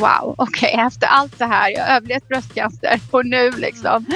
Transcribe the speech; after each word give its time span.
wow, 0.00 0.34
okej, 0.38 0.72
okay, 0.72 0.86
efter 0.86 1.06
allt 1.06 1.38
det 1.38 1.46
här, 1.46 1.70
jag 1.70 1.84
har 1.84 1.96
överlevt 1.96 2.28
bröstcancer 2.28 3.00
och 3.10 3.26
nu 3.26 3.50
liksom 3.50 4.06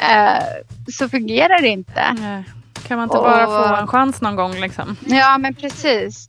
eh, 0.00 0.44
så 0.92 1.08
fungerar 1.08 1.62
det 1.62 1.68
inte. 1.68 2.12
Nej. 2.18 2.44
Kan 2.86 2.96
man 2.96 3.04
inte 3.04 3.16
och, 3.16 3.24
bara 3.24 3.46
få 3.46 3.74
en 3.74 3.86
chans 3.86 4.20
någon 4.20 4.36
gång 4.36 4.60
liksom? 4.60 4.96
Ja, 5.06 5.38
men 5.38 5.54
precis. 5.54 6.26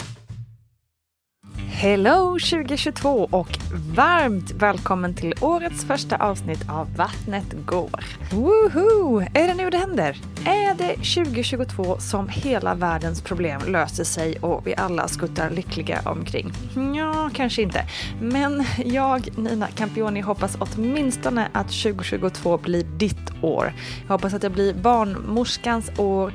Hello 1.76 2.40
2022 2.40 3.28
och 3.32 3.58
varmt 3.96 4.52
välkommen 4.52 5.14
till 5.14 5.34
årets 5.42 5.86
första 5.86 6.16
avsnitt 6.16 6.70
av 6.70 6.96
Vattnet 6.96 7.66
går. 7.66 8.06
Woohoo! 8.32 9.22
Är 9.34 9.48
det 9.48 9.54
nu 9.54 9.70
det 9.70 9.78
händer? 9.78 10.18
Är 10.46 10.76
det 10.76 10.94
2022 10.94 11.98
som 12.00 12.30
hela 12.30 12.76
världens 12.76 13.22
problem 13.22 13.62
löser 13.68 14.04
sig 14.04 14.38
och 14.40 14.68
vi 14.68 14.76
alla 14.76 15.08
skuttar 15.08 15.50
lyckliga 15.50 16.02
omkring? 16.06 16.52
Ja, 16.96 17.30
kanske 17.34 17.62
inte. 17.62 17.86
Men 18.22 18.66
jag, 18.86 19.38
Nina 19.38 19.68
Campioni, 19.68 20.22
hoppas 20.22 20.58
åtminstone 20.60 21.48
att 21.52 21.68
2022 21.68 22.58
blir 22.58 22.84
ditt 22.84 23.32
år. 23.42 23.74
Jag 24.08 24.14
hoppas 24.14 24.34
att 24.34 24.42
det 24.42 24.50
blir 24.50 24.74
barnmorskans 24.74 25.92
år 25.98 26.34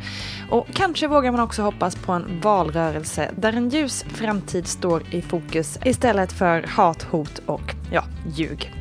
och 0.50 0.67
kanske 0.75 1.06
vågar 1.06 1.33
man 1.33 1.41
också 1.41 1.62
hoppas 1.62 1.97
på 1.97 2.12
en 2.12 2.41
valrörelse 2.41 3.30
där 3.36 3.52
en 3.52 3.69
ljus 3.69 4.05
framtid 4.08 4.67
står 4.67 5.02
i 5.14 5.23
fokus 5.29 5.79
istället 5.84 6.33
för 6.33 6.62
hat, 6.62 7.03
hot 7.03 7.41
och 7.47 7.75
ja, 7.93 8.05
ljug. 8.37 8.73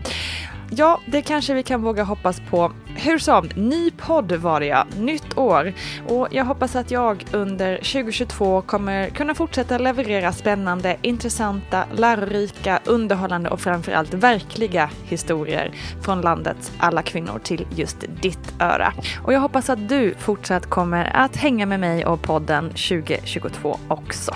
Ja, 0.69 1.01
det 1.05 1.21
kanske 1.21 1.53
vi 1.53 1.63
kan 1.63 1.81
våga 1.81 2.03
hoppas 2.03 2.41
på. 2.49 2.71
Hur 2.99 3.19
som, 3.19 3.49
ny 3.55 3.91
podd 3.91 4.31
var 4.31 4.59
det 4.59 4.65
ja, 4.65 4.85
nytt 4.99 5.37
år. 5.37 5.73
Och 6.07 6.27
jag 6.31 6.45
hoppas 6.45 6.75
att 6.75 6.91
jag 6.91 7.25
under 7.31 7.77
2022 7.77 8.61
kommer 8.61 9.09
kunna 9.09 9.35
fortsätta 9.35 9.77
leverera 9.77 10.33
spännande, 10.33 10.97
intressanta, 11.01 11.83
lärorika, 11.95 12.79
underhållande 12.85 13.49
och 13.49 13.61
framförallt 13.61 14.13
verkliga 14.13 14.89
historier 15.03 15.71
från 16.01 16.21
landets 16.21 16.71
alla 16.77 17.01
kvinnor 17.01 17.39
till 17.43 17.67
just 17.75 17.97
ditt 18.21 18.53
öra. 18.59 18.93
Och 19.23 19.33
jag 19.33 19.39
hoppas 19.39 19.69
att 19.69 19.89
du 19.89 20.13
fortsatt 20.19 20.69
kommer 20.69 21.05
att 21.15 21.35
hänga 21.35 21.65
med 21.65 21.79
mig 21.79 22.05
och 22.05 22.21
podden 22.21 22.69
2022 22.69 23.77
också. 23.87 24.35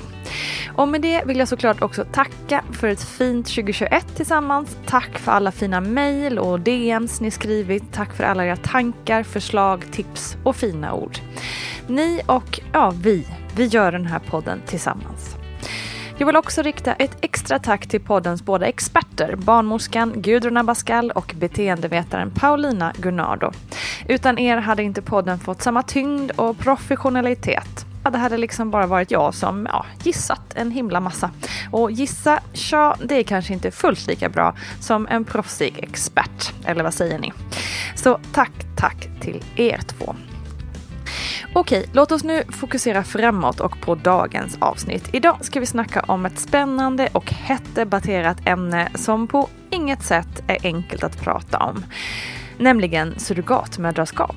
Och 0.76 0.88
med 0.88 1.02
det 1.02 1.24
vill 1.26 1.40
jag 1.40 1.48
såklart 1.48 1.82
också 1.82 2.06
tacka 2.12 2.64
för 2.72 2.88
ett 2.88 3.04
fint 3.04 3.46
2021 3.46 4.16
tillsammans. 4.16 4.78
Tack 4.86 5.18
för 5.18 5.32
alla 5.32 5.52
fina 5.52 5.82
mejl 5.82 6.40
och 6.40 6.60
DMs 6.60 7.22
ni 7.22 7.32
skrivit. 7.32 7.84
Tack 7.92 8.14
för 8.16 8.24
alla 8.24 8.46
era 8.52 8.58
tankar, 8.58 9.24
förslag, 9.24 9.86
tips 9.92 10.38
och 10.44 10.56
fina 10.56 10.94
ord. 10.94 11.18
Ni 11.88 12.22
och 12.26 12.60
ja, 12.74 12.94
vi, 13.04 13.28
vi 13.56 13.66
gör 13.66 13.92
den 13.92 14.06
här 14.06 14.20
podden 14.20 14.62
tillsammans. 14.66 15.36
Jag 16.18 16.26
vill 16.26 16.36
också 16.36 16.62
rikta 16.62 16.94
ett 16.94 17.18
extra 17.22 17.60
tack 17.60 17.88
till 17.88 18.02
poddens 18.02 18.44
båda 18.44 18.66
experter, 18.66 19.36
barnmorskan 19.36 20.14
Gudrun 20.16 20.58
Abascal 20.58 21.12
och 21.12 21.36
beteendevetaren 21.40 22.32
Paulina 22.32 22.94
Gunnardo. 22.98 23.52
Utan 24.08 24.38
er 24.38 24.58
hade 24.58 24.84
inte 24.84 25.02
podden 25.02 25.40
fått 25.40 25.62
samma 25.62 25.84
tyngd 25.84 26.32
och 26.32 26.58
professionalitet. 26.58 27.91
Det 28.10 28.18
hade 28.18 28.38
liksom 28.38 28.72
bara 28.72 28.88
varit 28.88 29.12
jag 29.12 29.34
som 29.34 29.68
ja, 29.72 29.86
gissat 30.04 30.54
en 30.56 30.72
himla 30.72 31.00
massa. 31.00 31.32
Och 31.72 31.92
gissa, 31.92 32.40
tja, 32.54 32.96
det 33.04 33.16
är 33.16 33.24
kanske 33.24 33.54
inte 33.54 33.72
fullt 33.72 34.08
lika 34.08 34.30
bra 34.30 34.56
som 34.80 35.08
en 35.08 35.26
proffsig 35.26 35.80
expert. 35.84 36.54
Eller 36.66 36.84
vad 36.84 36.94
säger 36.94 37.20
ni? 37.20 37.34
Så 37.96 38.20
tack, 38.34 38.52
tack 38.76 39.08
till 39.22 39.44
er 39.56 39.80
två. 39.88 40.16
Okej, 41.54 41.86
låt 41.94 42.12
oss 42.12 42.24
nu 42.24 42.44
fokusera 42.50 43.04
framåt 43.04 43.60
och 43.60 43.82
på 43.82 43.96
dagens 43.96 44.58
avsnitt. 44.62 45.10
Idag 45.14 45.38
ska 45.42 45.60
vi 45.60 45.66
snacka 45.66 46.02
om 46.08 46.26
ett 46.26 46.40
spännande 46.40 47.10
och 47.12 47.32
hett 47.32 47.76
debatterat 47.76 48.38
ämne 48.46 48.90
som 48.96 49.28
på 49.28 49.50
inget 49.70 50.04
sätt 50.04 50.44
är 50.48 50.58
enkelt 50.64 51.04
att 51.04 51.22
prata 51.22 51.58
om. 51.58 51.86
Nämligen 52.58 53.20
surrogatmödraskap. 53.20 54.36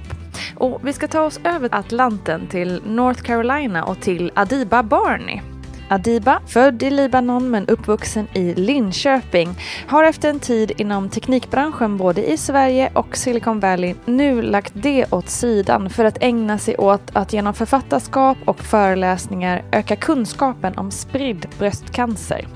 Och 0.56 0.81
vi 0.83 0.93
ska 0.93 1.09
ta 1.09 1.21
oss 1.21 1.41
över 1.45 1.69
Atlanten 1.72 2.47
till 2.47 2.81
North 2.87 3.22
Carolina 3.22 3.84
och 3.84 4.00
till 4.00 4.33
Adiba 4.34 4.83
Barney. 4.83 5.41
Adiba, 5.89 6.41
född 6.47 6.83
i 6.83 6.91
Libanon 6.91 7.50
men 7.50 7.67
uppvuxen 7.67 8.27
i 8.33 8.55
Linköping, 8.55 9.55
har 9.87 10.05
efter 10.05 10.31
en 10.31 10.41
tid 10.41 10.72
inom 10.77 11.09
teknikbranschen 11.09 11.97
både 11.97 12.33
i 12.33 12.37
Sverige 12.37 12.91
och 12.95 13.17
Silicon 13.17 13.61
Valley 13.61 13.95
nu 14.05 14.43
lagt 14.43 14.72
det 14.77 15.12
åt 15.12 15.28
sidan 15.28 15.91
för 15.91 16.05
att 16.05 16.22
ägna 16.22 16.59
sig 16.59 16.77
åt 16.77 17.11
att 17.12 17.33
genom 17.33 17.55
författarskap 17.55 18.39
och 18.45 18.61
föreläsningar 18.61 19.62
öka 19.72 19.97
kunskapen 19.97 20.78
om 20.78 20.91
spridd 20.91 21.47
bröstcancer. 21.59 22.49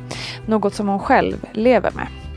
Något 0.46 0.74
som 0.74 0.88
hon 0.88 1.00
själv 1.00 1.46
lever 1.52 1.90
med. 1.90 2.27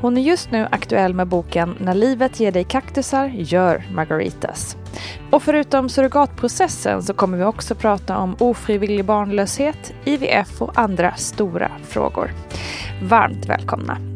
Hon 0.00 0.16
är 0.16 0.22
just 0.22 0.50
nu 0.50 0.68
aktuell 0.70 1.14
med 1.14 1.26
boken 1.26 1.74
När 1.80 1.94
livet 1.94 2.40
ger 2.40 2.52
dig 2.52 2.64
kaktusar, 2.64 3.26
gör 3.26 3.84
margaritas. 3.94 4.76
Och 5.30 5.42
förutom 5.42 5.88
surrogatprocessen 5.88 7.02
så 7.02 7.14
kommer 7.14 7.38
vi 7.38 7.44
också 7.44 7.74
prata 7.74 8.18
om 8.18 8.36
ofrivillig 8.38 9.04
barnlöshet, 9.04 9.92
IVF 10.04 10.62
och 10.62 10.78
andra 10.78 11.14
stora 11.14 11.70
frågor. 11.88 12.30
Varmt 13.02 13.46
välkomna! 13.46 14.15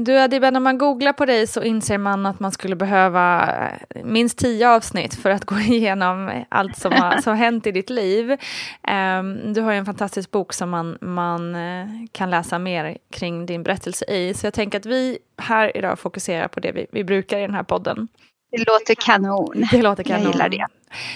Du 0.00 0.18
Adiba, 0.18 0.50
när 0.50 0.60
man 0.60 0.78
googlar 0.78 1.12
på 1.12 1.26
dig 1.26 1.46
så 1.46 1.62
inser 1.62 1.98
man 1.98 2.26
att 2.26 2.40
man 2.40 2.52
skulle 2.52 2.76
behöva 2.76 3.48
eh, 3.88 4.04
minst 4.04 4.38
tio 4.38 4.68
avsnitt 4.68 5.14
för 5.14 5.30
att 5.30 5.44
gå 5.44 5.58
igenom 5.58 6.44
allt 6.48 6.78
som 6.78 6.92
har, 6.92 7.20
som 7.20 7.36
hänt 7.36 7.66
i 7.66 7.72
ditt 7.72 7.90
liv. 7.90 8.30
Um, 8.30 9.52
du 9.52 9.60
har 9.60 9.72
ju 9.72 9.78
en 9.78 9.86
fantastisk 9.86 10.30
bok 10.30 10.52
som 10.52 10.70
man, 10.70 10.98
man 11.00 11.54
uh, 11.54 11.88
kan 12.12 12.30
läsa 12.30 12.58
mer 12.58 12.98
kring 13.10 13.46
din 13.46 13.62
berättelse 13.62 14.04
i. 14.04 14.34
Så 14.34 14.46
jag 14.46 14.54
tänker 14.54 14.78
att 14.78 14.86
vi 14.86 15.18
här 15.38 15.76
idag 15.76 15.98
fokuserar 15.98 16.48
på 16.48 16.60
det 16.60 16.72
vi, 16.72 16.86
vi 16.90 17.04
brukar 17.04 17.38
i 17.38 17.42
den 17.42 17.54
här 17.54 17.62
podden. 17.62 18.08
Det 18.50 18.58
låter 18.58 18.94
kanon. 18.94 19.66
Det 19.70 19.82
låter 19.82 20.02
kanon. 20.02 20.22
Jag 20.22 20.32
gillar 20.32 20.48
det. 20.48 20.66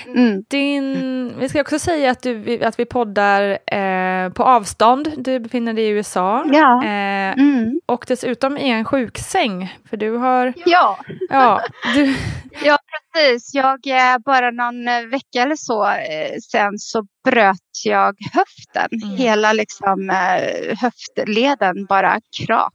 Mm. 0.07 0.45
Din, 0.49 1.39
vi 1.39 1.49
ska 1.49 1.61
också 1.61 1.79
säga 1.79 2.11
att, 2.11 2.23
du, 2.23 2.65
att 2.65 2.79
vi 2.79 2.85
poddar 2.85 3.59
eh, 3.67 4.33
på 4.33 4.45
avstånd. 4.45 5.13
Du 5.17 5.39
befinner 5.39 5.73
dig 5.73 5.85
i 5.85 5.89
USA. 5.89 6.45
Ja. 6.53 6.85
Eh, 6.85 7.33
mm. 7.39 7.81
Och 7.87 8.05
dessutom 8.09 8.59
i 8.59 8.71
en 8.71 8.85
sjuksäng. 8.85 9.79
För 9.91 9.97
du 9.97 10.17
har... 10.17 10.53
Ja. 10.67 10.99
Ja, 11.29 11.63
du... 11.95 12.15
ja 12.65 12.79
precis. 13.13 13.55
Jag, 13.55 13.81
bara 14.25 14.51
någon 14.51 14.89
eh, 14.89 15.03
vecka 15.03 15.43
eller 15.43 15.57
så 15.57 15.87
eh, 15.87 16.37
sen 16.51 16.79
så 16.79 17.07
bröt 17.25 17.85
jag 17.85 18.15
höften. 18.33 19.01
Mm. 19.03 19.17
Hela 19.17 19.53
liksom, 19.53 20.11
eh, 20.11 20.77
höftleden 20.79 21.87
bara 21.89 22.21
krak. 22.39 22.75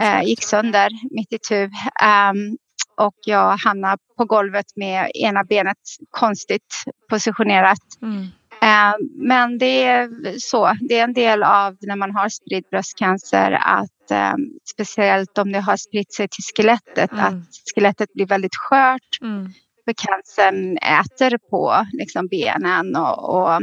Eh, 0.00 0.22
gick 0.22 0.42
sönder 0.42 0.90
mitt 1.10 1.32
i 1.32 1.38
tu. 1.38 1.62
Um, 1.64 2.58
och 2.98 3.14
jag 3.26 3.56
hamnar 3.56 3.98
på 4.16 4.24
golvet 4.24 4.66
med 4.76 5.10
ena 5.14 5.44
benet 5.44 5.78
konstigt 6.10 6.84
positionerat. 7.10 7.78
Mm. 8.02 8.26
Eh, 8.62 8.96
men 9.14 9.58
det 9.58 9.84
är 9.84 10.08
så, 10.38 10.76
det 10.80 10.98
är 10.98 11.04
en 11.04 11.12
del 11.12 11.42
av 11.42 11.76
när 11.80 11.96
man 11.96 12.10
har 12.10 12.28
spridd 12.28 12.64
bröstcancer 12.70 13.52
att 13.52 14.10
eh, 14.10 14.34
speciellt 14.74 15.38
om 15.38 15.52
det 15.52 15.60
har 15.60 15.76
spritt 15.76 16.12
sig 16.12 16.28
till 16.28 16.44
skelettet, 16.56 17.12
mm. 17.12 17.24
att 17.24 17.74
skelettet 17.74 18.12
blir 18.12 18.26
väldigt 18.26 18.56
skört. 18.56 19.18
Mm. 19.22 19.52
För 19.84 19.92
cancern 19.92 20.78
äter 20.78 21.38
på 21.50 21.86
liksom, 21.92 22.26
benen 22.26 22.96
och, 22.96 23.34
och, 23.34 23.60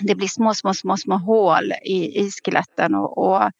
det 0.00 0.14
blir 0.14 0.28
små, 0.28 0.54
små, 0.54 0.74
små, 0.74 0.96
små 0.96 1.16
hål 1.16 1.72
i, 1.84 2.20
i 2.20 2.30
skeletten. 2.30 2.94
Och, 2.94 3.18
och 3.18 3.50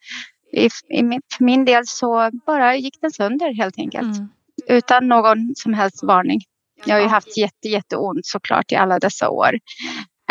i, 0.51 0.65
i, 0.65 1.19
för 1.37 1.43
min 1.43 1.65
del 1.65 1.87
så 1.87 2.31
bara 2.45 2.75
gick 2.75 3.01
den 3.01 3.11
sönder 3.11 3.53
helt 3.53 3.77
enkelt. 3.77 4.17
Mm 4.17 4.29
utan 4.69 5.07
någon 5.07 5.53
som 5.55 5.73
helst 5.73 6.03
varning. 6.03 6.39
Jag 6.85 6.95
har 6.95 7.01
ju 7.01 7.07
haft 7.07 7.37
jätte, 7.37 7.67
jätteont 7.67 8.25
såklart 8.25 8.71
i 8.71 8.75
alla 8.75 8.99
dessa 8.99 9.29
år. 9.29 9.53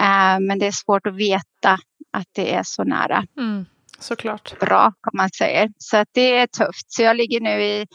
Uh, 0.00 0.40
men 0.40 0.58
det 0.58 0.66
är 0.66 0.72
svårt 0.72 1.06
att 1.06 1.16
veta 1.16 1.78
att 2.12 2.26
det 2.32 2.54
är 2.54 2.62
så 2.64 2.84
nära. 2.84 3.24
Mm, 3.38 3.66
såklart. 3.98 4.58
Bra, 4.60 4.92
kan 5.02 5.12
man 5.12 5.30
säga. 5.30 5.68
Så 5.78 5.96
att 5.96 6.08
det 6.12 6.36
är 6.36 6.46
tufft. 6.46 6.92
Så 6.92 7.02
jag 7.02 7.16
ligger 7.16 7.40
nu 7.40 7.62
i 7.62 7.86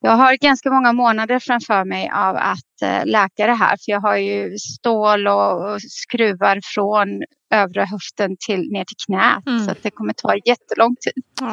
jag 0.00 0.10
har 0.10 0.36
ganska 0.36 0.70
många 0.70 0.92
månader 0.92 1.38
framför 1.38 1.84
mig 1.84 2.10
av 2.14 2.36
att 2.36 2.82
eh, 2.82 3.06
läka 3.06 3.46
det 3.46 3.54
här. 3.54 3.70
För 3.70 3.92
jag 3.92 4.00
har 4.00 4.16
ju 4.16 4.58
stål 4.58 5.26
och 5.26 5.82
skruvar 5.82 6.60
från 6.74 7.08
övre 7.50 7.80
höften 7.80 8.36
till 8.46 8.72
ner 8.72 8.84
till 8.84 8.96
knät. 9.06 9.46
Mm. 9.46 9.64
Så 9.64 9.74
det 9.82 9.90
kommer 9.90 10.12
ta 10.12 10.34
jättelång 10.34 10.96
tid. 11.00 11.22
Oh, 11.40 11.48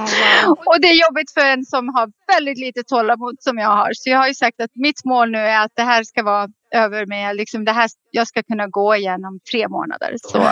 wow. 0.46 0.58
Och 0.66 0.82
det 0.82 0.88
är 0.88 1.08
jobbigt 1.08 1.32
för 1.34 1.46
en 1.46 1.66
som 1.66 1.90
har 1.90 2.12
väldigt 2.34 2.58
lite 2.58 2.84
tålamod 2.84 3.36
som 3.40 3.58
jag 3.58 3.70
har. 3.70 3.90
Så 3.94 4.10
jag 4.10 4.18
har 4.18 4.28
ju 4.28 4.34
sagt 4.34 4.62
att 4.62 4.72
mitt 4.76 5.06
mål 5.06 5.32
nu 5.32 5.38
är 5.38 5.66
att 5.66 5.72
det 5.76 5.84
här 5.84 6.04
ska 6.04 6.24
vara 6.24 6.48
över 6.76 7.06
med, 7.06 7.36
liksom 7.36 7.66
det 7.66 7.72
här, 7.72 7.90
jag 8.12 8.28
ska 8.28 8.44
kunna 8.44 8.68
gå 8.68 8.96
igenom 8.96 9.40
tre 9.52 9.68
månader. 9.68 10.16
Så, 10.22 10.48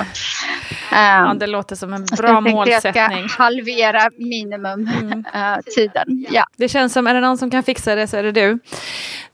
ja, 0.94 1.34
det 1.40 1.48
låter 1.48 1.76
som 1.76 1.94
en 1.94 2.06
bra 2.18 2.42
målsättning. 2.42 2.94
Jag 2.96 3.30
ska 3.30 3.44
halvera 3.44 4.10
minimum 4.18 4.88
mm. 4.88 5.26
uh, 5.36 5.60
tiden. 5.76 6.26
Ja. 6.30 6.46
Det 6.58 6.70
känns 6.70 6.94
som, 6.94 7.08
är 7.08 7.14
det 7.14 7.22
någon 7.22 7.38
som 7.38 7.50
kan 7.50 7.64
fixa 7.64 7.96
det 7.96 8.08
så 8.08 8.18
är 8.18 8.24
det 8.24 8.32
du. 8.32 8.60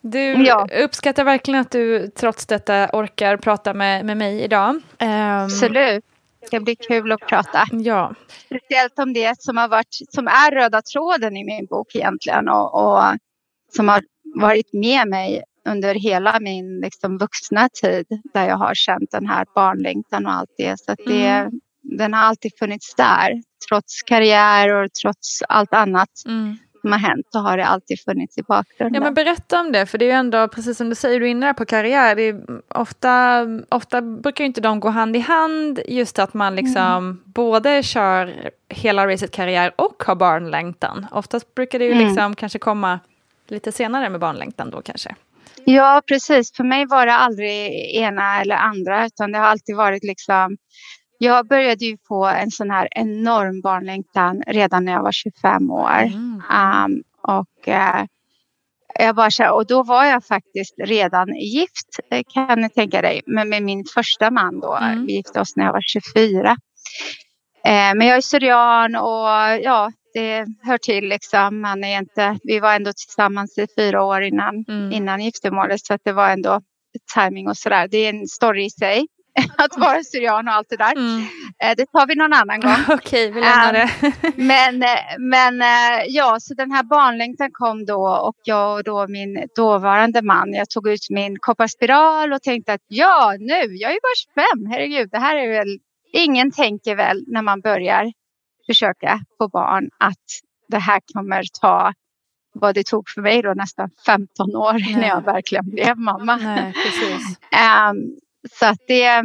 Du 0.01 0.45
ja. 0.45 0.67
uppskattar 0.83 1.23
verkligen 1.23 1.61
att 1.61 1.71
du 1.71 2.07
trots 2.07 2.45
detta 2.45 2.89
orkar 2.93 3.37
prata 3.37 3.73
med, 3.73 4.05
med 4.05 4.17
mig 4.17 4.41
idag. 4.41 4.75
Um, 4.99 5.09
Absolut. 5.09 6.03
Det 6.41 6.47
ska 6.47 6.59
bli 6.59 6.75
kul 6.75 7.11
att 7.11 7.27
prata. 7.27 7.65
Ja. 7.71 8.13
Speciellt 8.45 8.99
om 8.99 9.13
det 9.13 9.41
som, 9.41 9.57
har 9.57 9.67
varit, 9.67 9.97
som 10.09 10.27
är 10.27 10.51
röda 10.51 10.81
tråden 10.81 11.37
i 11.37 11.43
min 11.43 11.65
bok 11.65 11.95
egentligen 11.95 12.49
och, 12.49 12.75
och 12.75 13.03
som 13.75 13.89
har 13.89 14.01
varit 14.35 14.73
med 14.73 15.07
mig 15.07 15.43
under 15.71 15.95
hela 15.95 16.39
min 16.39 16.79
liksom, 16.79 17.17
vuxna 17.17 17.69
tid 17.81 18.05
där 18.33 18.47
jag 18.47 18.57
har 18.57 18.73
känt 18.73 19.11
den 19.11 19.27
här 19.27 19.45
barnlängtan 19.55 20.25
och 20.25 20.33
allt 20.33 20.53
det. 20.57 20.79
Så 20.79 20.95
det, 21.05 21.27
mm. 21.27 21.51
den 21.81 22.13
har 22.13 22.21
alltid 22.21 22.51
funnits 22.59 22.95
där. 22.95 23.43
Trots 23.69 24.03
karriär 24.03 24.73
och 24.73 24.93
trots 24.93 25.41
allt 25.47 25.73
annat. 25.73 26.09
Mm 26.25 26.57
som 26.81 26.91
har 26.91 26.99
hänt 26.99 27.27
så 27.31 27.39
har 27.39 27.57
det 27.57 27.65
alltid 27.65 27.99
funnits 27.99 28.37
i 28.37 28.43
bakgrunden. 28.43 28.93
Ja 28.93 29.01
men 29.01 29.13
berätta 29.13 29.59
om 29.59 29.71
det, 29.71 29.85
för 29.85 29.97
det 29.97 30.05
är 30.05 30.07
ju 30.07 30.13
ändå 30.13 30.47
precis 30.47 30.77
som 30.77 30.89
du 30.89 30.95
säger, 30.95 31.19
du 31.19 31.25
är 31.25 31.29
inne 31.29 31.53
på 31.53 31.65
karriär. 31.65 32.15
Det 32.15 32.21
är 32.21 32.41
ofta, 32.67 33.45
ofta 33.69 34.01
brukar 34.01 34.45
inte 34.45 34.61
de 34.61 34.79
gå 34.79 34.89
hand 34.89 35.15
i 35.15 35.19
hand, 35.19 35.79
just 35.87 36.19
att 36.19 36.33
man 36.33 36.55
liksom 36.55 36.81
mm. 36.81 37.21
både 37.25 37.83
kör 37.83 38.51
hela 38.69 39.07
racet 39.07 39.31
karriär 39.31 39.71
och 39.75 40.03
har 40.03 40.15
barnlängtan. 40.15 41.07
Oftast 41.11 41.55
brukar 41.55 41.79
det 41.79 41.85
ju 41.85 41.91
mm. 41.91 42.07
liksom 42.07 42.35
kanske 42.35 42.59
komma 42.59 42.99
lite 43.47 43.71
senare 43.71 44.09
med 44.09 44.19
barnlängtan 44.19 44.69
då 44.69 44.81
kanske. 44.81 45.15
Ja 45.71 46.01
precis, 46.07 46.55
för 46.55 46.63
mig 46.63 46.85
var 46.85 47.05
det 47.05 47.13
aldrig 47.13 47.71
ena 47.95 48.41
eller 48.41 48.55
andra 48.55 49.05
utan 49.05 49.31
det 49.31 49.37
har 49.37 49.45
alltid 49.45 49.75
varit 49.75 50.03
liksom 50.03 50.57
jag 51.21 51.47
började 51.47 51.85
ju 51.85 51.97
få 52.07 52.25
en 52.25 52.51
sån 52.51 52.71
här 52.71 52.87
enorm 52.91 53.61
barnlängtan 53.61 54.43
redan 54.47 54.85
när 54.85 54.91
jag 54.91 55.03
var 55.03 55.11
25 55.11 55.71
år. 55.71 55.89
Mm. 55.89 56.41
Um, 56.53 57.03
och, 57.21 57.67
uh, 57.67 58.05
jag 58.99 59.15
bara, 59.15 59.51
och 59.53 59.65
då 59.65 59.83
var 59.83 60.05
jag 60.05 60.25
faktiskt 60.25 60.73
redan 60.77 61.35
gift 61.35 61.99
kan 62.33 62.61
ni 62.61 62.69
tänka 62.69 63.01
dig, 63.01 63.21
med, 63.25 63.47
med 63.47 63.63
min 63.63 63.85
första 63.93 64.31
man 64.31 64.59
då. 64.59 64.75
Mm. 64.75 65.05
Vi 65.05 65.13
gifte 65.13 65.39
oss 65.39 65.55
när 65.55 65.65
jag 65.65 65.73
var 65.73 65.81
24. 65.81 66.49
Eh, 67.65 67.95
men 67.95 68.01
jag 68.01 68.17
är 68.17 68.21
syrian 68.21 68.95
och 68.95 69.63
ja, 69.63 69.91
det 70.13 70.45
hör 70.61 70.77
till 70.77 71.09
liksom. 71.09 71.61
Man 71.61 71.83
är 71.83 71.99
inte, 71.99 72.37
vi 72.43 72.59
var 72.59 72.75
ändå 72.75 72.91
tillsammans 72.93 73.57
i 73.57 73.67
fyra 73.77 74.03
år 74.03 74.21
innan, 74.21 74.65
mm. 74.67 74.91
innan 74.91 75.21
giftermålet 75.21 75.85
så 75.85 75.93
att 75.93 76.01
det 76.03 76.13
var 76.13 76.29
ändå 76.29 76.61
timing 77.15 77.47
och 77.47 77.57
sådär. 77.57 77.87
Det 77.87 77.97
är 77.97 78.09
en 78.09 78.27
story 78.27 78.65
i 78.65 78.69
sig. 78.69 79.05
att 79.57 79.77
vara 79.77 80.03
syrian 80.03 80.47
och 80.47 80.53
allt 80.53 80.69
det 80.69 80.77
där. 80.77 80.91
Mm. 80.91 81.21
Eh, 81.63 81.75
det 81.77 81.85
tar 81.85 82.07
vi 82.07 82.15
någon 82.15 82.33
annan 82.33 82.59
gång. 82.59 82.75
Okej, 82.97 83.31
vi 83.31 83.41
lämnar 83.41 83.73
det. 83.73 83.89
men, 84.35 84.83
eh, 84.83 84.89
men 85.19 85.61
eh, 85.61 86.05
ja, 86.07 86.37
så 86.39 86.53
den 86.53 86.71
här 86.71 86.83
barnlängtan 86.83 87.49
kom 87.51 87.85
då 87.85 88.07
och 88.07 88.35
jag 88.43 88.77
och 88.77 88.83
då 88.83 89.07
min 89.07 89.47
dåvarande 89.55 90.21
man, 90.21 90.53
jag 90.53 90.69
tog 90.69 90.87
ut 90.87 91.07
min 91.09 91.37
kopparspiral 91.39 92.33
och 92.33 92.41
tänkte 92.41 92.73
att 92.73 92.85
ja, 92.87 93.35
nu, 93.39 93.53
jag 93.53 93.89
är 93.89 93.95
ju 93.95 93.99
bara 94.01 94.45
25, 94.63 94.71
herregud, 94.71 95.09
det 95.11 95.19
här 95.19 95.35
är 95.35 95.49
väl, 95.49 95.79
ingen 96.13 96.51
tänker 96.51 96.95
väl 96.95 97.23
när 97.27 97.41
man 97.41 97.61
börjar 97.61 98.11
försöka 98.69 99.19
få 99.37 99.47
barn 99.47 99.89
att 99.97 100.25
det 100.67 100.79
här 100.79 101.01
kommer 101.13 101.43
ta 101.61 101.93
vad 102.53 102.75
det 102.75 102.83
tog 102.83 103.09
för 103.09 103.21
mig 103.21 103.41
då 103.41 103.53
nästan 103.53 103.89
15 104.05 104.55
år 104.55 104.73
Nej. 104.73 104.95
när 104.95 105.07
jag 105.07 105.21
verkligen 105.21 105.69
blev 105.69 105.97
mamma. 105.97 106.35
Nej, 106.35 106.73
um, 107.91 108.17
så 108.59 108.65
att 108.65 108.79
det, 108.87 109.23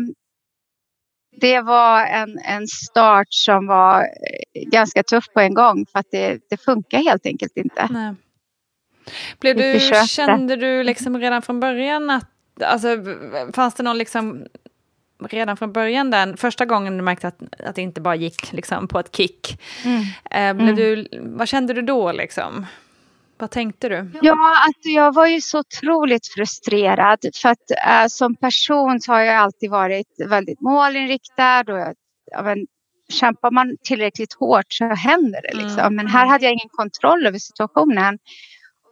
det 1.41 1.61
var 1.61 2.07
en, 2.07 2.39
en 2.39 2.67
start 2.67 3.27
som 3.31 3.67
var 3.67 4.01
eh, 4.01 4.69
ganska 4.71 5.03
tuff 5.03 5.25
på 5.35 5.41
en 5.41 5.55
gång 5.55 5.87
för 5.93 5.99
att 5.99 6.11
det, 6.11 6.39
det 6.51 6.57
funkar 6.57 6.99
helt 6.99 7.27
enkelt 7.27 7.57
inte. 7.57 7.89
Nej. 7.91 8.15
Blev 9.41 9.57
du, 9.57 9.81
kände 10.09 10.57
du 10.57 10.83
liksom 10.83 11.19
redan 11.19 11.43
från 11.43 11.61
början 11.61 12.11
att, 12.11 12.31
alltså 12.63 12.89
fanns 13.53 13.75
det 13.75 13.83
någon 13.83 13.99
liksom 13.99 14.47
redan 15.31 15.57
från 15.57 15.73
början 15.73 16.11
den 16.11 16.37
första 16.37 16.65
gången 16.65 16.97
du 16.97 17.03
märkte 17.03 17.29
att, 17.29 17.43
att 17.67 17.75
det 17.75 17.83
inte 17.83 18.01
bara 18.01 18.15
gick 18.15 18.53
liksom 18.53 18.89
på 18.89 18.99
ett 18.99 19.17
kick. 19.17 19.61
Mm. 19.85 20.01
Eh, 20.31 20.65
blev 20.65 20.69
mm. 20.69 20.77
du, 20.77 21.09
vad 21.21 21.49
kände 21.49 21.73
du 21.73 21.83
då 21.83 22.13
liksom? 22.13 22.67
Vad 23.39 23.51
tänkte 23.51 23.89
du? 23.89 24.11
Ja, 24.23 24.57
alltså 24.67 24.89
jag 24.89 25.15
var 25.15 25.27
ju 25.27 25.41
så 25.41 25.59
otroligt 25.59 26.27
frustrerad. 26.27 27.19
För 27.43 27.49
att 27.49 27.71
äh, 27.87 28.07
som 28.09 28.37
person 28.37 29.01
så 29.01 29.13
har 29.13 29.21
jag 29.21 29.37
alltid 29.37 29.71
varit 29.71 30.07
väldigt 30.29 30.61
målinriktad. 30.61 31.61
Och 31.61 31.79
jag, 31.79 31.95
ja, 32.31 32.43
men, 32.43 32.67
kämpar 33.09 33.51
man 33.51 33.77
tillräckligt 33.85 34.35
hårt 34.35 34.73
så 34.73 34.85
händer 34.85 35.43
det. 35.43 35.57
Liksom. 35.57 35.81
Mm. 35.81 35.97
Men 35.97 36.07
här 36.07 36.27
hade 36.27 36.45
jag 36.45 36.53
ingen 36.53 36.69
kontroll 36.69 37.27
över 37.27 37.39
situationen. 37.39 38.19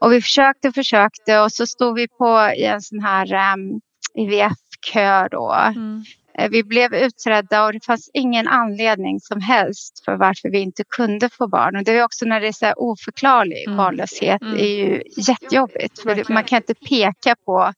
Och 0.00 0.12
vi 0.12 0.22
försökte 0.22 0.68
och 0.68 0.74
försökte 0.74 1.40
och 1.40 1.52
så 1.52 1.66
stod 1.66 1.94
vi 1.94 2.08
på 2.08 2.50
i 2.56 2.64
en 2.64 2.82
sån 2.82 3.00
här 3.00 3.32
um, 3.32 3.38
ehm, 3.38 3.80
IVF-kö 4.14 5.28
då. 5.28 5.52
Mm. 5.52 6.04
Eh, 6.38 6.50
vi 6.50 6.64
blev 6.64 6.94
utredda 6.94 7.64
och 7.64 7.72
det 7.72 7.84
fanns 7.84 8.10
ingen 8.14 8.48
anledning 8.48 9.20
som 9.20 9.40
helst 9.40 10.04
för 10.04 10.16
varför 10.16 10.50
vi 10.50 10.58
inte 10.58 10.84
kunde 10.96 11.28
få 11.28 11.48
barn. 11.48 11.76
Och 11.76 11.84
det 11.84 11.92
är 11.92 12.04
också 12.04 12.24
när 12.24 12.40
det 12.40 12.48
är 12.48 12.52
så 12.52 12.72
oförklarlig 12.76 13.64
mm. 13.66 13.76
barnlöshet 13.76 14.42
mm. 14.42 14.54
är 14.54 14.76
ju 14.76 15.02
jättejobbigt. 15.16 16.02
För 16.02 16.32
man 16.32 16.44
kan 16.44 16.56
inte 16.56 16.74
peka 16.74 17.36
på 17.44 17.72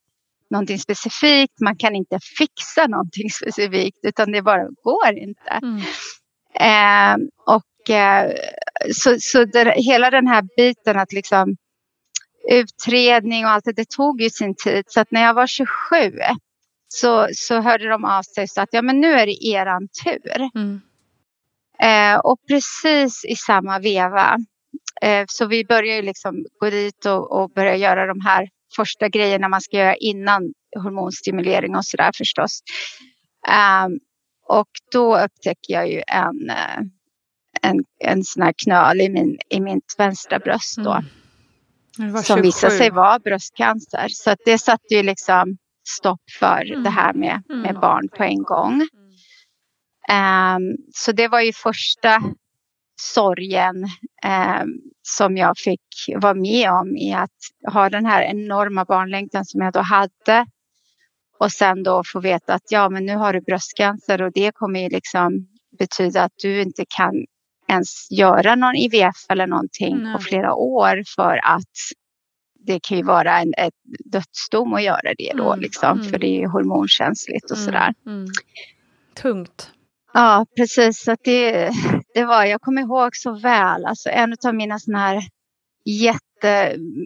någonting 0.50 0.78
specifikt, 0.78 1.60
man 1.60 1.76
kan 1.76 1.94
inte 1.94 2.18
fixa 2.38 2.86
någonting 2.86 3.30
specifikt 3.42 3.98
utan 4.02 4.32
det 4.32 4.42
bara 4.42 4.68
går 4.82 5.18
inte. 5.18 5.60
Mm. 5.62 5.80
Eh, 6.60 7.26
och, 7.46 7.90
eh, 7.90 8.32
så, 8.92 9.16
så 9.20 9.44
det, 9.44 9.74
hela 9.76 10.10
den 10.10 10.26
här 10.26 10.44
biten 10.56 10.98
att 10.98 11.12
liksom 11.12 11.56
utredning 12.50 13.44
och 13.44 13.50
allt 13.50 13.64
det, 13.64 13.72
det 13.72 13.88
tog 13.88 14.20
ju 14.20 14.30
sin 14.30 14.54
tid. 14.64 14.84
Så 14.86 15.00
att 15.00 15.10
när 15.10 15.22
jag 15.22 15.34
var 15.34 15.46
27 15.46 15.66
så, 16.94 17.28
så 17.32 17.60
hörde 17.60 17.88
de 17.88 18.04
av 18.04 18.22
sig 18.22 18.48
så 18.48 18.60
att 18.60 18.68
ja, 18.72 18.82
men 18.82 19.00
nu 19.00 19.12
är 19.12 19.26
det 19.26 19.46
eran 19.46 19.88
tur. 20.04 20.50
Mm. 20.54 20.80
Eh, 21.82 22.20
och 22.20 22.38
precis 22.48 23.24
i 23.24 23.36
samma 23.36 23.78
veva 23.78 24.36
eh, 25.02 25.24
så 25.28 25.46
vi 25.46 25.64
började 25.64 26.02
liksom 26.02 26.44
gå 26.60 26.70
dit 26.70 27.06
och, 27.06 27.42
och 27.42 27.50
börja 27.50 27.76
göra 27.76 28.06
de 28.06 28.20
här 28.20 28.48
första 28.76 29.08
grejerna 29.08 29.48
man 29.48 29.60
ska 29.60 29.76
göra 29.76 29.96
innan 29.96 30.52
hormonstimulering 30.76 31.76
och 31.76 31.84
sådär 31.84 32.10
förstås. 32.14 32.62
Um, 33.86 33.98
och 34.48 34.68
då 34.92 35.18
upptäcker 35.18 35.74
jag 35.74 35.90
ju 35.90 36.02
en, 36.06 36.50
eh, 36.50 36.80
en, 37.62 37.84
en 38.00 38.24
sån 38.24 38.42
här 38.42 38.54
knöl 38.56 39.00
i, 39.00 39.08
min, 39.08 39.38
i 39.50 39.60
mitt 39.60 39.94
vänstra 39.98 40.38
bröst 40.38 40.76
då. 40.76 41.02
Mm. 41.98 42.22
Som 42.22 42.42
visade 42.42 42.78
sig 42.78 42.90
vara 42.90 43.18
bröstcancer. 43.18 44.08
Så 44.08 44.36
det 44.44 44.58
satte 44.58 44.94
ju 44.94 45.02
liksom 45.02 45.56
stopp 45.84 46.20
för 46.38 46.70
mm. 46.70 46.82
det 46.82 46.90
här 46.90 47.12
med, 47.12 47.42
med 47.48 47.70
mm. 47.70 47.80
barn 47.80 48.08
på 48.08 48.22
en 48.22 48.42
gång. 48.42 48.80
Um, 50.10 50.76
så 50.94 51.12
det 51.12 51.28
var 51.28 51.40
ju 51.40 51.52
första 51.52 52.22
sorgen 53.00 53.76
um, 54.26 54.80
som 55.02 55.36
jag 55.36 55.58
fick 55.58 55.80
vara 56.16 56.34
med 56.34 56.70
om 56.70 56.96
i 56.96 57.14
att 57.14 57.30
ha 57.72 57.90
den 57.90 58.06
här 58.06 58.22
enorma 58.22 58.84
barnlängtan 58.84 59.44
som 59.44 59.60
jag 59.60 59.72
då 59.72 59.80
hade. 59.80 60.46
Och 61.38 61.52
sen 61.52 61.82
då 61.82 62.02
få 62.12 62.20
veta 62.20 62.54
att 62.54 62.70
ja, 62.70 62.88
men 62.88 63.06
nu 63.06 63.16
har 63.16 63.32
du 63.32 63.40
bröstcancer 63.40 64.22
och 64.22 64.32
det 64.32 64.52
kommer 64.54 64.80
ju 64.80 64.88
liksom 64.88 65.32
betyda 65.78 66.22
att 66.22 66.32
du 66.42 66.62
inte 66.62 66.84
kan 66.88 67.14
ens 67.68 68.10
göra 68.10 68.54
någon 68.54 68.76
IVF 68.76 69.16
eller 69.28 69.46
någonting 69.46 70.02
Nej. 70.02 70.12
på 70.12 70.22
flera 70.22 70.54
år 70.54 71.02
för 71.16 71.40
att 71.44 71.76
det 72.66 72.80
kan 72.82 72.96
ju 72.96 73.02
vara 73.04 73.40
en, 73.40 73.54
ett 73.56 73.74
dödsdom 74.04 74.74
att 74.74 74.82
göra 74.82 75.14
det 75.18 75.32
då, 75.36 75.52
mm. 75.52 75.60
liksom, 75.60 75.98
mm. 75.98 76.10
för 76.10 76.18
det 76.18 76.42
är 76.42 76.48
hormonkänsligt 76.48 77.50
och 77.50 77.56
mm. 77.56 77.66
sådär. 77.66 77.94
Mm. 78.06 78.26
Tungt. 79.14 79.70
Ja, 80.12 80.46
precis. 80.56 81.02
Så 81.04 81.16
det, 81.24 81.70
det 82.14 82.24
var, 82.24 82.44
jag 82.44 82.60
kommer 82.60 82.82
ihåg 82.82 83.16
så 83.16 83.38
väl, 83.38 83.84
alltså 83.84 84.08
en 84.08 84.34
av 84.46 84.54
mina 84.54 84.78
sådana 84.78 85.06
här 85.06 85.22
jätteklara, 85.84 86.98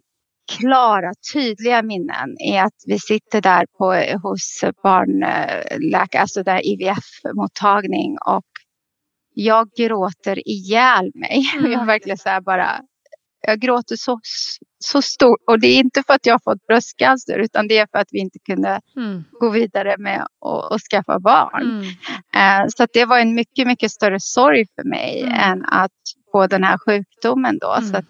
tydliga 1.33 1.83
minnen 1.83 2.37
är 2.39 2.63
att 2.63 2.83
vi 2.87 2.99
sitter 2.99 3.41
där 3.41 3.67
på, 3.79 3.95
hos 4.29 4.65
barnläkare, 4.83 6.23
alltså 6.23 6.43
där 6.43 6.67
IVF-mottagning 6.67 8.17
och 8.27 8.45
jag 9.35 9.71
gråter 9.77 10.49
ihjäl 10.49 11.11
mig. 11.15 11.45
Mm. 11.59 11.73
Jag 11.73 11.87
verkligen 11.87 12.19
så 12.19 12.29
här 12.29 12.41
bara, 12.41 12.81
jag 13.41 13.61
gråter 13.61 13.97
så, 13.97 14.21
så 14.79 15.03
stort. 15.03 15.41
Och 15.47 15.61
det 15.61 15.67
är 15.67 15.79
inte 15.79 16.03
för 16.07 16.15
att 16.15 16.27
jag 16.27 16.43
fått 16.43 16.67
bröstcancer 16.67 17.39
utan 17.39 17.69
det 17.69 17.79
är 17.79 17.87
för 17.93 17.99
att 17.99 18.09
vi 18.11 18.19
inte 18.19 18.39
kunde 18.39 18.81
mm. 18.97 19.25
gå 19.31 19.51
vidare 19.51 19.97
med 19.99 20.27
att 20.41 20.83
skaffa 20.91 21.19
barn. 21.19 21.63
Mm. 21.63 21.83
Uh, 22.63 22.69
så 22.69 22.87
det 22.93 23.05
var 23.05 23.19
en 23.19 23.35
mycket, 23.35 23.67
mycket 23.67 23.91
större 23.91 24.21
sorg 24.21 24.67
för 24.75 24.85
mig 24.85 25.23
mm. 25.23 25.35
än 25.35 25.65
att 25.65 25.93
få 26.33 26.47
den 26.47 26.65
här 26.65 26.79
sjukdomen 26.79 27.59
då. 27.59 27.77
Så 27.81 27.89
mm. 27.89 27.97
att, 27.97 28.05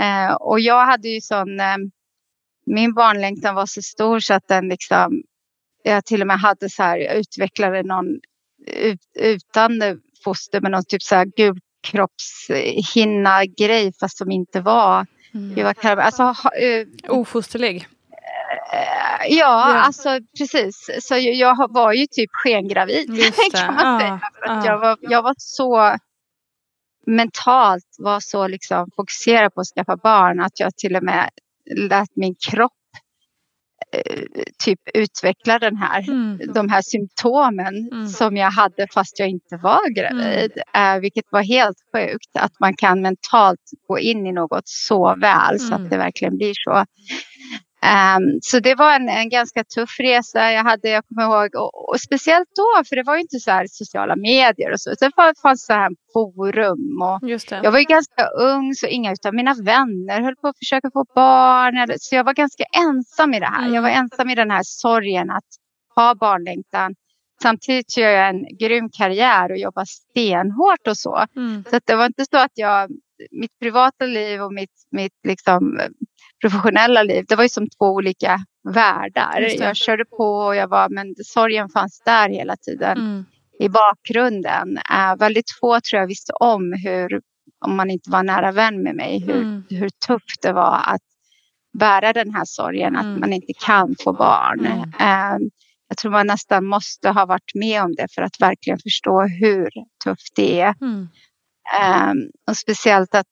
uh, 0.00 0.32
och 0.34 0.60
jag 0.60 0.86
hade 0.86 1.08
ju 1.08 1.20
sån, 1.20 1.60
uh, 1.60 1.76
min 2.66 2.94
barnlängtan 2.94 3.54
var 3.54 3.66
så 3.66 3.82
stor 3.82 4.20
så 4.20 4.34
att 4.34 4.48
den 4.48 4.68
liksom, 4.68 5.22
jag 5.82 6.04
till 6.04 6.20
och 6.20 6.26
med 6.26 6.40
hade 6.40 6.70
så 6.70 6.82
här, 6.82 6.98
jag 6.98 7.16
utvecklade 7.16 7.82
någon 7.82 8.06
ut, 8.66 9.00
utan 9.18 9.82
foster 10.24 10.60
med 10.60 10.70
någon 10.70 10.84
typ 10.84 11.02
så 11.02 11.14
här 11.14 11.26
gulkroppshinna 11.36 13.44
grej 13.44 13.92
fast 14.00 14.18
som 14.18 14.30
inte 14.30 14.60
var 14.60 15.06
Mm. 15.34 15.64
Vad 15.64 15.98
alltså, 15.98 16.22
uh, 16.22 16.86
Ofosterlig? 17.08 17.76
Uh, 17.76 19.28
ja, 19.28 19.28
ja, 19.28 19.80
alltså 19.80 20.18
precis. 20.38 20.90
Så 21.00 21.14
jag, 21.14 21.34
jag 21.34 21.72
var 21.72 21.92
ju 21.92 22.06
typ 22.06 22.30
skengravid 22.32 23.32
kan 23.52 23.74
man 23.74 23.86
ah, 23.86 24.00
säga. 24.00 24.20
För 24.34 24.52
att 24.52 24.64
ah. 24.64 24.66
jag, 24.66 24.78
var, 24.78 24.98
jag 25.00 25.22
var 25.22 25.34
så 25.38 25.96
mentalt 27.06 27.96
var 27.98 28.20
så 28.20 28.48
liksom 28.48 28.90
fokuserad 28.96 29.54
på 29.54 29.60
att 29.60 29.66
skaffa 29.66 29.96
barn 29.96 30.40
att 30.40 30.60
jag 30.60 30.76
till 30.76 30.96
och 30.96 31.02
med 31.02 31.30
lät 31.76 32.16
min 32.16 32.34
kropp 32.50 32.72
Eh, 32.72 32.79
typ 34.64 34.78
utveckla 34.94 35.58
den 35.58 35.76
här, 35.76 36.08
mm. 36.08 36.52
de 36.54 36.68
här 36.68 36.82
symptomen 36.82 37.88
mm. 37.92 38.08
som 38.08 38.36
jag 38.36 38.50
hade 38.50 38.86
fast 38.94 39.18
jag 39.18 39.28
inte 39.28 39.56
var 39.56 39.94
gravid. 39.94 40.52
Mm. 40.74 40.96
Uh, 40.96 41.00
vilket 41.00 41.24
var 41.30 41.42
helt 41.42 41.76
sjukt 41.94 42.30
att 42.38 42.52
man 42.60 42.76
kan 42.76 43.02
mentalt 43.02 43.70
gå 43.88 43.98
in 43.98 44.26
i 44.26 44.32
något 44.32 44.68
så 44.68 45.16
väl 45.16 45.60
så 45.60 45.74
att 45.74 45.78
mm. 45.78 45.90
det 45.90 45.96
verkligen 45.96 46.36
blir 46.36 46.52
så. 46.54 46.84
Um, 47.82 48.38
så 48.42 48.60
det 48.60 48.74
var 48.74 48.94
en, 48.94 49.08
en, 49.08 49.28
ganska 49.28 49.64
tuff 49.64 50.00
resa. 50.00 50.52
Jag 50.52 50.64
hade, 50.64 50.88
jag 50.88 51.04
kommer 51.08 51.22
ihåg, 51.22 51.54
och, 51.54 51.88
och, 51.88 52.00
speciellt 52.00 52.48
då, 52.56 52.84
för 52.88 52.96
det 52.96 53.02
var 53.02 53.14
ju 53.14 53.20
inte 53.20 53.38
så 53.38 53.50
här 53.50 53.66
sociala 53.68 54.16
medier 54.16 54.72
och 54.72 54.80
så. 54.80 54.90
Det 55.00 55.10
fanns 55.42 55.66
så 55.66 55.72
här 55.72 55.90
forum 56.12 57.02
och 57.02 57.28
jag 57.50 57.72
var 57.72 57.78
ju 57.78 57.84
ganska 57.84 58.26
ung 58.26 58.74
så 58.74 58.86
inga 58.86 59.14
av 59.26 59.34
mina 59.34 59.54
vänner 59.54 60.20
höll 60.20 60.36
på 60.36 60.48
att 60.48 60.58
försöka 60.58 60.90
få 60.92 61.04
barn. 61.14 61.76
Eller, 61.76 61.96
så 61.98 62.14
jag 62.14 62.24
var 62.24 62.34
ganska 62.34 62.64
ensam 62.86 63.34
i 63.34 63.40
det 63.40 63.46
här. 63.46 63.62
Mm. 63.62 63.74
Jag 63.74 63.82
var 63.82 63.88
mm. 63.88 64.00
ensam 64.00 64.30
i 64.30 64.34
den 64.34 64.50
här 64.50 64.62
sorgen 64.64 65.30
att 65.30 65.48
ha 65.96 66.14
barnlängtan. 66.14 66.94
Samtidigt 67.42 67.96
gör 67.96 68.10
jag 68.10 68.28
en 68.28 68.44
grym 68.58 68.90
karriär 68.90 69.50
och 69.50 69.58
jobbar 69.58 69.84
stenhårt 69.84 70.86
och 70.88 70.96
så. 70.96 71.24
Mm. 71.36 71.64
Så 71.70 71.80
det 71.84 71.94
var 71.94 72.06
inte 72.06 72.24
så 72.30 72.38
att 72.38 72.52
jag, 72.54 72.90
mitt 73.30 73.58
privata 73.60 74.06
liv 74.06 74.42
och 74.42 74.52
mitt, 74.52 74.74
mitt 74.90 75.18
liksom 75.24 75.80
professionella 76.40 77.02
liv, 77.02 77.24
det 77.28 77.36
var 77.36 77.42
ju 77.42 77.48
som 77.48 77.66
två 77.78 77.86
olika 77.86 78.38
världar. 78.74 79.48
Jag 79.58 79.76
körde 79.76 80.04
på 80.04 80.24
och 80.24 80.56
jag 80.56 80.68
var, 80.68 80.88
men 80.88 81.14
sorgen 81.24 81.68
fanns 81.68 82.02
där 82.04 82.28
hela 82.28 82.56
tiden 82.56 82.98
mm. 82.98 83.24
i 83.58 83.68
bakgrunden. 83.68 84.68
Uh, 84.76 85.16
väldigt 85.18 85.50
få 85.60 85.80
tror 85.80 86.00
jag 86.00 86.06
visste 86.06 86.32
om 86.32 86.72
hur, 86.84 87.20
om 87.66 87.76
man 87.76 87.90
inte 87.90 88.10
var 88.10 88.22
nära 88.22 88.52
vän 88.52 88.82
med 88.82 88.94
mig, 88.96 89.20
hur, 89.26 89.42
mm. 89.42 89.62
hur 89.70 89.88
tufft 90.06 90.42
det 90.42 90.52
var 90.52 90.80
att 90.86 91.02
bära 91.78 92.12
den 92.12 92.34
här 92.34 92.44
sorgen, 92.44 92.96
mm. 92.96 93.14
att 93.14 93.20
man 93.20 93.32
inte 93.32 93.52
kan 93.66 93.94
få 94.04 94.12
barn. 94.12 94.66
Uh, 94.66 95.48
jag 95.88 95.96
tror 95.98 96.10
man 96.12 96.26
nästan 96.26 96.66
måste 96.66 97.10
ha 97.10 97.26
varit 97.26 97.54
med 97.54 97.82
om 97.82 97.94
det 97.94 98.06
för 98.14 98.22
att 98.22 98.40
verkligen 98.40 98.78
förstå 98.78 99.22
hur 99.22 99.70
tufft 100.04 100.36
det 100.36 100.60
är. 100.60 100.74
Um, 102.10 102.30
och 102.50 102.56
speciellt 102.56 103.14
att 103.14 103.26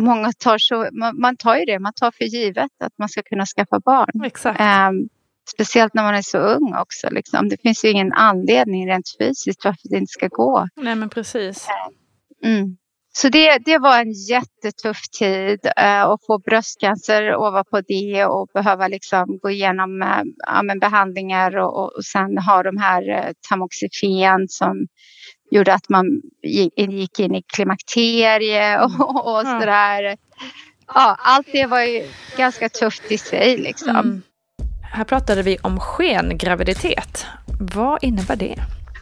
många 0.00 0.32
tar 0.32 0.58
så, 0.58 0.88
man, 0.92 1.20
man, 1.20 1.36
tar 1.36 1.56
ju 1.56 1.64
det, 1.64 1.78
man 1.78 1.92
tar 1.92 2.10
för 2.10 2.24
givet 2.24 2.70
att 2.84 2.98
man 2.98 3.08
ska 3.08 3.22
kunna 3.22 3.46
skaffa 3.46 3.80
barn. 3.80 4.24
Exakt. 4.24 4.60
Um, 4.60 5.08
speciellt 5.54 5.94
när 5.94 6.02
man 6.02 6.14
är 6.14 6.22
så 6.22 6.38
ung 6.38 6.74
också. 6.74 7.10
Liksom. 7.10 7.48
Det 7.48 7.56
finns 7.62 7.84
ju 7.84 7.90
ingen 7.90 8.12
anledning 8.12 8.88
rent 8.88 9.16
fysiskt 9.18 9.64
varför 9.64 9.88
det 9.88 9.96
inte 9.96 10.12
ska 10.12 10.28
gå. 10.28 10.68
Nej 10.76 10.94
men 10.94 11.08
precis. 11.08 11.66
Mm. 12.44 12.76
Så 13.12 13.28
det, 13.28 13.58
det 13.58 13.78
var 13.78 14.00
en 14.00 14.12
jättetuff 14.12 15.08
tid 15.18 15.60
uh, 15.64 16.02
att 16.02 16.26
få 16.26 16.38
bröstcancer 16.38 17.36
ovanpå 17.36 17.80
det 17.80 18.24
och 18.24 18.48
behöva 18.54 18.88
liksom 18.88 19.38
gå 19.42 19.50
igenom 19.50 20.02
uh, 20.02 20.22
ja, 20.46 20.74
behandlingar 20.80 21.56
och, 21.56 21.96
och 21.96 22.04
sen 22.04 22.38
ha 22.38 22.62
de 22.62 22.76
här 22.76 23.10
uh, 23.10 23.32
tamoxifen 23.48 24.48
som 24.48 24.86
gjorde 25.50 25.74
att 25.74 25.88
man 25.88 26.06
gick 26.42 27.18
in 27.18 27.34
i 27.34 27.42
klimakterie 27.46 28.80
och, 28.80 28.90
mm. 28.90 29.00
och 29.00 29.40
sådär. 29.40 30.16
Ja, 30.94 31.16
allt 31.18 31.46
det 31.52 31.66
var 31.66 31.80
ju 31.80 32.04
ganska 32.36 32.68
tufft 32.68 33.02
i 33.12 33.18
sig 33.18 33.56
liksom. 33.56 33.96
Mm. 33.96 34.22
Här 34.92 35.04
pratade 35.04 35.42
vi 35.42 35.58
om 35.62 35.80
skengraviditet. 35.80 37.26
Vad 37.60 38.04
innebär 38.04 38.36
det? 38.36 38.56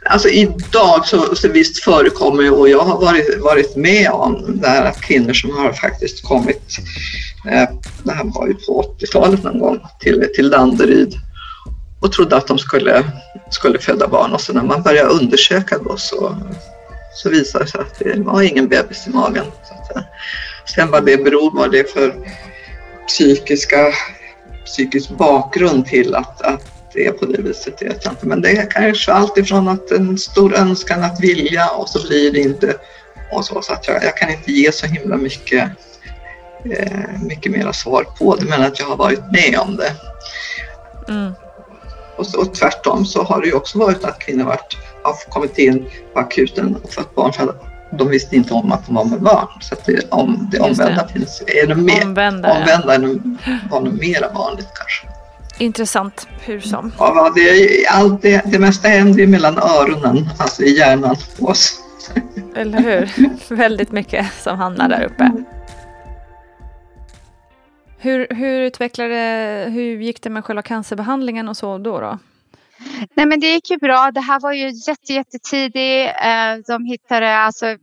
Alltså 0.04 0.28
idag 0.28 1.06
så, 1.06 1.34
så 1.34 1.48
visst 1.48 1.84
förekommer 1.84 2.42
ju 2.42 2.50
och 2.50 2.68
jag 2.68 2.80
har 2.80 3.00
varit, 3.00 3.42
varit 3.42 3.76
med 3.76 4.10
om 4.10 4.60
det 4.60 4.68
här 4.68 4.84
att 4.84 5.00
kvinnor 5.00 5.32
som 5.32 5.56
har 5.56 5.72
faktiskt 5.72 6.24
kommit, 6.24 6.78
eh, 7.46 7.68
det 8.02 8.12
här 8.12 8.24
var 8.24 8.46
ju 8.46 8.54
på 8.54 8.94
80-talet 9.00 9.44
någon 9.44 9.58
gång, 9.58 9.80
till, 10.00 10.26
till 10.34 10.50
Danderyd 10.50 11.14
och 12.00 12.12
trodde 12.12 12.36
att 12.36 12.46
de 12.46 12.58
skulle, 12.58 13.04
skulle 13.50 13.78
föda 13.78 14.08
barn 14.08 14.32
och 14.32 14.40
så 14.40 14.52
när 14.52 14.62
man 14.62 14.82
började 14.82 15.08
undersöka 15.08 15.78
då 15.78 15.96
så, 15.96 16.36
så 17.14 17.30
visade 17.30 17.64
det 17.64 17.70
sig 17.70 17.80
att 17.80 17.98
det 17.98 18.20
var 18.20 18.42
ingen 18.42 18.68
bebis 18.68 19.06
i 19.06 19.10
magen. 19.10 19.44
Så 19.62 20.00
Sen 20.74 20.90
vad 20.90 21.06
det 21.06 21.24
beror 21.24 21.56
vad 21.56 21.72
det 21.72 21.78
är 21.78 21.84
för 21.84 22.14
psykiska, 23.06 23.92
psykisk 24.64 25.10
bakgrund 25.10 25.86
till 25.86 26.14
att, 26.14 26.42
att 26.42 26.62
det 26.92 27.06
är 27.06 27.12
på 27.12 27.26
det 27.26 27.42
viset 27.42 27.82
vet 27.82 28.04
jag 28.04 28.12
inte. 28.12 28.26
Men 28.26 28.40
det 28.40 28.50
är 28.50 28.70
kanske 28.70 29.12
alltifrån 29.12 29.68
att 29.68 29.90
en 29.90 30.18
stor 30.18 30.54
önskan 30.54 31.04
att 31.04 31.20
vilja 31.20 31.70
och 31.70 31.88
så 31.88 32.08
blir 32.08 32.32
det 32.32 32.40
inte 32.40 32.74
och 33.32 33.44
så. 33.44 33.62
Så 33.62 33.72
att 33.72 33.88
jag, 33.88 34.04
jag 34.04 34.16
kan 34.16 34.30
inte 34.30 34.52
ge 34.52 34.72
så 34.72 34.86
himla 34.86 35.16
mycket, 35.16 35.70
eh, 36.64 37.22
mycket 37.22 37.52
mera 37.52 37.72
svar 37.72 38.06
på 38.18 38.36
det 38.36 38.44
men 38.44 38.62
att 38.62 38.78
jag 38.78 38.86
har 38.86 38.96
varit 38.96 39.32
med 39.32 39.58
om 39.58 39.76
det. 39.76 39.92
Mm. 41.08 41.32
Och, 42.18 42.26
så, 42.26 42.40
och 42.40 42.54
tvärtom 42.54 43.04
så 43.04 43.22
har 43.22 43.40
det 43.40 43.46
ju 43.46 43.52
också 43.52 43.78
varit 43.78 44.04
att 44.04 44.18
kvinnor 44.18 44.44
varit, 44.44 44.76
har 45.02 45.30
kommit 45.30 45.58
in 45.58 45.90
på 46.14 46.20
akuten 46.20 46.76
och 46.82 46.92
fått 46.92 47.14
barn 47.14 47.32
de 47.90 48.08
visste 48.08 48.36
inte 48.36 48.54
om 48.54 48.72
att 48.72 48.86
de 48.86 48.94
var 48.94 49.04
med 49.04 49.20
barn. 49.20 49.46
Så 49.60 49.74
att 49.74 49.84
det, 49.84 50.08
om 50.10 50.48
det 50.52 50.60
omvända 50.60 51.06
det. 51.06 51.12
finns 51.12 51.42
ännu 51.64 51.74
mer. 51.74 52.04
Omvända, 52.04 52.52
omvända 52.52 52.94
ja. 53.46 53.58
var 53.70 53.80
nog 53.80 53.98
mer 54.00 54.34
vanligt 54.34 54.68
kanske. 54.74 55.06
Intressant, 55.58 56.28
hur 56.40 56.60
som. 56.60 56.92
Ja, 56.98 57.32
det, 57.34 57.86
allt 57.86 58.22
det, 58.22 58.42
det 58.46 58.58
mesta 58.58 58.88
händer 58.88 59.18
ju 59.18 59.26
mellan 59.26 59.58
öronen, 59.58 60.28
alltså 60.38 60.62
i 60.62 60.76
hjärnan 60.78 61.16
på 61.38 61.46
oss. 61.46 61.78
Eller 62.56 62.78
hur? 62.78 63.10
Väldigt 63.54 63.92
mycket 63.92 64.26
som 64.42 64.58
hamnar 64.58 64.88
där 64.88 65.04
uppe. 65.04 65.32
Hur, 68.00 68.26
hur 68.34 68.60
utvecklade, 68.60 69.66
hur 69.70 70.00
gick 70.00 70.22
det 70.22 70.30
med 70.30 70.44
själva 70.44 70.62
cancerbehandlingen 70.62 71.48
och 71.48 71.56
så 71.56 71.78
då? 71.78 72.00
då? 72.00 72.18
Nej 73.14 73.26
men 73.26 73.40
det 73.40 73.46
gick 73.46 73.70
ju 73.70 73.76
bra. 73.76 74.10
Det 74.10 74.20
här 74.20 74.40
var 74.40 74.52
ju 74.52 74.70
jätte, 74.88 75.12
jättetidigt. 75.12 76.14
Eh, 76.24 76.56
de 76.66 76.84
hittade, 76.84 77.36
alltså 77.36 77.76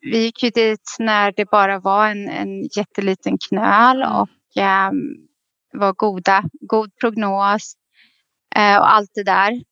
vi 0.00 0.18
gick 0.18 0.42
ju 0.42 0.50
dit 0.50 0.96
när 0.98 1.32
det 1.32 1.50
bara 1.50 1.78
var 1.78 2.08
en, 2.08 2.28
en 2.28 2.62
jätteliten 2.62 3.38
knöl 3.48 4.02
mm. 4.02 4.12
och 4.12 4.28
um, 4.90 5.28
var 5.72 5.92
goda, 5.92 6.42
god 6.60 6.90
prognos 7.00 7.74
uh, 8.58 8.76
och 8.76 8.94
allt 8.94 9.10
det 9.14 9.24
där. 9.24 9.62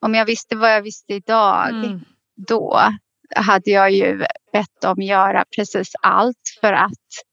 Om 0.00 0.14
jag 0.14 0.24
visste 0.24 0.56
vad 0.56 0.72
jag 0.72 0.82
visste 0.82 1.14
idag 1.14 1.68
mm. 1.68 2.00
då 2.48 2.80
hade 3.36 3.70
jag 3.70 3.90
ju 3.90 4.18
bett 4.52 4.80
dem 4.82 5.02
göra 5.02 5.44
precis 5.56 5.92
allt 6.02 6.56
för 6.60 6.72
att 6.72 7.27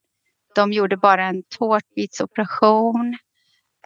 de 0.55 0.73
gjorde 0.73 0.97
bara 0.97 1.25
en 1.25 1.43
tårtbitsoperation 1.57 3.17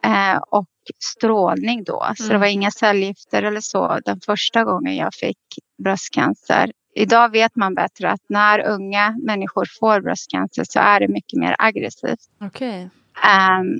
eh, 0.03 0.38
och 0.51 0.67
strålning 0.99 1.83
då. 1.83 2.11
Så 2.15 2.23
mm. 2.23 2.33
det 2.33 2.39
var 2.39 2.47
inga 2.47 2.71
cellgifter 2.71 3.43
eller 3.43 3.61
så 3.61 3.99
den 4.05 4.19
första 4.25 4.63
gången 4.63 4.95
jag 4.95 5.13
fick 5.13 5.38
bröstcancer. 5.83 6.71
Idag 6.95 7.31
vet 7.31 7.55
man 7.55 7.75
bättre 7.75 8.11
att 8.11 8.21
när 8.29 8.59
unga 8.59 9.15
människor 9.23 9.65
får 9.79 10.01
bröstcancer 10.01 10.63
så 10.63 10.79
är 10.79 10.99
det 10.99 11.07
mycket 11.07 11.39
mer 11.39 11.55
aggressivt. 11.59 12.19
Okay. 12.41 12.81
Um, 12.81 12.89
ehm, 13.23 13.77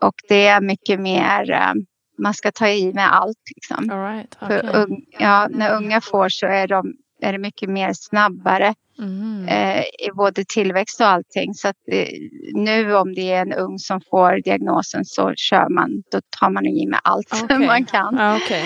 och 0.00 0.14
det 0.28 0.46
är 0.46 0.60
mycket 0.60 1.00
mer, 1.00 1.50
um, 1.50 1.86
man 2.18 2.34
ska 2.34 2.52
ta 2.52 2.68
i 2.68 2.92
med 2.92 3.14
allt. 3.14 3.38
Liksom. 3.56 3.90
Right. 3.90 4.36
okay. 4.42 4.82
un, 4.82 5.04
ja, 5.18 5.48
när 5.50 5.76
unga 5.76 6.00
får 6.00 6.28
så 6.28 6.46
är, 6.46 6.68
de, 6.68 6.92
är 7.20 7.32
det 7.32 7.38
mycket 7.38 7.70
mer 7.70 7.92
snabbare 7.94 8.74
mm. 8.98 9.48
eh, 9.48 9.80
i 9.80 10.10
både 10.14 10.44
tillväxt 10.44 11.00
och 11.00 11.06
allting. 11.06 11.54
Så 11.54 11.68
att, 11.68 11.76
eh, 11.92 12.08
nu 12.54 12.94
om 12.94 13.14
det 13.14 13.32
är 13.32 13.42
en 13.42 13.52
ung 13.52 13.78
som 13.78 14.00
får 14.10 14.42
diagnosen 14.44 15.04
så 15.04 15.32
kör 15.36 15.68
man, 15.68 16.02
då 16.12 16.20
tar 16.40 16.50
man 16.50 16.66
i 16.66 16.86
med 16.86 17.00
allt 17.04 17.42
okay. 17.44 17.66
man 17.66 17.84
kan. 17.84 18.14
Okay. 18.14 18.62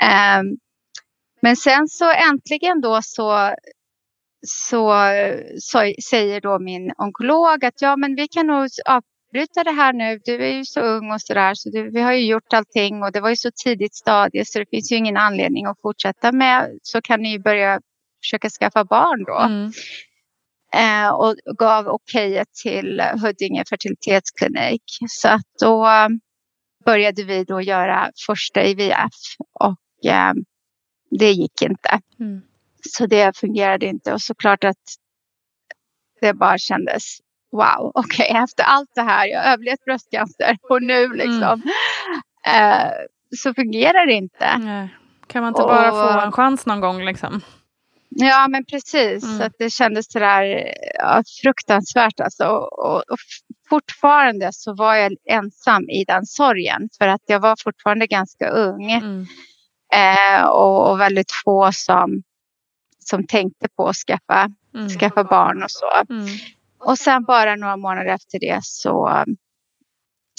Eh, 0.00 0.42
men 1.42 1.56
sen 1.56 1.88
så 1.88 2.10
äntligen 2.30 2.80
då 2.80 3.00
så 3.02 3.54
så, 4.46 4.94
så, 5.58 5.92
säger 6.10 6.40
då 6.40 6.58
min 6.58 6.92
onkolog 6.98 7.64
att 7.64 7.82
ja, 7.82 7.96
men 7.96 8.14
vi 8.14 8.28
kan 8.28 8.46
nog 8.46 8.68
avbryta 8.86 9.64
det 9.64 9.70
här 9.70 9.92
nu. 9.92 10.20
Du 10.24 10.44
är 10.44 10.52
ju 10.52 10.64
så 10.64 10.80
ung 10.80 11.12
och 11.12 11.20
så 11.20 11.34
där, 11.34 11.54
så 11.54 11.70
du, 11.70 11.90
vi 11.90 12.00
har 12.00 12.12
ju 12.12 12.26
gjort 12.26 12.52
allting 12.52 13.02
och 13.02 13.12
det 13.12 13.20
var 13.20 13.30
ju 13.30 13.36
så 13.36 13.50
tidigt 13.64 13.94
stadie 13.94 14.44
så 14.44 14.58
det 14.58 14.66
finns 14.70 14.92
ju 14.92 14.96
ingen 14.96 15.16
anledning 15.16 15.66
att 15.66 15.80
fortsätta 15.82 16.32
med. 16.32 16.78
Så 16.82 17.02
kan 17.02 17.22
ni 17.22 17.38
börja 17.38 17.80
försöka 18.22 18.50
skaffa 18.50 18.84
barn 18.84 19.24
då. 19.24 19.38
Mm. 19.38 19.72
Eh, 20.74 21.10
och 21.10 21.34
gav 21.58 21.88
okejet 21.88 22.48
till 22.62 23.02
Huddinge 23.22 23.64
fertilitetsklinik. 23.70 24.82
Så 25.08 25.28
att 25.28 25.46
då 25.60 25.86
började 26.84 27.24
vi 27.24 27.44
då 27.44 27.60
göra 27.60 28.10
första 28.26 28.64
IVF 28.64 29.12
och 29.52 30.10
eh, 30.10 30.32
det 31.10 31.30
gick 31.30 31.62
inte. 31.62 32.00
Mm. 32.20 32.40
Så 32.90 33.06
det 33.06 33.36
fungerade 33.36 33.86
inte 33.86 34.12
och 34.12 34.20
såklart 34.20 34.64
att 34.64 34.76
det 36.20 36.34
bara 36.34 36.58
kändes 36.58 37.18
wow, 37.52 37.92
okej 37.94 38.30
okay, 38.30 38.42
efter 38.42 38.64
allt 38.64 38.90
det 38.94 39.02
här, 39.02 39.26
jag 39.26 39.42
har 39.42 39.52
överlevt 39.52 39.84
bröstcancer 39.84 40.58
och 40.70 40.82
nu 40.82 41.08
liksom 41.08 41.62
mm. 42.44 42.82
eh, 42.82 42.92
så 43.36 43.54
fungerar 43.54 44.06
det 44.06 44.12
inte. 44.12 44.58
Nej. 44.58 44.94
Kan 45.26 45.42
man 45.42 45.48
inte 45.48 45.62
och, 45.62 45.68
bara 45.68 45.90
få 45.90 46.26
en 46.26 46.32
chans 46.32 46.66
någon 46.66 46.80
gång 46.80 47.04
liksom? 47.04 47.40
Ja, 48.08 48.48
men 48.48 48.64
precis. 48.64 49.24
Mm. 49.24 49.40
Att 49.40 49.52
det 49.58 49.70
kändes 49.70 50.12
sådär 50.12 50.74
ja, 50.94 51.22
fruktansvärt. 51.42 52.20
Alltså. 52.20 52.44
Och, 52.44 52.78
och, 52.78 52.96
och, 52.96 53.18
fortfarande 53.68 54.48
så 54.52 54.74
var 54.74 54.94
jag 54.94 55.12
ensam 55.30 55.88
i 55.88 56.04
den 56.04 56.26
sorgen. 56.26 56.88
För 56.98 57.08
att 57.08 57.22
jag 57.26 57.40
var 57.40 57.56
fortfarande 57.64 58.06
ganska 58.06 58.48
ung. 58.48 58.92
Mm. 58.92 59.26
Eh, 59.94 60.44
och, 60.44 60.90
och, 60.90 61.00
väldigt 61.00 61.32
få 61.44 61.70
som, 61.72 62.22
som 62.98 63.26
tänkte 63.26 63.68
på 63.76 63.88
att 63.88 63.96
skaffa, 63.96 64.50
mm. 64.74 64.88
skaffa 64.88 65.24
barn 65.24 65.62
och 65.62 65.70
så. 65.70 65.90
Mm. 66.10 66.26
Och 66.78 66.98
sen 66.98 67.24
bara 67.24 67.56
några 67.56 67.76
månader 67.76 68.14
efter 68.14 68.38
det 68.40 68.60
så 68.62 69.24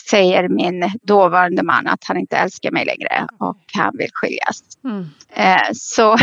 säger 0.09 0.49
min 0.49 0.91
dåvarande 1.01 1.63
man 1.63 1.87
att 1.87 2.03
han 2.03 2.17
inte 2.17 2.37
älskar 2.37 2.71
mig 2.71 2.85
längre 2.85 3.27
och 3.39 3.63
han 3.73 3.97
vill 3.97 4.09
skiljas. 4.13 4.61
Mm. 4.83 5.05
Eh, 5.29 5.69
så, 5.73 6.17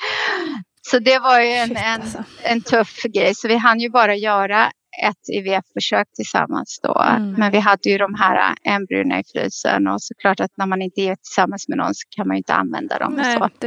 så 0.90 0.98
det 0.98 1.18
var 1.18 1.40
ju 1.40 1.50
en, 1.50 1.76
en, 1.76 2.00
alltså. 2.00 2.24
en 2.42 2.60
tuff 2.60 3.02
grej. 3.02 3.34
Så 3.34 3.48
vi 3.48 3.56
hann 3.56 3.80
ju 3.80 3.90
bara 3.90 4.14
göra 4.14 4.70
ett 5.04 5.28
IVF-försök 5.28 6.06
tillsammans 6.12 6.80
då. 6.82 7.02
Mm. 7.08 7.32
Men 7.32 7.52
vi 7.52 7.58
hade 7.58 7.90
ju 7.90 7.98
de 7.98 8.14
här 8.14 8.54
embryona 8.64 9.20
i 9.20 9.22
frysen 9.32 9.88
och 9.88 10.02
såklart 10.02 10.40
att 10.40 10.56
när 10.56 10.66
man 10.66 10.82
inte 10.82 11.00
är 11.00 11.16
tillsammans 11.16 11.68
med 11.68 11.78
någon 11.78 11.94
så 11.94 12.08
kan 12.16 12.28
man 12.28 12.36
ju 12.36 12.38
inte 12.38 12.54
använda 12.54 12.98
dem. 12.98 13.14
Nej, 13.14 13.36
så 13.38 13.48
det, 13.58 13.66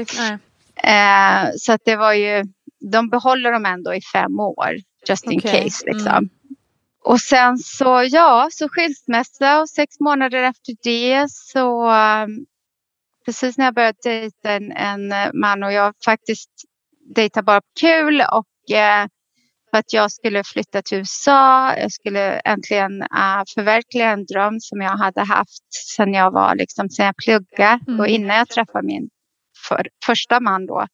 eh, 0.89 1.49
så 1.57 1.73
att 1.73 1.81
det 1.85 1.95
var 1.95 2.13
ju, 2.13 2.43
de 2.91 3.09
behåller 3.09 3.51
dem 3.51 3.65
ändå 3.65 3.93
i 3.93 4.01
fem 4.13 4.39
år 4.39 4.75
just 5.09 5.25
in 5.25 5.37
okay. 5.37 5.63
case 5.63 5.85
liksom. 5.85 6.07
Mm. 6.07 6.29
Och 7.05 7.21
sen 7.21 7.57
så, 7.57 8.07
ja, 8.09 8.49
så 8.51 8.69
skilsmässa 8.69 9.61
och 9.61 9.69
sex 9.69 9.99
månader 9.99 10.43
efter 10.43 10.73
det 10.83 11.25
så 11.29 11.91
um, 11.91 12.45
precis 13.25 13.57
när 13.57 13.65
jag 13.65 13.73
började 13.73 13.97
dejta 14.03 14.51
en, 14.51 14.71
en 14.71 15.11
eh, 15.11 15.29
man 15.33 15.63
och 15.63 15.73
jag 15.73 15.93
faktiskt 16.05 16.49
dejtar 17.15 17.41
bara 17.41 17.61
på 17.61 17.67
kul 17.79 18.21
och 18.21 18.75
eh, 18.75 19.07
för 19.71 19.79
att 19.79 19.93
jag 19.93 20.11
skulle 20.11 20.43
flytta 20.43 20.81
till 20.81 20.97
USA. 20.97 21.73
Jag 21.77 21.91
skulle 21.91 22.39
äntligen 22.39 23.01
uh, 23.01 23.43
förverkliga 23.55 24.11
en 24.11 24.25
dröm 24.25 24.59
som 24.59 24.81
jag 24.81 24.97
hade 24.97 25.21
haft 25.21 25.73
sedan 25.95 26.13
jag 26.13 26.31
var 26.31 26.55
liksom, 26.55 26.89
sen 26.89 27.05
jag 27.05 27.15
pluggade 27.25 27.79
mm. 27.87 27.99
och 27.99 28.07
innan 28.07 28.37
jag 28.37 28.49
träffade 28.49 28.87
min 28.87 29.09
för, 29.67 29.87
första 30.05 30.39
man 30.39 30.65
då. 30.65 30.87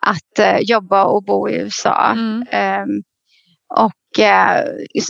Att 0.00 0.38
uh, 0.38 0.58
jobba 0.60 1.04
och 1.04 1.24
bo 1.24 1.48
i 1.48 1.56
USA. 1.56 2.12
Mm. 2.12 2.38
Um, 2.82 3.02
och 3.76 3.92
eh, 4.18 4.64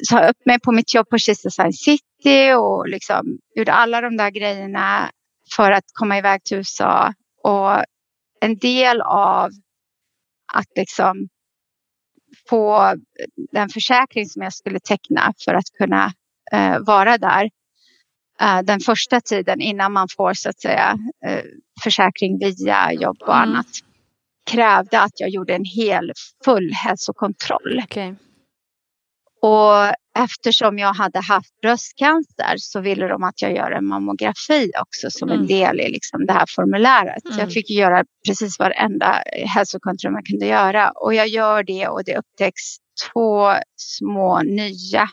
sa 0.09 0.29
upp 0.29 0.47
mig 0.47 0.61
på 0.61 0.73
mitt 0.73 0.95
jobb 0.95 1.09
på 1.09 1.19
Kista 1.19 1.51
Science 1.51 1.79
City 1.79 2.53
och 2.53 2.89
liksom 2.89 3.39
gjorde 3.55 3.73
alla 3.73 4.01
de 4.01 4.17
där 4.17 4.31
grejerna 4.31 5.11
för 5.57 5.73
att 5.73 5.85
komma 5.93 6.19
iväg 6.19 6.45
till 6.45 6.57
USA. 6.57 7.15
Och 7.43 7.85
en 8.41 8.59
del 8.59 9.01
av 9.01 9.51
att 10.53 10.69
liksom 10.77 11.29
få 12.49 12.95
den 13.53 13.69
försäkring 13.69 14.27
som 14.27 14.43
jag 14.43 14.53
skulle 14.53 14.81
teckna 14.81 15.33
för 15.45 15.55
att 15.55 15.71
kunna 15.79 16.13
eh, 16.53 16.79
vara 16.79 17.19
där 17.19 17.51
eh, 18.41 18.63
den 18.63 18.81
första 18.81 19.21
tiden 19.21 19.61
innan 19.61 19.93
man 19.93 20.09
får 20.17 20.35
så 20.35 20.49
att 20.49 20.61
säga 20.61 20.99
eh, 21.27 21.45
försäkring 21.85 22.39
via 22.39 22.93
jobb 22.93 23.17
och 23.21 23.37
mm. 23.37 23.49
annat 23.49 23.67
krävde 24.51 25.01
att 25.01 25.21
jag 25.21 25.31
gjorde 25.31 25.55
en 25.55 25.65
hel 25.65 26.13
full 26.45 26.73
hälsokontroll. 26.73 27.81
Okay. 27.85 28.15
Och 29.45 29.95
eftersom 30.19 30.79
jag 30.79 30.95
hade 30.95 31.21
haft 31.21 31.61
bröstcancer 31.63 32.55
så 32.57 32.81
ville 32.81 33.09
de 33.09 33.23
att 33.23 33.43
jag 33.43 33.55
gör 33.55 33.71
en 33.71 33.87
mammografi 33.87 34.71
också 34.81 35.11
som 35.11 35.29
mm. 35.29 35.41
en 35.41 35.47
del 35.47 35.81
i 35.81 35.89
liksom 35.89 36.27
det 36.27 36.33
här 36.33 36.47
formuläret. 36.49 37.25
Mm. 37.25 37.39
Jag 37.39 37.53
fick 37.53 37.71
göra 37.71 38.05
precis 38.27 38.59
varenda 38.59 39.23
hälsokontroll 39.55 40.13
man 40.13 40.23
kunde 40.23 40.47
göra 40.47 40.91
och 40.91 41.15
jag 41.15 41.29
gör 41.29 41.63
det 41.63 41.89
och 41.89 42.05
det 42.05 42.19
upptäcks 42.19 42.63
två 43.13 43.53
små 43.77 44.43
nya 44.43 45.01
mm. 45.01 45.09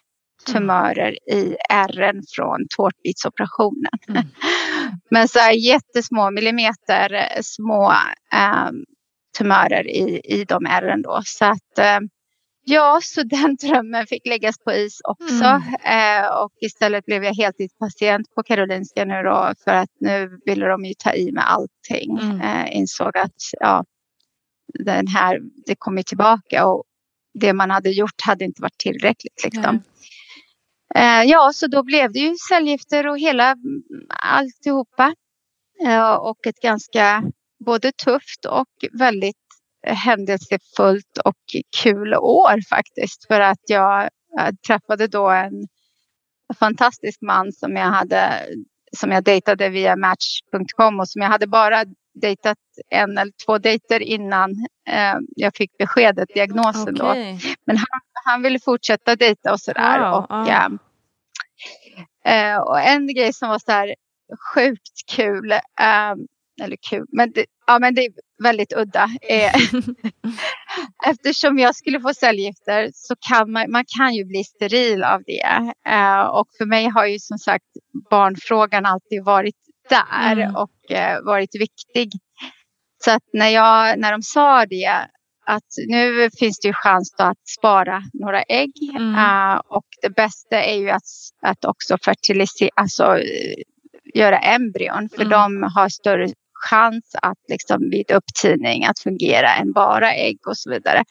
tumörer 0.53 1.11
i 1.31 1.55
ärren 1.69 2.21
från 2.35 2.67
tårtbitsoperationen. 2.75 3.99
Mm. 4.09 4.23
Men 5.11 5.27
så 5.27 5.39
här 5.39 5.53
jättesmå 5.53 6.31
millimeter 6.31 7.29
små 7.41 7.93
um, 8.69 8.85
tumörer 9.37 9.87
i, 9.87 10.21
i 10.23 10.45
de 10.45 10.65
ärren 10.65 11.01
då. 11.01 11.21
Så 11.25 11.45
att 11.45 11.99
um, 12.01 12.09
Ja, 12.63 12.99
så 13.03 13.23
den 13.25 13.55
drömmen 13.55 14.07
fick 14.07 14.27
läggas 14.27 14.57
på 14.57 14.71
is 14.71 15.01
också. 15.03 15.45
Mm. 15.45 16.23
Eh, 16.23 16.27
och 16.27 16.51
istället 16.61 17.05
blev 17.05 17.23
jag 17.23 17.33
heltidspatient 17.33 18.35
på 18.35 18.43
Karolinska 18.43 19.05
nu 19.05 19.23
då 19.23 19.53
för 19.63 19.71
att 19.71 19.89
nu 19.99 20.39
ville 20.45 20.65
de 20.65 20.85
ju 20.85 20.93
ta 20.93 21.13
i 21.13 21.31
med 21.31 21.51
allting. 21.51 22.19
Mm. 22.19 22.41
Eh, 22.41 22.77
insåg 22.77 23.17
att 23.17 23.35
ja, 23.59 23.85
den 24.73 25.07
här, 25.07 25.39
det 25.65 25.75
kommer 25.77 26.03
tillbaka 26.03 26.67
och 26.67 26.83
det 27.33 27.53
man 27.53 27.71
hade 27.71 27.89
gjort 27.89 28.21
hade 28.23 28.45
inte 28.45 28.61
varit 28.61 28.77
tillräckligt. 28.77 29.43
Liksom. 29.43 29.81
Eh, 30.95 31.23
ja, 31.23 31.51
så 31.53 31.67
då 31.67 31.83
blev 31.83 32.11
det 32.11 32.19
ju 32.19 32.35
cellgifter 32.49 33.07
och 33.07 33.19
hela 33.19 33.55
alltihopa. 34.23 35.13
Eh, 35.85 36.13
och 36.13 36.47
ett 36.47 36.59
ganska 36.61 37.23
både 37.65 37.91
tufft 37.91 38.45
och 38.45 38.99
väldigt 38.99 39.40
händelsefullt 39.83 41.17
och 41.25 41.35
kul 41.83 42.15
år 42.15 42.69
faktiskt. 42.69 43.27
För 43.27 43.39
att 43.39 43.59
jag, 43.67 44.09
jag 44.37 44.61
träffade 44.67 45.07
då 45.07 45.29
en 45.29 45.67
fantastisk 46.59 47.21
man 47.21 47.51
som 47.51 47.75
jag 47.75 47.85
hade 47.85 48.47
som 48.97 49.11
jag 49.11 49.23
dejtade 49.23 49.69
via 49.69 49.95
Match.com 49.95 50.99
och 50.99 51.09
som 51.09 51.21
jag 51.21 51.29
hade 51.29 51.47
bara 51.47 51.85
dejtat 52.13 52.57
en 52.89 53.17
eller 53.17 53.31
två 53.45 53.57
dejter 53.57 53.99
innan 53.99 54.51
eh, 54.87 55.15
jag 55.35 55.55
fick 55.55 55.77
beskedet, 55.77 56.29
diagnosen 56.33 57.01
okay. 57.01 57.31
då. 57.33 57.39
Men 57.65 57.77
han, 57.77 58.01
han 58.25 58.41
ville 58.41 58.59
fortsätta 58.59 59.15
dejta 59.15 59.53
och 59.53 59.59
sådär. 59.59 59.99
Wow, 59.99 60.17
och, 60.17 60.25
ah. 60.29 60.69
eh, 62.25 62.57
och 62.57 62.79
en 62.79 63.07
grej 63.07 63.33
som 63.33 63.49
var 63.49 63.59
så 63.59 63.71
här 63.71 63.95
sjukt 64.53 65.09
kul, 65.15 65.51
eh, 65.51 66.15
eller 66.61 66.77
kul, 66.89 67.05
men 67.11 67.31
det, 67.31 67.45
ja, 67.71 67.79
men 67.79 67.95
det 67.95 68.05
är 68.05 68.11
väldigt 68.43 68.73
udda. 68.73 69.09
Eh, 69.21 69.53
eftersom 71.09 71.59
jag 71.59 71.75
skulle 71.75 71.99
få 71.99 72.13
cellgifter 72.13 72.89
så 72.93 73.15
kan 73.29 73.51
man, 73.51 73.71
man 73.71 73.83
kan 73.97 74.13
ju 74.13 74.25
bli 74.25 74.43
steril 74.43 75.03
av 75.03 75.21
det. 75.25 75.73
Eh, 75.87 76.21
och 76.21 76.47
för 76.57 76.65
mig 76.65 76.89
har 76.89 77.05
ju 77.05 77.19
som 77.19 77.37
sagt 77.37 77.65
barnfrågan 78.09 78.85
alltid 78.85 79.23
varit 79.23 79.55
där 79.89 80.37
mm. 80.37 80.55
och 80.55 80.91
eh, 80.91 81.21
varit 81.23 81.55
viktig. 81.55 82.11
Så 83.05 83.11
att 83.11 83.23
när, 83.33 83.49
jag, 83.49 83.99
när 83.99 84.11
de 84.11 84.21
sa 84.21 84.65
det 84.65 85.07
att 85.45 85.69
nu 85.87 86.29
finns 86.39 86.59
det 86.59 86.67
ju 86.67 86.73
chans 86.73 87.15
att 87.17 87.47
spara 87.59 88.03
några 88.13 88.41
ägg 88.41 88.73
mm. 88.97 89.15
uh, 89.15 89.61
och 89.67 89.85
det 90.01 90.09
bästa 90.09 90.63
är 90.63 90.77
ju 90.77 90.89
att, 90.89 91.03
att 91.41 91.65
också 91.65 91.97
fertilisera, 92.05 92.69
alltså 92.75 93.19
göra 94.13 94.39
embryon 94.39 95.09
för 95.09 95.21
mm. 95.21 95.29
de 95.29 95.63
har 95.75 95.89
större 95.89 96.27
chans 96.69 97.15
att 97.21 97.37
liksom 97.47 97.89
vid 97.89 98.11
upptidning 98.11 98.85
att 98.85 98.99
fungera 98.99 99.55
än 99.55 99.71
bara 99.71 100.13
ägg 100.13 100.37
och 100.47 100.57
så 100.57 100.69
vidare. 100.69 101.03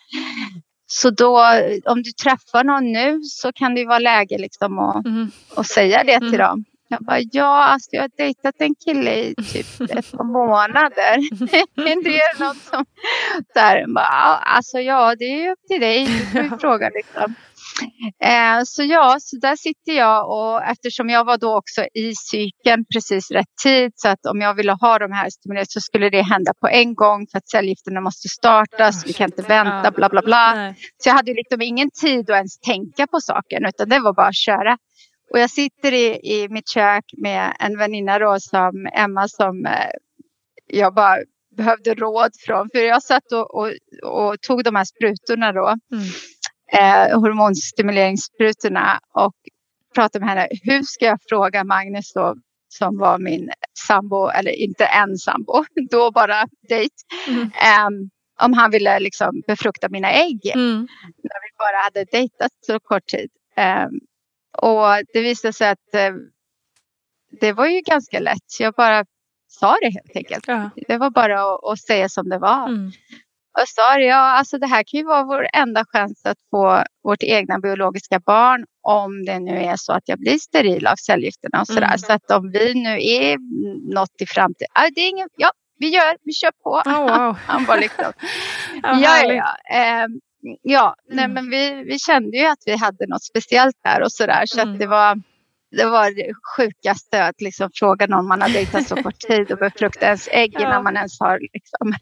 Så 0.86 1.10
då 1.10 1.40
om 1.84 2.02
du 2.02 2.12
träffar 2.12 2.64
någon 2.64 2.92
nu 2.92 3.22
så 3.22 3.52
kan 3.52 3.74
det 3.74 3.84
vara 3.84 3.98
läge 3.98 4.38
liksom 4.38 4.78
att, 4.78 5.06
mm. 5.06 5.30
att 5.56 5.66
säga 5.66 6.04
det 6.04 6.18
till 6.18 6.28
mm. 6.28 6.38
dem. 6.38 6.64
Jag 6.92 7.04
bara, 7.04 7.18
ja, 7.32 7.64
alltså 7.64 7.88
jag 7.92 8.02
har 8.02 8.10
dejtat 8.16 8.54
en 8.58 8.74
kille 8.84 9.14
i 9.14 9.34
typ 9.34 9.80
ett 9.80 10.12
par 10.12 10.24
månader. 10.24 11.16
det 12.04 12.18
är 12.18 12.40
något 12.40 12.56
som... 12.56 12.84
Där, 13.54 13.94
bara, 13.94 14.36
alltså 14.36 14.78
ja, 14.78 15.14
det 15.18 15.24
är 15.24 15.50
upp 15.50 15.66
till 15.68 15.80
dig. 15.80 16.06
Du 16.34 16.48
får 16.48 16.58
fråga 16.58 16.88
liksom. 16.88 17.34
Eh, 18.24 18.62
så 18.64 18.82
ja, 18.82 19.16
så 19.20 19.36
där 19.36 19.56
sitter 19.56 19.92
jag 19.92 20.30
och 20.30 20.62
eftersom 20.62 21.08
jag 21.08 21.24
var 21.24 21.38
då 21.38 21.56
också 21.56 21.84
i 21.94 22.14
cykeln 22.14 22.84
precis 22.94 23.30
rätt 23.30 23.56
tid 23.62 23.92
så 23.94 24.08
att 24.08 24.26
om 24.26 24.40
jag 24.40 24.54
ville 24.54 24.72
ha 24.72 24.98
de 24.98 25.12
här 25.12 25.30
stimulerande 25.30 25.70
så 25.70 25.80
skulle 25.80 26.10
det 26.10 26.22
hända 26.22 26.52
på 26.60 26.68
en 26.68 26.94
gång 26.94 27.26
för 27.30 27.38
att 27.38 27.48
cellgifterna 27.48 28.00
måste 28.00 28.28
startas, 28.28 29.06
vi 29.06 29.12
kan 29.12 29.24
inte 29.30 29.42
vänta, 29.42 29.90
bla 29.90 30.08
bla 30.08 30.22
bla. 30.22 30.74
Så 30.98 31.08
jag 31.08 31.14
hade 31.14 31.34
liksom 31.34 31.62
ingen 31.62 31.90
tid 31.90 32.30
att 32.30 32.36
ens 32.36 32.58
tänka 32.58 33.06
på 33.06 33.20
saken 33.20 33.66
utan 33.66 33.88
det 33.88 33.98
var 33.98 34.12
bara 34.12 34.28
att 34.28 34.36
köra. 34.36 34.78
Och 35.32 35.38
jag 35.38 35.50
sitter 35.50 35.92
i, 35.92 36.06
i 36.22 36.48
mitt 36.48 36.68
kök 36.68 37.04
med 37.22 37.56
en 37.60 37.78
väninna 37.78 38.18
då 38.18 38.36
som 38.40 38.88
Emma 38.92 39.28
som 39.28 39.66
eh, 39.66 39.90
jag 40.66 40.94
bara 40.94 41.16
behövde 41.56 41.94
råd 41.94 42.30
från. 42.46 42.68
För 42.72 42.78
jag 42.78 43.02
satt 43.02 43.32
och, 43.32 43.54
och, 43.54 43.72
och 44.02 44.40
tog 44.40 44.64
de 44.64 44.74
här 44.74 44.84
sprutorna 44.84 45.52
då. 45.52 45.68
Mm 45.68 46.04
eh, 46.72 47.20
hormonstimuleringssprutorna 47.20 49.00
och 49.14 49.34
pratade 49.94 50.24
med 50.24 50.34
henne. 50.34 50.48
Hur 50.62 50.82
ska 50.82 51.04
jag 51.04 51.18
fråga 51.28 51.64
Magnus 51.64 52.12
då, 52.12 52.36
som 52.68 52.98
var 52.98 53.18
min 53.18 53.50
sambo, 53.86 54.28
eller 54.28 54.50
inte 54.50 54.84
en 54.84 55.16
sambo, 55.16 55.64
då 55.90 56.10
bara 56.10 56.46
dejt, 56.68 56.94
mm. 57.28 57.42
um, 57.42 58.10
om 58.40 58.52
han 58.52 58.70
ville 58.70 59.00
liksom 59.00 59.42
befrukta 59.46 59.88
mina 59.88 60.10
ägg. 60.10 60.52
Mm. 60.54 60.88
När 61.22 61.40
vi 61.42 61.56
bara 61.58 61.76
hade 61.84 62.04
dejtat 62.04 62.52
så 62.66 62.80
kort 62.80 63.06
tid. 63.06 63.30
Um, 63.56 64.00
och 64.58 64.86
det 65.12 65.20
visade 65.20 65.52
sig 65.52 65.68
att 65.68 65.94
uh, 65.94 66.16
det 67.40 67.52
var 67.52 67.66
ju 67.66 67.80
ganska 67.80 68.20
lätt. 68.20 68.60
Jag 68.60 68.74
bara 68.74 69.04
sa 69.48 69.76
det 69.82 69.90
helt 69.90 70.16
enkelt. 70.16 70.44
Ja. 70.48 70.70
Det 70.88 70.98
var 70.98 71.10
bara 71.10 71.54
att, 71.54 71.64
att, 71.64 71.80
säga 71.80 72.08
som 72.08 72.28
det 72.28 72.38
var. 72.38 72.68
Mm. 72.68 72.90
Och 73.58 73.68
sa 73.68 73.98
ja, 73.98 74.16
alltså 74.16 74.58
det 74.58 74.66
här 74.66 74.84
kan 74.86 74.98
ju 75.00 75.06
vara 75.06 75.24
vår 75.24 75.46
enda 75.52 75.84
chans 75.92 76.20
att 76.24 76.38
få 76.50 76.84
vårt 77.04 77.22
egna 77.22 77.58
biologiska 77.58 78.20
barn 78.20 78.64
om 78.82 79.24
det 79.24 79.38
nu 79.38 79.56
är 79.56 79.76
så 79.76 79.92
att 79.92 80.02
jag 80.06 80.18
blir 80.18 80.38
steril 80.38 80.86
av 80.86 80.96
cellgifterna 80.96 81.60
och 81.60 81.66
sådär. 81.66 81.86
Mm. 81.86 81.98
Så 81.98 82.12
att 82.12 82.30
om 82.30 82.50
vi 82.50 82.74
nu 82.74 82.90
är 82.90 83.36
något 83.94 84.20
i 84.20 84.26
framtiden, 84.26 84.68
ah, 84.74 84.88
det 84.94 85.00
är 85.00 85.08
ingen, 85.08 85.28
ja, 85.36 85.50
vi 85.78 85.88
gör, 85.88 86.16
vi 86.22 86.32
kör 86.32 86.52
på. 86.62 86.70
Oh, 86.70 87.00
wow. 87.00 87.36
Han 87.46 87.64
var 87.68 87.78
liksom, 87.78 88.12
ja, 88.82 89.22
ja, 89.22 89.56
eh, 89.76 90.06
ja, 90.62 90.94
nej, 91.08 91.24
mm. 91.24 91.34
men 91.34 91.50
vi, 91.50 91.84
vi 91.84 91.98
kände 91.98 92.36
ju 92.36 92.46
att 92.46 92.62
vi 92.66 92.76
hade 92.76 93.06
något 93.06 93.24
speciellt 93.24 93.76
där 93.84 94.02
och 94.02 94.12
sådär. 94.12 94.46
Så 94.46 94.60
mm. 94.60 94.72
att 94.72 94.80
det 94.80 94.86
var 94.86 95.22
det 95.70 95.84
var 95.84 96.10
det 96.10 96.32
sjukaste 96.56 97.24
att 97.24 97.40
liksom 97.40 97.70
fråga 97.74 98.06
någon 98.06 98.28
man 98.28 98.42
har 98.42 98.48
dejtat 98.48 98.88
så 98.88 98.96
kort 98.96 99.18
tid 99.18 99.52
och 99.52 99.58
befrukta 99.58 100.06
ens 100.06 100.28
ägg 100.32 100.54
ja. 100.54 100.60
innan 100.60 100.84
man 100.84 100.96
ens 100.96 101.20
har... 101.20 101.38
Liksom. 101.52 101.94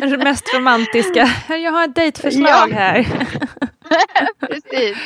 Det 0.10 0.24
mest 0.24 0.54
romantiska. 0.54 1.28
Jag 1.48 1.72
har 1.72 1.84
ett 1.84 1.94
dejtförslag 1.94 2.70
ja. 2.70 2.74
här. 2.74 3.06
Precis. 4.40 4.98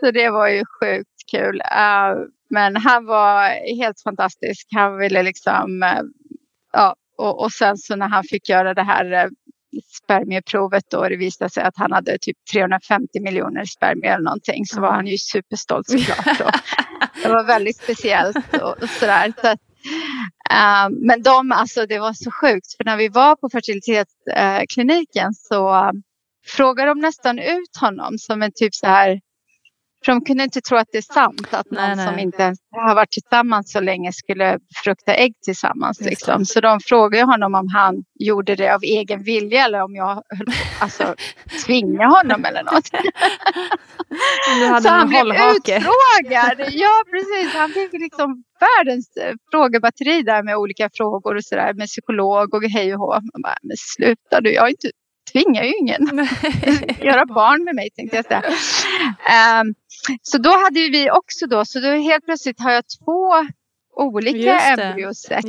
Så 0.00 0.10
det 0.10 0.30
var 0.30 0.48
ju 0.48 0.64
sjukt 0.80 1.30
kul. 1.30 1.56
Uh, 1.56 2.26
men 2.50 2.76
han 2.76 3.06
var 3.06 3.48
helt 3.76 4.02
fantastisk. 4.02 4.68
Han 4.74 4.98
ville 4.98 5.22
liksom... 5.22 5.82
Uh, 5.82 6.02
ja, 6.72 6.96
och, 7.18 7.42
och 7.42 7.52
sen 7.52 7.76
så 7.76 7.96
när 7.96 8.08
han 8.08 8.24
fick 8.24 8.48
göra 8.48 8.74
det 8.74 8.82
här 8.82 9.24
uh, 9.24 9.30
spermieprovet 10.02 10.84
då 10.90 11.08
det 11.08 11.16
visade 11.16 11.50
sig 11.50 11.62
att 11.62 11.76
han 11.76 11.92
hade 11.92 12.18
typ 12.18 12.36
350 12.52 13.20
miljoner 13.20 13.64
spermier 13.64 14.14
eller 14.14 14.24
någonting 14.24 14.66
så 14.66 14.80
var 14.80 14.92
han 14.92 15.06
ju 15.06 15.18
superstolt 15.18 15.88
såklart. 15.88 16.54
det 17.22 17.28
var 17.28 17.44
väldigt 17.44 17.76
speciellt 17.76 18.54
och, 18.62 18.82
och 18.82 18.90
sådär. 18.90 19.32
Så 19.40 19.48
att, 19.48 19.60
uh, 20.52 20.98
men 21.06 21.22
de, 21.22 21.52
alltså 21.52 21.86
det 21.86 21.98
var 21.98 22.12
så 22.12 22.30
sjukt 22.30 22.76
för 22.76 22.84
när 22.84 22.96
vi 22.96 23.08
var 23.08 23.36
på 23.36 23.50
fertilitetskliniken 23.50 25.26
uh, 25.26 25.32
så 25.34 25.74
uh, 25.74 25.90
frågade 26.46 26.90
de 26.90 27.00
nästan 27.00 27.38
ut 27.38 27.76
honom 27.80 28.18
som 28.18 28.42
en 28.42 28.52
typ 28.54 28.74
så 28.74 28.86
här 28.86 29.20
för 30.04 30.12
de 30.12 30.24
kunde 30.24 30.44
inte 30.44 30.60
tro 30.60 30.78
att 30.78 30.88
det 30.92 30.98
är 30.98 31.12
sant 31.14 31.48
att 31.50 31.70
någon 31.70 31.82
nej, 31.82 31.96
nej. 31.96 32.06
som 32.06 32.18
inte 32.18 32.42
ens 32.42 32.58
har 32.70 32.94
varit 32.94 33.10
tillsammans 33.10 33.72
så 33.72 33.80
länge 33.80 34.12
skulle 34.12 34.58
befrukta 34.74 35.14
ägg 35.14 35.34
tillsammans. 35.44 36.00
Liksom. 36.00 36.44
Så 36.44 36.60
de 36.60 36.80
frågade 36.80 37.24
honom 37.24 37.54
om 37.54 37.68
han 37.68 38.04
gjorde 38.14 38.56
det 38.56 38.74
av 38.74 38.82
egen 38.82 39.22
vilja 39.22 39.64
eller 39.64 39.82
om 39.82 39.94
jag 39.94 40.22
alltså, 40.80 41.14
tvingade 41.66 42.14
honom 42.14 42.44
eller 42.44 42.62
något. 42.62 42.86
så 44.82 44.88
han 44.88 45.08
blev 45.08 45.26
utfrågad. 45.26 46.70
Ja, 46.72 47.02
precis. 47.10 47.54
Han 47.54 47.70
fick 47.70 47.92
liksom 47.92 48.44
världens 48.60 49.16
eh, 49.16 49.34
frågebatteri 49.50 50.22
där 50.22 50.42
med 50.42 50.56
olika 50.56 50.90
frågor 50.94 51.36
och 51.36 51.44
sådär 51.44 51.74
med 51.74 51.86
psykolog 51.86 52.54
och 52.54 52.62
hej 52.64 52.94
och 52.94 53.00
hå. 53.00 53.20
bara, 53.42 53.56
men 53.62 53.76
sluta 53.76 54.40
du, 54.40 54.52
jag 54.52 54.62
har 54.62 54.68
inte 54.68 54.88
tvingar 55.32 55.62
ju 55.64 55.72
ingen 55.80 56.28
göra 57.00 57.26
barn 57.26 57.64
med 57.64 57.74
mig 57.74 57.90
tänkte 57.96 58.16
jag 58.16 58.24
säga. 58.24 58.42
Um, 59.60 59.74
så 60.22 60.38
då 60.38 60.50
hade 60.50 60.80
vi 60.80 61.10
också 61.10 61.46
då, 61.46 61.64
så 61.64 61.80
då 61.80 61.88
helt 61.88 62.24
plötsligt 62.24 62.60
har 62.60 62.72
jag 62.72 62.84
två 63.04 63.46
olika 63.96 64.58
embryoset. 64.58 65.44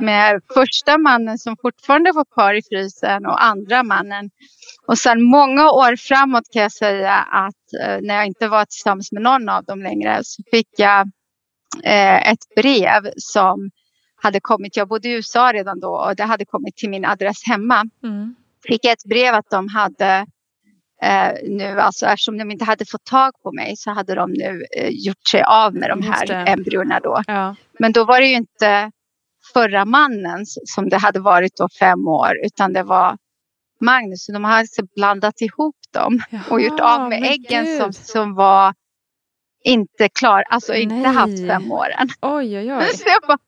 Med 0.00 0.40
första 0.54 0.98
mannen 0.98 1.38
som 1.38 1.56
fortfarande 1.62 2.12
var 2.12 2.24
kvar 2.24 2.54
i 2.54 2.62
frysen 2.62 3.26
och 3.26 3.44
andra 3.44 3.82
mannen. 3.82 4.30
Och 4.86 4.98
sen 4.98 5.22
många 5.22 5.70
år 5.70 5.96
framåt 5.96 6.44
kan 6.52 6.62
jag 6.62 6.72
säga 6.72 7.14
att 7.14 7.72
eh, 7.82 7.98
när 8.02 8.14
jag 8.14 8.26
inte 8.26 8.48
var 8.48 8.64
tillsammans 8.64 9.12
med 9.12 9.22
någon 9.22 9.48
av 9.48 9.64
dem 9.64 9.82
längre 9.82 10.20
så 10.22 10.42
fick 10.50 10.68
jag 10.76 11.00
eh, 11.84 12.30
ett 12.32 12.54
brev 12.56 13.10
som 13.16 13.70
hade 14.22 14.40
kommit, 14.40 14.76
jag 14.76 14.88
bodde 14.88 15.08
i 15.08 15.12
USA 15.12 15.52
redan 15.52 15.80
då 15.80 15.88
och 15.88 16.16
det 16.16 16.22
hade 16.22 16.44
kommit 16.44 16.76
till 16.76 16.90
min 16.90 17.04
adress 17.04 17.46
hemma. 17.46 17.84
Mm. 18.04 18.34
Fick 18.68 18.84
jag 18.84 18.92
ett 18.92 19.04
brev 19.04 19.34
att 19.34 19.50
de 19.50 19.68
hade 19.68 20.26
eh, 21.02 21.32
nu, 21.42 21.80
alltså 21.80 22.06
eftersom 22.06 22.38
de 22.38 22.50
inte 22.50 22.64
hade 22.64 22.84
fått 22.86 23.04
tag 23.04 23.32
på 23.42 23.52
mig 23.52 23.76
så 23.76 23.90
hade 23.90 24.14
de 24.14 24.32
nu 24.32 24.62
eh, 24.76 24.88
gjort 24.90 25.26
sig 25.30 25.42
av 25.42 25.74
med 25.74 25.90
de 25.90 26.02
här 26.02 26.30
embryona 26.48 27.00
då. 27.00 27.22
Ja. 27.26 27.56
Men 27.78 27.92
då 27.92 28.04
var 28.04 28.20
det 28.20 28.26
ju 28.26 28.34
inte 28.34 28.90
förra 29.52 29.84
mannen 29.84 30.46
som 30.46 30.88
det 30.88 30.96
hade 30.96 31.20
varit 31.20 31.56
då 31.56 31.68
fem 31.80 32.08
år 32.08 32.32
utan 32.44 32.72
det 32.72 32.82
var 32.82 33.16
Magnus. 33.80 34.26
De 34.26 34.44
hade 34.44 34.58
alltså 34.58 34.82
blandat 34.96 35.40
ihop 35.40 35.76
dem 35.92 36.22
Jaha, 36.30 36.42
och 36.50 36.60
gjort 36.60 36.80
av 36.80 37.08
med 37.08 37.22
äggen 37.22 37.78
som, 37.78 37.92
som 37.92 38.34
var 38.34 38.74
inte 39.64 40.08
klar, 40.08 40.44
alltså 40.50 40.72
Nej. 40.72 40.82
inte 40.82 41.08
haft 41.08 41.46
fem 41.46 41.72
år 41.72 41.86
än. 41.98 42.08
Oj, 42.20 42.58
oj, 42.58 42.72
oj. 42.72 42.84
Så 42.94 43.04
jag 43.06 43.22
bara, 43.28 43.38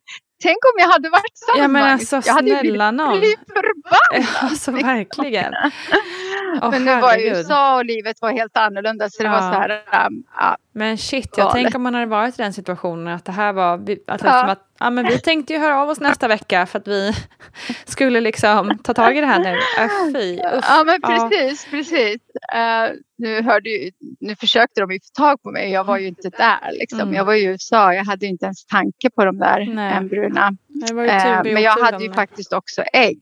Tänk 0.43 0.57
om 0.65 0.73
jag 0.77 0.89
hade 0.89 1.11
varit 1.11 1.33
sån 1.35 1.59
ja, 1.59 1.69
men 1.69 1.83
alltså, 1.83 2.23
Jag 2.27 2.35
hade 2.35 2.43
blivit, 2.43 2.61
blivit 2.61 3.39
förbannad. 3.47 4.29
Alltså 4.41 4.71
verkligen. 4.71 5.53
Åh, 6.63 6.71
Men 6.71 6.85
nu 6.85 6.91
var 7.01 7.17
ju 7.17 7.19
herregud. 7.19 7.37
USA 7.37 7.77
och 7.77 7.85
livet 7.85 8.17
var 8.21 8.33
helt 8.33 8.57
annorlunda 8.57 9.11
så 9.11 9.23
det 9.23 9.29
var 9.29 9.37
Ja. 9.37 9.53
så 9.53 9.59
här, 9.61 10.07
um, 10.07 10.23
ja, 10.39 10.57
Men 10.73 10.99
shit, 10.99 11.29
jag 11.37 11.53
tänker 11.53 11.77
om 11.77 11.83
man 11.83 11.95
hade 11.95 12.07
varit 12.07 12.39
i 12.39 12.43
den 12.43 12.53
situationen 12.53 13.15
att 13.15 13.25
det 13.25 13.33
här 13.33 13.53
var, 13.53 13.75
att, 13.75 13.89
Ja. 13.89 14.13
liksom 14.15 14.49
att 14.49 14.67
ja, 14.81 14.91
men 14.91 15.07
vi 15.07 15.19
tänkte 15.21 15.53
ju 15.53 15.59
höra 15.59 15.83
av 15.83 15.89
oss 15.89 16.01
nästa 16.01 16.29
vecka 16.29 16.67
för 16.67 16.79
att 16.79 16.89
vi 16.89 17.13
skulle 17.85 18.21
liksom 18.21 18.79
ta 18.85 18.95
tag 18.95 19.17
i 19.17 19.21
det 19.21 19.27
här 19.27 19.39
nu. 19.39 19.49
Äh, 19.85 20.21
fy, 20.21 20.37
ja 20.37 20.85
men 20.87 20.99
Ja. 21.03 21.29
precis, 21.31 21.67
precis. 21.71 22.17
Eh, 22.55 22.91
nu, 23.19 23.43
hörde 23.43 23.71
ju, 23.71 23.91
nu 24.21 24.37
försökte 24.37 24.81
de 24.81 24.91
ju 24.91 24.99
få 25.01 25.23
tag 25.23 25.43
på 25.43 25.51
mig, 25.51 25.71
jag 25.71 25.85
var 25.85 25.99
ju 25.99 26.07
inte 26.07 26.29
där 26.31 26.73
liksom. 26.73 27.01
Mm. 27.01 27.15
Jag 27.15 27.25
var 27.25 27.35
i 27.35 27.45
USA, 27.45 27.95
jag 27.95 28.05
hhade 28.05 28.27
ju 28.27 28.31
inte 28.33 28.45
ens 28.45 28.67
tanke 28.67 29.11
på 29.11 29.25
de 29.25 29.39
där 29.39 29.67
Nej. 29.75 29.93
embryona. 29.95 30.51
Var 30.93 31.03
ju 31.03 31.09
Eh, 31.09 31.41
i 31.45 31.55
men 31.55 31.63
jag 31.63 31.73
hade 31.77 32.05
ju 32.05 32.13
faktiskt 32.13 32.53
också 32.53 32.83
ägg. 32.93 33.21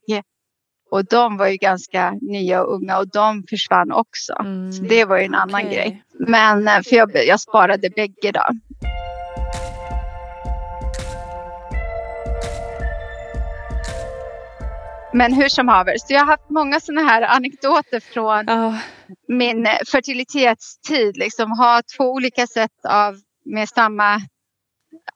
Och 0.90 1.04
de 1.04 1.36
var 1.36 1.46
ju 1.46 1.56
ganska 1.56 2.10
nya 2.20 2.62
och 2.62 2.74
unga 2.74 2.98
och 2.98 3.08
de 3.08 3.44
försvann 3.50 3.92
också. 3.92 4.32
Mm, 4.40 4.72
Så 4.72 4.82
det 4.82 5.04
var 5.04 5.18
ju 5.18 5.24
en 5.24 5.34
annan 5.34 5.60
okej. 5.66 5.74
grej. 5.74 6.02
Men 6.28 6.68
eh, 6.68 6.80
för 6.82 6.96
jag, 6.96 7.10
jag 7.26 7.40
sparade 7.40 7.90
bägge 7.90 8.32
då. 8.32 8.42
Men 15.12 15.32
hur 15.32 15.48
som 15.48 15.68
haver, 15.68 15.96
så 15.98 16.12
jag 16.14 16.20
har 16.20 16.26
haft 16.26 16.50
många 16.50 16.80
sådana 16.80 17.08
här 17.08 17.22
anekdoter 17.22 18.00
från 18.00 18.44
Ja, 18.46 18.78
min 19.28 19.66
eh, 19.66 19.72
fertilitetstid. 19.92 21.16
Liksom 21.16 21.50
ha 21.50 21.82
två 21.96 22.04
olika 22.04 22.46
sätt 22.46 22.84
av 22.88 23.14
med 23.44 23.68
samma, 23.68 24.20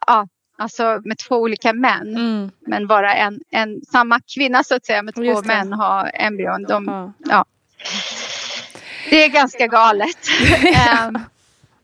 ja, 0.06 0.26
alltså 0.58 1.00
med 1.04 1.18
två 1.18 1.36
olika 1.36 1.72
män. 1.72 2.16
mm, 2.16 2.50
Men 2.60 2.86
bara 2.86 3.14
en, 3.14 3.40
en 3.50 3.80
samma 3.92 4.20
kvinna 4.34 4.64
så 4.64 4.74
att 4.74 4.86
säga 4.86 5.02
med 5.02 5.14
två 5.14 5.42
män 5.42 5.72
ha 5.72 6.08
embryon. 6.08 6.62
De, 6.62 7.12
ja. 7.18 7.44
Det 9.10 9.24
är 9.24 9.28
ganska 9.28 9.66
galet. 9.66 10.16
Ehm, 10.76 11.18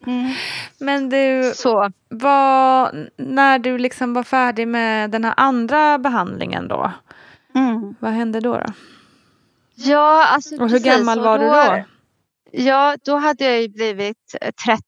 mm, 0.06 0.34
Men 0.78 1.08
du, 1.08 1.52
så. 1.54 1.90
vad, 2.08 3.06
när 3.16 3.58
du 3.58 3.78
liksom 3.78 4.14
var 4.14 4.22
färdig 4.22 4.68
med 4.68 5.10
den 5.10 5.24
här 5.24 5.34
andra 5.36 5.98
behandlingen 5.98 6.68
då, 6.68 6.92
Mm. 7.54 7.94
vad 8.00 8.10
hände 8.12 8.40
då? 8.40 8.52
då? 8.54 8.72
Ja, 9.74 10.26
alltså 10.26 10.54
Och 10.54 10.60
hur 10.70 10.78
precis. 10.80 10.86
gammal 10.98 11.20
var 11.20 11.38
du 11.38 11.44
då? 11.46 11.84
Ja, 12.52 12.96
då 13.04 13.16
hade 13.16 13.44
jag 13.44 13.62
ju 13.62 13.68
blivit 13.68 14.34
eh, 14.40 14.50
30. 14.50 14.82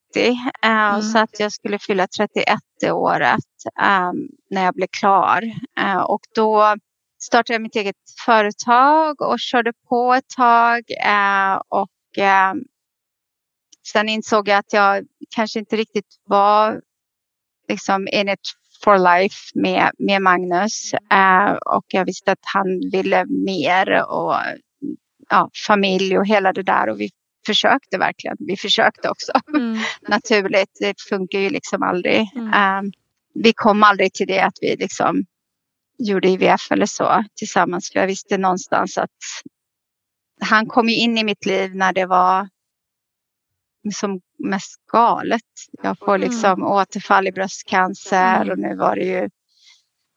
eh, 0.62 0.70
Mm. 0.70 1.02
Så 1.02 1.18
att 1.18 1.40
jag 1.40 1.52
skulle 1.52 1.78
fylla 1.78 2.06
31 2.06 2.58
det 2.80 2.92
året 2.92 3.44
eh, 3.80 4.12
när 4.50 4.64
jag 4.64 4.74
blev 4.74 4.86
klar. 5.00 5.42
Eh, 5.78 6.00
och 6.00 6.20
då 6.34 6.76
startade 7.22 7.54
jag 7.54 7.62
mitt 7.62 7.76
eget 7.76 7.96
företag 8.26 9.20
och 9.20 9.40
körde 9.40 9.72
på 9.88 10.14
ett 10.14 10.28
tag. 10.36 10.82
eh, 11.04 11.60
och 11.68 12.18
eh, 12.18 12.54
sen 13.92 14.08
insåg 14.08 14.48
jag 14.48 14.58
att 14.58 14.72
jag 14.72 15.06
kanske 15.34 15.58
inte 15.58 15.76
riktigt 15.76 16.20
var 16.24 16.80
liksom 17.68 18.08
in 18.08 18.28
it 18.28 18.40
for 18.84 18.98
life 18.98 19.36
med, 19.54 19.90
med 19.98 20.22
Magnus. 20.22 20.94
Eh, 21.12 21.52
och 21.52 21.84
jag 21.88 22.04
visste 22.04 22.32
att 22.32 22.44
han 22.54 22.66
ville 22.92 23.24
mer 23.26 24.04
och 24.10 24.34
ja, 25.30 25.50
familj 25.66 26.18
och 26.18 26.26
hela 26.26 26.52
det 26.52 26.62
där. 26.62 26.88
Och 26.88 27.00
vi 27.00 27.10
försökte 27.46 27.98
verkligen. 27.98 28.36
Vi 28.40 28.56
försökte 28.56 29.08
också 29.10 29.32
Mm. 29.56 29.78
naturligt. 30.08 30.76
Det 30.80 30.94
funkar 31.08 31.38
ju 31.38 31.50
liksom 31.50 31.82
aldrig. 31.82 32.30
Mm. 32.36 32.52
Eh, 32.86 32.90
vi 33.34 33.52
kom 33.52 33.82
aldrig 33.82 34.12
till 34.12 34.26
det 34.26 34.40
att 34.40 34.58
vi 34.60 34.76
liksom 34.76 35.24
gjorde 35.98 36.28
IVF 36.28 36.70
eller 36.70 36.86
så 36.86 37.24
tillsammans. 37.34 37.90
För 37.92 38.00
jag 38.00 38.06
visste 38.06 38.38
någonstans 38.38 38.98
att 38.98 39.10
han 40.40 40.66
kom 40.66 40.88
ju 40.88 40.96
in 40.96 41.18
i 41.18 41.24
mitt 41.24 41.46
liv 41.46 41.76
när 41.76 41.92
det 41.92 42.06
var 42.06 42.48
som 43.94 44.20
mest 44.38 44.76
galet. 44.92 45.42
Jag 45.82 45.98
får 45.98 46.18
liksom 46.18 46.62
återfall 46.62 47.28
i 47.28 47.32
bröstcancer 47.32 48.36
Mm. 48.36 48.50
och 48.50 48.58
nu 48.58 48.76
var 48.76 48.96
det 48.96 49.04
ju 49.04 49.28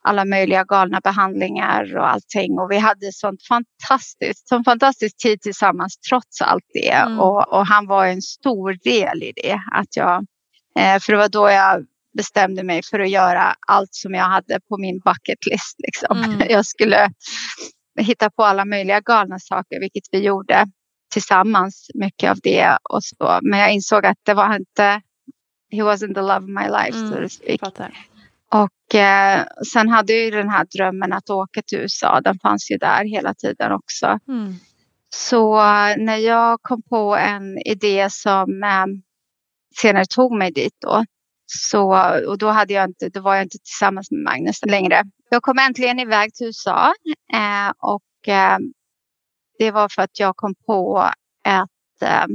alla 0.03 0.25
möjliga 0.25 0.63
galna 0.63 0.99
behandlingar 1.03 1.97
och 1.97 2.09
allting. 2.09 2.59
Och 2.59 2.71
vi 2.71 2.77
hade 2.77 3.11
sånt 3.13 3.39
fantastiskt, 3.47 4.47
sån 4.47 4.63
fantastisk 4.63 5.17
tid 5.17 5.41
tillsammans 5.41 5.97
trots 6.09 6.41
allt 6.41 6.63
det. 6.73 6.91
Mm. 6.91 7.19
Och, 7.19 7.53
och 7.53 7.67
han 7.67 7.87
var 7.87 8.05
en 8.05 8.21
stor 8.21 8.77
del 8.83 9.23
i 9.23 9.33
det. 9.35 9.59
Att 9.71 9.95
jag, 9.95 10.25
eh, 10.79 10.99
för 10.99 11.11
det 11.13 11.17
var 11.17 11.29
då 11.29 11.49
jag 11.49 11.85
bestämde 12.17 12.63
mig 12.63 12.81
för 12.83 12.99
att 12.99 13.09
göra 13.09 13.55
allt 13.67 13.93
som 13.93 14.13
jag 14.13 14.25
hade 14.25 14.59
på 14.69 14.77
min 14.77 14.99
bucket 14.99 15.45
list. 15.51 15.75
Liksom. 15.77 16.17
Mm. 16.17 16.41
Jag 16.49 16.65
skulle 16.65 17.11
hitta 17.99 18.29
på 18.29 18.43
alla 18.43 18.65
möjliga 18.65 18.99
galna 18.99 19.39
saker, 19.39 19.79
vilket 19.79 20.03
vi 20.11 20.19
gjorde 20.19 20.67
tillsammans, 21.13 21.87
mycket 21.93 22.31
av 22.31 22.37
det. 22.43 22.77
Och 22.89 23.03
så. 23.03 23.39
Men 23.41 23.59
jag 23.59 23.71
insåg 23.73 24.05
att 24.05 24.17
det 24.23 24.33
var 24.33 24.55
inte, 24.55 25.01
he 25.71 25.81
wasn't 25.81 26.13
the 26.13 26.21
love 26.21 26.37
of 26.37 26.49
my 26.49 26.67
life, 26.67 26.97
Mm. 26.97 27.09
so 27.09 27.15
to 27.21 27.29
speak. 27.29 27.59
Fattar. 27.59 27.93
Och 28.53 28.95
eh, 28.95 29.45
sen 29.73 29.89
hade 29.89 30.13
jag 30.13 30.21
ju 30.23 30.31
den 30.31 30.49
här 30.49 30.65
drömmen 30.77 31.13
att 31.13 31.29
åka 31.29 31.61
till 31.61 31.79
USA. 31.79 32.21
Den 32.21 32.39
fanns 32.39 32.71
ju 32.71 32.77
där 32.77 33.05
hela 33.05 33.33
tiden 33.33 33.71
också. 33.71 34.19
Mm. 34.27 34.53
Så 35.15 35.57
eh, 35.57 35.97
när 35.97 36.17
jag 36.17 36.61
kom 36.61 36.81
på 36.81 37.15
en 37.15 37.57
idé 37.57 38.07
som 38.09 38.63
eh, 38.63 38.85
senare 39.81 40.05
tog 40.05 40.37
mig 40.37 40.51
dit 40.51 40.73
då. 40.81 41.05
Så, 41.45 42.11
och 42.27 42.37
då, 42.37 42.47
hade 42.47 42.73
jag 42.73 42.89
inte, 42.89 43.09
då 43.09 43.21
var 43.21 43.35
jag 43.35 43.43
inte 43.43 43.57
tillsammans 43.57 44.11
med 44.11 44.23
Magnus 44.23 44.65
längre. 44.65 45.03
Jag 45.29 45.41
kom 45.41 45.59
äntligen 45.59 45.99
iväg 45.99 46.33
till 46.33 46.47
USA. 46.47 46.93
Eh, 47.33 47.71
och 47.79 48.27
eh, 48.27 48.57
det 49.59 49.71
var 49.71 49.89
för 49.89 50.01
att 50.01 50.19
jag 50.19 50.35
kom 50.35 50.55
på 50.65 51.09
ett 51.47 52.01
eh, 52.01 52.25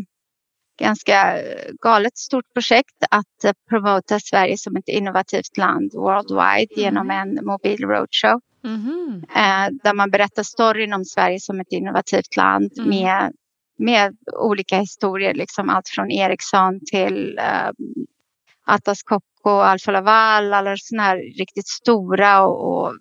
ganska 0.78 1.38
galet 1.82 2.18
stort 2.18 2.52
projekt 2.54 2.94
att 3.10 3.44
eh, 3.44 3.52
promota 3.70 4.20
Sverige 4.20 4.58
som 4.58 4.76
ett 4.76 4.88
innovativt 4.88 5.56
land 5.56 5.92
worldwide 5.94 6.74
genom 6.80 7.10
en 7.10 7.38
mobil 7.44 7.80
roadshow. 7.80 8.40
Eh, 9.36 9.68
där 9.82 9.94
man 9.94 10.10
berättar 10.10 10.42
storyn 10.42 10.92
om 10.92 11.04
Sverige 11.04 11.40
som 11.40 11.60
ett 11.60 11.72
innovativt 11.72 12.36
land 12.36 12.72
Mm. 12.78 12.88
med, 12.90 13.32
med 13.78 14.16
olika 14.40 14.78
historier. 14.78 15.34
Liksom 15.34 15.70
allt 15.70 15.88
från 15.88 16.10
Ericsson 16.10 16.80
till 16.90 17.38
eh, 17.38 17.70
Atlas 18.66 19.02
Copco, 19.02 19.50
Alfa 19.50 19.90
Laval, 19.92 20.52
alla 20.54 20.76
sådana 20.76 21.02
här 21.02 21.16
riktigt 21.16 21.68
stora 21.68 22.42
och, 22.46 22.78
och 22.86 22.94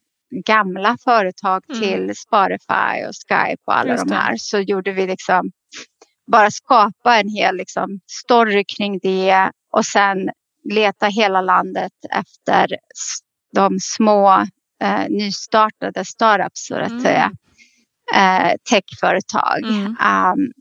gamla 0.46 0.98
företag 1.04 1.64
Mm. 1.70 1.82
till 1.82 2.16
Spotify 2.16 3.06
och 3.08 3.14
Skype 3.28 3.62
och 3.66 3.78
alla 3.78 3.96
de 3.96 4.12
här. 4.16 4.36
Så 4.38 4.60
gjorde 4.60 4.92
vi 4.92 5.08
liksom 5.08 5.52
bara 6.32 6.52
skapa 6.52 7.20
en 7.20 7.30
hel 7.30 7.56
liksom, 7.58 8.00
story 8.24 8.64
kring 8.78 9.00
det 9.00 9.52
och 9.72 9.86
sen 9.86 10.30
leta 10.74 11.06
hela 11.08 11.42
landet 11.42 11.92
efter 12.12 12.78
de 13.56 13.78
små 13.82 14.46
eh, 14.84 15.06
nystartade 15.10 16.06
startups 16.06 16.66
så 16.68 16.76
att 16.76 16.90
Mm. 16.92 17.02
säga. 17.04 17.32
Eh, 18.16 18.52
techföretag 18.70 19.64
Mm. 19.64 19.86
um, 19.88 20.52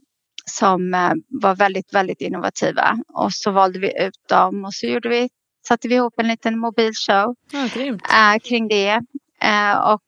som 0.51 0.93
eh, 0.93 1.11
var 1.27 1.55
väldigt, 1.55 1.93
väldigt 1.93 2.21
innovativa. 2.21 2.97
Och 3.13 3.33
så 3.33 3.51
valde 3.51 3.79
vi 3.79 4.03
ut 4.05 4.27
dem 4.29 4.65
och 4.65 4.73
så 4.73 4.85
gjorde 4.85 5.09
vi, 5.09 5.29
satte 5.67 5.87
vi 5.87 5.95
ihop 5.95 6.13
en 6.19 6.27
liten 6.27 6.59
mobilshow 6.59 7.35
Ja, 7.51 8.33
eh, 8.35 8.39
kring 8.39 8.67
det. 8.67 9.01
Eh, 9.41 9.77
och 9.93 10.01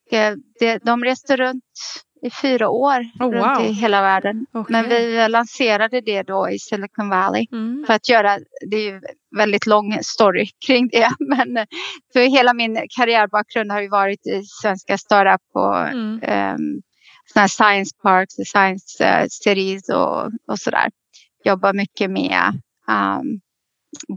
det, 0.59 0.77
de 0.83 1.03
reste 1.03 1.37
runt 1.37 1.63
i 2.21 2.29
fyra 2.41 2.69
år 2.69 2.99
Oh, 3.19 3.31
runt 3.31 3.57
wow. 3.59 3.65
i 3.65 3.71
hela 3.71 4.01
världen. 4.01 4.45
Okej. 4.53 4.71
Men 4.71 4.89
vi 4.89 5.27
lanserade 5.29 6.01
det 6.01 6.23
då 6.23 6.49
i 6.49 6.59
Silicon 6.59 7.09
Valley 7.09 7.47
Mm. 7.51 7.83
för 7.87 7.93
att 7.93 8.09
göra, 8.09 8.37
det 8.69 8.77
är 8.77 8.91
ju 8.91 9.01
väldigt 9.37 9.65
lång 9.65 9.97
story 10.01 10.47
kring 10.67 10.87
det, 10.87 11.09
men 11.19 11.67
för 12.13 12.19
hela 12.19 12.53
min 12.53 12.75
karriärbakgrund 12.97 13.71
har 13.71 13.81
ju 13.81 13.89
varit 13.89 14.27
i 14.27 14.41
svenska 14.61 14.97
startup 14.97 15.41
och 15.53 15.77
Mm. 15.87 16.13
um, 16.13 16.81
såna 17.33 17.41
här 17.41 17.47
science 17.47 17.95
parks, 18.03 18.33
science 18.51 19.05
eh, 19.05 19.25
cities 19.29 19.89
och, 19.89 20.25
och 20.47 20.59
sådär. 20.59 20.89
Jobbar 21.45 21.73
mycket 21.73 22.11
med 22.11 22.41
um, 22.87 23.39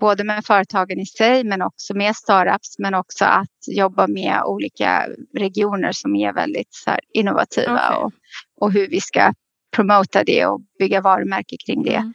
både 0.01 0.25
med 0.25 0.45
företagen 0.45 1.01
i 1.01 1.07
sig 1.07 1.45
men 1.45 1.63
också 1.63 1.95
med 1.95 2.17
startups 2.17 2.79
men 2.79 2.95
också 2.95 3.25
att 3.25 3.77
jobba 3.77 4.07
med 4.07 4.43
olika 4.45 5.07
regioner 5.39 5.93
som 5.93 6.17
är 6.17 6.33
väldigt 6.33 6.75
så 6.75 6.91
innovativa 7.15 7.89
Okej. 7.91 7.97
och, 7.97 8.13
och 8.61 8.73
hur 8.73 8.89
vi 8.89 9.01
ska 9.01 9.33
promota 9.77 10.25
det 10.25 10.47
och 10.47 10.61
bygga 10.79 11.01
varumärke 11.01 11.57
kring 11.67 11.83
det. 11.83 11.95
Mm. 11.95 12.15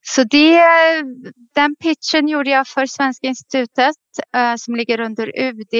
Så 0.00 0.24
det, 0.24 0.62
den 1.54 1.76
pitchen 1.76 2.28
gjorde 2.28 2.50
jag 2.50 2.66
för 2.68 2.86
Svenska 2.86 3.26
institutet 3.26 3.96
eh, 4.36 4.54
som 4.56 4.76
ligger 4.76 5.00
under 5.00 5.32
UD. 5.40 5.74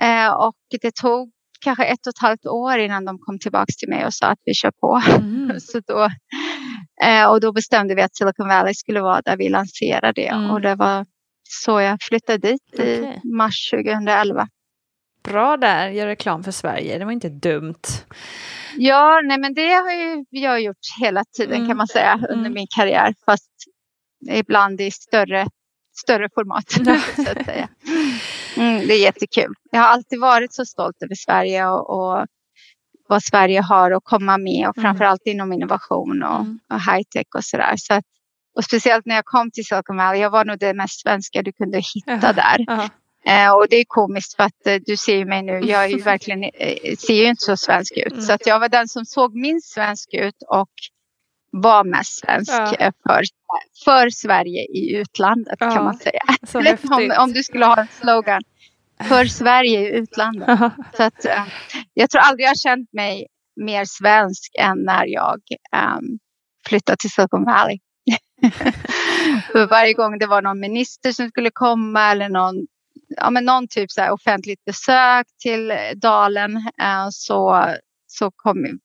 Eh, 0.00 0.32
och 0.32 0.56
det 0.80 0.94
tog 0.94 1.30
kanske 1.60 1.84
ett 1.84 2.06
och 2.06 2.10
ett 2.10 2.18
halvt 2.18 2.46
år 2.46 2.78
innan 2.78 3.04
de 3.04 3.18
kom 3.18 3.38
tillbaka 3.38 3.72
till 3.78 3.88
mig 3.88 4.06
och 4.06 4.14
sa 4.14 4.26
att 4.26 4.38
vi 4.44 4.54
kör 4.54 4.70
på. 4.70 5.02
Mm. 5.18 5.60
Så 5.60 5.80
då, 5.86 6.08
eh, 7.02 7.30
och 7.30 7.40
då 7.40 7.52
bestämde 7.52 7.94
vi 7.94 8.02
att 8.02 8.16
Silicon 8.16 8.48
Valley 8.48 8.74
skulle 8.74 9.00
vara 9.00 9.20
där 9.20 9.36
vi 9.36 9.48
lanserade 9.48 10.12
det. 10.12 10.28
Mm. 10.28 10.50
Och 10.50 10.60
det 10.60 10.74
var 10.74 11.06
så 11.48 11.80
jag 11.80 11.98
flyttade 12.02 12.48
dit 12.48 12.62
Okej. 12.72 13.20
i 13.24 13.28
mars 13.28 13.70
2011. 13.70 14.48
Bra 15.22 15.56
där, 15.56 15.88
gör 15.88 16.06
reklam 16.06 16.44
för 16.44 16.52
Sverige. 16.52 16.98
Det 16.98 17.04
var 17.04 17.12
inte 17.12 17.28
dumt. 17.28 17.82
Ja, 18.76 19.20
nej 19.24 19.38
men 19.38 19.54
det 19.54 19.72
har 19.72 19.92
ju 19.92 20.24
jag 20.30 20.60
gjort 20.60 20.76
hela 21.00 21.24
tiden 21.36 21.56
mm. 21.56 21.68
kan 21.68 21.76
man 21.76 21.88
säga 21.88 22.14
under 22.14 22.34
mm. 22.34 22.52
min 22.52 22.66
karriär. 22.76 23.14
Fast 23.26 23.50
ibland 24.30 24.80
i 24.80 24.90
större, 24.90 25.46
större 26.02 26.28
format. 26.34 26.70
så 27.16 27.38
att 27.38 27.44
säga. 27.44 27.68
Mm, 28.56 28.86
det 28.86 28.94
är 28.94 29.02
jättekul. 29.02 29.54
Jag 29.70 29.80
har 29.80 29.88
alltid 29.88 30.20
varit 30.20 30.54
så 30.54 30.64
stolt 30.64 31.02
över 31.02 31.14
Sverige 31.14 31.66
och, 31.66 31.90
och 31.90 32.26
vad 33.12 33.22
Sverige 33.22 33.60
har 33.60 33.90
att 33.90 34.04
komma 34.04 34.38
med 34.38 34.68
och 34.68 34.78
mm. 34.78 34.84
framförallt 34.84 35.22
inom 35.24 35.52
innovation 35.52 36.22
och, 36.22 36.40
mm. 36.40 36.58
och 36.70 36.80
high-tech 36.80 37.26
och 37.34 37.44
sådär. 37.44 37.74
Så 37.76 37.94
att, 37.94 38.04
och 38.56 38.64
speciellt 38.64 39.06
när 39.06 39.14
jag 39.14 39.24
kom 39.24 39.50
till 39.50 39.64
Silicon 39.64 39.96
Valley, 39.96 40.20
jag 40.20 40.30
var 40.30 40.44
nog 40.44 40.58
det 40.58 40.74
mest 40.74 41.00
svenska 41.00 41.42
du 41.42 41.52
kunde 41.52 41.82
hitta 41.94 42.32
där. 42.32 42.60
Uh 42.60 42.66
-huh. 42.66 42.90
Eh, 43.24 43.52
och 43.56 43.66
det 43.70 43.76
är 43.76 43.84
komiskt 43.88 44.36
för 44.36 44.44
att 44.44 44.66
eh, 44.66 44.74
du 44.86 44.96
ser 44.96 45.16
ju 45.16 45.24
mig 45.24 45.42
nu, 45.42 45.52
jag 45.52 45.84
är 45.84 45.88
ju 45.88 46.02
verkligen, 46.12 46.42
eh, 46.42 46.96
ser 46.98 47.14
ju 47.14 47.28
inte 47.28 47.44
så 47.44 47.56
svensk 47.56 47.92
ut. 47.96 48.12
Mm. 48.12 48.22
Så 48.22 48.32
att 48.32 48.46
jag 48.46 48.60
var 48.60 48.68
den 48.68 48.88
som 48.88 49.04
såg 49.04 49.34
minst 49.34 49.72
svensk 49.72 50.14
ut 50.14 50.42
och 50.48 50.70
var 51.50 51.84
mest 51.84 52.18
svensk 52.20 52.52
ja. 52.52 52.74
Eh, 52.74 52.92
för, 53.06 53.22
för 53.84 54.10
Sverige 54.10 54.60
i 54.60 54.96
utlandet 54.96 55.56
ja. 55.60 55.70
kan 55.70 55.84
man 55.84 55.96
säga. 55.96 56.22
om, 56.90 57.12
om 57.18 57.32
du 57.32 57.42
skulle 57.42 57.66
ha 57.66 57.80
en 57.80 57.88
slogan. 58.00 58.42
För 59.08 59.24
Sverige 59.24 59.80
i 59.80 59.96
utlandet. 59.96 60.48
så 60.96 61.02
att, 61.02 61.24
eh, 61.24 61.44
jag 61.94 62.10
tror 62.10 62.22
aldrig 62.22 62.44
jag 62.44 62.50
har 62.50 62.54
känt 62.54 62.92
mig 62.92 63.26
mer 63.60 63.84
svensk 63.84 64.54
än 64.58 64.84
när 64.84 65.06
jag 65.06 65.40
um, 65.76 66.18
flyttade 66.68 66.96
till 66.96 67.10
Silicon 67.10 67.44
Valley. 67.44 67.78
för 69.52 69.66
varje 69.66 69.92
gång 69.92 70.18
det 70.18 70.26
var 70.26 70.42
någon 70.42 70.60
minister 70.60 71.12
som 71.12 71.28
skulle 71.28 71.50
komma 71.50 72.10
eller 72.10 72.28
någon 72.28 72.66
ja, 73.16 73.30
men 73.30 73.44
någon 73.44 73.68
typ 73.68 73.90
så 73.90 74.10
offentligt 74.10 74.64
besök 74.64 75.26
till 75.42 75.72
Dalen 75.96 76.56
eh, 76.56 77.06
så, 77.10 77.66
så 78.06 78.30
kom, 78.36 78.78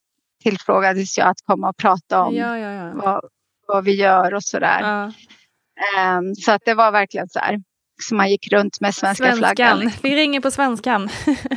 tillfrågades 0.44 1.18
jag 1.18 1.28
att 1.28 1.42
komma 1.46 1.70
och 1.70 1.78
prata 1.78 2.24
om 2.24 2.36
ja, 2.36 2.58
ja, 2.58 2.72
ja. 2.72 2.94
Vad, 2.96 3.22
vad 3.68 3.84
vi 3.84 3.96
gör 3.96 4.34
och 4.34 4.44
sådär. 4.44 4.82
Ja. 4.82 5.12
Um, 6.18 6.36
så 6.36 6.52
att 6.52 6.62
det 6.66 6.74
var 6.74 6.92
verkligen 6.92 7.30
så 7.30 7.40
här. 7.40 7.60
Så 8.02 8.16
man 8.16 8.30
gick 8.30 8.52
runt 8.52 8.82
med 8.82 8.96
svenska 8.96 9.24
svenskan. 9.24 9.38
flaggan. 9.38 9.80
Liksom. 9.80 10.00
Vi 10.04 10.16
ringer 10.16 10.42
på 10.42 10.52
svenskan. 10.52 11.10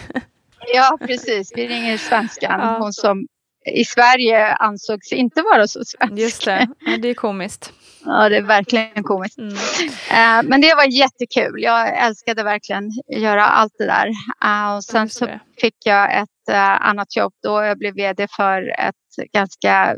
ja, 0.75 0.99
precis. 1.01 1.53
Vi 1.55 1.69
ringer 1.69 1.99
svenskan. 1.99 2.61
Ja. 2.61 2.79
Hon 2.79 2.93
som 2.93 3.27
i 3.67 3.85
Sverige 3.85 4.55
ansågs 4.55 5.13
inte 5.13 5.43
vara 5.43 5.67
så 5.67 5.85
svensk. 5.85 6.19
Just 6.19 6.45
det, 6.45 6.69
ja, 6.81 6.97
det 6.97 7.09
är 7.09 7.15
komiskt. 7.15 7.73
Ja, 8.05 8.29
det 8.29 8.37
är 8.37 8.43
verkligen 8.43 9.03
komiskt. 9.03 9.39
Mm. 9.39 9.53
Uh, 9.53 10.49
men 10.49 10.61
det 10.61 10.75
var 10.75 10.85
jättekul. 10.85 11.63
Jag 11.63 11.99
älskade 12.07 12.43
verkligen 12.43 12.91
göra 13.09 13.45
allt 13.45 13.73
det 13.79 13.87
där. 13.87 14.09
Uh, 14.45 14.77
och 14.77 14.85
sen 14.85 15.09
så 15.09 15.29
fick 15.61 15.77
jag 15.85 16.19
ett 16.19 16.49
uh, 16.51 16.87
annat 16.87 17.17
jobb 17.17 17.33
då. 17.43 17.63
Jag 17.63 17.79
blev 17.79 17.95
vd 17.95 18.29
för 18.37 18.75
ett 18.79 19.33
ganska 19.33 19.97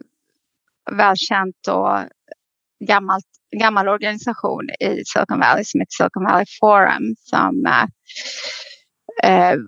välkänt 0.90 1.68
och 1.68 1.98
gammalt, 2.88 3.26
gammal 3.60 3.88
organisation 3.88 4.70
i 4.80 5.02
Silicon 5.06 5.40
Valley 5.40 5.64
som 5.64 5.80
heter 5.80 5.96
Silicon 5.96 6.24
Valley 6.24 6.46
Forum. 6.60 7.14
Som 7.18 7.54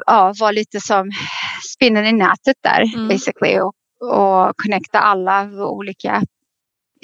ja, 0.07 0.33
var 0.41 0.53
lite 0.53 0.81
som 0.81 1.11
spinnen 1.75 2.07
i 2.07 2.13
nätet 2.13 2.57
där 2.63 2.95
mm. 2.95 3.09
basically. 3.09 3.59
Och, 3.59 3.75
och 4.11 4.53
connecta 4.57 4.99
alla 4.99 5.51
olika 5.53 6.23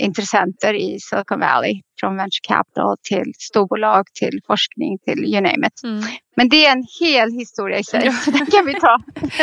intressenter 0.00 0.74
i 0.74 0.98
Silicon 1.00 1.40
Valley. 1.40 1.82
Från 2.00 2.16
venture 2.16 2.40
capital 2.48 2.96
till 3.02 3.32
storbolag 3.38 4.04
till 4.14 4.40
forskning 4.46 4.98
till 4.98 5.24
you 5.24 5.40
name 5.40 5.66
it. 5.66 5.84
Mm. 5.84 6.02
Men 6.36 6.48
det 6.48 6.66
är 6.66 6.72
en 6.72 6.84
hel 7.00 7.32
historia 7.32 7.78
i 7.78 7.84
sig, 7.84 8.12
så 8.12 8.30
den 8.38 8.46
kan 8.46 8.66
vi 8.66 8.74
ta. 8.74 8.98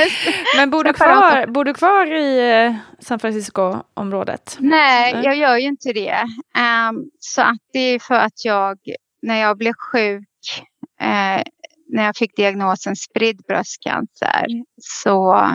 Men 0.58 0.70
bor 0.70 0.84
du 0.84 0.94
kvar, 0.94 1.48
bor 1.48 1.66
du 1.66 1.74
kvar 1.74 2.14
i 2.14 2.52
eh, 2.66 2.76
San 3.00 3.20
Francisco-området? 3.20 4.58
Nej, 4.60 5.14
Nej, 5.14 5.24
jag 5.24 5.36
gör 5.36 5.58
ju 5.58 5.68
inte 5.68 5.94
det. 5.94 6.18
Um, 6.90 7.10
så 7.20 7.42
att 7.42 7.60
det 7.74 7.80
är 7.80 8.00
för 8.00 8.16
att 8.16 8.46
jag, 8.46 8.78
när 9.22 9.42
jag 9.42 9.58
blev 9.58 9.74
sjuk, 9.74 10.28
uh, 11.02 11.44
när 11.90 12.04
jag 12.06 12.16
fick 12.16 12.36
diagnosen 12.36 12.96
spridd 12.96 13.42
bröstcancer, 13.48 14.46
så 14.82 15.50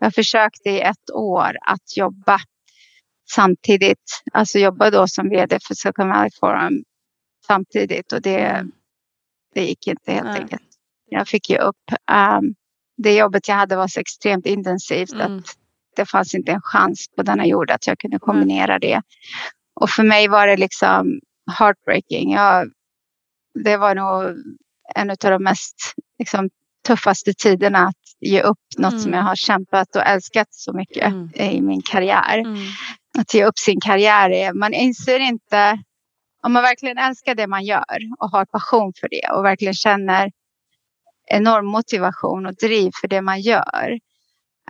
jag 0.00 0.14
försökte 0.14 0.70
i 0.70 0.80
ett 0.80 1.10
år 1.14 1.56
att 1.66 1.96
jobba 1.96 2.40
samtidigt, 3.30 4.22
alltså 4.32 4.58
jobba 4.58 4.90
då 4.90 5.08
som 5.08 5.28
vd 5.28 5.58
för 5.66 5.74
Silicon 5.74 6.08
Valley 6.08 6.30
Forum 6.40 6.84
samtidigt 7.46 8.12
och 8.12 8.22
det, 8.22 8.40
mm. 8.40 8.72
det 9.54 9.64
gick 9.64 9.86
inte 9.86 10.12
helt 10.12 10.26
Nej. 10.26 10.40
enkelt. 10.40 10.62
Jag 11.08 11.28
fick 11.28 11.50
ge 11.50 11.58
upp. 11.58 11.76
Um, 12.12 12.54
det 12.96 13.14
jobbet 13.14 13.48
jag 13.48 13.54
hade 13.54 13.76
var 13.76 13.88
så 13.88 14.00
extremt 14.00 14.46
intensivt 14.46 15.12
mm. 15.12 15.38
att 15.38 15.44
det 15.96 16.06
fanns 16.06 16.34
inte 16.34 16.52
en 16.52 16.60
chans 16.62 17.06
på 17.16 17.22
denna 17.22 17.46
jord 17.46 17.70
att 17.70 17.86
jag 17.86 17.98
kunde 17.98 18.18
kombinera 18.18 18.72
mm. 18.72 18.80
det. 18.80 19.02
Och 19.80 19.90
för 19.90 20.02
mig 20.02 20.28
var 20.28 20.46
det 20.46 20.56
liksom 20.56 21.20
heartbreaking. 21.58 22.32
Jag, 22.32 22.70
det 23.64 23.76
var 23.76 23.94
nog 23.94 24.36
en 24.94 25.10
av 25.10 25.16
de 25.20 25.42
mest 25.42 25.76
liksom, 26.18 26.50
tuffaste 26.86 27.32
tiderna 27.34 27.78
att 27.78 27.96
ge 28.20 28.42
upp 28.42 28.58
något 28.78 28.92
mm. 28.92 29.02
som 29.02 29.12
jag 29.12 29.22
har 29.22 29.36
kämpat 29.36 29.96
och 29.96 30.02
älskat 30.02 30.48
så 30.50 30.72
mycket 30.72 31.06
mm. 31.06 31.30
i 31.34 31.60
min 31.60 31.82
karriär. 31.82 32.38
Mm. 32.38 32.56
Att 33.18 33.34
ge 33.34 33.44
upp 33.44 33.58
sin 33.58 33.80
karriär 33.80 34.30
är, 34.30 34.52
man 34.52 34.72
inser 34.72 35.18
inte, 35.18 35.78
om 36.42 36.52
man 36.52 36.62
verkligen 36.62 36.98
älskar 36.98 37.34
det 37.34 37.46
man 37.46 37.64
gör 37.64 37.98
och 38.18 38.30
har 38.30 38.44
passion 38.44 38.92
för 39.00 39.08
det 39.08 39.30
och 39.36 39.44
verkligen 39.44 39.74
känner 39.74 40.30
enorm 41.30 41.66
motivation 41.66 42.46
och 42.46 42.54
driv 42.54 42.90
för 43.00 43.08
det 43.08 43.22
man 43.22 43.40
gör. 43.40 43.98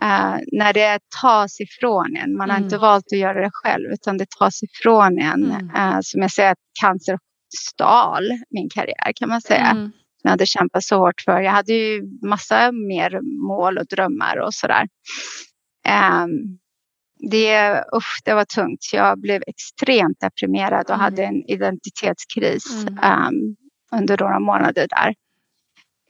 Uh, 0.01 0.37
när 0.51 0.73
det 0.73 0.99
tas 1.21 1.59
ifrån 1.59 2.17
en, 2.17 2.37
man 2.37 2.49
har 2.49 2.57
inte 2.57 2.75
mm. 2.75 2.81
valt 2.81 3.05
att 3.11 3.19
göra 3.19 3.41
det 3.41 3.49
själv 3.53 3.91
utan 3.91 4.17
det 4.17 4.29
tas 4.39 4.63
ifrån 4.63 5.19
en. 5.19 5.43
Uh, 5.75 5.99
som 6.01 6.21
jag 6.21 6.31
säger 6.31 6.51
att 6.51 6.57
cancer 6.81 7.19
stal 7.55 8.23
min 8.49 8.69
karriär 8.69 9.11
kan 9.15 9.29
man 9.29 9.41
säga. 9.41 9.65
Mm 9.65 9.91
jag 10.27 10.31
hade 10.31 10.45
kämpat 10.45 10.83
så 10.83 10.97
hårt 10.97 11.21
för. 11.25 11.41
Jag 11.41 11.51
hade 11.51 11.73
ju 11.73 12.03
massa 12.21 12.71
mer 12.71 13.19
mål 13.47 13.77
och 13.77 13.87
drömmar 13.87 14.37
och 14.37 14.53
sådär. 14.53 14.87
Um, 16.23 16.59
det, 17.19 17.83
usch, 17.95 18.21
det 18.25 18.33
var 18.33 18.45
tungt. 18.45 18.89
Jag 18.93 19.19
blev 19.19 19.43
extremt 19.47 20.19
deprimerad 20.19 20.83
och 20.83 20.95
mm. 20.95 20.99
hade 20.99 21.23
en 21.23 21.43
identitetskris 21.49 22.85
mm. 22.87 23.27
um, 23.27 23.55
under 23.91 24.17
några 24.17 24.39
månader 24.39 24.87
där. 24.89 25.15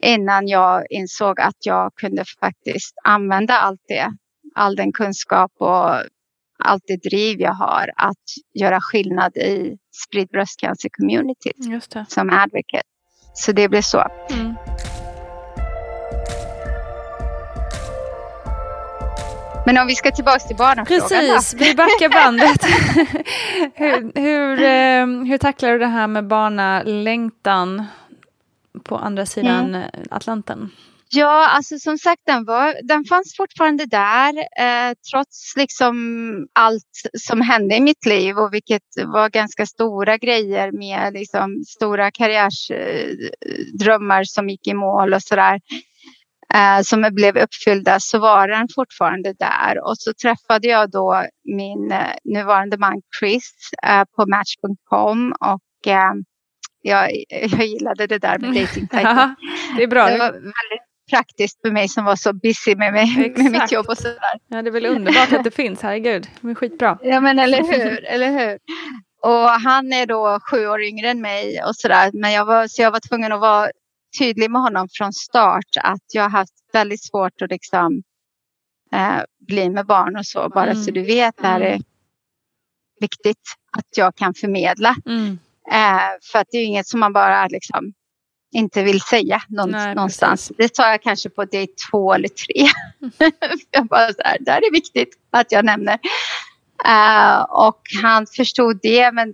Innan 0.02 0.48
jag 0.48 0.86
insåg 0.90 1.40
att 1.40 1.66
jag 1.66 1.96
kunde 1.96 2.24
faktiskt 2.40 2.96
använda 3.04 3.54
allt 3.54 3.82
det, 3.88 4.12
all 4.56 4.76
den 4.76 4.94
kunskap 4.94 5.52
och 5.58 5.96
allt 6.60 6.84
det 6.88 7.10
driv 7.10 7.42
jag 7.42 7.54
har 7.54 7.92
att 7.96 8.24
göra 8.54 8.82
skillnad 8.82 9.38
i 9.38 9.78
spridd 10.06 10.28
bröstcancer 10.28 10.90
community 10.90 11.52
som 12.08 12.30
advocate. 12.30 12.88
Så 13.34 13.52
det 13.52 13.70
blev 13.70 13.82
så. 13.82 14.08
Mm. 14.32 14.54
Men 19.68 19.78
om 19.78 19.88
vi 19.88 19.96
ska 19.96 20.12
tillbaka 20.12 20.40
till 20.40 20.56
barnafrågan 20.56 21.10
Precis, 21.10 21.52
då? 21.52 21.58
vi 21.66 21.76
backar 21.76 22.10
bandet. 22.10 22.66
hur, 23.76 24.22
hur, 24.22 24.62
eh, 24.62 25.06
hur 25.30 25.38
tacklar 25.38 25.72
du 25.72 25.80
det 25.80 25.88
här 25.88 26.08
med 26.08 26.28
barnalängtan 26.28 27.86
på 28.84 28.98
andra 28.98 29.26
sidan 29.26 29.76
mm. 29.76 29.90
Atlanten? 30.10 30.70
Ja, 31.10 31.48
alltså 31.48 31.80
som 31.80 31.98
sagt 31.98 32.22
den, 32.26 32.46
var, 32.46 32.76
den 32.84 33.06
fanns 33.06 33.36
fortfarande 33.38 33.86
där 33.86 34.38
eh, 34.38 34.94
trots 35.12 35.56
liksom 35.56 35.96
allt 36.54 37.02
som 37.20 37.42
hände 37.42 37.76
i 37.76 37.82
mitt 37.82 38.06
liv 38.06 38.38
och 38.38 38.54
vilket 38.54 38.84
var 39.06 39.30
ganska 39.30 39.66
stora 39.66 40.18
grejer 40.18 40.72
med 40.72 41.14
liksom 41.14 41.64
stora 41.68 42.12
karriärsdrömmar 42.12 44.24
som 44.24 44.50
gick 44.50 44.68
i 44.68 44.74
mål 44.74 45.14
och 45.14 45.24
sådär 45.24 45.60
som 46.84 47.10
blev 47.12 47.38
uppfyllda 47.38 48.00
så 48.00 48.20
var 48.20 48.48
den 48.48 48.68
fortfarande 48.76 49.34
där 49.34 49.88
och 49.88 49.98
så 49.98 50.14
träffade 50.14 50.68
jag 50.68 50.92
då 50.92 51.26
min 51.56 51.92
eh, 51.92 52.14
nuvarande 52.24 52.78
man 52.78 53.02
Chris 53.20 53.52
eh, 53.84 54.04
på 54.16 54.26
Match.com 54.26 55.34
och 55.40 55.88
eh, 55.88 56.14
jag, 56.82 57.12
jag 57.30 57.66
gillade 57.66 58.08
det 58.08 58.18
där 58.18 58.40
med 58.40 58.54
dating 58.54 58.88
ja, 58.92 59.36
Det 59.78 59.84
är 59.84 59.88
bra. 59.88 60.06
Det 60.06 60.18
var 60.18 60.32
väldigt 60.32 60.88
praktiskt 61.10 61.62
för 61.62 61.72
mig 61.72 61.88
som 61.88 62.06
var 62.06 62.16
så 62.16 62.34
busy 62.34 62.76
med, 62.76 62.94
mig, 62.94 63.34
med 63.38 63.52
mitt 63.52 63.72
jobb 63.72 63.86
och 63.90 63.98
sådär. 63.98 64.40
Ja, 64.48 64.62
det 64.62 64.70
är 64.70 64.72
väl 64.72 64.86
underbart 64.86 65.34
att 65.34 65.44
det 65.44 65.52
finns, 65.52 65.82
herregud. 65.82 66.28
Det 66.42 66.50
är 66.50 66.56
skitbra. 66.56 66.98
Ja, 67.02 67.20
men 67.20 67.40
eller 67.40 67.64
hur, 67.64 68.06
eller 68.06 68.32
hur. 68.32 68.60
Och 69.22 69.50
han 69.50 69.94
är 69.94 70.06
då 70.06 70.40
sju 70.52 70.68
år 70.68 70.84
yngre 70.84 71.10
än 71.10 71.22
mig 71.22 71.64
och 71.64 71.76
sådär. 71.76 72.12
Men 72.14 72.32
jag 72.32 72.46
var, 72.46 72.68
så 72.68 72.82
jag 72.82 72.92
var 72.92 73.00
tvungen 73.10 73.32
att 73.32 73.40
vara 73.40 73.70
tydlig 74.20 74.52
med 74.52 74.62
honom 74.62 74.88
från 74.92 75.14
start 75.14 75.78
att 75.84 76.04
jag 76.14 76.24
har 76.24 76.30
haft 76.30 76.54
väldigt 76.74 77.04
svårt 77.04 77.42
att 77.42 77.50
liksom 77.50 78.04
eh, 78.94 79.22
bli 79.40 79.70
med 79.70 79.86
barn 79.86 80.18
och 80.18 80.26
så. 80.26 80.50
Bara 80.50 80.72
mm. 80.72 80.84
så 80.84 80.92
du 80.92 81.04
vet, 81.04 81.38
det 81.38 81.48
här 81.48 81.62
är 81.62 81.74
mm. 81.74 81.84
viktigt 83.00 83.42
att 83.78 83.98
jag 83.98 84.16
kan 84.16 84.34
förmedla. 84.34 84.96
Mm. 85.06 85.40
Eh, 85.72 86.10
för 86.32 86.40
att 86.40 86.48
det 86.52 86.58
är 86.58 86.66
inget 86.66 86.88
som 86.88 87.00
man 87.00 87.14
bara 87.14 87.48
liksom 87.48 87.94
inte 88.52 88.84
vill 88.84 89.02
säga 89.02 89.42
någon, 89.48 89.72
Nej, 89.72 89.96
någonstans. 89.96 90.48
Precis. 90.48 90.58
Det 90.58 90.76
sa 90.76 90.90
jag 90.90 91.02
kanske 91.02 91.30
på 91.30 91.46
dejt 91.46 91.74
två 91.92 92.14
eller 92.14 92.28
tre. 92.28 92.68
jag 93.72 93.86
bara 93.86 94.14
så 94.14 94.22
här, 94.24 94.38
det 94.40 94.52
här 94.52 94.68
är 94.68 94.72
viktigt 94.72 95.10
att 95.32 95.52
jag 95.52 95.66
nämner. 95.66 96.00
Uh, 96.88 97.42
och 97.42 97.82
han 98.04 98.28
förstod 98.36 98.80
det, 98.82 99.12
men 99.12 99.34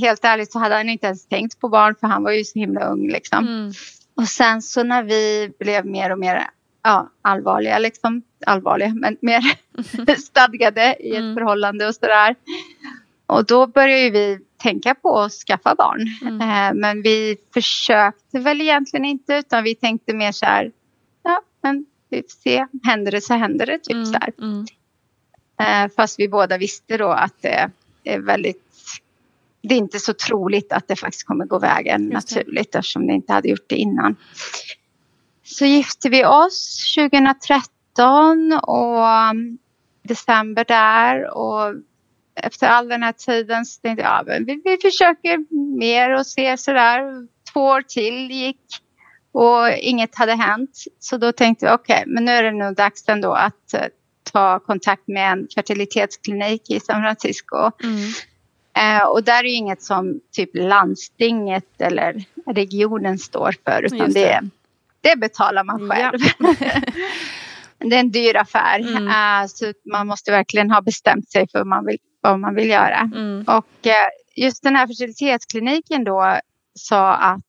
helt 0.00 0.24
ärligt 0.24 0.52
så 0.52 0.58
hade 0.58 0.74
han 0.74 0.88
inte 0.88 1.06
ens 1.06 1.28
tänkt 1.28 1.60
på 1.60 1.68
barn 1.68 1.94
för 2.00 2.06
han 2.06 2.22
var 2.22 2.32
ju 2.32 2.44
så 2.44 2.58
himla 2.58 2.84
ung. 2.84 3.08
Liksom. 3.08 3.46
Mm. 3.46 3.72
Och 4.14 4.28
sen 4.28 4.62
så 4.62 4.82
när 4.82 5.02
vi 5.02 5.52
blev 5.58 5.86
mer 5.86 6.12
och 6.12 6.18
mer 6.18 6.50
ja, 6.82 7.10
allvarliga, 7.22 7.78
liksom, 7.78 8.22
allvarliga, 8.46 8.94
men 8.94 9.16
mer 9.20 9.42
stadgade 10.16 10.96
i 11.00 11.10
ett 11.10 11.18
mm. 11.18 11.34
förhållande 11.34 11.86
och 11.86 11.94
sådär. 11.94 12.36
Och 13.26 13.46
då 13.46 13.66
började 13.66 14.10
vi 14.10 14.38
tänka 14.56 14.94
på 14.94 15.20
att 15.20 15.32
skaffa 15.32 15.74
barn. 15.74 16.00
Mm. 16.22 16.40
Eh, 16.40 16.80
men 16.80 17.02
vi 17.02 17.36
försökte 17.54 18.38
väl 18.38 18.60
egentligen 18.60 19.04
inte 19.04 19.34
utan 19.34 19.64
vi 19.64 19.74
tänkte 19.74 20.14
mer 20.14 20.32
så 20.32 20.46
här, 20.46 20.72
ja 21.22 21.42
men 21.60 21.86
vi 22.08 22.22
får 22.22 22.28
se, 22.28 22.66
händer 22.82 23.12
det 23.12 23.20
så 23.20 23.34
händer 23.34 23.66
det 23.66 23.78
typ 23.78 23.94
mm. 23.94 24.06
så 24.06 24.18
här. 24.20 24.32
Mm. 24.38 24.66
Eh, 25.60 25.92
fast 25.96 26.18
vi 26.18 26.28
båda 26.28 26.58
visste 26.58 26.96
då 26.96 27.08
att 27.08 27.42
det 27.42 27.70
är 28.04 28.18
väldigt 28.18 28.71
det 29.62 29.74
är 29.74 29.78
inte 29.78 29.98
så 29.98 30.14
troligt 30.14 30.72
att 30.72 30.88
det 30.88 30.96
faktiskt 30.96 31.26
kommer 31.26 31.44
gå 31.44 31.58
vägen 31.58 32.08
naturligt 32.08 32.74
eftersom 32.74 33.06
det 33.06 33.12
inte 33.12 33.32
hade 33.32 33.48
gjort 33.48 33.68
det 33.68 33.76
innan. 33.76 34.16
Så 35.44 35.64
gifte 35.64 36.08
vi 36.08 36.24
oss 36.24 36.94
2013 36.98 38.52
och 38.62 38.98
um, 39.30 39.58
december 40.02 40.64
där 40.64 41.36
och 41.36 41.74
efter 42.34 42.66
all 42.66 42.88
den 42.88 43.02
här 43.02 43.12
tiden 43.12 43.64
så 43.64 43.80
tänkte 43.80 44.02
jag 44.02 44.24
ja, 44.28 44.38
vi, 44.46 44.62
vi 44.64 44.78
försöker 44.82 45.44
mer 45.78 46.18
och 46.18 46.26
se 46.26 46.56
sådär. 46.56 47.26
Två 47.52 47.60
år 47.60 47.82
till 47.82 48.30
gick 48.30 48.60
och 49.32 49.70
inget 49.70 50.14
hade 50.14 50.34
hänt. 50.34 50.84
Så 50.98 51.16
då 51.16 51.32
tänkte 51.32 51.66
jag 51.66 51.74
okej, 51.74 52.00
okay, 52.00 52.12
men 52.14 52.24
nu 52.24 52.32
är 52.32 52.42
det 52.42 52.52
nog 52.52 52.76
dags 52.76 53.08
ändå 53.08 53.32
att 53.32 53.74
uh, 53.74 53.80
ta 54.32 54.58
kontakt 54.58 55.08
med 55.08 55.32
en 55.32 55.48
fertilitetsklinik 55.54 56.70
i 56.70 56.80
San 56.80 57.02
Francisco. 57.02 57.70
Mm. 57.82 58.12
Uh, 58.78 59.06
och 59.06 59.24
där 59.24 59.44
är 59.44 59.48
ju 59.48 59.54
inget 59.54 59.82
som 59.82 60.20
typ 60.32 60.50
landstinget 60.54 61.80
eller 61.80 62.24
regionen 62.46 63.18
står 63.18 63.54
för 63.64 63.82
utan 63.82 64.12
det. 64.12 64.20
det. 64.20 64.50
det 65.00 65.16
betalar 65.16 65.64
man 65.64 65.90
själv. 65.90 66.20
Ja. 66.38 66.54
det 67.78 67.96
är 67.96 68.00
en 68.00 68.10
dyr 68.10 68.36
affär. 68.36 68.80
Mm. 68.80 69.06
Uh, 69.06 69.46
så 69.48 69.72
man 69.92 70.06
måste 70.06 70.30
verkligen 70.30 70.70
ha 70.70 70.80
bestämt 70.80 71.30
sig 71.30 71.48
för 71.52 71.58
vad 71.58 71.66
man 71.66 71.86
vill 71.86 71.98
vad 72.22 72.40
man 72.40 72.54
vill 72.54 72.70
göra. 72.70 72.98
Mm. 72.98 73.44
Och 73.46 73.86
eh, 73.86 74.08
just 74.36 74.62
den 74.62 74.76
här 74.76 74.86
fertilitetskliniken 74.86 76.04
då 76.04 76.38
sa 76.74 77.14
att 77.14 77.40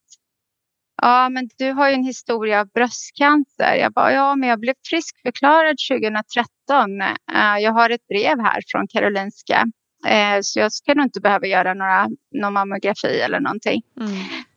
ja, 1.01 1.29
men 1.29 1.49
du 1.57 1.71
har 1.71 1.89
ju 1.89 1.93
en 1.93 2.03
historia 2.03 2.59
av 2.59 2.67
bröstcancer. 2.67 3.75
Jag 3.75 3.93
bara, 3.93 4.13
ja, 4.13 4.35
men 4.35 4.49
jag 4.49 4.59
blev 4.59 4.75
friskförklarad 4.89 5.75
2013. 5.89 7.01
Eh, 7.01 7.57
jag 7.59 7.71
har 7.71 7.89
ett 7.89 8.07
brev 8.07 8.39
här 8.39 8.61
från 8.67 8.87
Karolinska. 8.87 9.65
Eh, 10.05 10.39
så 10.41 10.59
jag 10.59 10.73
ska 10.73 10.93
nog 10.93 11.05
inte 11.05 11.19
behöva 11.19 11.47
göra 11.47 11.73
några, 11.73 12.09
någon 12.31 12.53
mammografi 12.53 13.19
eller 13.19 13.39
någonting. 13.39 13.81
Mm. 13.99 14.11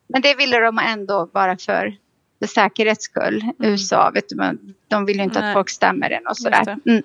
Men 0.09 0.23
det 0.23 0.35
ville 0.35 0.61
de 0.61 0.79
ändå 0.79 1.31
bara 1.35 1.57
för, 1.59 1.97
för 2.39 2.47
säkerhets 2.47 3.05
skull. 3.05 3.43
Mm. 3.43 3.73
USA, 3.73 4.11
vet 4.15 4.29
du, 4.29 4.59
de 4.89 5.07
vill 5.07 5.17
ju 5.17 5.23
inte 5.23 5.41
Nej. 5.41 5.49
att 5.49 5.55
folk 5.55 5.71
stämmer 5.71 6.11
den 6.11 6.27
och 6.27 6.37
sådär. 6.37 6.79
Mm. 6.87 7.03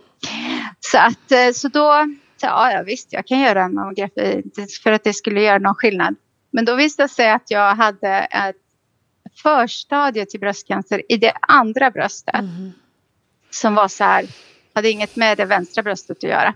Så, 0.80 0.98
att, 0.98 1.56
så 1.56 1.68
då 1.68 2.06
ja, 2.42 2.72
ja 2.72 2.84
visst, 2.84 3.14
jag 3.14 3.28
kan 3.28 3.40
göra 3.40 3.64
en 3.64 3.74
mammografi 3.74 4.44
för 4.84 4.92
att 4.92 5.04
det 5.04 5.14
skulle 5.14 5.42
göra 5.42 5.58
någon 5.58 5.76
skillnad. 5.76 6.16
Men 6.52 6.66
då 6.66 6.76
visade 6.76 7.08
det 7.08 7.14
sig 7.14 7.32
att 7.32 7.52
jag 7.52 7.76
hade 7.76 8.10
ett 8.20 8.56
förstadie 9.44 10.26
till 10.26 10.40
bröstcancer 10.40 11.02
i 11.10 11.18
det 11.18 11.34
andra 11.42 11.92
bröstet. 11.92 12.40
Mm. 12.40 12.72
Som 13.50 13.76
var 13.76 13.88
så 13.88 14.04
här, 14.04 14.26
hade 14.74 14.90
inget 14.90 15.16
med 15.16 15.38
det 15.38 15.46
vänstra 15.46 15.84
bröstet 15.84 16.18
att 16.18 16.24
göra. 16.24 16.56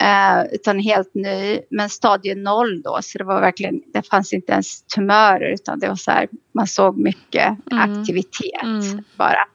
Eh, 0.00 0.44
utan 0.52 0.78
helt 0.78 1.14
ny, 1.14 1.60
men 1.70 1.90
stadie 1.90 2.34
noll 2.34 2.82
då. 2.82 2.98
Så 3.02 3.18
det 3.18 3.24
var 3.24 3.40
verkligen, 3.40 3.82
det 3.92 4.08
fanns 4.08 4.32
inte 4.32 4.52
ens 4.52 4.86
tumörer 4.86 5.52
utan 5.52 5.78
det 5.78 5.88
var 5.88 5.96
så 5.96 6.10
här, 6.10 6.28
man 6.54 6.66
såg 6.66 6.98
mycket 6.98 7.56
mm. 7.72 7.90
aktivitet 7.90 8.62
mm. 8.62 9.04
bara. 9.16 9.46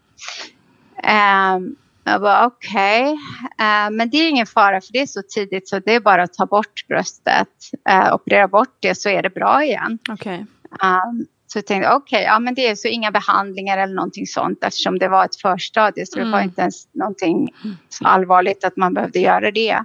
Eh, 1.04 1.60
jag 2.04 2.22
bara 2.22 2.46
okej, 2.46 3.02
okay. 3.02 3.68
eh, 3.68 3.92
men 3.92 4.10
det 4.10 4.18
är 4.18 4.30
ingen 4.30 4.46
fara 4.46 4.82
för 4.82 4.94
det 4.94 5.00
är 5.00 5.06
så 5.06 5.22
tidigt 5.30 5.70
så 5.70 5.80
det 5.80 5.96
är 5.96 6.00
bara 6.00 6.24
att 6.24 6.34
ta 6.34 6.46
bort 6.46 6.88
bröstet, 6.88 7.48
uh, 7.90 8.14
operera 8.14 8.48
bort 8.48 8.78
det 8.80 8.96
så 8.96 9.10
är 9.10 9.22
det 9.22 9.30
bra 9.30 9.64
igen. 9.64 10.00
Okay. 10.10 10.38
Um, 10.38 11.26
så 11.48 11.58
jag 11.58 11.66
tänkte 11.66 11.90
okej, 11.90 12.18
okay, 12.18 12.24
ja 12.24 12.40
men 12.40 12.56
det 12.56 12.68
är 12.68 12.76
så 12.76 12.88
inga 12.88 13.12
behandlingar 13.12 13.78
eller 13.78 13.94
någonting 13.94 14.28
sånt 14.28 14.64
eftersom 14.64 15.00
det 15.00 15.08
var 15.08 15.26
ett 15.26 15.36
förstadie 15.36 16.06
så 16.06 16.20
mm. 16.20 16.28
det 16.28 16.38
var 16.38 16.44
inte 16.44 16.62
ens 16.62 16.88
någonting 16.94 17.54
så 17.90 18.06
allvarligt 18.08 18.64
att 18.64 18.78
man 18.78 18.94
behövde 18.94 19.20
göra 19.20 19.52
det. 19.52 19.84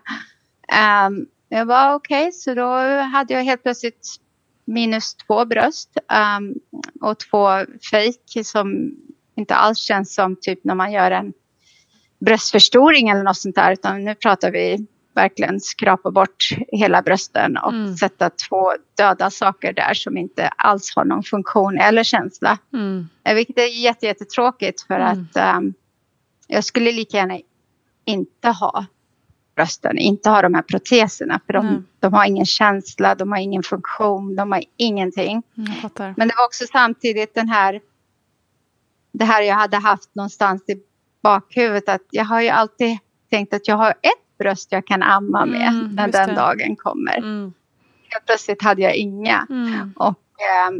Um, 0.72 1.26
jag 1.48 1.66
var 1.66 1.94
okej, 1.94 2.22
okay, 2.22 2.32
så 2.32 2.54
då 2.54 2.68
hade 3.00 3.34
jag 3.34 3.42
helt 3.42 3.62
plötsligt 3.62 4.08
minus 4.64 5.14
två 5.14 5.44
bröst 5.44 5.98
um, 6.38 6.54
och 7.00 7.18
två 7.18 7.48
fake 7.90 8.44
som 8.44 8.96
inte 9.36 9.54
alls 9.54 9.78
känns 9.78 10.14
som 10.14 10.36
typ 10.40 10.64
när 10.64 10.74
man 10.74 10.92
gör 10.92 11.10
en 11.10 11.32
bröstförstoring 12.18 13.08
eller 13.08 13.22
något 13.22 13.36
sånt 13.36 13.54
där, 13.54 13.72
utan 13.72 14.04
nu 14.04 14.14
pratar 14.14 14.50
vi 14.50 14.86
verkligen 15.14 15.60
skrapa 15.60 16.10
bort 16.10 16.48
hela 16.72 17.02
brösten 17.02 17.56
och 17.56 17.72
mm. 17.72 17.96
sätta 17.96 18.30
två 18.30 18.72
döda 18.96 19.30
saker 19.30 19.72
där 19.72 19.94
som 19.94 20.16
inte 20.16 20.48
alls 20.48 20.92
har 20.96 21.04
någon 21.04 21.22
funktion 21.22 21.78
eller 21.78 22.02
känsla. 22.02 22.58
Mm. 22.72 23.08
Eh, 23.24 23.34
vilket 23.34 23.58
är 23.58 23.82
jättetråkigt 24.02 24.82
för 24.82 24.94
mm. 24.94 25.26
att 25.34 25.56
um, 25.56 25.74
jag 26.46 26.64
skulle 26.64 26.92
lika 26.92 27.16
gärna 27.16 27.38
inte 28.04 28.48
ha 28.48 28.86
brösten, 29.54 29.98
inte 29.98 30.30
ha 30.30 30.42
de 30.42 30.54
här 30.54 30.62
proteserna 30.62 31.40
för 31.46 31.52
de, 31.52 31.68
mm. 31.68 31.84
de 32.00 32.12
har 32.12 32.26
ingen 32.26 32.46
känsla, 32.46 33.14
de 33.14 33.32
har 33.32 33.38
ingen 33.38 33.62
funktion, 33.62 34.36
de 34.36 34.52
har 34.52 34.64
ingenting. 34.76 35.42
Men 36.16 36.28
det 36.28 36.34
var 36.36 36.46
också 36.46 36.64
samtidigt 36.72 37.34
den 37.34 37.48
här 37.48 37.80
det 39.18 39.24
här 39.24 39.42
jag 39.42 39.54
hade 39.54 39.76
haft 39.76 40.14
någonstans 40.14 40.68
i 40.68 40.82
bakhuvudet 41.22 41.88
att 41.88 42.02
jag 42.10 42.24
har 42.24 42.40
ju 42.40 42.48
alltid 42.48 42.98
tänkt 43.30 43.54
att 43.54 43.68
jag 43.68 43.76
har 43.76 43.90
ett 43.90 44.38
bröst 44.38 44.72
jag 44.72 44.86
kan 44.86 45.02
amma 45.02 45.46
med 45.46 45.68
mm, 45.68 45.94
när 45.94 46.08
den 46.08 46.28
det. 46.28 46.34
dagen 46.34 46.76
kommer. 46.76 47.18
Mm. 47.18 47.52
Helt 48.08 48.26
plötsligt 48.26 48.62
hade 48.62 48.82
jag 48.82 48.94
inga. 48.94 49.46
Mm. 49.50 49.92
Och 49.96 50.08
eh, 50.08 50.70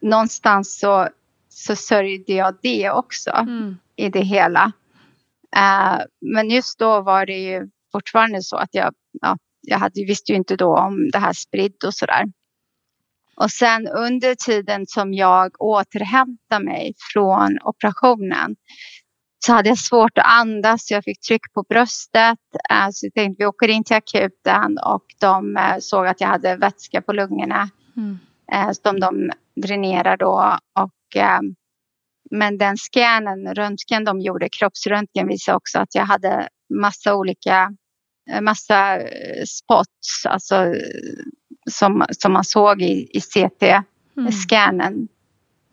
någonstans 0.00 0.78
så, 0.78 1.08
så 1.48 1.76
sörjde 1.76 2.32
jag 2.32 2.54
det 2.62 2.90
också 2.90 3.30
mm. 3.30 3.76
i 3.96 4.08
det 4.08 4.20
hela. 4.20 4.72
Eh, 5.56 5.98
men 6.20 6.50
just 6.50 6.78
då 6.78 7.00
var 7.00 7.26
det 7.26 7.38
ju 7.38 7.70
fortfarande 7.92 8.42
så 8.42 8.56
att 8.56 8.68
jag, 8.72 8.94
ja, 9.20 9.36
jag 9.60 9.78
hade, 9.78 10.04
visste 10.04 10.32
ju 10.32 10.38
inte 10.38 10.56
då 10.56 10.76
om 10.76 11.10
det 11.12 11.18
här 11.18 11.32
spridd 11.32 11.84
och 11.86 11.94
sådär. 11.94 12.24
Och 13.36 13.50
sen 13.50 13.88
under 13.88 14.34
tiden 14.34 14.86
som 14.86 15.14
jag 15.14 15.60
återhämtade 15.60 16.64
mig 16.64 16.94
från 17.12 17.58
operationen 17.62 18.56
så 19.46 19.52
hade 19.52 19.68
jag 19.68 19.78
svårt 19.78 20.18
att 20.18 20.26
andas. 20.26 20.90
Jag 20.90 21.04
fick 21.04 21.20
tryck 21.20 21.52
på 21.54 21.62
bröstet. 21.68 22.38
Eh, 22.70 22.88
så 22.92 23.06
jag 23.06 23.14
tänkte 23.14 23.42
vi 23.42 23.46
åker 23.46 23.68
in 23.68 23.84
till 23.84 23.96
akuten 23.96 24.78
och 24.78 25.04
de 25.20 25.56
eh, 25.56 25.76
såg 25.80 26.06
att 26.06 26.20
jag 26.20 26.28
hade 26.28 26.56
vätska 26.56 27.02
på 27.02 27.12
lungorna. 27.12 27.70
Mm. 27.96 28.18
Eh, 28.52 28.70
som 28.70 29.00
de 29.00 29.30
dränerar 29.56 30.16
då. 30.16 30.58
Och, 30.80 31.22
men 32.30 32.58
den 32.58 32.76
scannen, 32.76 33.54
röntgen 33.54 34.04
de 34.04 34.20
gjorde, 34.20 34.48
kroppsröntgen 34.58 35.28
visade 35.28 35.56
också 35.56 35.78
att 35.78 35.94
jag 35.94 36.04
hade 36.04 36.48
massa 36.74 37.14
olika, 37.14 37.72
massa 38.40 38.98
spots, 39.46 40.26
alltså 40.26 40.74
som, 41.70 42.04
som 42.10 42.32
man 42.32 42.44
såg 42.44 42.82
i, 42.82 43.10
i 43.12 43.20
CT-scannen. 43.20 45.08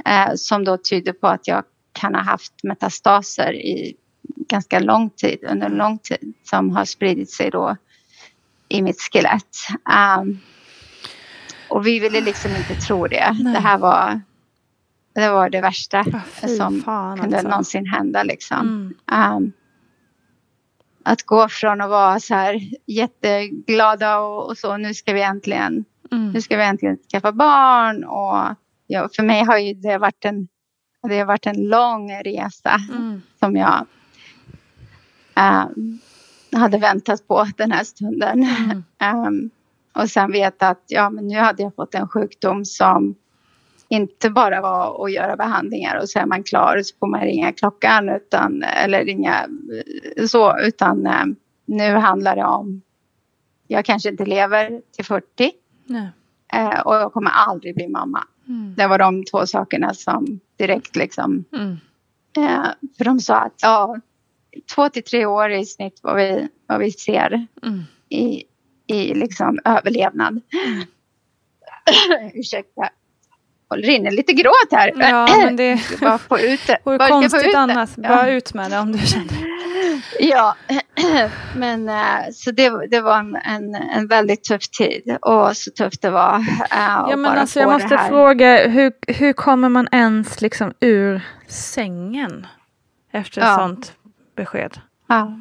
Mm. 0.06 0.38
som 0.38 0.64
då 0.64 0.78
tyder 0.78 1.14
på 1.14 1.28
att 1.28 1.48
jag 1.48 1.64
kan 1.94 2.16
ha 2.16 2.22
haft 2.22 2.54
metastaser 2.64 3.54
i 3.54 3.96
ganska 4.50 4.80
lång 4.80 5.10
tid, 5.10 5.40
under 5.50 5.70
lång 5.70 5.98
tid, 5.98 6.34
som 6.44 6.76
har 6.76 6.86
spridit 6.86 7.32
sig 7.32 7.50
då 7.50 7.76
i 8.70 8.82
mitt 8.82 9.02
skelett. 9.02 9.58
Um, 10.20 10.40
och 11.70 11.88
vi 11.88 12.00
ville 12.00 12.22
liksom 12.22 12.52
inte 12.56 12.76
tro 12.76 13.08
det. 13.08 13.36
Nej. 13.40 13.54
Det 13.54 13.60
här 13.60 13.78
var 13.78 14.22
det, 15.14 15.30
var 15.30 15.50
det 15.50 15.62
värsta 15.62 16.02
oh, 16.02 16.58
som 16.58 16.82
fan, 16.82 17.20
kunde 17.20 17.36
alltså. 17.36 17.50
någonsin 17.50 17.86
hända. 17.86 18.24
Liksom. 18.24 18.94
Mm. 19.10 19.36
Um, 19.36 19.54
att 21.08 21.24
gå 21.24 21.50
från 21.50 21.82
att 21.82 21.90
vara 21.90 22.20
så 22.20 22.34
här 22.34 22.62
jätteglada 22.86 24.20
och, 24.20 24.50
och 24.50 24.58
så, 24.58 24.78
nu 24.78 24.94
ska 24.94 25.14
vi 25.14 25.22
äntligen, 25.22 25.86
mm. 26.12 26.32
nu 26.32 26.42
ska 26.42 26.58
vi 26.58 26.64
äntligen 26.64 26.98
skaffa 27.12 27.32
barn. 27.32 28.04
Och 28.04 28.56
ja, 28.88 29.10
för 29.16 29.24
mig 29.24 29.44
har 29.44 29.58
ju 29.58 29.74
det 29.74 29.98
varit 29.98 30.26
en 30.26 30.48
det 31.08 31.20
har 31.20 31.26
varit 31.26 31.46
en 31.46 31.68
lång 31.68 32.12
resa 32.12 32.82
mm. 32.92 33.22
som 33.40 33.56
jag 33.56 33.86
um, 35.36 36.00
hade 36.52 36.78
väntat 36.78 37.28
på 37.28 37.48
den 37.58 37.72
här 37.72 37.84
stunden. 37.84 38.44
Mm. 38.44 39.28
Um, 39.28 39.50
och 39.94 40.10
sen 40.10 40.32
veta 40.32 40.70
att 40.70 40.84
ja, 40.88 41.10
men 41.10 41.28
nu 41.28 41.38
hade 41.38 41.64
jag 41.64 41.76
fått 41.76 41.96
en 41.96 42.08
sjukdom 42.08 42.66
som 42.66 43.16
inte 43.90 44.30
bara 44.30 44.62
vara 44.62 45.06
att 45.06 45.12
göra 45.12 45.36
behandlingar 45.36 46.00
och 46.02 46.10
så 46.10 46.20
är 46.20 46.26
man 46.26 46.44
klar 46.44 46.78
och 46.78 46.86
så 46.86 46.96
får 47.00 47.08
man 47.08 47.22
ringa 47.22 47.52
klockan 47.54 48.10
utan, 48.10 48.64
eller 48.64 49.06
ringa 49.06 49.48
eh, 50.18 50.26
så, 50.26 50.60
utan 50.60 51.06
eh, 51.08 51.26
nu 51.66 51.96
handlar 51.96 52.36
det 52.36 52.44
om, 52.46 52.82
jag 53.68 53.86
kanske 53.86 54.10
inte 54.10 54.26
lever 54.26 54.82
till 54.96 55.06
40 55.06 55.52
Nej. 55.86 56.10
eh, 56.54 56.80
och 56.80 56.96
jag 56.96 57.14
kommer 57.14 57.32
aldrig 57.32 57.76
bli 57.76 57.88
mamma. 57.88 58.24
Mm. 58.48 58.76
Det 58.78 58.88
var 58.88 59.00
de 59.00 59.24
två 59.26 59.46
sakerna 59.46 59.94
som 59.94 60.40
direkt 60.58 60.96
liksom, 60.96 61.44
Mm. 61.54 61.78
för 62.98 63.06
de 63.06 63.20
sa 63.20 63.36
att 63.36 63.60
ja, 63.62 64.00
två 64.76 64.90
till 64.90 65.04
tre 65.04 65.26
år 65.26 65.52
i 65.52 65.66
snitt 65.66 66.00
vad 66.04 66.16
vi, 66.16 66.48
vad 66.68 66.80
vi 66.80 66.92
ser 66.92 67.48
Mm. 67.64 67.84
i, 68.10 68.44
i 68.88 69.14
liksom 69.14 69.60
överlevnad. 69.66 70.42
Ursäkta. 72.34 72.90
Och 73.70 73.78
det 73.78 73.84
rinner 73.88 74.12
lite 74.12 74.34
gråt 74.34 74.68
här. 74.72 74.94
Ja, 74.98 75.28
men 75.38 75.56
det 75.56 75.82
Bara 76.02 76.18
få 76.18 76.40
ut 76.40 76.68
det. 76.68 76.78
vore 76.84 77.08
konstigt 77.10 77.56
annars. 77.56 77.90
Ja. 77.96 78.10
Bara 78.10 78.30
ut 78.30 78.54
med 78.54 78.72
det 78.72 78.80
om 78.80 78.92
du 78.92 79.00
känner. 79.00 79.28
Ja, 80.20 80.56
men 81.56 81.90
eh, 81.90 81.96
så 82.34 82.52
det, 82.52 82.88
det 82.88 83.02
var 83.02 83.20
en, 83.20 83.36
en, 83.36 83.76
en 83.76 84.08
väldigt 84.08 84.44
tuff 84.44 84.68
tid. 84.70 85.18
Och 85.22 85.58
så 85.58 85.72
tufft 85.72 86.02
det 86.02 86.10
var. 86.10 86.36
eh, 86.40 87.06
Ja, 87.10 87.16
men 87.16 87.26
alltså 87.26 87.60
jag 87.60 87.72
måste 87.72 87.98
fråga, 87.98 88.68
hur, 88.68 88.92
hur 89.08 89.34
kommer 89.34 89.70
man 89.70 89.88
ens 89.92 90.42
liksom 90.42 90.74
ur 90.80 91.22
sängen 91.48 92.48
efter 93.12 93.42
ett 93.42 93.48
Ja. 93.48 93.56
sånt 93.56 93.94
besked? 94.36 94.80
Ja. 95.08 95.40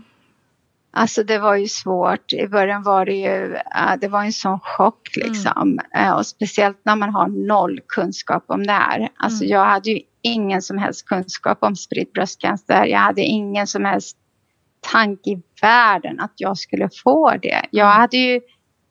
Alltså 0.99 1.22
det 1.22 1.38
var 1.38 1.57
ju 1.57 1.68
svårt. 1.68 2.32
I 2.32 2.49
början 2.49 2.82
var 2.82 3.07
det 3.07 3.12
ju, 3.14 3.55
eh, 3.55 3.97
det 4.01 4.09
var 4.09 4.24
en 4.24 4.32
sån 4.32 4.61
chock 4.61 5.09
liksom. 5.16 5.78
Eh, 5.94 6.11
och 6.12 6.26
speciellt 6.26 6.80
när 6.84 6.97
man 6.97 7.11
har 7.14 7.28
noll 7.49 7.80
kunskap 7.88 8.44
om 8.49 8.66
det 8.66 8.72
här. 8.72 9.09
Alltså 9.16 9.44
Mm. 9.44 9.53
jag 9.53 9.64
hade 9.64 9.90
ju 9.90 10.01
ingen 10.22 10.62
som 10.62 10.78
helst 10.78 11.07
kunskap 11.07 11.59
om 11.61 11.76
spridd 11.76 12.09
bröstcancer. 12.14 12.84
Jag 12.84 12.99
hade 12.99 13.22
ingen 13.22 13.66
som 13.66 13.84
helst 13.84 14.16
tanke 14.92 15.30
i 15.30 15.42
världen 15.62 16.20
att 16.20 16.32
jag 16.36 16.59
skulle 16.59 16.88
få 17.05 17.36
det. 17.42 17.66
Jag 17.70 17.86
hade 17.86 18.16
ju 18.16 18.40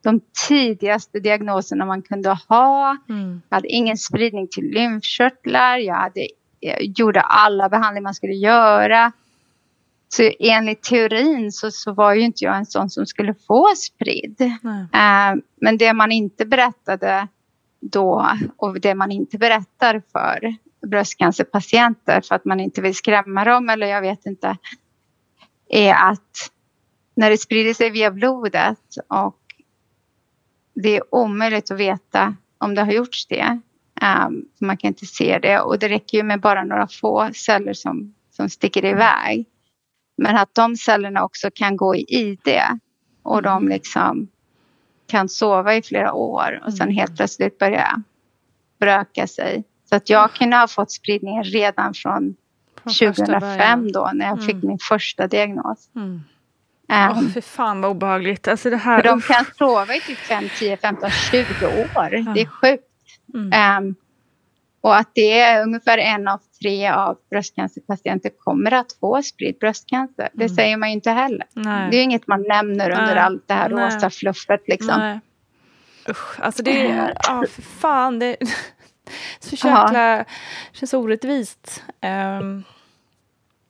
de 0.04 0.22
tidigaste 0.48 1.20
diagnoserna 1.20 1.86
man 1.86 2.02
kunde 2.02 2.38
ha. 2.50 2.98
Mm. 3.10 3.42
Jag 3.50 3.58
hade 3.58 3.68
ingen 3.68 3.98
spridning 3.98 4.48
till 4.48 4.66
lymfkörtlar. 4.66 5.78
Jag 5.78 5.96
hade, 5.96 6.28
jag 6.60 6.84
gjorde 7.00 7.22
alla 7.22 7.70
behandlingar 7.70 8.04
man 8.04 8.14
skulle 8.14 8.34
göra. 8.34 9.12
Så 10.16 10.32
enligt 10.40 10.84
teorin 10.84 11.52
så, 11.52 11.72
så 11.72 11.94
var 11.94 12.14
ju 12.14 12.22
inte 12.22 12.44
jag 12.44 12.58
en 12.58 12.66
sån 12.66 12.90
som 12.90 13.06
skulle 13.06 13.34
få 13.48 13.68
spridd. 13.76 14.42
Eh, 14.42 15.42
men 15.56 15.78
det 15.78 15.94
man 15.94 16.12
inte 16.12 16.46
berättade 16.46 17.28
då 17.80 18.32
och 18.58 18.82
det 18.82 18.96
man 18.96 19.12
inte 19.12 19.38
berättar 19.38 20.02
för 20.12 20.56
bröstcancerpatienter 20.88 22.22
för 22.22 22.36
att 22.36 22.46
man 22.46 22.60
inte 22.60 22.82
vill 22.82 22.96
skrämma 22.96 23.46
dem 23.46 23.70
eller 23.70 23.88
jag 23.88 24.02
vet 24.02 24.26
inte. 24.26 24.58
Är 25.70 25.94
att 25.94 26.52
när 27.16 27.30
det 27.30 27.38
sprider 27.38 27.74
sig 27.74 27.90
via 27.90 28.12
blodet 28.12 28.98
och 29.08 29.40
det 30.74 30.96
är 30.96 31.16
omöjligt 31.16 31.72
att 31.72 31.80
veta 31.80 32.36
om 32.58 32.76
det 32.76 32.82
har 32.82 32.92
gjorts 32.92 33.28
det. 33.28 33.60
Um, 34.02 34.46
man 34.60 34.78
kan 34.78 34.88
inte 34.88 35.06
se 35.06 35.40
det 35.40 35.60
och 35.60 35.80
det 35.80 35.90
räcker 35.90 36.18
ju 36.18 36.24
med 36.24 36.42
bara 36.42 36.64
några 36.64 36.88
få 36.88 37.30
celler 37.34 37.74
som, 37.74 38.14
som 38.32 38.50
sticker 38.50 38.86
iväg. 38.86 39.46
Men 40.18 40.38
att 40.38 40.56
de 40.56 40.76
cellerna 40.76 41.24
också 41.24 41.50
kan 41.56 41.78
gå 41.78 41.96
i 41.96 42.06
ID 42.10 42.60
och 43.24 43.42
de 43.42 43.68
liksom 43.68 44.28
kan 45.08 45.30
sova 45.30 45.76
i 45.76 45.82
flera 45.82 46.14
år 46.14 46.62
och 46.66 46.74
sen 46.74 46.92
helt 46.92 47.18
plötsligt 47.18 47.58
börja 47.58 48.02
bröka 48.80 49.28
sig. 49.28 49.64
Så 49.90 49.96
att 49.96 50.10
jag 50.10 50.34
kunde 50.34 50.58
ha 50.58 50.68
fått 50.68 50.92
spridningen 50.92 51.44
redan 51.44 51.94
från 51.94 52.36
Från 52.84 52.94
första 52.94 53.14
2005 53.26 53.40
början. 53.50 53.92
då 53.92 54.12
när 54.14 54.26
jag 54.26 54.40
fick 54.46 54.54
Mm. 54.56 54.68
min 54.68 54.80
första 54.90 55.28
diagnos. 55.28 55.90
Mm. 55.96 56.08
Um, 56.90 57.18
Åh, 57.18 57.22
fy 57.34 57.42
fan 57.42 57.82
vad 57.82 57.92
obehagligt. 57.92 58.48
Alltså 58.48 58.70
det 58.70 58.78
här. 58.78 59.02
för 59.02 59.10
de 59.10 59.22
kan 59.22 59.46
sova 59.58 59.96
i 59.96 60.02
typ 60.02 60.18
5, 60.18 60.44
10, 60.60 60.78
15, 60.78 61.10
20 61.32 61.66
år. 61.96 62.34
Det 62.34 62.42
är 62.42 62.46
sjukt. 62.46 62.84
Mm. 63.34 63.50
Ehm, 63.54 63.96
och 64.86 64.96
att 64.98 65.10
det 65.14 65.40
är 65.40 65.64
ungefär 65.64 65.98
en 65.98 66.28
av 66.28 66.42
tre 66.62 66.90
av 66.90 67.18
bröstcancerpatienter 67.30 68.32
kommer 68.44 68.72
att 68.74 68.94
få 69.00 69.22
spridd 69.24 69.58
bröstcancer. 69.60 70.30
Det 70.34 70.44
Mm. 70.44 70.56
säger 70.56 70.78
man 70.78 70.90
ju 70.90 70.94
inte 70.96 71.12
heller. 71.12 71.48
Nej. 71.54 71.92
Det 71.92 71.98
är 71.98 72.04
inget 72.04 72.28
man 72.28 72.44
nämner 72.48 72.90
under 72.90 73.16
Nej. 73.16 73.20
allt 73.24 73.48
det 73.48 73.54
här 73.54 73.70
Nej. 73.70 73.86
rosa 73.86 74.10
fluffet. 74.10 74.62
Liksom. 74.68 75.00
Nej. 75.00 75.20
Usch, 76.10 76.40
alltså 76.42 76.64
det 76.64 76.88
är, 76.92 77.14
ja 77.28 77.44
för 77.50 77.62
fan. 77.62 78.20
Det 78.20 78.26
är 78.26 78.38
så 79.40 79.56
jäkla, 79.68 80.26
känns 80.74 80.94
orättvist. 80.94 81.84
Ehm, 82.02 82.64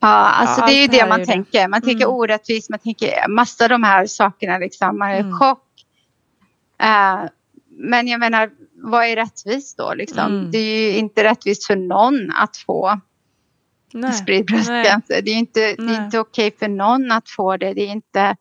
Ja, 0.00 0.08
alltså 0.08 0.60
Ja, 0.60 0.66
det 0.66 0.72
är 0.72 0.80
ju 0.80 0.86
det 0.86 0.98
det 1.02 1.08
man 1.08 1.18
ju 1.18 1.24
det. 1.24 1.32
tänker. 1.32 1.68
Man 1.68 1.82
tänker 1.82 2.04
Mm. 2.04 2.16
orättvist, 2.16 2.70
man 2.70 2.78
tänker 2.78 3.28
massa 3.28 3.68
de 3.68 3.82
här 3.82 4.06
sakerna. 4.06 4.58
Liksom. 4.58 4.98
Man 4.98 5.10
är 5.10 5.16
i 5.16 5.20
Mm. 5.20 5.38
chock. 5.38 5.62
Eh, 6.82 7.24
men 7.78 8.08
jag 8.08 8.20
menar, 8.20 8.50
vad 8.74 9.04
är 9.06 9.16
rättvist 9.16 9.78
då? 9.78 9.94
Liksom? 9.94 10.26
Mm. 10.26 10.50
Det 10.50 10.58
är 10.58 10.92
ju 10.92 10.98
inte 10.98 11.24
rättvist 11.24 11.66
för 11.66 11.76
någon 11.76 12.30
att 12.30 12.56
få 12.56 13.00
nej. 13.92 14.12
spridd 14.12 14.46
bröstcancer. 14.46 15.22
Det 15.22 15.30
är 15.30 15.36
inte, 15.38 15.60
det 15.60 15.82
Nej. 15.82 15.96
är 15.96 16.04
inte 16.04 16.18
okej 16.18 16.56
för 16.58 16.68
någon 16.68 17.12
att 17.12 17.30
få 17.30 17.56
det. 17.56 17.74
Det 17.74 17.82
är 17.82 17.92
inte 17.92 18.36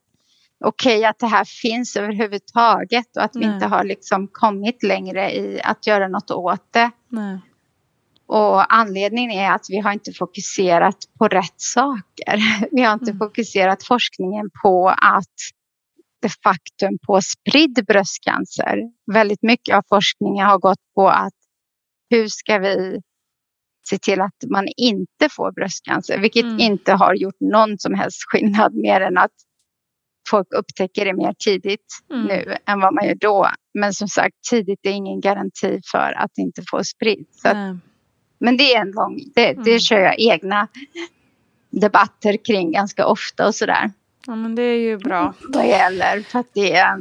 okej 0.65 1.05
att 1.05 1.19
det 1.19 1.27
här 1.27 1.45
finns 1.45 1.95
överhuvudtaget 1.95 3.17
och 3.17 3.23
att 3.23 3.35
vi 3.35 3.45
Nej. 3.45 3.53
inte 3.53 3.65
har 3.65 3.83
liksom 3.83 4.27
kommit 4.31 4.83
längre 4.83 5.31
i 5.35 5.61
att 5.63 5.87
göra 5.87 6.07
något 6.07 6.31
åt 6.31 6.73
det. 6.73 6.91
nej. 7.09 7.39
Och 8.27 8.73
anledningen 8.73 9.31
är 9.31 9.51
att 9.51 9.65
vi 9.69 9.79
har 9.79 9.91
inte 9.91 10.11
fokuserat 10.13 10.97
på 11.19 11.27
rätt 11.27 11.53
saker. 11.61 12.67
Vi 12.71 12.81
har 12.81 12.93
inte 12.93 13.11
Mm. 13.11 13.19
fokuserat 13.19 13.83
forskningen 13.83 14.49
på 14.63 14.89
att 14.89 15.33
det 16.25 16.33
faktum 16.43 16.97
på 17.07 17.21
spridd 17.21 17.85
bröstcancer. 17.87 18.77
Väldigt 19.13 19.41
mycket 19.43 19.75
av 19.75 19.81
forskningen 19.89 20.45
har 20.45 20.57
gått 20.59 20.93
på 20.95 21.09
att 21.09 21.33
hur 22.09 22.27
ska 22.27 22.57
vi 22.59 23.01
se 23.89 23.97
till 23.97 24.21
att 24.21 24.35
man 24.49 24.67
inte 24.77 25.29
får 25.31 25.51
bröstcancer, 25.51 26.19
vilket 26.19 26.43
Mm. 26.43 26.59
inte 26.59 26.93
har 26.93 27.13
gjort 27.13 27.39
någon 27.39 27.77
som 27.79 27.93
helst 27.93 28.17
skillnad 28.27 28.73
mer 28.75 29.01
än 29.01 29.17
att 29.17 29.31
folk 30.29 30.47
upptäcker 30.53 31.05
det 31.05 31.13
mer 31.13 31.33
tidigt 31.45 31.85
Mm. 32.11 32.25
nu 32.25 32.55
än 32.65 32.79
vad 32.79 32.93
man 32.93 33.05
gör 33.05 33.15
då. 33.15 33.49
Men 33.73 33.93
som 33.93 34.07
sagt, 34.07 34.35
tidigt 34.49 34.79
är 34.83 34.91
ingen 34.91 35.21
garanti 35.21 35.79
för 35.91 36.13
att 36.17 36.37
inte 36.37 36.61
få 36.71 36.83
spridd. 36.83 37.25
Nej. 37.43 37.77
men 38.39 38.57
det 38.57 38.75
är 38.75 38.81
en 38.81 38.91
lång, 38.91 39.19
det, 39.35 39.53
det 39.53 39.69
Mm. 39.69 39.79
kör 39.79 39.99
jag 39.99 40.19
egna 40.19 40.67
debatter 41.69 42.45
kring 42.45 42.71
ganska 42.71 43.07
ofta 43.07 43.47
och 43.47 43.55
sådär. 43.55 43.91
Ja, 44.27 44.35
men 44.35 44.55
det 44.55 44.61
är 44.61 44.77
ju 44.79 44.97
bra. 44.97 45.33
Vad 45.53 45.67
gäller, 45.67 46.21
för 46.21 46.39
att 46.39 46.53
det 46.53 46.75
är, 46.75 46.99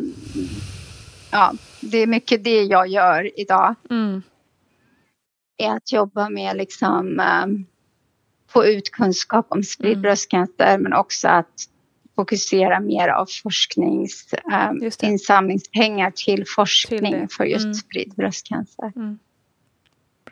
ja, 1.32 1.52
det 1.80 1.98
är 1.98 2.06
mycket 2.06 2.44
det 2.44 2.62
jag 2.62 2.88
gör 2.88 3.40
idag. 3.40 3.74
Mm. 3.90 4.22
Är 5.56 5.70
att 5.76 5.92
jobba 5.92 6.28
med 6.28 6.56
liksom 6.56 7.20
um, 7.44 7.66
få 8.50 8.64
ut 8.66 8.90
kunskap 8.90 9.46
om 9.48 9.62
spridd 9.62 9.90
Mm. 9.92 10.02
bröstcancer 10.02 10.78
men 10.78 10.92
också 10.92 11.28
att 11.28 11.68
fokusera 12.16 12.80
mer 12.80 13.08
av 13.08 13.26
forsknings, 13.42 14.34
um, 14.70 14.82
Just 14.82 15.00
det. 15.00 15.06
insamlingspengar 15.06 16.10
till 16.10 16.36
Till 16.36 16.44
forskning 16.56 17.12
det. 17.12 17.28
för 17.32 17.44
just 17.44 17.64
Mm. 17.64 17.74
spridd 17.74 18.12
bröstcancer. 18.16 18.92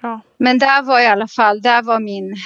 Bra. 0.01 0.21
Men 0.39 0.59
där 0.59 0.83
var 0.83 1.01
i 1.01 1.07
alla 1.07 1.29
fall, 1.29 1.63
där 1.63 1.83
var 1.83 2.01
min, 2.01 2.37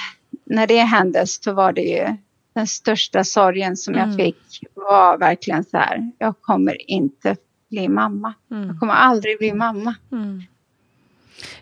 när 0.44 0.66
det 0.66 0.78
hände 0.80 1.26
så 1.26 1.52
var 1.52 1.72
det 1.72 1.82
ju 1.82 2.16
den 2.56 2.66
största 2.66 3.24
sorgen 3.24 3.76
som 3.76 3.94
Mm. 3.94 4.08
jag 4.08 4.16
fick 4.16 4.60
var 4.74 5.18
verkligen 5.18 5.64
så 5.64 5.76
här, 5.78 6.10
jag 6.18 6.34
kommer 6.40 6.90
inte 6.90 7.36
bli 7.70 7.88
mamma. 7.88 8.34
Mm. 8.50 8.66
Jag 8.68 8.80
kommer 8.80 8.94
aldrig 8.94 9.38
bli 9.38 9.52
mamma. 9.52 9.94
Mm. 10.12 10.42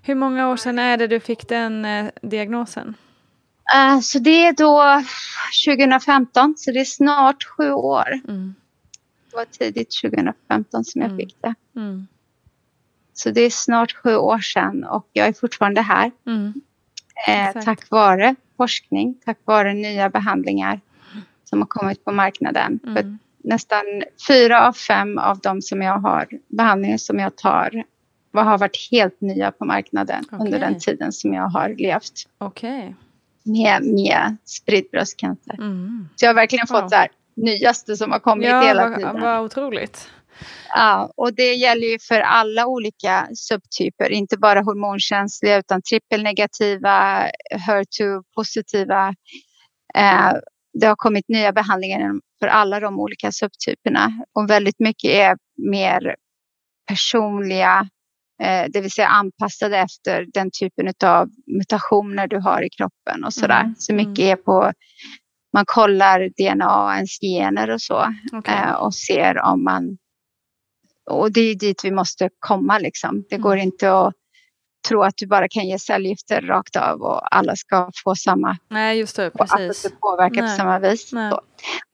Hur 0.03 0.15
många 0.15 0.49
år 0.49 0.57
sedan 0.57 0.79
är 0.79 0.97
det 0.97 1.07
du 1.07 1.21
fick 1.21 1.49
den 1.49 1.85
eh, 1.85 2.07
diagnosen? 2.23 2.95
Eh, 3.75 4.01
så 4.01 4.19
det 4.19 4.47
är 4.47 4.53
då 4.53 5.03
2015, 5.67 6.55
så 6.57 6.71
det 6.73 6.81
är 6.81 6.85
snart 6.85 7.45
sju 7.45 7.71
år. 7.73 8.09
Mm. 8.29 8.55
Det 9.31 9.37
var 9.37 9.45
tidigt 9.45 9.97
2015 10.03 10.85
som 10.85 11.01
jag 11.01 11.11
Mm. 11.11 11.19
fick 11.19 11.37
det. 11.43 11.55
Mm. 11.77 12.07
Så 13.15 13.31
det 13.31 13.41
är 13.41 13.51
snart 13.51 13.93
sju 13.93 14.17
år 14.17 14.39
sedan 14.39 14.85
och 14.85 15.09
jag 15.13 15.29
är 15.29 15.33
fortfarande 15.33 15.81
här. 15.81 16.11
Eh, 17.29 17.63
tack 17.65 17.91
vare 17.91 18.35
forskning, 18.57 19.15
tack 19.25 19.39
vare 19.45 19.75
nya 19.75 20.11
behandlingar 20.11 20.81
som 21.45 21.59
har 21.59 21.67
kommit 21.67 22.05
på 22.05 22.13
marknaden. 22.13 22.81
För 22.83 22.91
Mm. 23.01 23.19
nästan 23.45 23.83
fyra 24.29 24.69
av 24.69 24.73
fem 24.73 25.19
av 25.19 25.39
de 25.39 25.63
som 25.63 25.83
jag 25.83 25.99
har, 25.99 26.27
behandlingar 26.49 26.97
som 26.97 27.19
jag 27.19 27.37
tar, 27.37 27.85
har 28.33 28.59
varit 28.59 28.89
helt 28.91 29.21
nya 29.21 29.51
på 29.53 29.65
marknaden 29.65 30.25
under 30.33 30.47
Okej. 30.47 30.61
den 30.61 30.79
tiden 30.81 31.13
som 31.13 31.35
jag 31.35 31.49
har 31.49 31.69
levt 31.79 32.13
Okej. 32.39 32.95
med, 33.43 33.83
med 33.83 34.37
spridd 34.45 34.85
bröstcancer. 34.93 35.55
Mm. 35.55 36.09
Så 36.17 36.25
jag 36.25 36.29
har 36.31 36.35
verkligen 36.35 36.67
Wow. 36.71 36.81
fått 36.81 36.91
så 36.91 36.97
här, 36.97 37.09
nyaste 37.37 37.97
som 37.97 38.13
har 38.13 38.19
kommit 38.19 38.49
Ja, 38.49 38.61
hela 38.61 38.97
tiden. 38.97 39.21
vad 39.21 39.41
otroligt. 39.45 40.11
Ja, 40.75 41.13
och 41.17 41.35
det 41.35 41.55
gäller 41.55 41.87
ju 41.87 41.99
för 42.09 42.21
alla 42.21 42.67
olika 42.67 43.29
subtyper, 43.35 44.11
inte 44.11 44.37
bara 44.37 44.61
hormonkänsliga 44.61 45.59
utan 45.59 45.83
trippelnegativa, 45.83 47.29
HER2-positiva. 47.69 49.15
Eh, 49.95 50.33
det 50.81 50.87
har 50.87 50.97
kommit 50.97 51.29
nya 51.29 51.53
behandlingar 51.53 52.13
för 52.41 52.47
alla 52.47 52.81
de 52.81 53.01
olika 53.01 53.33
subtyperna 53.33 54.13
och 54.35 54.51
väldigt 54.51 54.81
mycket 54.81 55.11
är 55.11 55.37
mer 55.71 56.17
personliga, 56.89 57.89
eh, 58.43 58.65
det 58.73 58.81
vill 58.81 58.91
säga 58.91 59.09
anpassade 59.09 59.79
efter 59.79 60.27
den 60.35 60.51
typen 60.61 60.93
av 61.05 61.29
mutationer 61.59 62.27
du 62.27 62.39
har 62.39 62.63
i 62.63 62.69
kroppen 62.71 63.25
och 63.25 63.35
sådär. 63.35 63.61
Mm. 63.61 63.75
Så 63.79 63.95
mycket 63.95 64.19
mm. 64.19 64.33
är 64.33 64.37
på, 64.37 64.73
man 65.53 65.65
kollar 65.67 66.21
DNA, 66.21 66.95
ens 66.95 67.21
gener 67.21 67.71
och 67.71 67.81
så 67.81 68.15
okay. 68.33 68.55
Eh, 68.55 68.73
och 68.73 68.95
ser 68.95 69.39
om 69.39 69.65
man, 69.65 69.97
och 71.11 71.33
det 71.33 71.41
är 71.41 71.55
dit 71.55 71.85
vi 71.85 71.91
måste 71.91 72.31
komma 72.39 72.79
liksom. 72.79 73.25
Det 73.31 73.37
går 73.37 73.53
mm. 73.53 73.65
inte 73.65 73.99
att 73.99 74.15
tro 74.89 75.03
att 75.03 75.17
du 75.17 75.27
bara 75.27 75.49
kan 75.49 75.69
ge 75.69 75.79
cellgifter 75.79 76.41
rakt 76.41 76.77
av 76.77 77.03
och 77.03 77.37
alla 77.37 77.57
ska 77.57 77.91
få 78.05 78.15
samma. 78.15 78.57
Nej, 78.71 78.99
just 78.99 79.17
det, 79.17 79.31
precis. 79.31 79.85
Och 79.85 80.01
påverka 80.01 80.41
Nej. 80.41 80.51
på 80.51 80.57
samma 80.57 80.79
vis. 80.79 81.13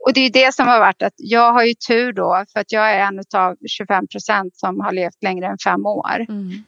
Och 0.06 0.12
det 0.14 0.20
är 0.20 0.30
det 0.30 0.54
som 0.54 0.68
har 0.68 0.78
varit 0.78 1.02
att 1.02 1.14
jag 1.16 1.52
har 1.52 1.64
ju 1.64 1.74
tur 1.74 2.12
då 2.12 2.44
för 2.52 2.60
att 2.60 2.72
jag 2.72 2.90
är 2.92 3.00
en 3.00 3.22
av 3.36 3.56
25 3.68 4.08
procent 4.08 4.56
som 4.56 4.80
har 4.80 4.92
levt 4.92 5.22
längre 5.22 5.46
än 5.46 5.58
fem 5.64 5.86
år. 5.86 6.26
Mm. 6.28 6.64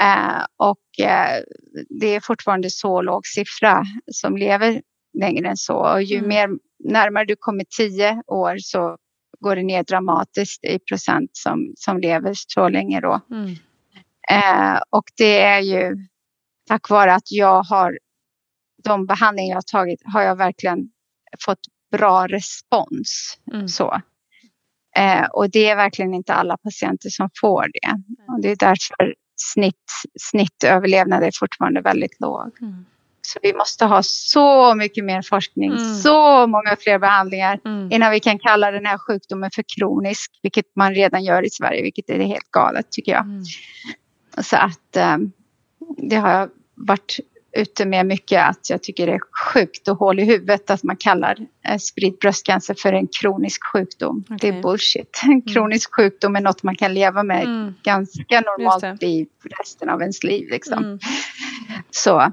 Eh, 0.00 0.44
och 0.56 1.06
eh, 1.06 1.42
det 2.00 2.14
är 2.14 2.20
fortfarande 2.20 2.70
så 2.70 3.02
låg 3.02 3.26
siffra 3.26 3.82
som 4.12 4.36
lever 4.36 4.82
längre 5.18 5.48
än 5.48 5.56
så. 5.56 5.74
Och 5.74 6.02
ju 6.02 6.16
mm. 6.16 6.28
mer 6.28 6.48
närmare 6.84 7.24
du 7.24 7.36
kommer 7.38 7.64
tio 7.76 8.22
år 8.26 8.56
så 8.58 8.96
går 9.42 9.56
det 9.56 9.62
ner 9.62 9.84
dramatiskt 9.84 10.64
i 10.64 10.78
procent 10.78 11.30
som, 11.32 11.72
som 11.76 11.98
lever 11.98 12.32
så 12.34 12.68
länge 12.68 13.00
då. 13.00 13.20
Mm. 13.30 13.54
Eh, 14.30 14.80
och 14.90 15.04
det 15.16 15.40
är 15.40 15.60
ju 15.60 15.96
tack 16.68 16.90
vare 16.90 17.14
att 17.14 17.32
jag 17.32 17.62
har 17.62 17.98
de 18.84 19.06
behandlingar 19.06 19.54
jag 19.54 19.66
tagit 19.66 20.00
har 20.04 20.22
jag 20.22 20.36
verkligen 20.36 20.88
fått 21.44 21.58
bra 21.92 22.26
respons. 22.26 23.38
Mm. 23.52 23.68
Så. 23.68 24.00
Eh, 24.96 25.24
och 25.24 25.50
det 25.50 25.68
är 25.68 25.76
verkligen 25.76 26.14
inte 26.14 26.34
alla 26.34 26.56
patienter 26.56 27.10
som 27.10 27.30
får 27.40 27.66
det. 27.72 28.02
Och 28.32 28.42
det 28.42 28.50
är 28.50 28.56
därför 28.56 29.14
snitt, 29.36 29.92
snittöverlevnad 30.20 31.22
är 31.22 31.30
fortfarande 31.34 31.80
väldigt 31.80 32.20
låg. 32.20 32.56
Mm. 32.60 32.84
Så 33.22 33.38
vi 33.42 33.54
måste 33.54 33.84
ha 33.84 34.02
så 34.02 34.74
mycket 34.74 35.04
mer 35.04 35.22
forskning, 35.22 35.72
mm. 35.72 35.94
så 35.94 36.46
många 36.46 36.76
fler 36.80 36.98
behandlingar 36.98 37.60
mm. 37.64 37.92
innan 37.92 38.10
vi 38.10 38.20
kan 38.20 38.38
kalla 38.38 38.70
den 38.70 38.86
här 38.86 38.98
sjukdomen 38.98 39.50
för 39.50 39.64
kronisk, 39.76 40.30
vilket 40.42 40.76
man 40.76 40.94
redan 40.94 41.24
gör 41.24 41.46
i 41.46 41.50
Sverige, 41.50 41.82
vilket 41.82 42.10
är 42.10 42.18
helt 42.18 42.50
galet 42.50 42.90
tycker 42.90 43.12
jag. 43.12 43.24
Mm. 43.24 43.44
Så 44.38 44.56
att 44.56 44.96
eh, 44.96 45.16
det 45.96 46.16
har 46.16 46.30
jag 46.30 46.48
varit 46.74 47.20
ute 47.56 47.84
med 47.84 48.06
mycket 48.06 48.48
att 48.48 48.70
jag 48.70 48.82
tycker 48.82 49.06
det 49.06 49.12
är 49.12 49.20
sjukt 49.52 49.88
och 49.88 49.96
hål 49.96 50.20
i 50.20 50.24
huvudet 50.24 50.70
att 50.70 50.82
man 50.82 50.96
kallar 50.96 51.38
eh, 51.68 51.78
spridd 51.78 52.18
bröstcancer 52.20 52.74
för 52.78 52.92
en 52.92 53.08
kronisk 53.20 53.64
sjukdom. 53.72 54.24
Okay. 54.24 54.36
Det 54.40 54.48
är 54.48 54.62
bullshit. 54.62 55.20
Mm. 55.24 55.42
kronisk 55.54 55.94
sjukdom 55.94 56.36
är 56.36 56.40
något 56.40 56.62
man 56.62 56.76
kan 56.76 56.94
leva 56.94 57.22
med 57.22 57.42
mm. 57.42 57.74
ganska 57.82 58.40
normalt 58.40 59.02
i 59.02 59.26
resten 59.58 59.88
av 59.88 60.00
ens 60.00 60.24
liv. 60.24 60.48
Liksom. 60.50 60.84
Mm. 60.84 60.98
Så. 61.90 62.32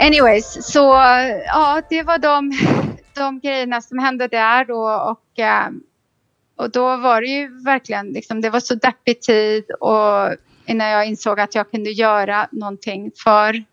Anyways, 0.00 0.72
så 0.72 0.78
ja, 1.46 1.82
det 1.90 2.02
var 2.02 2.18
de, 2.18 2.52
de 3.14 3.40
grejerna 3.40 3.80
som 3.80 3.98
hände 3.98 4.28
där 4.28 4.64
då 4.64 4.88
och, 4.88 5.38
eh, 5.38 5.68
och 6.56 6.70
då 6.70 6.96
var 6.96 7.20
det 7.20 7.26
ju 7.26 7.62
verkligen 7.64 8.06
liksom, 8.06 8.40
det 8.40 8.50
var 8.50 8.60
så 8.60 8.74
deppig 8.74 9.20
tid 9.20 9.70
och 9.70 10.36
innan 10.66 10.88
jag 10.88 11.06
insåg 11.06 11.40
att 11.40 11.54
jag 11.54 11.70
kunde 11.70 11.90
göra 11.90 12.48
någonting 12.52 13.10
för, 13.24 13.64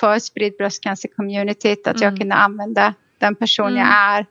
för 0.00 0.18
spridd 0.18 0.54
bröstcancer-communityt, 0.58 1.88
att 1.88 1.96
mm. 1.96 2.02
jag 2.02 2.18
kunde 2.18 2.34
använda 2.34 2.94
den 3.18 3.34
person 3.34 3.68
mm. 3.68 3.78
jag 3.78 3.88
är. 3.88 4.26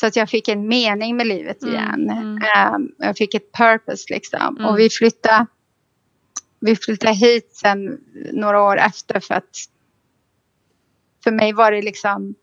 Så 0.00 0.06
att 0.06 0.16
jag 0.16 0.30
fick 0.30 0.48
en 0.48 0.68
mening 0.68 1.16
med 1.16 1.26
livet 1.26 1.62
mm. 1.62 1.74
igen. 1.74 2.10
Mm. 2.10 2.74
Um, 2.74 2.92
jag 2.98 3.16
fick 3.16 3.34
ett 3.34 3.52
purpose 3.52 4.14
liksom. 4.14 4.56
Och 4.56 4.62
mm. 4.62 4.76
vi 4.76 4.90
flyttade, 4.90 5.46
vi 6.60 6.76
flyttade 6.76 7.12
hit 7.12 7.50
sen 7.52 8.00
några 8.32 8.62
år 8.62 8.78
efter 8.78 9.20
för 9.20 9.34
att 9.34 9.56
för 11.24 11.30
mig 11.30 11.52
var 11.52 11.72
det 11.72 11.82
liksom 11.82 12.34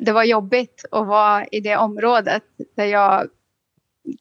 det 0.00 0.12
var 0.12 0.24
jobbigt 0.24 0.84
att 0.90 1.06
vara 1.06 1.46
i 1.46 1.60
det 1.60 1.76
området 1.76 2.44
där 2.76 2.84
jag, 2.84 3.28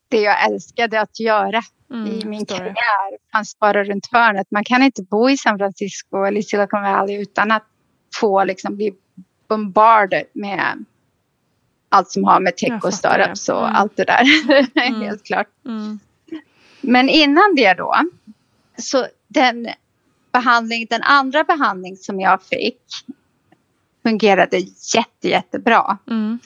det 0.10 0.22
jag 0.22 0.46
älskade 0.46 1.02
att 1.02 1.20
göra 1.20 1.62
Mm, 1.92 2.08
i 2.08 2.26
min 2.26 2.46
karriär 2.46 3.18
fanns 3.32 3.60
bara 3.60 3.84
runt 3.84 4.08
hörnet. 4.12 4.48
Man 4.52 4.64
kan 4.64 4.84
inte 4.84 5.04
bo 5.04 5.30
i 5.30 5.38
San 5.38 5.58
Francisco 5.58 6.24
eller 6.24 6.42
Silicon 6.42 6.82
Valley 6.82 7.22
utan 7.22 7.52
att 7.52 7.64
få 8.16 8.44
liksom 8.44 8.76
bli 8.76 8.94
bombarded 9.48 10.26
med 10.34 10.86
allt 11.90 12.12
som 12.12 12.24
har 12.24 12.40
med 12.40 12.58
tech 12.58 12.86
och 12.86 12.94
startups 12.94 13.50
och 13.50 13.64
Mm. 13.64 13.76
allt 13.76 13.96
det 13.98 14.04
där. 14.04 14.24
Mm. 14.88 15.02
Helt 15.02 15.26
klart. 15.26 15.48
Mm. 15.66 16.00
Men 16.82 17.10
innan 17.10 17.56
det 17.56 17.74
då, 17.74 17.96
så 18.78 19.08
den 19.28 19.68
behandling, 20.38 20.88
den 20.90 21.04
andra 21.04 21.44
behandling 21.44 21.98
som 21.98 22.20
jag 22.20 22.44
fick 22.44 22.82
fungerade 24.04 24.58
jätte, 24.96 25.28
jättebra. 25.28 25.98
Mm. 26.10 26.40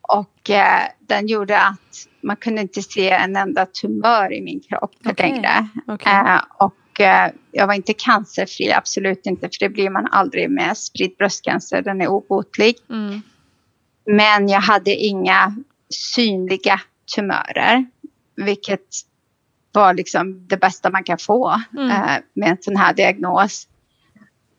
Och 0.00 0.50
eh, 0.50 0.82
den 1.00 1.26
gjorde 1.26 1.60
att 1.60 2.08
man 2.20 2.36
kunde 2.36 2.60
inte 2.60 2.82
se 2.82 3.10
en 3.10 3.36
enda 3.36 3.66
tumör 3.66 4.32
i 4.32 4.40
min 4.40 4.60
kropp 4.60 4.94
Okej. 5.04 5.14
längre. 5.30 5.68
Okej. 5.86 6.12
Eh, 6.12 6.40
och 6.58 7.00
eh, 7.00 7.30
jag 7.52 7.66
var 7.66 7.74
inte 7.74 7.92
cancerfri, 7.92 8.72
absolut 8.72 9.26
inte, 9.26 9.48
för 9.48 9.58
det 9.60 9.68
blir 9.68 9.90
man 9.90 10.06
aldrig 10.10 10.50
med 10.50 10.78
spridd 10.78 11.16
bröstcancer, 11.18 11.82
den 11.82 12.00
är 12.00 12.08
obotlig. 12.08 12.76
Mm. 12.90 13.20
Men 14.06 14.48
jag 14.48 14.60
hade 14.60 14.94
inga 14.94 15.56
synliga 15.90 16.80
tumörer, 17.16 17.86
vilket 18.36 18.86
var 19.74 19.94
liksom 19.94 20.46
det 20.48 20.56
bästa 20.56 20.90
man 20.90 21.04
kan 21.04 21.18
få 21.18 21.60
Mm. 21.76 21.90
eh, 21.90 22.16
med 22.34 22.48
en 22.48 22.56
sån 22.60 22.76
här 22.76 22.94
diagnos. 22.94 23.68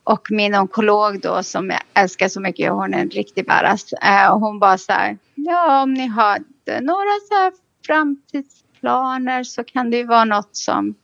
Och 0.04 0.28
min 0.30 0.56
onkolog 0.56 1.22
då 1.22 1.44
som 1.44 1.70
jag 1.70 1.80
älskar 1.94 2.28
så 2.28 2.42
mycket, 2.42 2.72
hon 2.72 2.94
är 2.94 3.00
en 3.02 3.10
riktig 3.10 3.46
bäras. 3.48 3.94
Eh, 3.94 4.28
och 4.34 4.40
hon 4.40 4.60
bara 4.60 4.78
så 4.78 4.92
här, 4.92 5.18
ja 5.36 5.84
om 5.84 5.94
ni 5.94 6.08
har 6.08 6.38
några 6.82 7.20
så 7.30 7.36
här 7.36 7.52
framtidsplaner 7.86 9.44
så 9.44 9.64
kan 9.64 9.90
det 9.92 9.98
ju 9.98 10.04
vara 10.06 10.26
något 10.26 10.56
som 10.56 10.96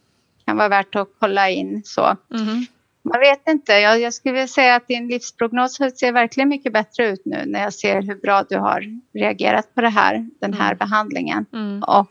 kan 0.45 0.57
vara 0.57 0.67
värt 0.69 0.95
att 0.95 1.09
kolla 1.19 1.49
in 1.49 1.81
så. 1.85 2.17
Mhm. 2.29 2.65
Man 3.03 3.19
vet 3.19 3.47
inte. 3.49 3.71
Jag, 3.73 3.99
jag 3.99 4.13
skulle 4.13 4.33
vilja 4.33 4.47
säga 4.47 4.75
att 4.75 4.87
din 4.87 5.07
livsprognos 5.07 5.75
ser 5.75 6.11
verkligen 6.11 6.49
mycket 6.49 6.73
bättre 6.73 7.07
ut 7.07 7.21
nu 7.25 7.43
när 7.45 7.61
jag 7.63 7.73
ser 7.73 8.01
hur 8.01 8.15
bra 8.15 8.43
du 8.49 8.57
har 8.57 8.83
reagerat 9.13 9.75
på 9.75 9.81
det 9.81 9.89
här, 9.89 10.27
den 10.41 10.53
här 10.53 10.65
Mm. 10.71 10.77
behandlingen. 10.77 11.45
Mm. 11.53 11.83
Och 11.83 12.07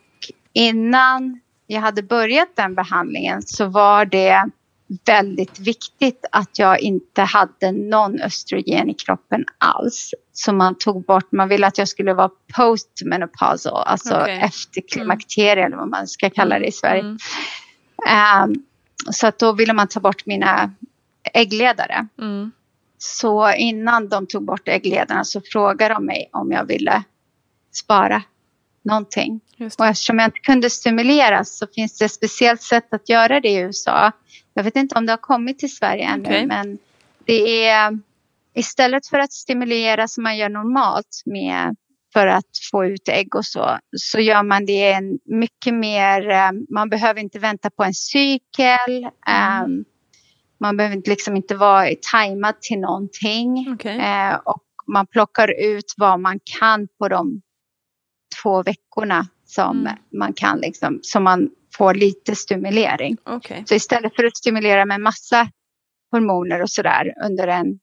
innan 0.53 1.41
jag 1.71 1.81
hade 1.81 2.03
börjat 2.03 2.49
den 2.55 2.75
behandlingen 2.75 3.43
så 3.43 3.66
var 3.66 4.05
det 4.05 4.51
väldigt 5.07 5.59
viktigt 5.59 6.25
att 6.33 6.59
jag 6.59 6.81
inte 6.81 7.23
hade 7.23 7.73
någon 7.73 8.21
östrogen 8.21 8.91
i 8.91 8.95
kroppen 8.95 9.45
alls. 9.59 10.14
Så 10.33 10.53
man 10.53 10.75
tog 10.75 11.05
bort, 11.05 11.33
man 11.33 11.49
ville 11.49 11.66
att 11.66 11.79
jag 11.79 11.89
skulle 11.89 12.14
vara 12.14 12.31
postmenopausal, 12.57 13.83
alltså 13.87 14.21
Okej. 14.21 14.41
efter 14.43 14.81
klimakterie 14.81 15.64
eller 15.64 15.77
vad 15.77 15.89
man 15.89 16.07
ska 16.07 16.31
kalla 16.31 16.59
det 16.59 16.66
i 16.66 16.73
Sverige. 16.73 17.01
Mm. 17.01 17.18
Ehm, 18.09 18.55
så 19.11 19.27
att 19.27 19.39
då 19.39 19.53
ville 19.53 19.73
man 19.73 19.89
ta 19.89 20.01
bort 20.01 20.27
mina 20.27 20.75
äggledare. 21.35 22.07
Mm. 22.18 22.51
Så 22.99 23.53
innan 23.53 24.09
de 24.09 24.27
tog 24.27 24.45
bort 24.45 24.68
äggledarna 24.68 25.25
så 25.25 25.41
frågade 25.41 25.95
de 25.95 26.07
mig 26.07 26.29
om 26.33 26.53
jag 26.53 26.64
ville 26.64 27.03
spara 27.73 28.23
någonting. 28.85 29.41
Och 29.78 29.87
eftersom 29.87 30.18
jag 30.18 30.26
inte 30.28 30.41
kunde 30.41 30.70
stimuleras 30.70 31.59
så 31.59 31.66
finns 31.74 31.99
det 31.99 32.05
ett 32.05 32.12
speciellt 32.12 32.62
sätt 32.62 32.95
att 32.95 33.09
göra 33.09 33.41
det 33.41 33.49
i 33.49 33.57
USA. 33.57 34.12
Jag 34.55 34.64
vet 34.64 34.76
inte 34.76 34.95
om 34.99 35.07
det 35.07 35.12
har 35.12 35.16
kommit 35.18 35.59
till 35.59 35.74
Sverige 35.76 36.05
ännu 36.05 36.22
Okej. 36.24 36.47
men 36.47 36.78
det 37.24 37.66
är 37.66 37.99
istället 38.55 39.07
för 39.07 39.18
att 39.18 39.33
stimulera 39.33 40.09
som 40.09 40.22
man 40.22 40.37
gör 40.37 40.49
normalt 40.49 41.22
med 41.26 41.76
för 42.12 42.26
att 42.26 42.47
få 42.70 42.85
ut 42.85 43.09
ägg 43.09 43.35
och 43.35 43.45
så, 43.47 43.78
så 43.97 44.18
gör 44.20 44.43
man 44.43 44.66
det 44.66 44.93
en 44.93 45.18
mycket 45.24 45.74
mer, 45.74 46.31
eh, 46.31 46.51
man 46.70 46.89
behöver 46.91 47.20
inte 47.20 47.39
vänta 47.39 47.70
på 47.70 47.85
en 47.85 47.95
cykel, 47.95 49.05
eh, 49.28 49.66
man 50.61 50.76
behöver 50.76 50.97
inte- 50.97 51.11
liksom 51.11 51.37
inte 51.37 51.55
vara 51.55 51.89
tajmad 52.12 52.61
till 52.61 52.78
någonting. 52.78 53.72
Okej. 53.74 53.99
Eh, 53.99 54.35
och 54.45 54.62
man 54.87 55.07
plockar 55.07 55.61
ut 55.62 55.95
vad 55.97 56.20
man 56.20 56.41
kan 56.61 56.89
på 56.99 57.09
de 57.09 57.43
två 58.43 58.62
veckorna 58.62 59.26
som 59.45 59.81
Mm. 59.81 59.97
man 60.18 60.33
kan, 60.33 60.59
liksom, 60.59 60.99
så 61.03 61.20
man 61.20 61.51
får 61.76 61.95
lite 61.95 62.37
stimulering. 62.37 63.16
Okej. 63.24 63.64
Så 63.66 63.74
istället 63.74 64.16
för 64.16 64.24
att 64.24 64.37
stimulera 64.37 64.85
med 64.85 65.01
massa 65.01 65.49
hormoner 66.11 66.62
och 66.62 66.70
sådär 66.70 67.14
under 67.24 67.49
en, 67.49 67.78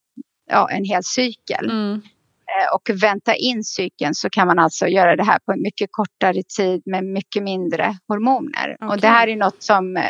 ja, 0.49 0.69
en 0.69 0.85
hel 0.85 1.03
cykel 1.03 1.69
Mm. 1.71 1.93
eh, 1.93 2.75
och 2.75 2.89
vänta 3.03 3.35
in 3.35 3.63
cykeln 3.63 4.15
så 4.15 4.29
kan 4.29 4.47
man 4.47 4.59
alltså 4.59 4.87
göra 4.87 5.15
det 5.15 5.23
här 5.23 5.39
på 5.39 5.51
en 5.51 5.61
mycket 5.61 5.89
kortare 5.91 6.43
tid 6.57 6.81
med 6.85 7.03
mycket 7.05 7.43
mindre 7.43 7.97
hormoner. 8.07 8.77
Och 8.79 8.87
Okej. 8.87 9.01
det 9.01 9.07
här 9.07 9.27
är 9.27 9.35
något 9.35 9.63
som 9.63 9.97
eh, 9.97 10.03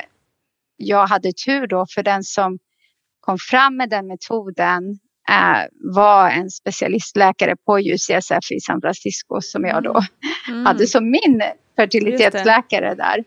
jag 0.78 1.08
hade 1.08 1.32
tur 1.46 1.68
då 1.68 1.86
för 1.96 2.04
den 2.04 2.24
som 2.24 2.60
kom 3.20 3.38
fram 3.38 3.78
med 3.78 3.90
den 3.90 4.08
metoden 4.08 5.00
var 5.96 6.30
en 6.30 6.50
specialistläkare 6.50 7.56
på 7.66 7.80
UCSF 7.80 8.52
i 8.52 8.60
San 8.60 8.82
Francisco 8.82 9.42
som 9.42 9.64
jag 9.66 9.84
då 9.84 10.02
Mm. 10.50 10.66
hade 10.66 10.88
som 10.88 11.12
min 11.12 11.42
fertilitetsläkare 11.76 12.96
där. 12.96 13.24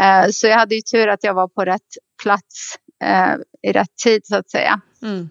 Eh, 0.00 0.28
så 0.30 0.46
jag 0.46 0.56
hade 0.58 0.74
ju 0.74 0.80
tur 0.80 1.08
att 1.08 1.24
jag 1.24 1.34
var 1.34 1.48
på 1.48 1.64
rätt 1.64 1.88
plats 2.22 2.76
eh, 3.04 3.34
i 3.62 3.72
rätt 3.72 3.96
tid 4.04 4.20
så 4.24 4.36
att 4.36 4.50
säga. 4.50 4.80
Mm. 5.02 5.28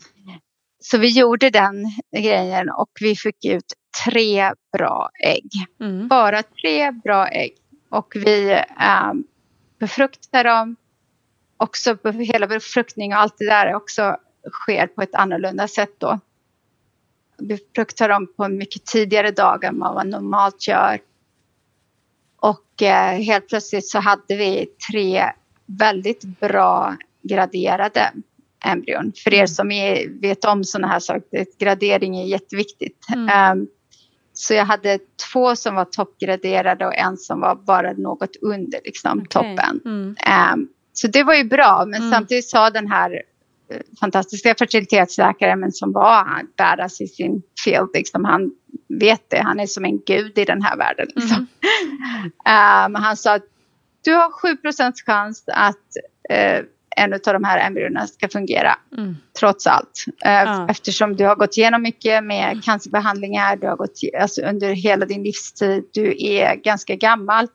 Så 0.79 0.97
vi 0.97 1.19
gjorde 1.19 1.49
den 1.49 1.85
grejen 2.17 2.69
och 2.69 2.89
vi 3.01 3.15
fick 3.15 3.45
ut 3.45 3.73
tre 4.05 4.51
bra 4.77 5.09
ägg. 5.25 5.49
Mm. 5.81 6.07
Bara 6.07 6.43
tre 6.43 6.91
bra 6.91 7.27
ägg. 7.27 7.53
Och 7.89 8.13
vi 8.15 8.51
eh, 8.79 9.13
befruktade 9.79 10.49
dem. 10.49 10.75
Också 11.57 11.97
hela 12.11 12.47
befruktning 12.47 13.13
och 13.13 13.19
allt 13.19 13.35
det 13.37 13.45
där 13.45 13.73
också 13.75 14.17
sker 14.51 14.87
på 14.87 15.01
ett 15.01 15.15
annorlunda 15.15 15.67
sätt 15.67 15.95
då. 15.97 16.19
Befruktar 17.37 18.09
dem 18.09 18.27
på 18.37 18.43
en 18.43 18.57
mycket 18.57 18.85
tidigare 18.85 19.31
dag 19.31 19.63
än 19.63 19.79
vad 19.79 19.93
man 19.93 20.09
normalt 20.09 20.67
gör. 20.67 20.99
Och 22.39 22.81
eh, 22.81 23.19
helt 23.19 23.47
plötsligt 23.47 23.89
så 23.89 23.99
hade 23.99 24.35
vi 24.35 24.65
tre 24.91 25.25
väldigt 25.65 26.23
bra 26.39 26.95
graderade 27.21 28.11
embryon. 28.65 29.13
För 29.23 29.33
er 29.33 29.45
som 29.45 29.71
är, 29.71 30.21
vet 30.21 30.45
om 30.45 30.63
sådana 30.63 30.87
här 30.87 30.99
saker, 30.99 31.45
gradering 31.59 32.17
är 32.17 32.25
jätteviktigt. 32.25 32.97
Mm. 33.13 33.29
Ehm, 33.29 33.67
så 34.33 34.53
jag 34.53 34.65
hade 34.65 34.99
två 35.31 35.55
som 35.55 35.75
var 35.75 35.85
toppgraderade 35.85 36.85
och 36.85 36.95
en 36.95 37.17
som 37.17 37.39
var 37.39 37.55
bara 37.55 37.93
något 37.93 38.35
under 38.41 38.79
liksom, 38.85 39.17
Okej. 39.17 39.27
toppen. 39.29 39.81
Mm. 39.85 40.15
Ehm, 40.19 40.67
så 40.93 41.07
det 41.07 41.23
var 41.23 41.33
ju 41.35 41.43
bra, 41.43 41.85
men 41.87 42.01
Mm. 42.01 42.11
samtidigt 42.11 42.49
sa 42.49 42.69
den 42.69 42.87
här 42.91 43.21
fantastiska 43.99 44.55
fertilitetsläkaren, 44.55 45.59
men 45.59 45.71
som 45.71 45.91
var 45.91 46.27
badass 46.57 47.01
i 47.01 47.07
sin 47.07 47.41
field, 47.63 47.89
liksom, 47.93 48.25
han 48.25 48.51
vet 48.99 49.29
det, 49.29 49.41
han 49.43 49.59
är 49.59 49.65
som 49.65 49.85
en 49.85 49.99
gud 50.07 50.37
i 50.37 50.45
den 50.45 50.61
här 50.61 50.77
världen. 50.77 51.07
Liksom. 51.15 51.47
Ehm, 52.45 52.95
han 53.03 53.17
sa 53.17 53.33
att 53.35 53.43
du 54.03 54.13
har 54.13 54.29
7% 54.63 54.93
chans 55.05 55.43
att 55.47 55.77
eh, 56.29 56.59
en 56.97 57.13
av 57.13 57.19
de 57.23 57.43
här 57.43 57.67
embryona 57.67 58.07
ska 58.07 58.29
fungera, 58.29 58.75
Mm. 58.97 59.15
trots 59.39 59.67
allt. 59.67 60.05
Eh, 60.25 60.31
Ja. 60.31 60.67
Eftersom 60.69 61.15
du 61.15 61.25
har 61.25 61.35
gått 61.35 61.57
igenom 61.57 61.81
mycket 61.81 62.23
med 62.23 62.63
cancerbehandlingar, 62.63 63.55
du 63.55 63.67
har 63.67 63.75
gått 63.75 63.99
alltså, 64.21 64.41
under 64.41 64.73
hela 64.73 65.05
din 65.05 65.23
livstid, 65.23 65.83
du 65.93 66.15
är 66.25 66.55
ganska 66.55 66.95
gammal. 66.95 67.47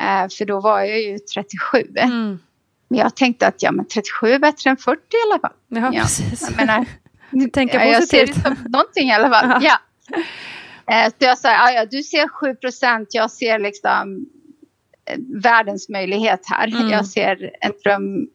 Eh, 0.00 0.28
för 0.38 0.44
då 0.44 0.60
var 0.60 0.80
jag 0.80 1.00
ju 1.00 1.18
37. 1.18 1.86
Mm. 1.96 2.38
Men 2.92 3.00
jag 3.00 3.16
tänkte 3.16 3.46
att 3.46 3.62
ja, 3.62 3.72
men 3.72 3.88
37 3.88 4.28
är 4.32 4.38
bättre 4.38 4.70
än 4.70 4.76
40 4.76 5.00
i 5.00 5.30
alla 5.30 5.40
fall. 5.40 5.52
Ja, 5.68 5.90
Ja, 5.94 6.00
precis. 6.02 6.42
Jag 6.50 6.56
menar, 6.56 6.86
Tänka 7.52 7.84
ja, 7.84 7.92
jag 7.92 8.08
ser 8.08 8.20
det 8.20 8.26
positivt. 8.26 8.44
som 8.58 8.70
någonting 8.72 9.08
i 9.08 9.12
alla 9.12 9.30
fall. 9.30 9.62
Ja. 9.64 9.78
Eh, 10.94 11.08
Så 11.08 11.14
jag 11.18 11.38
sa, 11.38 11.72
ja, 11.72 11.86
du 11.90 12.02
ser 12.02 12.28
7 12.28 12.54
procent, 12.54 13.08
jag 13.12 13.30
ser 13.30 13.58
liksom 13.58 14.26
eh, 15.10 15.18
världens 15.42 15.88
möjlighet 15.88 16.40
här. 16.46 16.66
Mm. 16.68 16.88
Jag 16.90 17.06
ser 17.06 17.50
en 17.60 17.72
dröm 17.84 18.28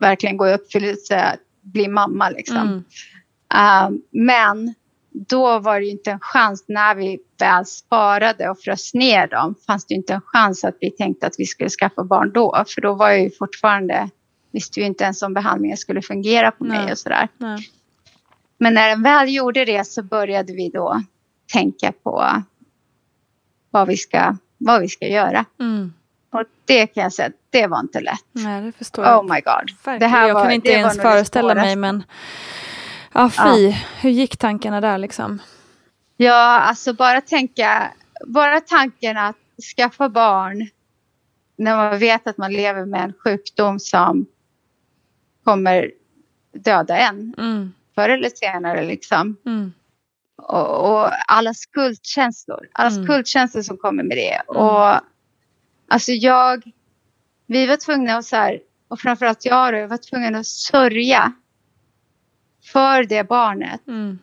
verkligen 0.00 0.36
gå 0.36 0.48
i 0.48 0.54
uppfyllelse, 0.54 1.36
bli 1.62 1.88
mamma 1.88 2.30
liksom. 2.30 2.56
Mm. 2.56 2.84
Eh, 3.54 3.90
men 4.10 4.74
då 5.16 5.58
var 5.58 5.80
det 5.80 5.86
ju 5.86 5.92
inte 5.92 6.10
en 6.10 6.20
chans 6.20 6.64
när 6.68 6.94
vi 6.94 7.18
väl 7.38 7.66
sparade 7.66 8.48
och 8.50 8.58
frös 8.58 8.94
ner 8.94 9.26
dem. 9.26 9.54
Fanns 9.66 9.86
det 9.86 9.94
ju 9.94 9.98
inte 9.98 10.14
en 10.14 10.20
chans 10.20 10.64
att 10.64 10.76
vi 10.80 10.90
tänkte 10.90 11.26
att 11.26 11.34
vi 11.38 11.46
skulle 11.46 11.70
skaffa 11.70 12.04
barn 12.04 12.32
då. 12.32 12.64
För 12.74 12.80
då 12.80 12.94
var 12.94 13.08
jag 13.08 13.20
ju 13.20 13.30
fortfarande, 13.30 14.10
visste 14.50 14.80
vi 14.80 14.86
inte 14.86 15.04
ens 15.04 15.22
om 15.22 15.34
behandlingen 15.34 15.76
skulle 15.76 16.02
fungera 16.02 16.50
på 16.50 16.64
mig 16.64 16.78
Nej. 16.78 16.92
och 16.92 16.98
sådär. 16.98 17.28
Nej. 17.38 17.68
Men 18.58 18.74
när 18.74 18.88
den 18.88 19.02
väl 19.02 19.34
gjorde 19.34 19.64
det 19.64 19.86
så 19.86 20.02
började 20.02 20.52
vi 20.52 20.68
då 20.68 21.02
tänka 21.52 21.92
på 22.02 22.42
vad 23.70 23.88
vi 23.88 23.96
ska, 23.96 24.36
vad 24.58 24.80
vi 24.80 24.88
ska 24.88 25.06
göra. 25.06 25.44
Mm. 25.60 25.92
Och 26.30 26.42
det 26.64 26.86
kan 26.86 27.02
jag 27.02 27.12
säga, 27.12 27.30
det 27.50 27.66
var 27.66 27.80
inte 27.80 28.00
lätt. 28.00 28.24
Nej, 28.32 28.62
det 28.62 28.72
förstår 28.72 29.04
jag. 29.04 29.18
Oh 29.24 29.34
my 29.34 29.40
god. 29.40 29.70
Verkligen. 29.84 30.12
här 30.12 30.26
jag 30.28 30.34
var- 30.34 30.42
kan 30.42 30.52
inte 30.52 30.68
det 30.68 30.74
ens 30.74 30.96
det 30.96 31.02
föreställa 31.02 31.54
mig 31.54 31.76
men 31.76 32.02
ja, 33.14 33.30
fy, 33.30 33.70
hur 34.00 34.10
gick 34.10 34.36
tankarna 34.36 34.80
där 34.80 34.98
liksom? 34.98 35.38
Ja, 36.16 36.60
alltså 36.60 36.92
bara 36.94 37.20
tänka, 37.20 37.92
bara 38.26 38.60
tanken 38.60 39.16
att 39.16 39.36
skaffa 39.76 40.08
barn 40.08 40.68
när 41.56 41.76
man 41.76 41.98
vet 41.98 42.26
att 42.26 42.36
man 42.38 42.52
lever 42.52 42.84
med 42.84 43.04
en 43.04 43.12
sjukdom 43.24 43.78
som 43.80 44.26
kommer 45.44 45.90
döda 46.54 46.98
en 46.98 47.34
Mm. 47.38 47.72
förr 47.94 48.08
eller 48.08 48.28
senare 48.34 48.84
liksom. 48.86 49.36
Mm. 49.46 49.72
Och, 50.36 50.90
och 50.90 51.10
alla 51.32 51.54
skuldkänslor, 51.54 52.68
alla 52.72 52.90
Mm. 52.90 53.04
skuldkänslor 53.04 53.62
som 53.62 53.76
kommer 53.76 54.02
med 54.02 54.16
det. 54.16 54.40
Och 54.46 55.00
alltså 55.88 56.12
jag, 56.12 56.62
vi 57.46 57.66
var 57.66 57.76
tvungna 57.76 58.16
att 58.16 58.24
så 58.24 58.36
här, 58.36 58.60
och 58.88 59.00
framförallt 59.00 59.44
jag 59.44 59.72
då, 59.74 59.78
jag 59.78 59.88
var 59.88 59.96
tvungen 59.96 60.34
att 60.34 60.46
sörja 60.46 61.32
för 62.72 63.04
det 63.04 63.28
barnet. 63.28 63.88
Mm. 63.88 64.18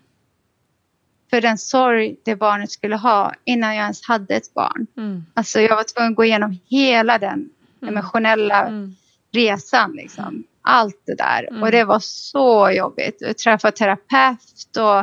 För 1.30 1.42
den 1.42 1.58
sorg 1.58 2.16
det 2.26 2.36
barnet 2.36 2.72
skulle 2.72 2.96
ha 2.96 3.34
innan 3.46 3.76
jag 3.76 3.84
ens 3.84 4.08
hade 4.08 4.36
ett 4.36 4.54
barn. 4.54 4.88
Mm. 4.98 5.26
Alltså 5.34 5.60
jag 5.60 5.76
var 5.76 5.84
tvungen 5.84 6.12
att 6.12 6.16
gå 6.16 6.24
igenom 6.26 6.60
hela 6.70 7.18
den 7.18 7.50
emotionella 7.88 8.68
Mm. 8.68 8.96
resan. 9.34 9.92
Liksom. 9.92 10.44
Allt 10.62 11.02
det 11.06 11.16
där. 11.16 11.48
Mm. 11.50 11.64
Och 11.64 11.72
det 11.72 11.84
var 11.84 12.00
så 12.00 12.72
jobbigt. 12.72 13.18
Jag 13.20 13.38
träffade 13.38 13.78
terapeut 13.78 14.78
och 14.78 15.00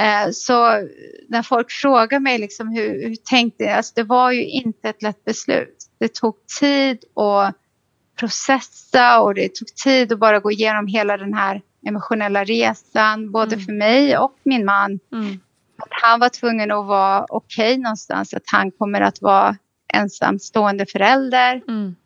eh, 0.00 0.30
så 0.32 0.88
när 1.28 1.42
folk 1.42 1.70
frågar 1.70 2.20
mig 2.20 2.38
liksom 2.38 2.68
hur, 2.68 3.08
hur 3.08 3.16
tänkte 3.16 3.64
jag? 3.64 3.72
Alltså 3.72 3.92
det 3.96 4.02
var 4.02 4.32
ju 4.32 4.44
inte 4.44 4.88
ett 4.88 5.02
lätt 5.02 5.24
beslut. 5.24 5.84
Det 5.98 6.14
tog 6.14 6.36
tid 6.60 7.04
att 7.14 7.54
processa 8.18 9.20
och 9.20 9.34
det 9.34 9.54
tog 9.54 9.68
tid 9.84 10.12
att 10.12 10.18
bara 10.18 10.40
gå 10.40 10.50
igenom 10.50 10.86
hela 10.86 11.16
den 11.16 11.34
här 11.34 11.62
emotionella 11.86 12.44
resan. 12.44 13.30
Både 13.32 13.54
Mm. 13.54 13.64
för 13.66 13.72
mig 13.72 14.18
och 14.18 14.36
min 14.42 14.64
man. 14.64 14.98
Mm. 15.12 15.40
Att 15.78 15.88
han 16.02 16.20
var 16.20 16.28
tvungen 16.28 16.70
att 16.70 16.86
vara 16.86 17.26
okej 17.28 17.78
någonstans. 17.78 18.34
Att 18.34 18.42
han 18.52 18.70
kommer 18.70 19.00
att 19.00 19.22
vara 19.22 19.56
ensamstående 19.94 20.86
förälder 20.86 21.62
Mm. 21.68 21.96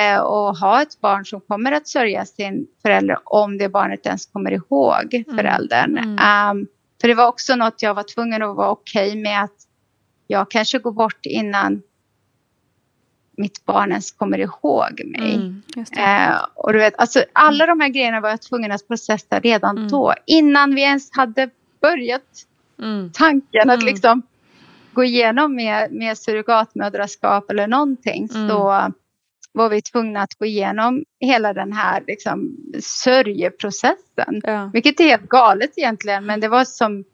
eh, 0.00 0.18
och 0.20 0.56
ha 0.56 0.82
ett 0.82 1.00
barn 1.00 1.26
som 1.26 1.40
kommer 1.40 1.72
att 1.72 1.88
sörja 1.88 2.24
sin 2.24 2.66
förälder 2.82 3.18
om 3.24 3.58
det 3.58 3.68
barnet 3.68 4.06
ens 4.06 4.26
kommer 4.26 4.50
ihåg 4.50 5.24
föräldern. 5.36 5.98
Mm. 5.98 6.18
Ehm, 6.18 6.66
för 7.00 7.08
det 7.08 7.14
var 7.14 7.26
också 7.26 7.56
något 7.56 7.82
jag 7.82 7.94
var 7.94 8.02
tvungen 8.14 8.42
att 8.42 8.56
vara 8.56 8.70
okej 8.70 9.16
med 9.16 9.42
att 9.44 9.56
jag 10.26 10.50
kanske 10.50 10.78
går 10.78 10.92
bort 10.92 11.26
innan 11.26 11.82
mitt 13.36 13.64
barn 13.64 13.90
ens 13.90 14.10
kommer 14.12 14.38
ihåg 14.38 15.02
mig. 15.04 15.34
Mm. 15.34 15.62
Eh, 15.98 16.36
och 16.54 16.72
du 16.72 16.78
vet, 16.78 16.94
alltså, 16.98 17.24
alla 17.32 17.66
de 17.66 17.80
här 17.80 17.88
grejerna 17.88 18.20
var 18.20 18.28
jag 18.30 18.42
tvungen 18.42 18.72
att 18.72 18.88
processa 18.88 19.40
redan 19.40 19.76
Mm. 19.76 19.88
då. 19.88 20.14
Innan 20.26 20.74
vi 20.74 20.82
ens 20.82 21.10
hade 21.16 21.50
börjat 21.80 22.22
Mm. 22.82 23.10
tanken 23.14 23.70
att 23.70 23.76
Mm. 23.82 23.86
liksom 23.86 24.22
gå 24.92 25.04
igenom 25.04 25.54
med, 25.54 25.92
med 25.92 26.18
surrogatmödraskap 26.18 27.50
eller 27.50 27.66
någonting 27.66 28.28
Mm. 28.34 28.48
så 28.48 28.92
var 29.52 29.68
vi 29.68 29.82
tvungna 29.82 30.20
att 30.22 30.34
gå 30.34 30.44
igenom 30.46 31.04
hela 31.20 31.52
den 31.52 31.72
här 31.72 32.02
liksom, 32.06 32.56
sörjeprocessen. 32.82 34.40
Ja. 34.44 34.70
Vilket 34.72 35.00
är 35.00 35.04
helt 35.04 35.28
galet 35.28 35.70
egentligen 35.76 36.26
men 36.26 36.40
det 36.40 36.48
var 36.48 36.64
som 36.64 37.04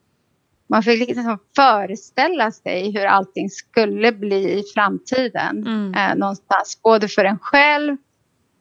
man 0.67 0.83
fick 0.83 1.09
liksom 1.09 1.39
föreställa 1.57 2.51
sig 2.51 2.93
hur 2.93 3.05
allting 3.05 3.51
skulle 3.51 4.13
bli 4.13 4.59
i 4.59 4.63
framtiden. 4.75 5.67
Mm. 5.67 5.95
Eh, 5.95 6.17
någonstans 6.17 6.81
både 6.83 7.09
för 7.09 7.25
en 7.25 7.39
själv 7.39 7.97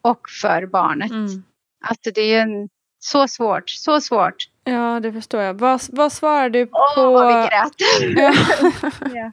och 0.01 0.21
för 0.41 0.65
barnet. 0.65 1.11
Mm. 1.11 1.43
Alltså 1.85 2.11
det 2.11 2.21
är 2.21 2.41
en, 2.41 2.69
så 2.99 3.27
svårt, 3.27 3.69
så 3.69 4.01
svårt. 4.01 4.35
ja, 4.63 4.99
det 4.99 5.13
förstår 5.13 5.41
jag. 5.41 5.53
Vad, 5.53 5.81
vad 5.89 6.11
svarar 6.11 6.49
du 6.49 6.65
på... 6.65 6.77
Åh, 6.97 7.11
vad 7.13 7.27
vi 7.27 7.33
grät. 7.33 7.73
Ja. 8.17 8.33
Ja. 9.15 9.31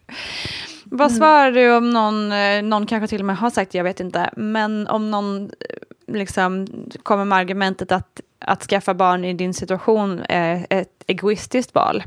Vad 0.91 1.13
svarar 1.13 1.53
du 1.53 1.77
om 1.77 1.91
någon, 1.91 2.33
eh, 2.33 2.63
någon 2.63 2.87
kanske 2.87 3.09
till 3.09 3.21
och 3.21 3.27
med 3.27 3.37
har 3.37 3.51
sagt, 3.51 3.75
jag 3.75 3.85
vet 3.85 4.01
inte, 4.01 4.31
men 4.37 4.89
om 4.89 5.11
någon 5.11 5.45
eh, 5.45 6.15
liksom 6.15 6.67
kommer 7.03 7.25
med 7.25 7.39
argumentet 7.39 7.93
att, 7.93 8.21
att 8.39 8.63
skaffa 8.63 8.95
barn 8.95 9.25
i 9.25 9.33
din 9.33 9.55
situation 9.55 10.23
är 10.29 10.67
ett 10.71 11.05
egoistiskt 11.07 11.75
val? 11.75 12.03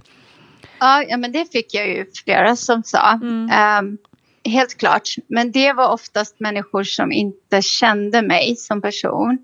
Ja, 0.82 1.18
men 1.18 1.32
det 1.32 1.52
fick 1.52 1.74
jag 1.74 1.88
ju 1.88 2.06
flera 2.24 2.56
som 2.56 2.84
sa. 2.84 3.12
Mm. 3.14 3.50
Ehm, 3.54 3.98
helt 4.46 4.78
klart. 4.78 5.10
Men 5.28 5.52
det 5.52 5.74
var 5.74 5.94
oftast 5.94 6.40
människor 6.40 6.84
som 6.84 7.12
inte 7.12 7.62
kände 7.62 8.22
mig 8.22 8.56
som 8.56 8.82
person. 8.82 9.38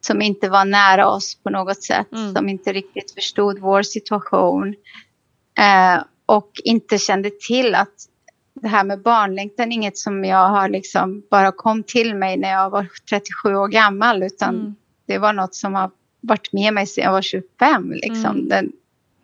Som 0.00 0.22
inte 0.22 0.48
var 0.48 0.64
nära 0.64 1.08
oss 1.08 1.34
på 1.42 1.50
något 1.50 1.82
sätt. 1.82 2.12
Mm. 2.12 2.34
Som 2.34 2.48
inte 2.48 2.72
riktigt 2.72 3.10
förstod 3.14 3.58
vår 3.58 3.82
situation. 3.82 4.74
Eh, 5.58 6.02
och 6.26 6.50
inte 6.64 6.98
kände 6.98 7.30
till 7.30 7.74
att 7.74 7.94
det 8.54 8.68
här 8.68 8.84
med 8.84 9.02
barnlängtan 9.02 9.72
är 9.72 9.74
inget 9.76 9.98
som 9.98 10.24
jag 10.24 10.48
har 10.48 10.68
liksom 10.68 11.22
bara 11.30 11.52
kom 11.52 11.82
till 11.82 12.14
mig 12.14 12.36
när 12.36 12.50
jag 12.52 12.70
var 12.70 12.86
37 13.10 13.54
år 13.56 13.68
gammal. 13.68 14.22
Utan 14.22 14.54
Mm. 14.54 14.74
det 15.06 15.18
var 15.18 15.32
något 15.32 15.54
som 15.54 15.74
har 15.74 15.90
varit 16.20 16.52
med 16.52 16.74
mig 16.74 16.86
sedan 16.86 17.04
jag 17.04 17.12
var 17.12 17.22
25. 17.22 17.92
Liksom. 17.92 18.24
Mm. 18.36 18.48
Den, 18.48 18.72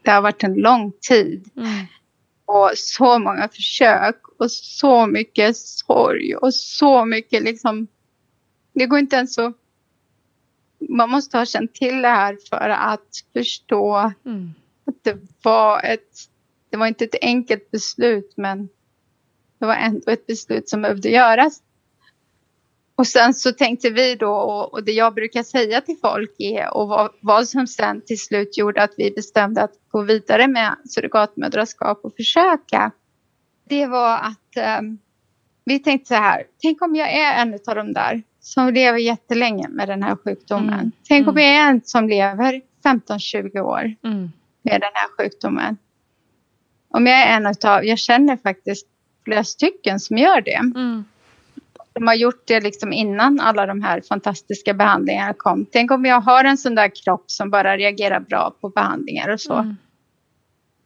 det 0.02 0.10
har 0.10 0.22
varit 0.22 0.44
en 0.44 0.54
lång 0.54 0.92
tid 1.08 1.50
Mm. 1.56 1.86
och 2.44 2.70
så 2.74 3.18
många 3.18 3.48
försök 3.48 4.20
och 4.38 4.50
så 4.50 5.06
mycket 5.06 5.56
sorg 5.56 6.36
och 6.36 6.54
så 6.54 7.04
mycket 7.04 7.42
liksom. 7.42 7.86
Det 8.72 8.86
går 8.86 8.98
inte 8.98 9.16
ens 9.16 9.38
att. 9.38 9.56
Man 10.88 11.10
måste 11.10 11.38
ha 11.38 11.46
känt 11.46 11.74
till 11.74 12.02
det 12.02 12.08
här 12.08 12.38
för 12.50 12.68
att 12.68 13.24
förstå 13.32 14.12
Mm. 14.24 14.50
att 14.86 15.04
det 15.04 15.16
var 15.42 15.82
ett. 15.82 16.10
Det 16.70 16.76
var 16.76 16.86
inte 16.86 17.04
ett 17.04 17.14
enkelt 17.22 17.70
beslut, 17.70 18.34
men 18.36 18.68
det 19.58 19.66
var 19.66 19.74
ändå 19.74 20.10
ett 20.10 20.26
beslut 20.26 20.68
som 20.68 20.82
behövde 20.82 21.08
göras. 21.08 21.62
Och 23.00 23.06
sen 23.06 23.34
så 23.34 23.52
tänkte 23.52 23.90
vi 23.90 24.14
då, 24.14 24.32
och, 24.72 24.84
det 24.84 24.92
jag 24.92 25.14
brukar 25.14 25.42
säga 25.42 25.80
till 25.80 25.96
folk 26.02 26.30
är, 26.38 26.74
och 26.76 26.88
vad, 26.88 27.10
vad 27.20 27.48
som 27.48 27.66
sen 27.66 28.00
till 28.06 28.20
slut 28.20 28.58
gjorde 28.58 28.82
att 28.82 28.94
vi 28.96 29.10
bestämde 29.10 29.62
att 29.62 29.72
gå 29.90 30.02
vidare 30.02 30.48
med 30.48 30.76
surrogatmödraskap 30.84 32.00
och 32.04 32.16
försöka. 32.16 32.90
Det 33.68 33.86
var 33.86 34.16
att 34.16 34.56
ehm, 34.56 34.98
vi 35.64 35.78
tänkte 35.78 36.08
så 36.08 36.14
här, 36.14 36.44
tänk 36.62 36.82
om 36.82 36.94
jag 36.94 37.12
är 37.12 37.42
en 37.42 37.54
av 37.66 37.74
de 37.74 37.92
där 37.92 38.22
som 38.40 38.74
lever 38.74 38.98
jättelänge 38.98 39.68
med 39.68 39.88
den 39.88 40.02
här 40.02 40.16
sjukdomen. 40.16 40.72
Mm. 40.74 40.90
Tänk 41.08 41.28
om 41.28 41.38
Mm. 41.38 41.44
jag 41.44 41.54
är 41.64 41.70
en 41.70 41.80
som 41.84 42.08
lever 42.08 42.60
15-20 42.84 43.60
år 43.60 43.94
Mm. 44.04 44.30
med 44.62 44.80
den 44.80 44.90
här 44.94 45.08
sjukdomen. 45.18 45.76
Om 46.90 47.06
jag 47.06 47.22
är 47.22 47.36
en 47.36 47.46
utav, 47.46 47.84
jag 47.84 47.98
känner 47.98 48.36
faktiskt 48.36 48.86
flera 49.24 49.44
stycken 49.44 50.00
som 50.00 50.18
gör 50.18 50.40
det. 50.40 50.54
Mm. 50.54 51.04
De 51.92 52.06
har 52.06 52.14
gjort 52.14 52.42
det 52.46 52.60
liksom 52.60 52.92
innan 52.92 53.40
alla 53.40 53.66
de 53.66 53.82
här 53.82 54.00
fantastiska 54.08 54.74
behandlingarna 54.74 55.34
kom. 55.36 55.66
Tänk 55.72 55.90
om 55.90 56.04
jag 56.04 56.20
har 56.20 56.44
en 56.44 56.58
sån 56.58 56.74
där 56.74 57.04
kropp 57.04 57.30
som 57.30 57.50
bara 57.50 57.76
reagerar 57.76 58.20
bra 58.20 58.56
på 58.60 58.68
behandlingar 58.68 59.28
och 59.28 59.40
så. 59.40 59.54
Mm. 59.54 59.76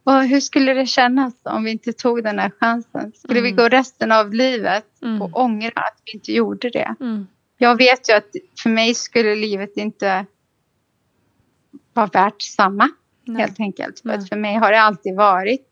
Och 0.03 0.23
hur 0.23 0.39
skulle 0.39 0.73
det 0.73 0.85
kännas 0.85 1.33
om 1.43 1.63
vi 1.63 1.71
inte 1.71 1.93
tog 1.93 2.23
den 2.23 2.39
här 2.39 2.51
chansen? 2.59 3.11
Skulle 3.15 3.41
vi 3.41 3.49
Mm. 3.49 3.57
gå 3.57 3.69
resten 3.69 4.11
av 4.11 4.33
livet 4.33 4.85
Mm. 5.01 5.21
och 5.21 5.39
ångra 5.39 5.71
att 5.75 6.01
vi 6.05 6.11
inte 6.17 6.31
gjorde 6.31 6.69
det? 6.69 6.95
Mm. 6.99 7.27
Jag 7.57 7.77
vet 7.77 8.09
ju 8.09 8.13
att 8.13 8.29
för 8.63 8.69
mig 8.69 8.93
skulle 8.93 9.35
livet 9.35 9.77
inte 9.77 10.25
vara 11.93 12.07
värt 12.07 12.41
samma. 12.41 12.89
Nej. 13.25 13.41
Helt 13.41 13.59
enkelt. 13.59 13.99
För 13.99 14.19
för 14.19 14.35
mig 14.35 14.55
har 14.55 14.71
det 14.71 14.81
alltid 14.81 15.15
varit 15.15 15.67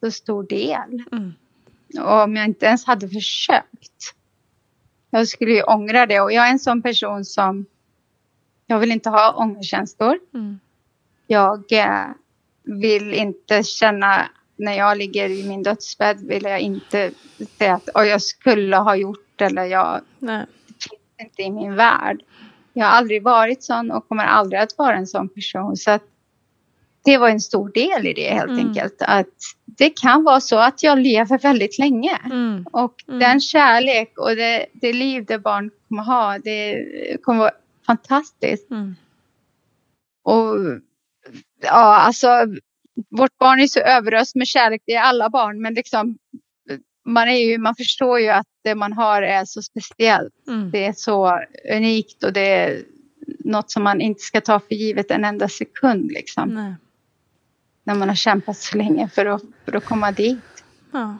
så 0.00 0.10
stor 0.10 0.42
del. 0.48 1.04
Och 1.98 2.22
om 2.22 2.36
jag 2.36 2.44
inte 2.44 2.66
ens 2.66 2.84
hade 2.86 3.08
försökt. 3.08 4.14
Jag 5.10 5.28
skulle 5.28 5.52
ju 5.52 5.62
ångra 5.62 6.06
det. 6.06 6.20
Och 6.20 6.32
jag 6.32 6.46
är 6.46 6.50
en 6.50 6.58
sån 6.58 6.82
person 6.82 7.24
som. 7.24 7.66
Jag 8.66 8.78
vill 8.78 8.92
inte 8.92 9.10
ha 9.10 9.32
ångerkänslor. 9.32 10.18
Mm. 10.34 10.60
Jag 11.26 11.72
eh, 11.72 12.06
vill 12.62 13.14
inte 13.14 13.62
känna. 13.62 14.28
När 14.56 14.72
jag 14.72 14.98
ligger 14.98 15.28
i 15.28 15.48
min 15.48 15.62
dödsbädd 15.62 16.20
vill 16.20 16.42
jag 16.42 16.60
inte 16.60 17.10
säga 17.58 17.74
att 17.74 17.88
"Oj, 17.94 18.06
jag 18.06 18.22
skulle 18.22 18.76
ha 18.76 18.96
gjort 18.96 19.40
eller 19.40 19.64
jag 19.64 20.00
Nej. 20.18 20.46
inte 21.20 21.42
i 21.42 21.50
min 21.50 21.74
värld. 21.74 22.22
Jag 22.72 22.86
har 22.86 22.92
aldrig 22.92 23.22
varit 23.22 23.62
sån 23.62 23.90
och 23.90 24.08
kommer 24.08 24.24
aldrig 24.24 24.60
att 24.60 24.78
vara 24.78 24.96
en 24.96 25.06
sån 25.06 25.28
person. 25.28 25.76
Så 25.76 25.90
att 25.90 26.02
det 27.04 27.18
var 27.18 27.28
en 27.28 27.40
stor 27.40 27.68
del 27.68 28.06
i 28.06 28.12
det 28.12 28.30
helt 28.34 28.50
Mm. 28.50 28.66
enkelt. 28.68 28.94
Att 29.02 29.26
det 29.64 29.90
kan 29.90 30.24
vara 30.24 30.40
så 30.40 30.58
att 30.58 30.82
jag 30.82 30.98
lever 30.98 31.38
väldigt 31.38 31.78
länge. 31.78 32.18
Mm. 32.24 32.66
Och 32.72 32.94
Mm. 33.08 33.20
den 33.20 33.40
kärlek 33.40 34.18
och 34.18 34.36
det, 34.36 34.66
det 34.72 34.92
liv 34.92 35.24
det 35.24 35.38
barn 35.38 35.70
kommer 35.88 36.02
ha, 36.02 36.38
det 36.38 36.84
kommer 37.22 37.38
vara 37.38 37.52
fantastiskt. 37.86 38.70
Mm. 38.70 38.94
Och 40.24 40.54
ja, 41.62 41.96
alltså 41.96 42.28
vårt 43.10 43.38
barn 43.38 43.60
är 43.60 43.66
så 43.66 43.80
överöst 43.80 44.34
med 44.34 44.46
kärlek, 44.46 44.82
det 44.86 44.92
är 44.94 45.02
alla 45.02 45.30
barn, 45.30 45.62
men 45.62 45.74
liksom 45.74 46.18
man, 47.06 47.28
är 47.28 47.36
ju, 47.36 47.58
man 47.58 47.74
förstår 47.74 48.20
ju 48.20 48.28
att 48.28 48.46
det 48.64 48.74
man 48.74 48.92
har 48.92 49.22
är 49.22 49.44
så 49.44 49.62
speciellt. 49.62 50.32
Mm. 50.48 50.70
Det 50.70 50.84
är 50.84 50.92
så 50.92 51.40
unikt 51.72 52.24
och 52.24 52.32
det 52.32 52.40
är 52.48 52.82
något 53.38 53.70
som 53.70 53.82
man 53.82 54.00
inte 54.00 54.20
ska 54.20 54.40
ta 54.40 54.60
för 54.60 54.74
givet 54.74 55.10
en 55.10 55.24
enda 55.24 55.48
sekund. 55.48 56.12
Liksom. 56.12 56.48
Nej. 56.48 56.74
När 57.84 57.94
man 57.94 58.08
har 58.08 58.16
kämpat 58.16 58.56
så 58.56 58.76
länge 58.78 59.08
för 59.08 59.26
att, 59.26 59.42
för 59.64 59.76
att 59.76 59.84
komma 59.84 60.12
dit. 60.12 60.64
Ja. 60.92 61.18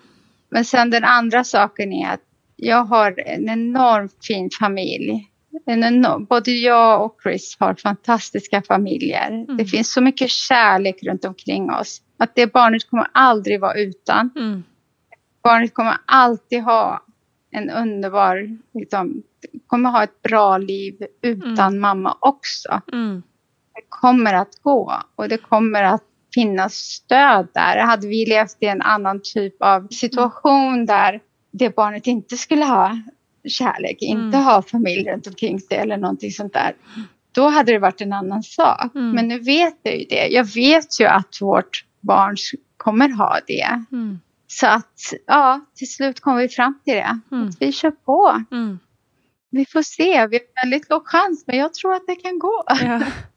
Men 0.49 0.65
sen 0.65 0.91
den 0.91 1.05
andra 1.05 1.45
saken 1.45 1.93
är 1.93 2.11
att 2.13 2.21
jag 2.57 2.85
har 2.85 3.21
en 3.27 3.49
enormt 3.49 4.25
fin 4.27 4.51
familj. 4.61 5.31
En 5.67 5.85
enorm, 5.85 6.25
både 6.25 6.51
jag 6.51 7.05
och 7.05 7.19
Chris 7.23 7.57
har 7.61 7.75
fantastiska 7.75 8.63
familjer. 8.63 9.29
Mm. 9.29 9.57
Det 9.57 9.65
finns 9.65 9.93
så 9.93 10.01
mycket 10.01 10.31
kärlek 10.31 11.03
runt 11.03 11.25
omkring 11.25 11.71
oss. 11.71 12.03
Att 12.17 12.35
det 12.35 12.53
barnet 12.53 12.91
kommer 12.91 13.07
aldrig 13.13 13.61
vara 13.61 13.75
utan. 13.75 14.31
Mm. 14.37 14.63
Barnet 15.43 15.75
kommer 15.75 15.97
alltid 16.07 16.63
ha 16.63 17.05
en 17.51 17.71
underbar, 17.71 18.59
liksom, 18.75 19.23
kommer 19.67 19.91
ha 19.91 20.03
ett 20.03 20.23
bra 20.23 20.59
liv 20.59 21.07
utan 21.23 21.79
mamma 21.79 22.17
också. 22.21 22.81
Mm. 22.93 23.23
Det 23.75 23.83
kommer 23.89 24.35
att 24.35 24.63
gå 24.63 25.03
och 25.15 25.29
det 25.29 25.39
kommer 25.39 25.83
att 25.83 26.05
finnas 26.35 26.75
stöd 26.75 27.49
där. 27.55 27.79
Hade 27.79 28.07
vi 28.07 28.27
levt 28.27 28.57
i 28.61 28.67
en 28.67 28.83
annan 28.83 29.21
typ 29.25 29.63
av 29.63 29.89
situation 29.89 30.87
där 30.87 31.21
det 31.51 31.77
barnet 31.77 32.07
inte 32.07 32.37
skulle 32.37 32.65
ha 32.65 32.99
kärlek, 33.49 33.97
inte 34.01 34.39
ha 34.39 34.63
familj 34.63 35.11
runt 35.11 35.27
omkring 35.27 35.61
sig 35.61 35.77
eller 35.77 35.97
någonting 35.97 36.31
sånt 36.31 36.53
där. 36.53 36.75
Då 37.33 37.49
hade 37.49 37.73
det 37.73 37.79
varit 37.79 38.01
en 38.01 38.13
annan 38.13 38.43
sak. 38.43 38.95
Mm. 38.95 39.11
Men 39.11 39.29
nu 39.29 39.39
vet 39.39 39.79
jag 39.83 39.99
ju 39.99 40.05
det. 40.05 40.27
Jag 40.27 40.45
vet 40.45 41.01
ju 41.01 41.07
att 41.07 41.39
vårt 41.41 41.85
barn 42.01 42.37
kommer 42.77 43.09
ha 43.09 43.39
det. 43.47 43.85
Mm. 43.93 44.21
Så 44.47 44.67
att 44.67 45.01
ja, 45.27 45.61
till 45.75 45.93
slut 45.93 46.21
kommer 46.21 46.43
vi 46.43 46.49
fram 46.49 46.79
till 46.85 46.95
det. 46.95 47.21
Mm. 47.33 47.51
Vi 47.61 47.73
kör 47.73 47.91
på. 47.91 48.45
Mm. 48.51 48.79
Vi 49.51 49.67
får 49.67 49.83
se. 49.83 50.27
Vi 50.27 50.37
har 50.37 50.65
väldigt 50.65 50.91
låg 50.91 51.07
chans 51.07 51.45
men 51.47 51.57
jag 51.57 51.75
tror 51.75 51.95
att 51.95 52.07
det 52.07 52.17
kan 52.17 52.39
gå. 52.39 52.65
Ja. 52.67 53.01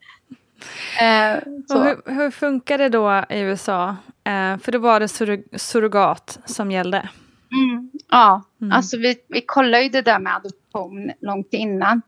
Eh, 1.02 1.40
hur, 1.70 2.12
hur 2.14 2.32
funkar 2.32 2.78
det 2.78 2.90
då 2.90 3.24
i 3.30 3.40
USA? 3.40 3.90
Eh, 4.24 4.58
för 4.58 4.72
då 4.72 4.80
var 4.80 5.00
det 5.00 5.06
surro- 5.06 5.58
surrogat 5.58 6.40
som 6.46 6.72
gällde. 6.72 7.10
Mm, 7.52 7.92
ja, 8.12 8.42
Mm. 8.62 8.72
alltså 8.72 8.98
vi, 8.98 9.16
vi 9.28 9.42
kollar 9.42 9.80
ju 9.80 9.90
det 9.90 10.02
där 10.02 10.20
med 10.20 10.36
adoption 10.36 11.12
långt 11.22 11.48
innan. 11.52 12.02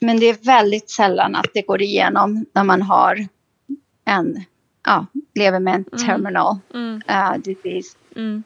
Men 0.00 0.20
det 0.20 0.26
är 0.26 0.44
väldigt 0.46 0.90
sällan 0.90 1.34
att 1.34 1.46
det 1.54 1.62
går 1.62 1.82
igenom 1.82 2.46
när 2.52 2.64
man 2.64 2.82
har 2.82 3.26
en, 4.04 4.44
ja, 4.86 5.06
lever 5.34 5.60
med 5.60 5.74
en 5.74 5.84
Mm. 5.92 6.06
terminal 6.06 6.58
Mm. 6.74 7.02
eh, 7.08 7.32
disease. 7.38 7.96
Mm. 8.16 8.42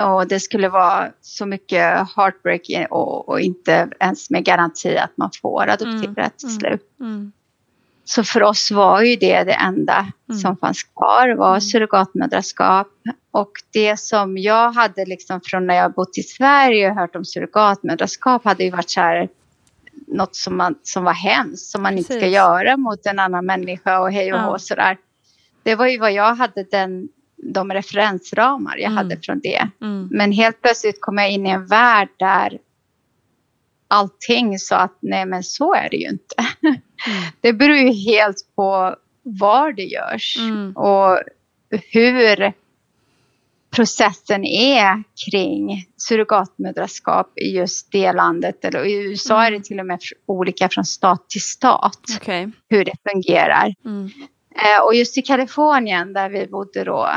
Och 0.00 0.28
det 0.28 0.40
skulle 0.40 0.68
vara 0.68 1.10
så 1.20 1.46
mycket 1.46 2.08
heartbreak 2.16 2.90
och, 2.90 3.28
och 3.28 3.40
inte 3.40 3.88
ens 4.00 4.30
med 4.30 4.44
garanti 4.44 4.96
att 4.96 5.16
man 5.16 5.30
får 5.42 5.68
adoptera 5.68 6.30
till 6.30 6.48
Mm. 6.48 6.58
slut. 6.60 6.90
Mm. 8.04 8.06
Så 8.06 8.24
för 8.24 8.42
oss 8.42 8.70
var 8.70 9.02
ju 9.02 9.16
det 9.16 9.44
det 9.44 9.52
enda 9.54 10.06
Mm. 10.28 10.38
som 10.40 10.56
fanns 10.56 10.82
kvar 10.82 11.34
var 11.36 11.60
surrogatmödraskap. 11.60 12.88
Och 13.30 13.50
det 13.72 14.00
som 14.00 14.38
jag 14.38 14.72
hade 14.72 15.04
liksom 15.04 15.40
från 15.44 15.66
när 15.66 15.74
jag 15.74 15.92
bott 15.92 16.18
i 16.18 16.22
Sverige 16.22 16.90
och 16.90 16.96
hört 16.96 17.16
om 17.16 17.24
surrogatmödraskap 17.24 18.44
hade 18.44 18.64
ju 18.64 18.70
varit 18.70 18.90
så 18.90 19.00
här 19.00 19.28
något 20.06 20.36
som, 20.36 20.56
man, 20.56 20.74
som 20.82 21.04
var 21.04 21.12
hemskt, 21.12 21.70
som 21.70 21.82
man 21.82 21.92
inte 21.98 22.04
ska 22.04 22.14
Precis. 22.20 22.34
göra 22.34 22.76
mot 22.76 23.06
en 23.06 23.18
annan 23.18 23.46
människa 23.46 24.00
och 24.00 24.12
hej 24.12 24.32
och 24.32 24.38
Ja. 24.38 24.42
hå 24.44 24.58
sådär. 24.58 24.96
Det 25.62 25.74
var 25.74 25.86
ju 25.86 25.98
vad 25.98 26.12
jag 26.12 26.34
hade 26.34 26.62
den, 26.70 27.08
de 27.36 27.72
referensramar 27.72 28.76
jag 28.76 28.86
Mm. 28.92 28.96
hade 28.96 29.16
från 29.22 29.40
det. 29.42 29.68
Mm. 29.80 30.08
Men 30.12 30.32
helt 30.32 30.62
plötsligt 30.62 31.00
kom 31.00 31.18
jag 31.18 31.30
in 31.30 31.46
i 31.46 31.50
en 31.50 31.66
värld 31.66 32.08
där 32.18 32.58
allting 33.94 34.58
sa 34.58 34.76
att 34.76 34.98
nej 35.00 35.26
men 35.26 35.42
så 35.42 35.74
är 35.74 35.88
det 35.90 35.96
ju 35.96 36.08
inte. 36.08 36.34
Det 37.40 37.52
beror 37.52 37.76
ju 37.76 37.92
helt 37.92 38.36
på 38.56 38.96
var 39.22 39.72
det 39.72 39.82
görs 39.82 40.36
Mm. 40.40 40.72
och 40.76 41.18
hur 41.90 42.52
processen 43.76 44.44
är 44.44 45.02
kring 45.30 45.86
surrogatmödraskap 45.96 47.38
i 47.38 47.56
just 47.56 47.92
det 47.92 48.12
landet. 48.12 48.64
Eller 48.64 48.84
i 48.84 48.94
USA 48.94 49.46
är 49.46 49.50
det 49.50 49.64
till 49.64 49.80
och 49.80 49.86
med 49.86 50.00
olika 50.26 50.68
från 50.68 50.84
stat 50.84 51.28
till 51.30 51.42
stat 51.42 52.00
Okej. 52.20 52.50
hur 52.68 52.84
det 52.84 52.92
fungerar. 53.12 53.74
Mm. 53.84 54.10
Eh, 54.56 54.84
och 54.84 54.94
just 54.94 55.18
i 55.18 55.22
Kalifornien 55.22 56.12
där 56.12 56.28
vi 56.30 56.46
bodde 56.46 56.84
då, 56.84 57.08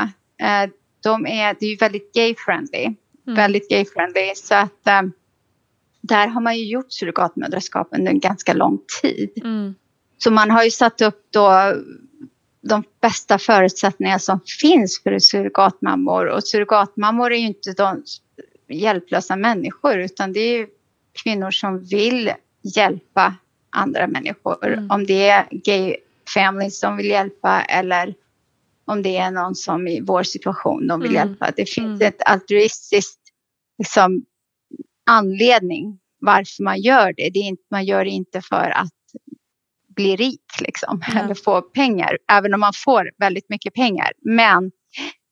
eh, 0.42 0.70
de 1.02 1.26
är, 1.26 1.56
det 1.60 1.66
är 1.66 1.70
ju 1.70 1.76
väldigt 1.76 2.12
gay-friendly. 2.14 2.84
Mm. 2.84 3.36
Väldigt 3.36 3.70
gay-friendly. 3.70 4.32
Så 4.34 4.54
att 4.54 4.86
eh, 4.86 5.02
där 6.08 6.26
har 6.26 6.40
man 6.40 6.58
ju 6.58 6.64
gjort 6.64 6.92
surrogatmödraskap 6.92 7.88
under 7.92 8.12
en 8.12 8.20
ganska 8.20 8.52
lång 8.52 8.78
tid. 9.02 9.30
Mm. 9.44 9.74
Så 10.18 10.30
man 10.30 10.50
har 10.50 10.64
ju 10.64 10.70
satt 10.70 11.00
upp 11.00 11.26
då 11.32 11.74
de 12.60 12.84
bästa 13.00 13.38
förutsättningar 13.38 14.18
som 14.18 14.40
finns 14.60 15.02
för 15.02 15.18
surrogatmammor. 15.18 16.26
Och 16.26 16.44
surrogatmammor 16.44 17.32
är 17.32 17.36
ju 17.38 17.46
inte 17.46 17.72
de 17.72 18.02
hjälplösa 18.68 19.36
människor 19.36 19.98
utan 19.98 20.32
det 20.32 20.40
är 20.40 20.66
kvinnor 21.22 21.50
som 21.50 21.84
vill 21.84 22.32
hjälpa 22.76 23.34
andra 23.70 24.06
människor. 24.06 24.66
Mm. 24.66 24.90
Om 24.90 25.06
det 25.06 25.28
är 25.28 25.48
gay 25.50 25.96
families 26.34 26.80
som 26.80 26.96
vill 26.96 27.06
hjälpa 27.06 27.62
eller 27.62 28.14
om 28.84 29.02
det 29.02 29.16
är 29.16 29.30
någon 29.30 29.54
som 29.54 29.88
i 29.88 30.00
vår 30.00 30.22
situation 30.22 30.86
de 30.86 31.00
vill 31.00 31.16
Mm. 31.16 31.28
hjälpa. 31.28 31.50
Det 31.56 31.64
finns 31.70 32.00
Mm. 32.00 32.08
ett 32.08 32.22
altruistiskt 32.26 33.20
liksom, 33.78 34.24
anledning 35.08 35.98
varför 36.20 36.62
man 36.64 36.80
gör 36.80 37.12
det. 37.16 37.30
det 37.30 37.38
är 37.38 37.44
inte, 37.44 37.62
man 37.70 37.84
gör 37.84 38.04
det 38.04 38.10
inte 38.10 38.40
för 38.40 38.70
att 38.70 38.90
bli 39.96 40.16
rik 40.16 40.40
liksom, 40.60 41.02
Ja. 41.14 41.20
eller 41.20 41.34
få 41.34 41.62
pengar, 41.62 42.18
även 42.32 42.54
om 42.54 42.60
man 42.60 42.72
får 42.84 43.10
väldigt 43.18 43.48
mycket 43.48 43.74
pengar. 43.74 44.12
Men 44.22 44.70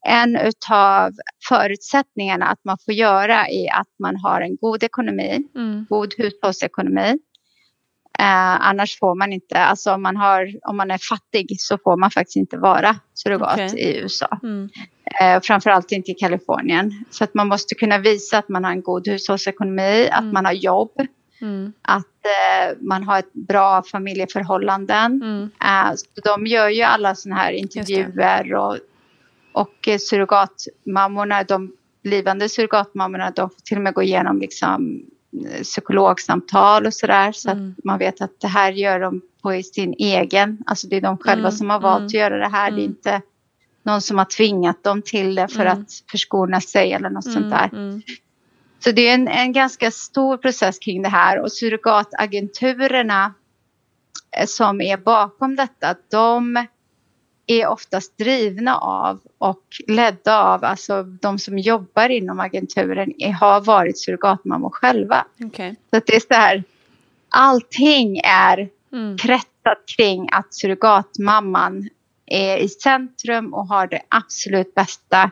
en 0.09 0.37
av 0.71 1.11
förutsättningarna 1.49 2.47
att 2.47 2.61
man 2.65 2.79
får 2.85 2.95
göra 2.95 3.49
är 3.49 3.81
att 3.81 3.89
man 4.03 4.17
har 4.17 4.41
en 4.41 4.57
god 4.57 4.83
ekonomi, 4.83 5.39
Mm. 5.57 5.87
god 5.89 6.15
hushållsekonomi. 6.19 7.19
Eh, 8.19 8.67
annars 8.69 8.99
får 8.99 9.15
man 9.15 9.33
inte, 9.33 9.59
alltså 9.59 9.93
om 9.95 10.03
man, 10.03 10.17
har, 10.17 10.55
om 10.69 10.77
man 10.77 10.91
är 10.91 10.99
fattig 10.99 11.57
så 11.59 11.79
får 11.85 11.97
man 11.97 12.11
faktiskt 12.11 12.37
inte 12.37 12.57
vara 12.57 12.97
surrogat 13.15 13.53
Okej. 13.55 13.81
i 13.81 13.99
USA. 13.99 14.39
Mm. 14.43 14.69
Eh, 15.21 15.41
framförallt 15.43 15.93
inte 15.93 16.11
i 16.11 16.15
Kalifornien. 16.15 17.05
Så 17.11 17.25
att 17.25 17.35
man 17.35 17.49
måste 17.49 17.75
kunna 17.75 17.99
visa 17.99 18.39
att 18.39 18.49
man 18.49 18.65
har 18.65 18.73
en 18.73 18.83
god 18.83 19.09
hushållsekonomi, 19.09 20.09
att 20.13 20.21
Mm. 20.21 20.33
man 20.33 20.45
har 20.45 20.53
jobb, 20.53 20.91
Mm. 21.41 21.73
att 21.83 22.05
eh, 22.27 22.77
man 22.81 23.03
har 23.03 23.19
ett 23.19 23.33
bra 23.33 23.83
familjeförhållanden. 23.83 25.23
Mm. 25.23 25.51
Eh, 25.65 25.95
så 25.95 26.21
de 26.25 26.47
gör 26.47 26.69
ju 26.69 26.83
alla 26.83 27.15
sådana 27.15 27.41
här 27.41 27.53
intervjuer 27.53 28.55
och, 28.55 28.77
och 29.53 29.89
eh, 29.89 29.99
surrogatmammorna, 29.99 31.43
de 31.43 31.73
blivande 32.03 32.49
surrogatmammorna, 32.49 33.31
de 33.31 33.51
får 33.51 33.61
till 33.65 33.77
och 33.77 33.83
med 33.83 33.95
gå 33.95 34.03
igenom 34.03 34.39
liksom, 34.41 35.01
psykologsamtal 35.63 36.87
och 36.87 36.95
sådär. 36.95 37.33
Så 37.33 37.51
Mm. 37.51 37.75
att 37.79 37.85
man 37.85 37.99
vet 37.99 38.21
att 38.21 38.41
det 38.41 38.49
här 38.49 38.73
gör 38.73 39.01
de 39.01 39.21
på 39.43 39.63
sin 39.63 39.95
egen, 39.99 40.59
alltså 40.67 40.89
det 40.89 40.97
är 40.97 41.01
de 41.01 41.19
själva 41.19 41.49
Mm, 41.49 41.59
som 41.59 41.71
har 41.71 41.81
valt 41.81 41.99
mm, 41.99 42.07
att 42.07 42.15
göra 42.15 42.39
det 42.39 42.49
här. 42.49 42.71
Det 42.71 42.77
är 42.81 42.85
mm. 42.85 42.91
inte 42.91 43.21
någon 43.83 44.01
som 44.03 44.19
har 44.19 44.25
tvingat 44.25 44.83
dem 44.85 45.03
till 45.03 45.35
det 45.35 45.49
för 45.49 45.67
Mm. 45.67 45.73
att 45.83 45.89
förskona 46.11 46.61
sig 46.61 46.93
eller 46.93 47.11
något 47.11 47.33
sånt 47.33 47.51
där. 47.51 47.71
Så 48.85 48.93
det 48.93 49.09
är 49.09 49.15
en, 49.15 49.29
en 49.29 49.53
ganska 49.53 49.91
stor 49.91 50.37
process 50.37 50.79
kring 50.79 51.03
det 51.03 51.09
här 51.09 51.41
och 51.41 51.53
surrogatagenturerna 51.53 53.35
eh, 54.41 54.47
som 54.47 54.81
är 54.81 54.97
bakom 54.97 55.57
detta, 55.57 55.95
de 56.11 56.67
är 57.47 57.67
oftast 57.67 58.19
drivna 58.19 58.79
av 58.79 59.21
och 59.39 59.63
ledda 59.87 60.39
av, 60.39 60.65
alltså 60.65 61.03
de 61.03 61.39
som 61.39 61.59
jobbar 61.59 62.09
inom 62.09 62.41
agenturen 62.41 63.13
är, 63.19 63.33
har 63.33 63.61
varit 63.61 63.99
surrogatmammor 63.99 64.71
själva. 64.71 65.25
Okej. 65.45 65.77
Så 65.91 65.97
att 65.97 66.07
det 66.07 66.17
är 66.17 66.21
så 66.21 66.35
här, 66.35 66.65
allting 67.29 68.19
är 68.25 68.69
Mm. 68.93 69.19
kretsat 69.19 69.87
kring 69.97 70.29
att 70.33 70.55
surrogatmamman 70.55 71.89
är 72.27 72.59
i 72.59 72.69
centrum 72.69 73.55
och 73.55 73.69
har 73.69 73.87
det 73.87 74.03
absolut 74.09 74.75
bästa. 74.75 75.31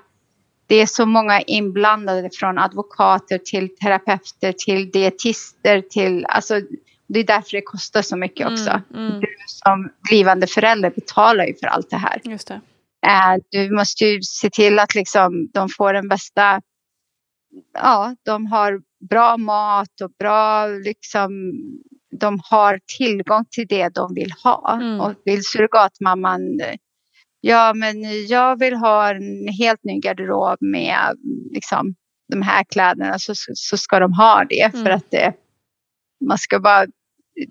Det 0.66 0.74
är 0.76 0.86
så 0.86 1.06
många 1.06 1.40
inblandade 1.40 2.30
från 2.32 2.58
advokater 2.58 3.38
till 3.38 3.76
terapeuter 3.76 4.52
till 4.52 4.90
dietister 4.90 5.80
till, 5.80 6.26
alltså 6.26 6.60
det 7.06 7.20
är 7.20 7.24
därför 7.24 7.50
det 7.56 7.62
kostar 7.62 8.02
så 8.02 8.16
mycket 8.16 8.46
också. 8.46 8.70
Mm. 8.70 9.06
Mm. 9.06 9.20
Du 9.20 9.26
som 9.46 9.90
blivande 10.10 10.46
förälder 10.46 10.90
betalar 10.90 11.44
ju 11.46 11.54
för 11.54 11.66
allt 11.66 11.90
det 11.90 11.96
här. 11.96 12.20
Just 12.24 12.48
det. 12.48 12.60
Eh, 13.06 13.36
Du 13.50 13.70
måste 13.74 14.04
ju 14.04 14.22
se 14.22 14.50
till 14.50 14.78
att 14.78 14.94
liksom 14.94 15.48
de 15.54 15.68
får 15.68 15.92
den 15.92 16.08
bästa, 16.08 16.60
ja, 17.74 18.16
de 18.24 18.46
har 18.46 18.80
bra 19.10 19.36
mat 19.36 20.00
och 20.02 20.10
bra, 20.18 20.66
liksom, 20.66 21.52
de 22.20 22.40
har 22.50 22.80
tillgång 22.98 23.44
till 23.50 23.66
det 23.66 23.88
de 23.88 24.14
vill 24.14 24.32
ha. 24.44 24.78
Mm. 24.82 25.00
Och 25.00 25.12
vill 25.24 25.44
surrogatmamman, 25.44 26.60
eh, 26.60 26.74
ja 27.40 27.74
men 27.74 28.26
jag 28.26 28.58
vill 28.58 28.74
ha 28.74 29.10
en 29.10 29.48
helt 29.48 29.84
ny 29.84 30.00
garderob 30.00 30.56
med 30.60 31.16
liksom, 31.50 31.94
de 32.32 32.42
här 32.42 32.64
kläderna 32.64 33.18
så, 33.18 33.32
så 33.54 33.76
ska 33.76 33.98
de 33.98 34.12
ha 34.12 34.44
det 34.48 34.70
för 34.72 34.78
Mm. 34.80 34.96
att 34.96 35.10
det, 35.10 35.32
man 36.28 36.38
ska 36.38 36.60
bara 36.60 36.86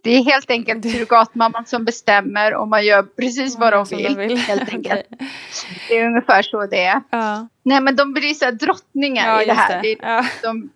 det 0.03 0.09
är 0.11 0.23
helt 0.23 0.49
enkelt 0.51 0.91
surrogatmamman 0.91 1.65
som 1.65 1.85
bestämmer 1.85 2.53
och 2.55 2.67
man 2.67 2.85
gör 2.85 3.03
precis 3.03 3.57
vad 3.57 3.73
de 3.73 3.85
vill. 3.85 4.17
vill. 4.17 4.37
Helt 4.37 4.73
enkelt. 4.73 5.05
Det 5.89 5.97
är 5.99 6.05
ungefär 6.07 6.41
så 6.41 6.65
det 6.65 6.83
är. 6.83 7.01
Ja. 7.09 7.47
Nej 7.63 7.81
men 7.81 7.95
de 7.95 8.13
blir 8.13 8.33
så 8.33 8.45
här 8.45 8.51
drottningar 8.51 9.27
Ja, 9.27 9.41
i 9.43 9.45
det 9.45 9.53
här. 9.53 9.81
det. 9.81 9.95
Det. 9.95 9.97
Ja. 10.01 10.25
De 10.43 10.69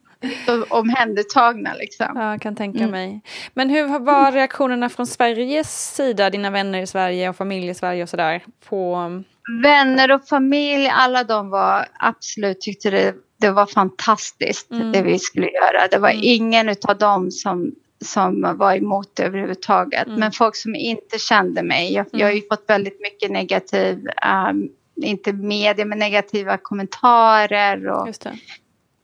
de 0.46 0.66
omhändertagna 0.70 1.74
liksom. 1.74 2.06
Ja, 2.16 2.32
jag 2.32 2.42
kan 2.42 2.56
tänka 2.56 2.80
Mm. 2.80 2.92
mig. 2.92 3.22
Men 3.54 3.70
hur 3.70 4.00
var 4.00 4.32
reaktionerna 4.32 4.90
från 4.90 5.08
Sveriges 5.08 5.96
sida, 5.96 6.30
dina 6.30 6.50
vänner 6.50 6.82
i 6.82 6.88
Sverige 6.88 7.30
och 7.30 7.36
familj 7.36 7.68
i 7.70 7.74
Sverige 7.74 8.04
och 8.04 8.10
sådär? 8.10 8.44
På... 8.70 8.98
Vänner 9.64 10.12
och 10.12 10.28
familj, 10.28 10.88
alla 10.94 11.24
de 11.24 11.50
var 11.50 11.86
absolut 12.00 12.62
tyckte 12.62 12.90
det, 12.90 13.16
det 13.42 13.50
var 13.52 13.66
fantastiskt 13.66 14.72
Mm. 14.72 14.92
det 14.92 15.02
vi 15.02 15.20
skulle 15.20 15.48
göra. 15.48 15.88
Det 15.92 15.98
var 15.98 16.10
Mm. 16.10 16.22
ingen 16.24 16.70
av 16.88 16.98
dem 16.98 17.32
som, 17.32 17.72
som 18.06 18.58
var 18.58 18.76
emot 18.76 19.16
det 19.16 19.24
överhuvudtaget. 19.24 20.08
Mm. 20.08 20.20
Men 20.20 20.32
folk 20.32 20.56
som 20.56 20.76
inte 20.76 21.20
kände 21.20 21.64
mig. 21.64 21.94
Jag, 21.94 22.06
jag 22.12 22.28
har 22.28 22.34
ju 22.34 22.42
fått 22.52 22.64
väldigt 22.68 23.02
mycket 23.02 23.32
negativ, 23.32 24.08
um, 24.50 24.70
inte 25.02 25.34
media, 25.34 25.86
men 25.86 26.00
negativa 26.00 26.58
kommentarer 26.58 27.88
och 27.88 28.08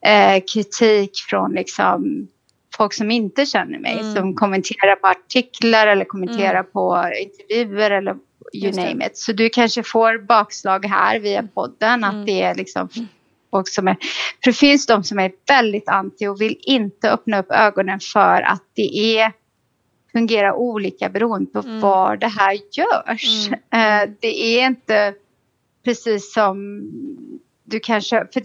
det. 0.02 0.10
eh, 0.10 0.44
kritik 0.54 1.12
från 1.30 1.52
liksom 1.54 2.28
folk 2.78 2.94
som 2.94 3.12
inte 3.12 3.46
känner 3.46 3.80
mig. 3.80 4.00
Mm. 4.00 4.16
Som 4.16 4.36
kommenterar 4.36 4.96
på 4.96 5.08
artiklar 5.08 5.88
eller 5.88 6.06
kommenterar 6.06 6.64
på 6.64 7.12
intervjuer 7.22 7.92
eller 7.92 8.12
you 8.12 8.20
Just 8.54 8.80
det. 8.80 8.86
name 8.90 9.06
it. 9.06 9.18
Så 9.18 9.32
du 9.34 9.50
kanske 9.50 9.84
får 9.84 10.18
bakslag 10.26 10.86
här 10.86 11.20
via 11.20 11.44
podden 11.54 12.04
att 12.04 12.14
Mm. 12.14 12.26
det 12.26 12.42
är 12.42 12.56
liksom 12.56 12.90
folk 13.54 13.68
som 13.68 13.88
är... 13.88 13.98
För 14.44 14.52
det 14.52 14.58
finns 14.58 14.86
de 14.86 15.04
som 15.04 15.20
är 15.20 15.32
väldigt 15.48 15.90
anti 15.90 16.28
och 16.28 16.42
vill 16.42 16.58
inte 16.62 17.12
öppna 17.12 17.40
upp 17.40 17.52
ögonen 17.52 18.00
för 18.00 18.42
att 18.42 18.64
det 18.74 19.18
är 19.18 19.32
fungerar 20.12 20.52
olika 20.52 21.10
beroende 21.10 21.52
på 21.52 21.60
Mm. 21.60 21.80
var 21.80 22.18
det 22.18 22.28
här 22.28 22.58
görs. 22.72 23.48
Mm. 23.48 23.60
Eh, 23.74 24.10
det 24.20 24.58
är 24.58 24.66
inte 24.66 25.14
precis 25.86 26.34
som 26.34 26.82
du 27.64 27.80
kanske... 27.80 28.28
För 28.34 28.44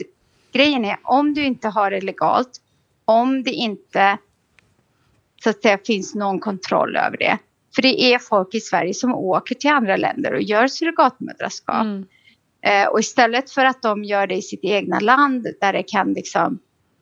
grejen 0.52 0.84
är, 0.84 0.98
om 1.02 1.34
du 1.34 1.44
inte 1.44 1.68
har 1.68 1.90
det 1.90 2.00
legalt, 2.00 2.61
om 3.04 3.42
det 3.42 3.50
inte 3.50 4.18
så 5.44 5.50
att 5.50 5.62
säga 5.62 5.78
finns 5.86 6.14
någon 6.14 6.40
kontroll 6.40 6.96
över 6.96 7.16
det. 7.16 7.38
För 7.74 7.82
det 7.82 8.02
är 8.02 8.18
folk 8.18 8.54
i 8.54 8.61
Sverige 8.61 8.94
som 8.94 9.14
åker 9.14 9.54
till 9.54 9.70
andra 9.70 9.96
länder 9.96 10.34
och 10.34 10.42
gör 10.42 10.66
surrogatmödraskap. 10.66 11.82
Mm. 11.82 12.06
Eh, 12.62 12.86
och 12.86 13.00
istället 13.00 13.50
för 13.50 13.64
att 13.64 13.82
de 13.82 14.04
gör 14.04 14.26
det 14.26 14.34
i 14.34 14.42
sitt 14.42 14.64
egna 14.64 15.00
land 15.00 15.46
där 15.61 15.72
det 15.72 15.82
kan 15.82 16.12
liksom 16.12 16.59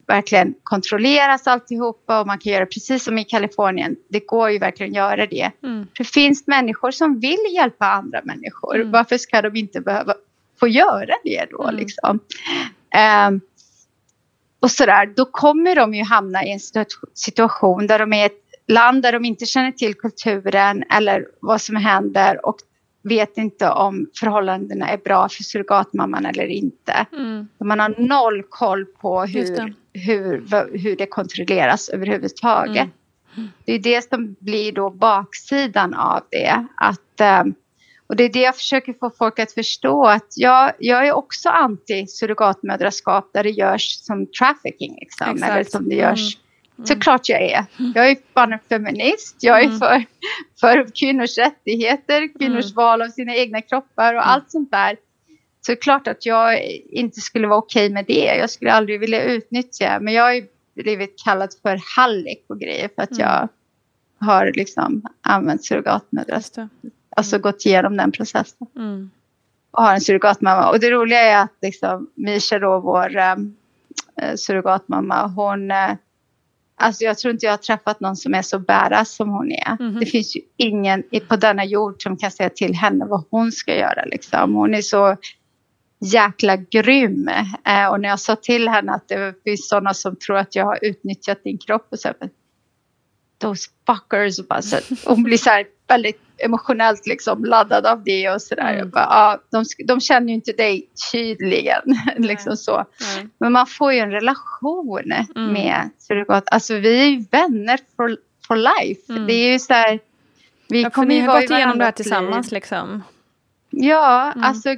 verkligen 0.07 0.54
kontrolleras 0.62 1.46
alltihopa 1.46 2.20
och 2.20 2.26
man 2.26 2.38
kan 2.38 2.52
göra 2.52 2.66
precis 2.66 3.04
som 3.04 3.18
i 3.18 3.24
Kalifornien. 3.24 3.96
Det 4.09 4.26
går 4.26 4.50
ju 4.50 4.59
verkligen 4.59 4.92
att 4.92 4.96
göra 4.96 5.26
det. 5.26 5.50
Mm. 5.62 5.86
Det 5.98 6.04
finns 6.04 6.46
människor 6.46 6.90
som 6.90 7.20
vill 7.20 7.54
hjälpa 7.54 7.86
andra 7.86 8.20
människor. 8.24 8.76
Mm. 8.76 8.90
Varför 8.90 9.18
ska 9.18 9.42
de 9.42 9.57
inte 9.57 9.80
behöva 9.80 10.14
få 10.61 10.68
göra 10.68 11.14
det 11.24 11.46
då? 11.50 11.62
Mm. 11.62 11.74
Liksom? 11.76 12.20
Ehm, 12.90 13.40
och 14.61 14.70
sådär, 14.70 15.07
då 15.16 15.24
kommer 15.24 15.76
de 15.76 15.94
ju 15.94 16.02
hamna 16.04 16.44
i 16.44 16.52
en 16.52 16.59
situ- 16.59 17.07
situation 17.14 17.86
där 17.86 17.98
de 17.98 18.12
är 18.12 18.26
ett 18.26 18.42
land 18.68 19.02
där 19.02 19.12
de 19.12 19.24
inte 19.24 19.46
känner 19.46 19.72
till 19.72 19.94
kulturen 19.94 20.84
eller 20.90 21.26
vad 21.40 21.61
som 21.61 21.76
händer 21.76 22.46
och 22.46 22.57
vet 23.09 23.38
inte 23.38 23.70
om 23.70 24.07
förhållandena 24.20 24.88
är 24.88 24.98
bra 24.98 25.28
för 25.28 25.42
surrogatmamman 25.42 26.26
eller 26.26 26.46
inte. 26.46 27.07
Mm. 27.12 27.48
Man 27.64 27.80
har 27.80 27.94
noll 27.98 28.42
koll 28.48 28.84
på 28.84 29.24
hur, 29.24 29.57
det. 29.57 29.72
hur, 30.00 30.78
hur 30.78 30.96
det 30.96 31.07
kontrolleras 31.07 31.88
överhuvudtaget. 31.88 32.88
Mm. 33.36 33.48
Det 33.64 33.72
är 33.72 33.78
det 33.78 34.09
som 34.09 34.36
blir 34.40 34.72
då 34.72 34.90
baksidan 34.90 35.94
av 35.94 36.20
det. 36.30 36.66
Att, 36.76 37.20
ehm, 37.20 37.54
och 38.07 38.16
det 38.16 38.24
är 38.24 38.28
det 38.28 38.40
jag 38.40 38.57
försöker 38.57 38.92
få 38.92 39.11
folk 39.18 39.38
att 39.38 39.52
förstå. 39.52 40.07
att 40.07 40.26
Jag, 40.36 40.72
jag 40.78 41.07
är 41.07 41.12
också 41.12 41.48
anti 41.48 42.07
surrogatmödraskap 42.07 43.30
där 43.32 43.42
det 43.42 43.50
görs 43.50 44.00
som 44.02 44.26
trafficking. 44.26 44.98
Liksom, 45.00 45.34
Exakt. 45.34 45.52
eller 45.52 45.64
som 45.64 45.88
det 45.88 45.94
görs. 45.94 46.38
Mm. 46.78 46.86
Såklart 46.86 47.28
jag 47.28 47.42
är. 47.42 47.64
Jag 47.94 48.10
är 48.10 48.16
fan 48.34 48.52
en 48.52 48.58
feminist. 48.68 49.36
Jag 49.40 49.60
är 49.60 49.64
Mm. 49.66 49.78
för, 49.78 50.04
för 50.60 50.86
kvinnors 50.94 51.38
rättigheter, 51.38 52.38
kvinnors 52.38 52.64
Mm. 52.64 52.74
val 52.74 53.02
av 53.02 53.08
sina 53.08 53.34
egna 53.36 53.60
kroppar 53.62 54.14
och 54.14 54.28
allt 54.28 54.50
sånt 54.50 54.70
där. 54.70 54.96
Så 55.60 55.72
det 55.72 55.78
är 55.78 55.80
klart 55.82 56.08
att 56.08 56.26
jag 56.26 56.62
inte 56.90 57.20
skulle 57.20 57.46
vara 57.46 57.58
okej 57.58 57.90
med 57.90 58.04
det. 58.06 58.36
Jag 58.38 58.50
skulle 58.50 58.72
aldrig 58.72 59.00
vilja 59.00 59.22
utnyttja. 59.22 59.98
Men 60.00 60.14
jag 60.14 60.22
har 60.22 60.32
ju 60.32 60.46
blivit 60.74 61.22
kallad 61.24 61.54
för 61.62 61.80
hallick 61.96 62.44
och 62.48 62.60
grejer 62.60 62.88
för 62.94 63.02
att 63.02 63.10
Mm. 63.10 63.22
jag 63.22 63.48
har 64.26 64.52
liksom 64.54 65.02
använt 65.20 65.64
surrogatmödrar. 65.64 66.34
Just 66.36 66.54
det. 66.54 66.68
Alltså 67.16 67.38
gått 67.38 67.66
igenom 67.66 67.96
den 67.96 68.12
processen. 68.12 68.66
Mm. 68.76 69.10
Och 69.70 69.82
har 69.82 69.94
en 69.94 70.00
surrogatmamma. 70.00 70.70
Och 70.70 70.80
det 70.80 70.90
roliga 70.90 71.20
är 71.20 71.42
att 71.42 71.54
liksom 71.62 72.10
Misha 72.14 72.58
då, 72.58 72.80
vår 72.80 73.16
um, 73.16 73.56
surrogatmamma, 74.36 75.26
hon... 75.26 75.70
eh, 75.70 75.90
alltså 76.76 77.04
jag 77.04 77.18
tror 77.18 77.32
inte 77.32 77.46
jag 77.46 77.52
har 77.52 77.58
träffat 77.58 78.00
någon 78.00 78.16
som 78.16 78.34
är 78.34 78.42
så 78.42 78.58
badass 78.58 79.16
som 79.16 79.28
hon 79.28 79.52
är. 79.52 79.82
Mhm. 79.82 80.00
Det 80.00 80.06
finns 80.06 80.36
ju 80.36 80.40
ingen 80.56 81.02
på 81.28 81.36
denna 81.36 81.64
jord 81.64 82.02
som 82.02 82.16
kan 82.16 82.30
säga 82.30 82.50
till 82.50 82.74
henne 82.74 83.04
vad 83.04 83.24
hon 83.30 83.52
ska 83.52 83.76
göra. 83.76 84.04
Liksom. 84.04 84.54
Hon 84.54 84.74
är 84.74 84.82
så 84.82 85.16
jäkla 86.00 86.56
grym. 86.56 87.28
Eh, 87.64 87.86
och 87.90 88.00
när 88.00 88.08
jag 88.08 88.20
sa 88.20 88.36
till 88.36 88.68
henne 88.68 88.92
att 88.92 89.08
det 89.08 89.34
finns 89.44 89.68
sådana 89.68 89.94
som 89.94 90.16
tror 90.16 90.36
att 90.36 90.54
jag 90.54 90.64
har 90.64 90.78
utnyttjat 90.82 91.44
din 91.44 91.58
kropp 91.58 91.88
och 91.90 91.98
så 91.98 92.08
här, 92.08 92.16
those 93.38 93.70
fuckers. 93.86 94.38
Och 94.38 94.46
bara, 94.46 94.62
så, 94.62 94.76
hon 95.04 95.22
blir 95.22 95.38
så 95.38 95.50
här 95.50 95.66
väldigt 95.89 96.20
emotionellt 96.39 97.07
liksom 97.07 97.45
laddad 97.45 97.87
av 97.87 98.05
det 98.05 98.30
och 98.30 98.43
sådär. 98.43 98.74
Mm. 98.74 98.91
Bara, 98.91 99.07
ah, 99.11 99.39
de, 99.51 99.64
de 99.87 100.01
känner 100.01 100.28
ju 100.28 100.34
inte 100.34 100.53
dig 100.53 100.89
tydligen. 101.12 101.82
liksom 102.16 102.57
så. 102.57 102.84
Nej. 103.16 103.28
Men 103.39 103.53
man 103.53 103.66
får 103.66 103.93
ju 103.93 103.99
en 103.99 104.11
relation 104.11 105.03
Mm. 105.37 105.53
med 105.53 105.91
surrogat. 105.99 106.45
Alltså 106.51 106.74
vi 106.74 107.01
är 107.01 107.07
ju 107.07 107.24
vänner 107.30 107.78
for, 107.97 108.16
for 108.47 108.57
life. 108.57 109.12
Mm. 109.12 109.26
Det 109.26 109.32
är 109.34 109.53
ju 109.53 109.59
så 109.59 109.72
här. 109.72 110.01
Vi 110.68 110.82
Ja, 110.82 110.91
kommer 110.91 111.09
ni 111.09 111.14
ju 111.14 111.26
har 111.26 111.41
gått 111.41 111.51
igenom 111.51 111.78
det 111.78 111.84
här 111.84 111.93
tillsammans 111.93 112.53
liksom. 112.53 113.03
Ja, 113.70 114.32
Mm. 114.32 114.45
alltså 114.45 114.68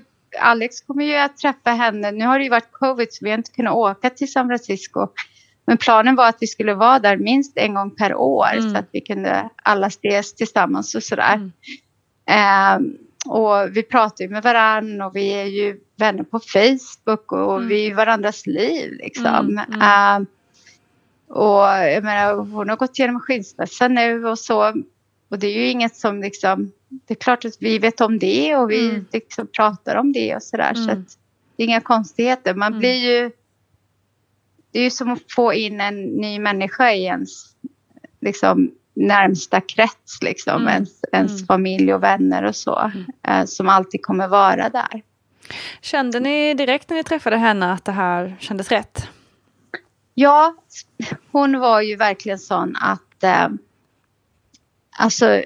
Alex 0.41 0.81
kommer 0.81 1.05
ju 1.05 1.15
att 1.17 1.37
träffa 1.37 1.71
henne. 1.71 2.11
Nu 2.11 2.25
har 2.27 2.39
det 2.39 2.45
ju 2.45 2.51
varit 2.51 2.73
covid 2.73 3.09
så 3.13 3.25
vi 3.25 3.31
har 3.31 3.39
inte 3.39 3.51
kunnat 3.53 3.75
åka 3.75 4.11
till 4.11 4.33
San 4.33 4.49
Francisco. 4.49 5.09
Men 5.69 5.77
planen 5.79 6.17
var 6.17 6.29
att 6.29 6.37
vi 6.41 6.47
skulle 6.47 6.75
vara 6.75 6.99
där 6.99 7.17
minst 7.17 7.57
en 7.59 7.75
gång 7.75 7.91
per 7.97 8.15
år 8.15 8.47
Mm. 8.53 8.71
så 8.73 8.79
att 8.79 8.89
vi 8.93 9.01
kunde 9.01 9.49
alla 9.63 9.87
ses 9.87 10.35
tillsammans 10.35 10.95
och 10.95 11.03
sådär. 11.03 11.35
Mm. 11.35 11.53
Ehm, 12.27 12.97
och 13.27 13.77
vi 13.77 13.83
pratar 13.83 14.25
ju 14.25 14.31
med 14.31 14.43
varann 14.43 15.01
och 15.03 15.17
vi 15.17 15.29
är 15.33 15.45
ju 15.45 15.81
vänner 15.97 16.23
på 16.25 16.41
Facebook 16.41 17.33
och 17.33 17.57
Mm. 17.57 17.69
vi 17.69 17.87
är 17.91 17.95
varandras 17.95 18.47
liv 18.47 18.93
liksom. 18.93 19.61
Ehm, 19.83 20.27
och 21.29 21.63
jag 21.65 22.05
menar, 22.05 22.35
hon 22.35 22.69
har 22.69 22.77
gått 22.77 22.99
igenom 22.99 23.21
skilsmässa 23.21 23.89
nu 23.89 24.27
och 24.27 24.39
så. 24.39 24.73
Och 25.31 25.39
det 25.39 25.47
är 25.47 25.53
ju 25.55 25.67
inget 25.71 25.97
som 25.97 26.21
liksom, 26.23 26.73
det 26.89 27.15
är 27.15 27.19
klart 27.19 27.45
att 27.45 27.57
vi 27.61 27.79
vet 27.79 28.01
om 28.01 28.19
det 28.19 28.57
och 28.57 28.71
vi 28.71 28.89
Mm. 28.91 29.07
liksom 29.13 29.47
pratar 29.47 29.97
om 29.97 30.13
det 30.13 30.37
och 30.37 30.43
sådär. 30.43 30.75
Så 30.75 30.91
att 30.91 30.99
det 31.57 31.63
är 31.63 31.67
inga 31.67 31.81
konstigheter. 31.81 32.55
Man 32.55 32.79
blir 32.79 32.95
ju, 32.95 33.31
det 34.73 34.79
är 34.79 34.83
ju 34.85 34.91
som 34.91 35.11
att 35.13 35.33
få 35.33 35.53
in 35.55 35.81
en 35.81 36.05
ny 36.05 36.39
människa 36.39 36.93
i 36.93 37.05
ens 37.05 37.45
liksom, 38.21 38.71
närmsta 38.95 39.61
krets, 39.61 40.23
liksom. 40.23 40.55
Mm. 40.63 40.69
ens, 40.69 40.91
ens 41.13 41.33
Mm. 41.33 41.47
familj 41.47 41.95
och 41.95 42.03
vänner 42.03 42.43
och 42.45 42.57
så. 42.57 42.93
eh, 43.29 43.45
som 43.45 43.69
alltid 43.69 44.03
kommer 44.03 44.29
vara 44.29 44.69
där. 44.69 45.03
Kände 45.81 46.21
ni 46.21 46.55
direkt 46.55 46.91
när 46.91 46.97
ni 46.97 47.05
träffade 47.05 47.37
henne 47.37 47.73
att 47.73 47.85
det 47.85 47.93
här 47.93 48.37
kändes 48.41 48.69
rätt? 48.71 49.09
Ja, 50.15 50.55
hon 51.33 51.59
var 51.61 51.81
ju 51.81 51.97
verkligen 51.97 52.39
sån 52.39 52.77
att... 52.81 53.23
Eh, 53.25 53.49
alltså, 54.99 55.43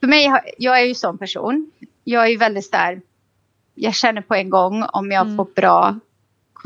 för 0.00 0.06
mig, 0.06 0.30
jag 0.58 0.80
är 0.80 0.84
ju 0.84 0.94
sån 0.94 1.18
person. 1.18 1.70
Jag 2.04 2.24
är 2.24 2.28
ju 2.28 2.36
väldigt 2.36 2.64
så 2.70 2.76
här... 2.76 3.00
Jag 3.74 3.94
känner 3.94 4.20
på 4.22 4.34
en 4.34 4.50
gång 4.50 4.82
om 4.82 5.10
jag 5.10 5.22
Mm. 5.26 5.36
får 5.36 5.48
bra 5.54 5.98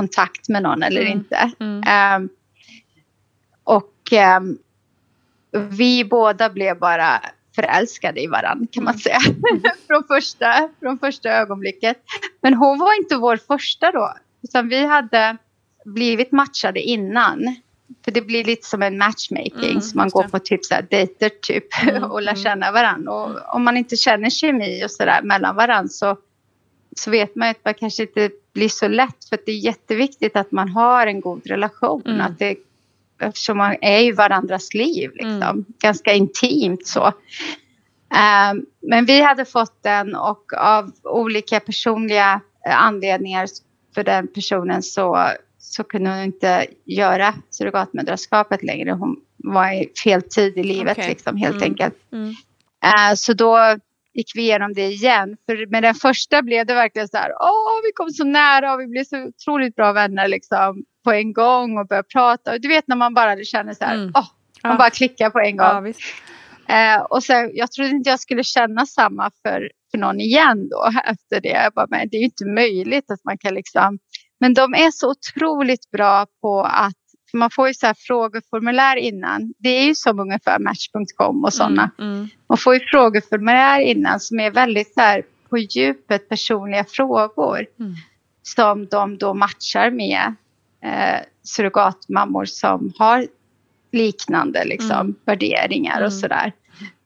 kontakt 0.00 0.48
med 0.48 0.62
någon 0.62 0.82
eller 0.82 1.00
Mm. 1.00 1.12
inte. 1.12 1.50
Mm. 1.60 1.82
Ehm, 1.86 2.28
och 3.64 4.12
ehm, 4.12 4.58
vi 5.70 6.04
båda 6.04 6.50
blev 6.50 6.78
bara 6.78 7.20
förälskade 7.54 8.22
i 8.22 8.26
varandra 8.26 8.66
kan 8.72 8.84
man 8.84 8.98
säga. 8.98 9.18
från, 9.86 10.04
första, 10.08 10.68
från 10.80 10.98
första 10.98 11.30
ögonblicket. 11.30 11.96
Men 12.40 12.54
hon 12.54 12.78
var 12.78 12.98
inte 12.98 13.16
vår 13.16 13.36
första 13.36 13.92
då. 13.92 14.14
Utan 14.42 14.68
vi 14.68 14.86
hade 14.86 15.36
blivit 15.84 16.32
matchade 16.32 16.80
innan. 16.80 17.56
För 18.04 18.10
det 18.10 18.22
blir 18.22 18.44
lite 18.44 18.66
som 18.66 18.82
en 18.82 18.98
matchmaking. 18.98 19.70
Mm, 19.70 19.80
så 19.80 19.96
man 19.96 20.08
går 20.08 20.22
på 20.22 20.38
typ 20.38 20.64
så 20.64 20.74
här 20.74 20.86
dejter 20.90 21.28
typ. 21.42 21.64
Mm, 21.88 22.10
och 22.10 22.22
lär 22.22 22.32
mm. 22.32 22.42
känna 22.42 22.72
varandra. 22.72 23.12
Och 23.12 23.54
om 23.54 23.64
man 23.64 23.76
inte 23.76 23.96
känner 23.96 24.30
kemi 24.30 24.84
och 24.84 24.90
sådär 24.90 25.22
mellan 25.22 25.56
varandra 25.56 25.88
så, 25.88 26.16
så 26.96 27.10
vet 27.10 27.36
man 27.36 27.48
ju 27.48 27.50
att 27.50 27.64
man 27.64 27.74
kanske 27.74 28.02
inte 28.02 28.30
blir 28.52 28.68
så 28.68 28.88
lätt. 28.88 29.24
För 29.28 29.36
att 29.36 29.46
det 29.46 29.52
är 29.52 29.58
jätteviktigt 29.58 30.36
att 30.36 30.52
man 30.52 30.68
har 30.68 31.06
en 31.06 31.20
god 31.20 31.46
relation. 31.46 32.02
Mm. 32.06 32.20
Att 32.20 32.38
det 32.38 32.56
eftersom 33.20 33.58
man 33.58 33.76
är 33.80 34.00
i 34.00 34.12
varandras 34.12 34.74
liv. 34.74 35.10
Liksom. 35.14 35.42
Mm. 35.42 35.64
Ganska 35.82 36.12
intimt 36.12 36.86
så. 36.86 37.06
Um, 37.06 38.66
men 38.80 39.04
vi 39.04 39.20
hade 39.22 39.44
fått 39.44 39.82
den 39.82 40.14
och 40.14 40.52
av 40.56 40.92
olika 41.02 41.60
personliga 41.60 42.40
anledningar 42.64 43.46
för 43.94 44.04
den 44.04 44.28
personen 44.28 44.82
så, 44.82 45.28
så 45.58 45.84
kunde 45.84 46.10
hon 46.10 46.22
inte 46.22 46.66
göra 46.84 47.34
surrogatmödraskapet 47.50 48.62
längre. 48.62 48.90
Hon 48.90 49.16
var 49.36 49.72
i 49.72 49.92
fel 50.04 50.22
tid 50.22 50.58
i 50.58 50.62
livet 50.62 50.98
okay. 50.98 51.08
liksom, 51.08 51.36
helt 51.36 51.56
mm. 51.56 51.64
enkelt. 51.64 51.94
Uh, 52.12 53.14
så 53.16 53.32
då 53.32 53.76
gick 54.14 54.32
vi 54.34 54.42
igenom 54.42 54.72
det 54.74 54.86
igen. 54.86 55.36
För 55.46 55.70
med 55.70 55.82
den 55.82 55.94
första 55.94 56.42
blev 56.42 56.66
det 56.66 56.74
verkligen 56.74 57.08
så 57.08 57.16
här, 57.16 57.30
åh 57.40 57.80
vi 57.84 57.92
kom 57.94 58.10
så 58.10 58.24
nära 58.24 58.74
och 58.74 58.80
vi 58.80 58.86
blev 58.86 59.04
så 59.04 59.24
otroligt 59.24 59.76
bra 59.76 59.92
vänner 59.92 60.28
liksom 60.28 60.84
på 61.04 61.12
en 61.12 61.32
gång 61.32 61.78
och 61.78 61.88
började 61.88 62.08
prata. 62.12 62.52
Och 62.52 62.60
du 62.60 62.68
vet 62.68 62.88
när 62.88 62.96
man 62.96 63.14
bara 63.14 63.44
känner 63.44 63.74
så 63.74 63.84
här, 63.84 63.94
mm. 63.94 64.12
åh, 64.14 64.26
man 64.62 64.72
ja. 64.72 64.78
bara 64.78 64.90
klickar 64.90 65.30
på 65.30 65.38
en 65.38 65.56
gång. 65.56 65.94
Ja, 66.66 66.96
eh, 66.96 67.02
och 67.02 67.24
sen, 67.24 67.50
jag 67.54 67.72
trodde 67.72 67.90
inte 67.90 68.10
jag 68.10 68.20
skulle 68.20 68.44
känna 68.44 68.86
samma 68.86 69.30
för, 69.42 69.70
för 69.90 69.98
någon 69.98 70.20
igen 70.20 70.68
då 70.68 70.90
efter 71.04 71.40
det. 71.40 71.48
Jag 71.48 71.72
bara, 71.72 71.86
men 71.90 72.08
det 72.08 72.16
är 72.16 72.20
ju 72.20 72.24
inte 72.24 72.46
möjligt 72.46 73.10
att 73.10 73.24
man 73.24 73.38
kan 73.38 73.54
liksom. 73.54 73.98
Men 74.40 74.54
de 74.54 74.74
är 74.74 74.90
så 74.90 75.10
otroligt 75.10 75.90
bra 75.90 76.26
på 76.40 76.60
att 76.62 76.99
man 77.38 77.50
får 77.50 77.68
ju 77.68 77.74
så 77.74 77.86
här 77.86 77.96
frågeformulär 77.98 78.96
innan. 78.96 79.54
Det 79.58 79.68
är 79.68 79.84
ju 79.84 79.94
som 79.94 80.20
ungefär 80.20 80.58
Match.com 80.58 81.44
och 81.44 81.52
sådana. 81.52 81.90
Mm, 81.98 82.12
mm. 82.12 82.28
Man 82.48 82.58
får 82.58 82.74
ju 82.74 82.80
frågeformulär 82.80 83.80
innan 83.80 84.20
som 84.20 84.40
är 84.40 84.50
väldigt 84.50 84.94
så 84.94 85.00
här 85.00 85.22
på 85.48 85.58
djupet 85.58 86.28
personliga 86.28 86.84
frågor. 86.84 87.66
Mm. 87.78 87.94
Som 88.42 88.86
de 88.86 89.18
då 89.18 89.34
matchar 89.34 89.90
med 89.90 90.34
eh, 90.84 91.20
surrogatmammor 91.42 92.44
som 92.44 92.92
har 92.98 93.26
liknande 93.92 94.64
liksom, 94.64 95.00
mm. 95.00 95.14
värderingar 95.24 96.00
och 96.00 96.06
mm. 96.06 96.20
sådär. 96.20 96.52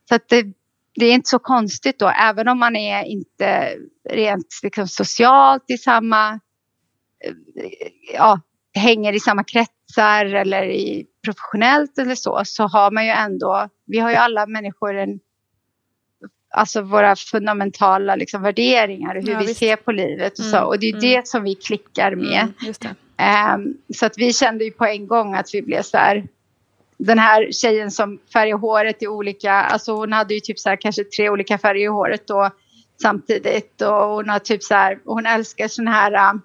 Så 0.09 0.14
att 0.14 0.28
det, 0.28 0.46
det, 0.94 1.06
är 1.06 1.14
inte 1.14 1.28
så 1.28 1.38
konstigt 1.38 1.98
då, 1.98 2.09
även 2.09 2.48
om 2.48 2.59
man 2.59 2.76
är 2.76 3.05
inte 3.05 3.76
rent 4.10 4.60
liksom, 4.62 4.88
socialt 4.88 5.64
i 5.68 5.78
samma, 5.78 6.32
eh, 7.24 7.32
ja, 8.14 8.40
hänger 8.74 9.12
i 9.12 9.20
samma 9.20 9.44
kretsar 9.94 10.24
eller 10.24 10.62
i 10.62 11.06
professionellt 11.24 11.98
eller 11.98 12.14
så, 12.14 12.42
så 12.44 12.66
har 12.66 12.90
man 12.90 13.04
ju 13.04 13.10
ändå, 13.10 13.68
vi 13.86 13.98
har 13.98 14.10
ju 14.10 14.16
alla 14.16 14.46
människor 14.46 14.94
en, 14.94 15.20
alltså 16.54 16.82
våra 16.82 17.16
fundamentala 17.16 18.16
liksom, 18.16 18.42
värderingar 18.42 19.16
och 19.16 19.22
hur 19.22 19.32
ja, 19.32 19.38
vi 19.38 19.46
visst. 19.46 19.60
ser 19.60 19.76
på 19.76 19.92
livet 19.92 20.38
och 20.38 20.44
så. 20.44 20.56
Mm, 20.56 20.68
och 20.68 20.78
det 20.78 20.86
är 20.86 20.94
mm. 20.94 21.00
det 21.00 21.28
som 21.28 21.44
vi 21.44 21.54
klickar 21.54 22.14
med. 22.14 22.48
Mm, 23.18 23.60
um, 23.60 23.76
så 23.94 24.06
att 24.06 24.18
vi 24.18 24.32
kände 24.32 24.64
ju 24.64 24.70
på 24.70 24.84
en 24.84 25.06
gång 25.06 25.34
att 25.34 25.54
vi 25.54 25.62
blev 25.62 25.82
så 25.82 25.96
här, 25.96 26.24
den 26.98 27.18
här 27.18 27.52
tjejen 27.52 27.90
som 27.90 28.18
färgar 28.32 28.56
håret 28.56 29.02
i 29.02 29.06
olika, 29.06 29.52
alltså 29.52 29.92
hon 29.92 30.12
hade 30.12 30.34
ju 30.34 30.40
typ 30.40 30.58
så 30.58 30.68
här 30.68 30.76
kanske 30.76 31.04
tre 31.04 31.30
olika 31.30 31.58
färger 31.58 31.84
i 31.84 31.86
håret 31.86 32.26
då 32.26 32.50
samtidigt 33.02 33.82
och 33.82 34.08
hon 34.08 34.28
har 34.28 34.38
typ 34.38 34.62
så 34.62 34.74
här, 34.74 34.98
hon 35.04 35.26
älskar 35.26 35.68
sån 35.68 35.88
här 35.88 36.40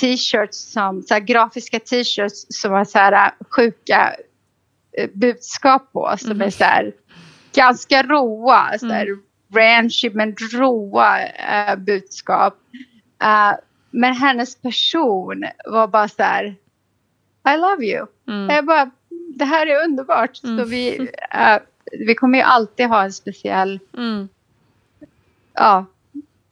t-shirts 0.00 0.72
som 0.72 1.02
så 1.02 1.14
här, 1.14 1.20
grafiska 1.20 1.80
t-shirts 1.80 2.46
som 2.48 2.72
har 2.72 2.84
så 2.84 2.98
här 2.98 3.12
äh, 3.12 3.46
sjuka 3.50 4.16
uh, 5.00 5.06
budskap 5.12 5.92
på 5.92 6.14
som 6.18 6.30
mm. 6.30 6.46
är 6.46 6.50
så 6.50 6.64
här 6.64 6.92
ganska 7.54 8.02
råa, 8.02 8.78
så 8.78 8.86
här, 8.86 9.06
mm. 9.06 9.22
ranchy 9.54 10.10
men 10.10 10.36
råa 10.52 11.18
uh, 11.18 11.76
budskap. 11.76 12.58
Uh, 13.22 13.52
men 13.90 14.14
hennes 14.14 14.56
person 14.56 15.44
var 15.66 15.88
bara 15.88 16.08
så 16.08 16.22
här 16.22 16.44
I 17.48 17.56
love 17.56 17.86
you. 17.86 18.06
Mm. 18.28 18.50
Jag 18.50 18.64
bara, 18.64 18.90
det 19.34 19.44
här 19.44 19.66
är 19.66 19.84
underbart. 19.84 20.44
Mm. 20.44 20.58
Så 20.58 20.64
vi, 20.64 21.10
vi 22.06 22.14
kommer 22.14 22.38
ju 22.38 22.44
alltid 22.44 22.86
ha 22.86 23.04
en 23.04 23.12
speciell 23.12 23.80
mm. 23.96 24.28
ja, 25.54 25.86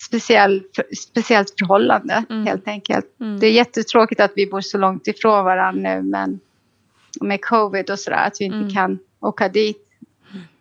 speciell, 0.07 0.63
speciellt 0.97 1.55
förhållande 1.59 2.25
mm. 2.31 2.47
helt 2.47 2.69
enkelt. 2.69 3.21
Mm. 3.21 3.41
Det 3.41 3.47
är 3.47 3.51
jättetråkigt 3.51 4.21
att 4.21 4.33
vi 4.37 4.47
bor 4.47 4.61
så 4.61 4.79
långt 4.79 5.07
ifrån 5.07 5.45
varandra 5.45 5.95
nu 5.95 6.03
men 6.03 6.41
med 7.21 7.45
covid 7.45 7.91
och 7.91 7.99
sådär 7.99 8.27
att 8.27 8.41
vi 8.41 8.45
inte 8.45 8.57
mm. 8.57 8.71
kan 8.71 8.99
åka 9.21 9.49
dit. 9.49 9.89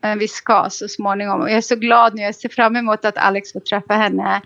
Men 0.02 0.20
vi 0.20 0.28
ska 0.28 0.68
så 0.70 0.88
småningom. 0.88 1.42
Och 1.42 1.50
jag 1.50 1.58
är 1.58 1.62
så 1.62 1.76
glad 1.76 2.16
nu. 2.16 2.22
Jag 2.22 2.36
ser 2.36 2.50
fram 2.50 2.76
emot 2.76 3.06
att 3.06 3.18
Alex 3.18 3.54
får 3.54 3.60
träffa 3.60 3.94
henne 3.94 4.42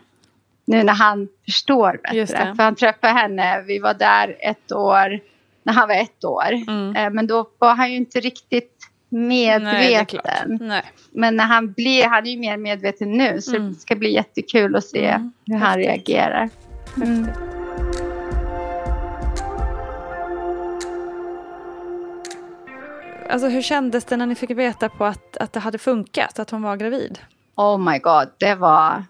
nu 0.65 0.84
när 0.84 0.93
han 0.93 1.27
förstår 1.45 1.99
bättre. 2.03 2.55
För 2.55 2.63
han 2.63 2.76
träffade 2.76 3.13
henne, 3.13 3.61
vi 3.61 3.80
var 3.80 3.93
där 3.93 4.38
ett 4.39 4.72
år, 4.72 5.19
när 5.63 5.73
han 5.73 5.88
var 5.88 5.95
ett 5.95 6.23
år. 6.23 6.51
Mm. 6.67 6.95
Eh, 6.95 7.09
men 7.09 7.27
då 7.27 7.49
var 7.59 7.76
han 7.76 7.91
ju 7.91 7.97
inte 7.97 8.19
riktigt 8.19 8.89
medveten. 9.10 10.57
Nej. 10.61 10.84
Men 11.11 11.36
när 11.36 11.45
han 11.45 11.72
blir, 11.72 12.03
han 12.03 12.26
är 12.26 12.32
ju 12.32 12.40
mer 12.40 12.57
medveten 12.57 13.11
nu 13.11 13.41
så 13.41 13.56
mm. 13.56 13.73
det 13.73 13.80
ska 13.80 13.95
bli 13.95 14.14
jättekul 14.14 14.76
att 14.76 14.84
se 14.84 15.06
mm. 15.07 15.32
hur 15.45 15.57
han 15.57 15.77
reagerar. 15.77 16.49
Mm. 17.03 17.27
Alltså 23.30 23.48
hur 23.48 23.61
kändes 23.61 24.06
det 24.06 24.18
när 24.18 24.26
ni 24.26 24.36
fick 24.36 24.49
veta 24.49 24.90
på 24.90 25.06
att, 25.06 25.38
att 25.38 25.53
det 25.53 25.60
hade 25.60 25.77
funkat, 25.77 26.40
att 26.40 26.49
hon 26.49 26.61
var 26.61 26.76
gravid? 26.76 27.19
Oh 27.56 27.77
my 27.91 27.99
god, 27.99 28.30
det 28.38 28.56
var... 28.56 29.03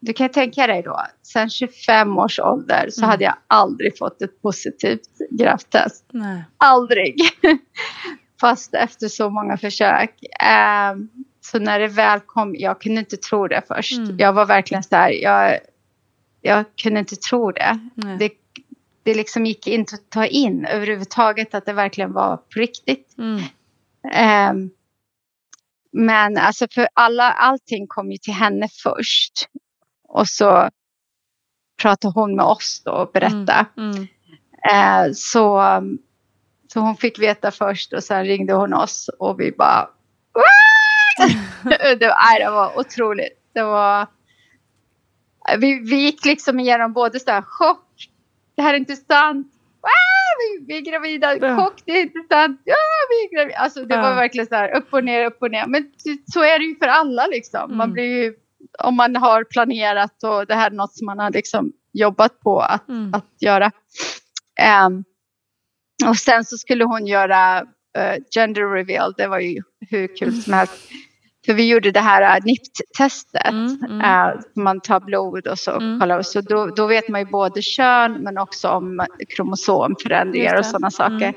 Du 0.00 0.12
kan 0.12 0.28
tänka 0.28 0.66
dig 0.66 0.82
då, 0.82 1.00
sen 1.22 1.50
25 1.50 2.18
års 2.18 2.40
ålder 2.40 2.86
så 2.90 3.00
mm. 3.00 3.10
hade 3.10 3.24
jag 3.24 3.34
aldrig 3.46 3.98
fått 3.98 4.22
ett 4.22 4.42
positivt 4.42 5.08
gravtest. 5.30 6.04
Aldrig. 6.56 7.16
Fast 8.40 8.74
efter 8.74 9.08
så 9.08 9.30
många 9.30 9.56
försök. 9.56 10.22
Eh, 10.42 10.94
så 11.40 11.58
när 11.58 11.78
det 11.78 11.88
väl 11.88 12.20
kom, 12.20 12.54
jag 12.58 12.80
kunde 12.80 13.00
inte 13.00 13.16
tro 13.16 13.48
det 13.48 13.62
först. 13.68 13.98
Mm. 13.98 14.18
Jag 14.18 14.32
var 14.32 14.46
verkligen 14.46 14.82
så 14.82 14.96
här, 14.96 15.10
jag, 15.10 15.58
jag 16.40 16.64
kunde 16.82 17.00
inte 17.00 17.16
tro 17.16 17.52
det. 17.52 17.78
Det, 18.18 18.32
det 19.02 19.14
liksom 19.14 19.46
gick 19.46 19.66
inte 19.66 19.94
att 19.94 20.10
ta 20.10 20.26
in 20.26 20.66
överhuvudtaget 20.66 21.54
att 21.54 21.66
det 21.66 21.72
verkligen 21.72 22.12
var 22.12 22.36
på 22.36 22.58
riktigt. 22.58 23.14
Mm. 23.18 23.42
Eh, 24.12 24.70
men 25.92 26.38
alltså 26.38 26.66
för 26.74 26.88
alla, 26.94 27.32
allting 27.32 27.86
kom 27.86 28.12
ju 28.12 28.18
till 28.18 28.34
henne 28.34 28.68
först. 28.82 29.48
Och 30.08 30.28
så 30.28 30.70
pratade 31.82 32.14
hon 32.14 32.36
med 32.36 32.44
oss 32.44 32.82
då 32.84 32.92
och 32.92 33.10
berättade. 33.12 33.66
Mm. 33.76 34.06
Eh, 34.70 35.12
så 35.12 35.60
så 36.72 36.80
hon 36.80 36.96
fick 36.96 37.18
veta 37.18 37.50
först 37.50 37.92
och 37.92 38.04
sen 38.04 38.24
ringde 38.24 38.52
hon 38.52 38.74
oss 38.74 39.10
och 39.18 39.40
vi 39.40 39.52
bara 39.52 39.90
det, 41.62 42.06
var, 42.08 42.38
det 42.38 42.50
var 42.50 42.78
otroligt. 42.78 43.50
Det 43.54 43.62
var, 43.62 44.06
vi, 45.58 45.80
vi 45.80 45.96
gick 45.96 46.24
liksom 46.24 46.60
igenom 46.60 46.92
både 46.92 47.20
så 47.20 47.30
här 47.30 47.42
chock, 47.42 48.08
det 48.56 48.62
här 48.62 48.74
är 48.74 48.78
inte 48.78 48.96
sant, 48.96 49.52
vi, 50.40 50.64
vi 50.66 50.76
är 50.76 50.80
gravida, 50.80 51.56
chock, 51.56 51.82
det 51.84 51.92
är 51.92 52.02
inte 52.02 52.20
sant, 52.30 52.60
ja, 52.64 52.74
vi 53.10 53.24
är 53.24 53.36
gravida. 53.36 53.58
Alltså 53.58 53.84
det 53.84 53.96
var 53.96 54.14
verkligen 54.14 54.46
så 54.46 54.54
här 54.54 54.76
upp 54.76 54.92
och 54.92 55.04
ner, 55.04 55.26
upp 55.26 55.42
och 55.42 55.50
ner. 55.50 55.66
Men 55.66 55.90
så 56.32 56.42
är 56.42 56.58
det 56.58 56.64
ju 56.64 56.76
för 56.76 56.86
alla 56.86 57.26
liksom. 57.26 57.76
Man 57.76 57.80
mm. 57.80 57.92
blir 57.92 58.22
ju, 58.22 58.34
om 58.78 58.96
man 58.96 59.16
har 59.16 59.44
planerat 59.44 60.22
och 60.22 60.46
det 60.46 60.54
här 60.54 60.70
är 60.70 60.74
något 60.74 60.96
som 60.96 61.06
man 61.06 61.18
har 61.18 61.30
liksom 61.30 61.72
jobbat 61.92 62.40
på 62.40 62.60
att, 62.60 62.88
mm. 62.88 63.14
att 63.14 63.34
göra. 63.40 63.70
Um, 64.86 65.04
och 66.08 66.16
sen 66.16 66.44
så 66.44 66.56
skulle 66.56 66.84
hon 66.84 67.06
göra 67.06 67.60
uh, 67.98 68.24
gender 68.34 68.74
reveal. 68.74 69.14
Det 69.16 69.26
var 69.26 69.38
ju 69.38 69.62
hur 69.90 70.16
kul 70.16 70.42
som 70.42 70.52
helst. 70.52 70.90
För 71.46 71.54
vi 71.54 71.68
gjorde 71.68 71.90
det 71.90 72.00
här 72.00 72.36
uh, 72.36 72.44
NIPT-testet. 72.44 73.48
Mm, 73.48 73.84
mm. 73.84 74.00
Uh, 74.00 74.40
man 74.54 74.80
tar 74.80 75.00
blod 75.00 75.46
och 75.46 75.58
så 75.58 75.70
mm. 75.70 76.00
kollar. 76.00 76.22
Så 76.22 76.40
då, 76.40 76.66
då, 76.66 76.86
vet 76.86 77.08
man 77.08 77.20
ju 77.20 77.26
både 77.26 77.62
kön 77.62 78.12
men 78.12 78.38
också 78.38 78.68
om 78.68 79.06
kromosomförändringar 79.36 80.58
och 80.58 80.66
sådana 80.66 80.90
saker. 80.90 81.28
Mm. 81.28 81.34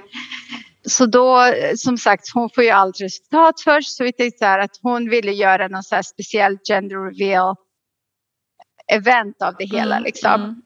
Så 0.86 1.06
då, 1.06 1.54
som 1.76 1.98
sagt, 1.98 2.24
hon 2.34 2.50
får 2.56 2.64
ju 2.64 2.70
allt 2.70 3.02
resultat 3.02 3.62
först. 3.62 3.96
Så 3.96 4.04
vi 4.04 4.14
tänkte 4.14 4.38
så 4.38 4.46
här 4.46 4.60
att 4.60 4.80
hon 4.82 5.10
ville 5.10 5.32
göra 5.32 5.68
någon 5.68 5.84
så 5.84 5.96
här 5.96 6.02
speciell 6.02 6.58
gender 6.68 6.96
reveal 6.96 7.56
event 8.88 9.42
av 9.42 9.56
det 9.60 9.66
hela. 9.66 9.96
Mm, 9.96 10.04
liksom. 10.04 10.62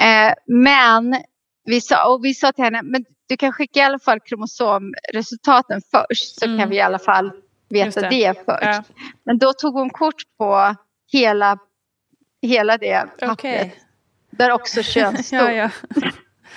Eh, 0.00 0.34
men 0.46 1.22
vi 1.68 1.80
sa, 1.80 2.14
och 2.14 2.24
vi 2.24 2.34
sa 2.34 2.52
till 2.52 2.64
henne, 2.64 2.82
men 2.82 3.04
du 3.26 3.36
kan 3.36 3.52
skicka 3.52 3.80
i 3.80 3.82
alla 3.82 3.98
fall 3.98 4.20
kromosomresultaten 4.20 5.80
först 5.90 6.40
så 6.40 6.46
mm. 6.46 6.58
kan 6.58 6.68
vi 6.70 6.76
i 6.76 6.80
alla 6.80 6.98
fall 6.98 7.32
veta 7.68 8.00
det. 8.00 8.08
det. 8.08 8.34
först. 8.34 8.62
Ja. 8.62 8.82
Men 9.24 9.38
då 9.38 9.52
tog 9.52 9.74
hon 9.74 9.90
kort 9.90 10.22
på 10.38 10.74
hela, 11.12 11.58
hela 12.42 12.78
det 12.78 13.06
pappret. 13.18 13.32
Okay. 13.32 13.70
Där 14.30 14.50
också 14.50 14.82
kön 14.82 15.16
stod. 15.24 15.38
ja, 15.38 15.52
ja. 15.52 15.70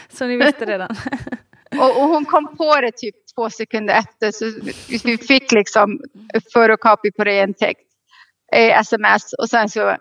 Så 0.09 0.25
ni 0.25 0.35
visste 0.35 0.65
redan. 0.65 0.95
och, 1.79 2.01
och, 2.01 2.07
hon 2.07 2.25
kom 2.25 2.57
på 2.57 2.81
det 2.81 2.91
typ 2.91 3.15
två 3.35 3.49
sekunder 3.49 3.93
efter 3.93 4.31
så 4.31 4.45
vi 5.07 5.17
fick 5.17 5.51
liksom 5.51 5.99
photocopy 6.53 7.11
på 7.11 7.23
det 7.23 7.33
i 7.33 7.39
en 7.39 7.53
text, 7.53 7.87
eh, 8.53 8.79
sms 8.79 9.33
och 9.33 9.49
sen 9.49 9.69
så 9.69 9.97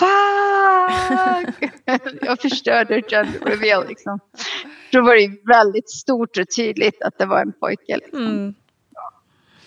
fuck! 0.00 1.72
jag 2.22 2.40
förstörde 2.40 3.02
gender 3.02 3.40
reveal 3.40 3.88
liksom. 3.88 4.18
Då 4.92 5.02
var 5.02 5.14
det 5.14 5.54
väldigt 5.54 5.90
stort 5.90 6.36
och 6.38 6.46
tydligt 6.56 7.02
att 7.02 7.18
det 7.18 7.26
var 7.26 7.40
en 7.40 7.52
pojke. 7.52 7.96
Liksom. 7.96 8.26
Mm. 8.26 8.54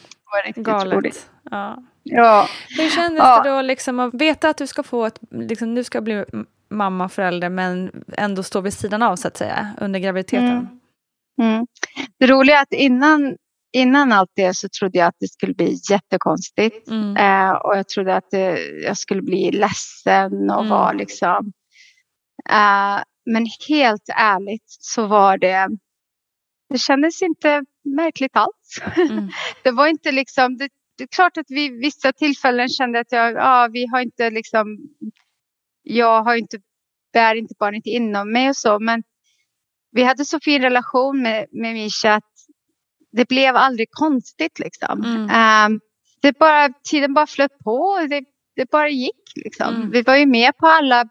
Det 0.02 0.38
var 0.38 0.44
riktigt 0.48 0.64
Galet. 0.64 0.94
roligt. 0.94 1.30
Ja. 1.52 1.84
Ja. 2.04 2.48
Hur 2.78 2.90
kändes 2.90 3.20
Ja. 3.20 3.44
det 3.44 3.50
då 3.50 3.62
liksom 3.62 4.00
att 4.00 4.14
veta 4.14 4.50
att 4.50 4.58
du 4.58 4.68
ska 4.68 4.84
få 4.84 5.06
ett, 5.06 5.20
liksom, 5.32 5.74
nu 5.74 5.84
ska 5.84 6.02
bli 6.02 6.26
mamma, 6.70 7.10
förälder, 7.10 7.50
men 7.50 8.04
ändå 8.18 8.44
stå 8.44 8.62
vid 8.62 8.74
sidan 8.74 9.02
av 9.04 9.16
så 9.16 9.28
att 9.28 9.38
säga 9.38 9.74
under 9.82 10.00
graviditeten? 10.00 10.48
Mm. 10.48 11.54
Mm. 11.54 11.68
Det 12.20 12.28
roliga 12.28 12.58
är 12.58 12.62
att 12.62 12.74
innan, 12.74 13.36
innan 13.74 14.12
allt 14.12 14.32
det 14.36 14.56
så 14.58 14.70
trodde 14.80 14.98
jag 14.98 15.08
att 15.08 15.16
det 15.20 15.28
skulle 15.28 15.54
bli 15.54 15.78
jättekonstigt. 15.90 16.88
Mm. 16.90 17.18
Eh, 17.18 17.52
och 17.52 17.78
jag 17.78 17.88
trodde 17.88 18.16
att 18.16 18.32
det, 18.32 18.60
jag 18.84 18.98
skulle 18.98 19.22
bli 19.22 19.52
ledsen 19.52 20.50
och 20.50 20.60
Mm. 20.60 20.70
vara 20.70 20.92
liksom... 20.92 21.54
Eh, 22.50 23.04
men 23.26 23.48
helt 23.70 24.10
ärligt 24.16 24.66
så 24.68 25.08
var 25.08 25.38
det... 25.38 25.70
Det 26.70 26.78
kändes 26.78 27.22
inte 27.22 27.66
märkligt 27.96 28.36
alls. 28.36 28.82
Mm. 28.98 29.30
det 29.64 29.72
var 29.72 29.88
inte 29.88 30.12
liksom... 30.12 30.58
Det, 30.58 30.70
det 30.98 31.04
är 31.04 31.08
klart 31.08 31.38
att 31.38 31.50
vid 31.50 31.72
vissa 31.72 32.14
tillfällen 32.14 32.70
kände 32.70 33.00
att 33.00 33.12
jag, 33.12 33.34
ja, 33.34 33.70
vi 33.72 33.88
har 33.88 34.02
inte 34.02 34.30
liksom... 34.30 34.78
Jag 35.84 36.24
har 36.24 36.36
inte, 36.36 36.58
bär 37.14 37.36
inte 37.36 37.56
barnet 37.60 37.86
inom 37.86 38.32
mig 38.32 38.50
och 38.50 38.58
så, 38.58 38.80
men 38.80 39.04
vi 39.92 40.04
hade 40.04 40.26
så 40.26 40.40
fin 40.40 40.62
relation 40.62 41.22
med, 41.22 41.48
med 41.52 41.74
Misha 41.74 42.14
att 42.14 42.33
det 43.14 43.28
blev 43.28 43.56
aldrig 43.56 43.88
konstigt 43.92 44.60
liksom. 44.60 45.04
Mm. 45.06 45.30
Ehm, 45.30 45.80
det 46.22 46.40
bara, 46.40 46.70
tiden 46.90 47.14
bara 47.14 47.28
flöt 47.28 47.60
på. 47.64 48.06
Det, 48.10 48.24
det 48.56 48.72
bara 48.72 48.90
gick 48.90 49.32
liksom. 49.36 49.76
Mm. 49.76 49.90
Vi 49.92 50.02
var 50.02 50.16
ju 50.16 50.26
med 50.26 50.58
på 50.58 50.68
alla, 50.68 51.06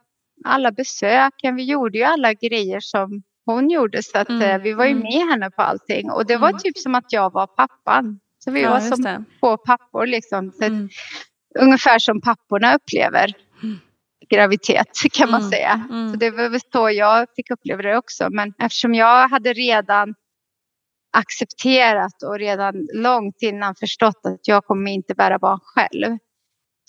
alla 0.44 0.72
besöken. 0.72 1.56
Vi 1.56 1.64
gjorde 1.64 1.98
ju 1.98 2.04
alla 2.04 2.32
grejer 2.34 2.80
som 2.80 3.22
hon 3.46 3.70
gjorde. 3.70 4.02
Så 4.02 4.18
att, 4.18 4.28
Mm. 4.28 4.42
eh, 4.42 4.58
vi 4.62 4.72
var 4.72 4.84
ju 4.84 4.90
Mm. 4.90 5.02
med 5.02 5.28
henne 5.30 5.50
på 5.50 5.62
allting. 5.62 6.10
Och 6.10 6.26
det 6.26 6.36
var 6.36 6.48
Mm. 6.48 6.60
typ 6.60 6.78
som 6.78 6.94
att 6.94 7.12
jag 7.12 7.32
var 7.32 7.46
pappan. 7.46 8.20
Så 8.38 8.50
vi 8.50 8.62
Ja, 8.62 8.70
var 8.70 8.80
som 8.80 9.02
det. 9.02 9.24
två 9.40 9.56
pappor 9.56 10.06
liksom. 10.06 10.52
Så 10.52 10.64
att, 10.64 10.70
Mm. 10.70 10.88
Ungefär 11.60 11.98
som 11.98 12.20
papporna 12.20 12.74
upplever 12.74 13.32
graviditet 14.30 14.86
kan 15.12 15.30
man 15.30 15.40
Mm. 15.40 15.50
säga. 15.50 15.86
Mm. 15.90 16.10
Så 16.12 16.16
det 16.18 16.30
var 16.30 16.48
väl 16.48 16.60
så 16.72 16.90
jag 16.90 17.26
fick 17.36 17.50
uppleva 17.50 17.82
det 17.82 17.96
också. 17.98 18.28
Men 18.30 18.52
eftersom 18.58 18.94
jag 18.94 19.28
hade 19.28 19.52
redan 19.52 20.14
accepterat 21.12 22.22
och 22.22 22.38
redan 22.38 22.74
långt 22.94 23.36
innan 23.42 23.74
förstått 23.74 24.20
att 24.24 24.48
jag 24.48 24.64
kommer 24.64 24.90
inte 24.90 25.14
bära 25.14 25.38
barn 25.38 25.58
själv. 25.62 26.18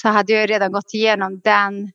Så 0.01 0.09
hade 0.09 0.33
jag 0.33 0.49
redan 0.49 0.71
gått 0.71 0.93
igenom 0.93 1.39
den 1.43 1.91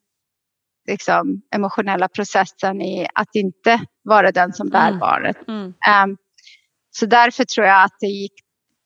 liksom, 0.88 1.42
emotionella 1.54 2.08
processen 2.08 2.82
i 2.82 3.06
att 3.14 3.34
inte 3.34 3.80
vara 4.02 4.32
den 4.32 4.52
som 4.52 4.68
bär 4.68 4.88
Mm. 4.88 4.98
barnet. 4.98 5.48
Mm. 5.48 5.74
Ehm, 5.88 6.16
så 6.90 7.06
därför 7.06 7.44
tror 7.44 7.66
jag 7.66 7.82
att 7.84 7.96
det 8.00 8.06
gick 8.06 8.32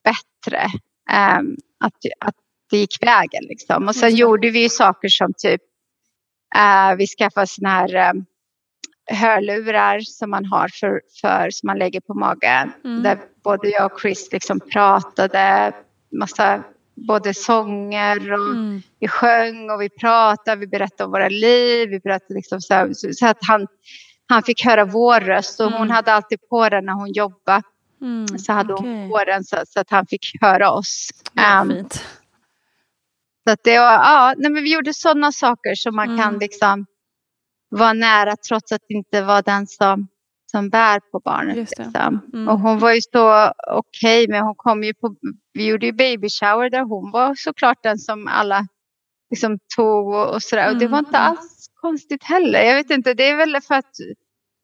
bättre. 0.05 0.67
ehm, 1.11 1.57
att, 1.85 1.95
att 2.21 2.35
det 2.71 2.77
gick 2.77 3.03
vägen. 3.03 3.43
Liksom. 3.49 3.89
Och 3.89 3.95
sen 3.97 4.11
det. 4.11 4.17
gjorde 4.17 4.51
vi 4.51 4.63
ju 4.63 4.69
saker 4.69 5.09
som 5.09 5.33
typ, 5.39 5.61
eh, 6.57 6.95
vi 6.97 7.07
skaffade 7.07 7.47
såna 7.47 7.69
här 7.69 8.11
um, 8.11 8.25
hörlurar 9.07 10.01
som 10.01 10.31
man 10.31 10.45
har 10.45 10.69
för, 10.69 11.01
för 11.21 11.51
som 11.51 11.67
man 11.67 11.79
lägger 11.79 12.01
på 12.01 12.15
magen. 12.15 12.73
Mm. 12.85 13.03
Där 13.03 13.19
både 13.45 13.69
jag 13.69 13.93
och 13.93 14.01
Chris 14.01 14.29
liksom 14.33 14.61
pratade 14.61 15.73
massa 16.19 16.63
både 16.95 17.35
sånger 17.35 18.33
och 18.33 18.49
Mm. 18.51 18.83
vi 19.01 19.09
sjöng 19.09 19.71
och 19.71 19.81
vi 19.83 19.89
pratade, 19.89 20.57
vi 20.61 20.67
berättade 20.67 21.05
om 21.05 21.11
våra 21.11 21.29
liv, 21.29 21.89
vi 21.89 22.01
berättade 22.01 22.35
liksom 22.35 22.61
så, 22.61 22.75
här, 22.75 22.93
så, 22.93 23.09
så 23.13 23.27
att 23.27 23.39
han, 23.41 23.67
han 24.29 24.43
fick 24.43 24.65
höra 24.65 24.85
vår 24.85 25.21
röst 25.21 25.61
och 25.61 25.67
hon 25.67 25.75
Mm. 25.75 25.91
hade 25.91 26.13
alltid 26.13 26.39
på 26.49 26.69
den 26.69 26.85
när 26.85 26.93
hon 26.93 27.13
jobbade. 27.13 27.63
Mm. 28.01 28.27
Så 28.39 28.53
hade 28.53 28.75
Okej. 28.75 28.91
hon 29.01 29.11
på 29.11 29.25
den 29.25 29.45
så, 29.45 29.57
så 29.67 29.81
att 29.81 29.91
han 29.91 30.07
fick 30.07 30.27
höra 30.41 30.71
oss. 30.71 31.09
Ja, 31.33 31.67
fint. 31.69 32.05
så 33.47 33.53
att 33.53 33.61
det 33.65 33.79
var, 33.79 33.93
ja, 33.93 34.35
nej, 34.39 34.51
men 34.51 34.63
vi 34.65 34.73
gjorde 34.75 34.95
sådana 34.95 35.33
saker 35.33 35.75
som 35.75 35.97
man 35.97 36.09
Mm. 36.09 36.19
kan 36.21 36.39
liksom 36.39 36.87
vara 37.79 37.93
nära 37.93 38.37
trots 38.49 38.73
att 38.73 38.81
det 38.89 38.95
inte 38.95 39.23
var 39.23 39.43
den 39.43 39.67
som, 39.67 40.09
som 40.51 40.69
bär 40.69 41.01
på 41.01 41.21
barnet. 41.25 41.57
Liksom. 41.57 42.21
Mm. 42.35 42.49
Och 42.49 42.61
hon 42.61 42.79
var 42.79 42.93
ju 42.93 43.01
så 43.01 43.53
okej, 43.71 44.29
men 44.29 44.43
hon 44.43 44.55
kom 44.57 44.83
ju 44.85 44.95
på, 44.95 45.17
vi 45.53 45.67
gjorde 45.67 45.87
ju 45.87 45.93
baby 45.93 46.29
shower 46.29 46.71
där 46.71 46.83
hon 46.83 47.11
var 47.11 47.35
såklart 47.35 47.83
den 47.83 47.99
som 47.99 48.29
alla 48.29 48.67
liksom 49.31 49.59
tog 49.77 50.15
och, 50.15 50.35
och 50.35 50.43
sådär. 50.43 50.71
Och 50.71 50.79
det 50.79 50.89
var 50.89 50.99
inte 50.99 51.19
mm. 51.19 51.31
alls 51.31 51.71
konstigt 51.75 52.25
heller. 52.25 52.63
Jag 52.63 52.75
vet 52.75 52.91
inte, 52.91 53.15
det 53.15 53.29
är 53.29 53.37
väl 53.37 53.61
för 53.61 53.75
att 53.75 53.95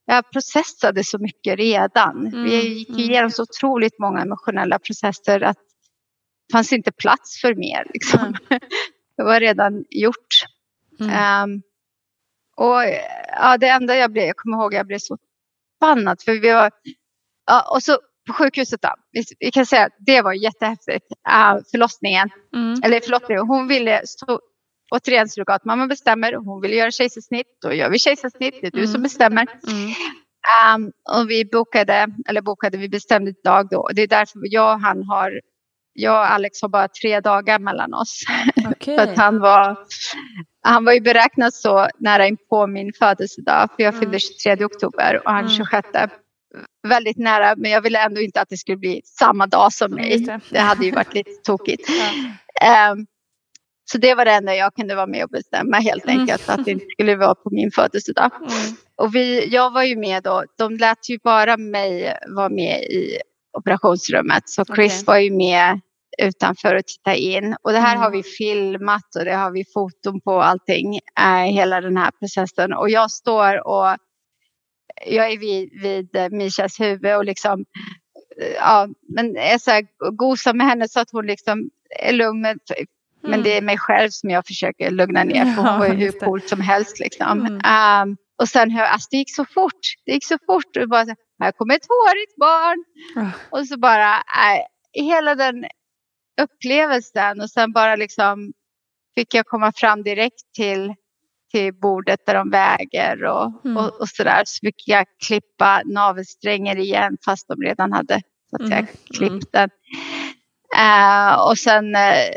jag 0.06 0.30
processade 0.30 1.05
så 1.05 1.18
mycket 1.18 1.59
redan. 1.59 2.26
Mm, 2.26 2.44
Vi 2.44 2.78
gick 2.78 2.89
mm. 2.89 3.01
igenom 3.01 3.30
så 3.30 3.43
otroligt 3.43 3.98
många 3.98 4.20
emotionella 4.20 4.78
processer 4.78 5.40
att 5.40 5.56
det 6.48 6.52
fanns 6.52 6.72
inte 6.72 6.93
plats 6.93 7.40
för 7.40 7.55
mer. 7.55 7.86
Liksom. 7.94 8.35
det 9.16 9.22
var 9.22 9.40
redan 9.40 9.85
gjort. 9.90 10.44
Mm. 11.01 11.62
Och 12.59 12.82
ja, 13.40 13.56
det 13.59 13.68
enda 13.68 13.97
jag 13.97 14.12
blev, 14.12 14.24
jag 14.24 14.36
kommer 14.36 14.56
ihåg 14.56 14.74
jag 14.74 14.86
blev 14.86 14.98
så 14.98 15.18
förbannad 15.80 16.22
för 16.22 16.32
vi 16.32 16.52
var, 16.52 16.70
ja, 17.47 17.70
och 17.74 17.82
så 17.82 17.98
på 18.26 18.32
sjukhuset 18.32 18.82
då, 18.82 18.89
vi, 19.12 19.24
vi 19.39 19.51
kan 19.51 19.66
säga 19.66 19.85
att 19.86 19.93
det 19.98 20.22
var 20.22 20.32
jättehäftigt, 20.32 21.06
uh, 21.28 21.59
förlossningen, 21.70 22.30
Mm. 22.55 22.80
eller 22.85 23.01
förlossningen, 23.01 23.47
hon 23.47 23.68
ville 23.68 24.06
stå, 24.06 24.40
återigen 24.94 25.28
surrogatmamma 25.28 25.86
bestämmer, 25.86 26.32
hon 26.32 26.60
ville 26.60 26.74
göra 26.76 26.90
kejsarsnitt, 26.90 27.47
då 27.62 27.72
gör 27.72 27.90
vi 27.90 27.98
kejsarsnitt, 27.98 28.55
det 28.60 28.66
är 28.66 28.70
du 28.70 28.78
Mm. 28.78 28.93
som 28.93 29.02
bestämmer. 29.02 29.47
Mm. 29.68 29.94
Um, 30.74 30.93
och 31.16 31.30
vi 31.30 31.44
bokade, 31.44 32.06
eller 32.28 32.40
bokade, 32.43 32.78
vi 32.78 32.89
bestämde 32.89 33.30
ett 33.30 33.44
dag 33.44 33.68
då. 33.70 33.89
Det 33.94 34.02
är 34.02 34.06
därför 34.06 34.40
jag 34.43 34.74
och 34.74 34.80
han 34.80 35.02
har, 35.02 35.40
jag 36.00 36.14
och 36.20 36.30
Alex 36.32 36.62
har 36.62 36.68
bara 36.68 36.88
tre 36.88 37.20
dagar 37.20 37.58
mellan 37.58 37.94
oss. 37.94 38.20
Okej. 38.70 38.96
För 38.98 39.04
att 39.04 39.16
han 39.18 39.38
var, 39.40 39.76
han 40.62 40.84
var 40.84 40.92
ju 40.92 41.00
beräknad 41.00 41.54
så 41.54 41.88
nära 41.98 42.26
in 42.26 42.36
på 42.50 42.66
min 42.66 42.92
födelsedag. 42.98 43.68
För 43.76 43.82
jag 43.82 43.94
Mm. 43.94 44.00
fyllde 44.00 44.18
23 44.20 44.64
oktober 44.64 45.20
och 45.24 45.30
han 45.30 45.44
Mm. 45.44 45.52
26. 45.56 45.88
Väldigt 46.88 47.16
nära, 47.18 47.54
men 47.56 47.70
jag 47.70 47.80
ville 47.80 48.04
ändå 48.04 48.20
inte 48.20 48.40
att 48.40 48.48
det 48.48 48.56
skulle 48.56 48.76
bli 48.78 49.00
samma 49.04 49.46
dag 49.46 49.72
som 49.72 49.90
mig. 49.94 50.40
det. 50.50 50.58
Hade 50.58 50.84
ju 50.84 50.90
varit 50.92 51.14
lite 51.14 51.30
tokigt. 51.44 51.88
Ja. 51.88 52.66
Ehm, 52.68 53.06
så 53.92 53.98
det 53.98 54.14
var 54.14 54.24
det 54.24 54.30
enda 54.32 54.54
jag 54.54 54.74
kunde 54.74 54.94
vara 54.94 55.06
med 55.06 55.24
och 55.24 55.30
bestämma 55.30 55.76
helt 55.76 56.04
Mm. 56.04 56.20
enkelt. 56.20 56.48
Att 56.48 56.64
det 56.64 56.70
inte 56.70 56.86
skulle 56.92 57.16
vara 57.16 57.34
på 57.34 57.50
min 57.50 57.70
födelsedag. 57.70 58.30
Mm. 58.40 58.50
Och 58.96 59.14
vi, 59.14 59.46
jag 59.48 59.70
var 59.72 59.82
ju 59.82 59.96
med 59.96 60.22
då. 60.22 60.44
De 60.58 60.76
lät 60.76 61.08
ju 61.10 61.18
bara 61.24 61.56
mig 61.56 62.18
vara 62.36 62.48
med 62.48 62.80
i 62.82 63.18
operationsrummet. 63.58 64.48
Så 64.48 64.64
Chris 64.64 64.92
Okej. 64.92 65.04
var 65.06 65.18
ju 65.18 65.30
med 65.30 65.80
utanför 66.22 66.74
och 66.74 66.86
titta 66.86 67.14
in. 67.14 67.56
Och 67.62 67.72
det 67.72 67.78
här 67.78 67.93
Mm. 67.97 68.02
har 68.02 68.10
vi 68.10 68.22
filmat 68.22 69.16
och 69.18 69.24
det 69.24 69.35
har 69.35 69.51
vi 69.51 69.64
foton 69.74 70.20
på 70.20 70.43
allting. 70.43 70.98
Eh, 71.20 71.43
hela 71.52 71.80
den 71.80 71.97
här 71.97 72.10
processen. 72.10 72.72
Och 72.72 72.90
jag 72.90 73.10
står 73.10 73.66
och 73.68 73.97
jag 75.06 75.32
är 75.32 75.39
vid, 75.39 75.82
vid 75.82 76.16
eh, 76.16 76.28
Mishas 76.30 76.80
huvud 76.80 77.16
och 77.16 77.24
liksom 77.24 77.64
eh, 78.43 78.52
ja, 78.55 78.89
men 79.09 79.36
är 79.36 79.59
så 79.59 79.70
här, 79.70 79.86
gosar 80.16 80.55
med 80.55 80.66
henne 80.66 80.89
så 80.89 81.01
att 81.01 81.10
hon 81.12 81.26
liksom 81.26 81.70
är 82.01 82.12
lugn. 82.12 82.40
Med, 82.40 82.59
Men 83.22 83.32
Mm. 83.32 83.43
det 83.43 83.56
är 83.56 83.62
mig 83.62 83.78
själv 83.78 84.10
som 84.10 84.30
jag 84.30 84.47
försöker 84.47 84.90
lugna 84.90 85.24
ner. 85.24 85.44
För 85.55 85.62
hon 85.62 85.78
var 85.80 85.86
ju 85.86 85.93
hur 85.94 86.05
just 86.06 86.20
det. 86.20 86.26
cool 86.26 86.43
som 86.43 86.60
helst. 86.60 86.98
Liksom. 87.01 87.40
Mm. 87.47 87.60
Ehm, 87.64 88.16
och 88.43 88.48
sen 88.48 88.70
hör 88.70 88.82
alltså, 88.85 89.09
det 89.10 89.16
gick 89.16 89.35
så 89.35 89.44
fort. 89.44 89.80
Det 90.06 90.12
gick 90.12 90.24
så 90.24 90.39
fort. 90.47 90.76
Och 90.76 90.89
bara, 90.89 91.05
här, 91.43 91.52
kommer 91.52 91.74
ett 91.76 91.86
hårigt 91.89 92.36
barn. 92.36 92.85
Ah. 93.16 93.59
Och 93.59 93.66
så 93.68 93.78
bara, 93.78 94.14
äh, 94.14 94.62
hela 95.05 95.35
den 95.35 95.64
upplevelsen. 96.43 97.40
Och 97.40 97.51
sen 97.51 97.73
bara 97.73 97.97
liksom 97.97 98.52
fick 99.15 99.35
jag 99.35 99.47
komma 99.47 99.73
fram 99.77 100.02
direkt 100.02 100.52
till, 100.56 100.94
till 101.52 101.74
bordet 101.74 102.27
där 102.27 102.35
de 102.35 102.51
väger 102.51 103.24
och, 103.24 103.65
Mm. 103.65 103.77
och, 103.77 104.01
och 104.01 104.09
sådär. 104.09 104.43
Så 104.47 104.59
fick 104.66 104.89
jag 104.89 105.06
klippa 105.27 105.82
navelsträngar 105.85 106.77
igen 106.77 107.16
fast 107.24 107.48
de 107.48 107.62
redan 107.62 107.93
hade 107.93 108.23
så 108.51 108.56
att 108.56 108.69
säga, 108.69 108.78
Mm. 108.78 108.89
klippt 109.15 109.52
den. 109.52 109.70
Eh, 110.77 111.40
och 111.48 111.59
sen 111.59 111.94
eh, 111.97 112.28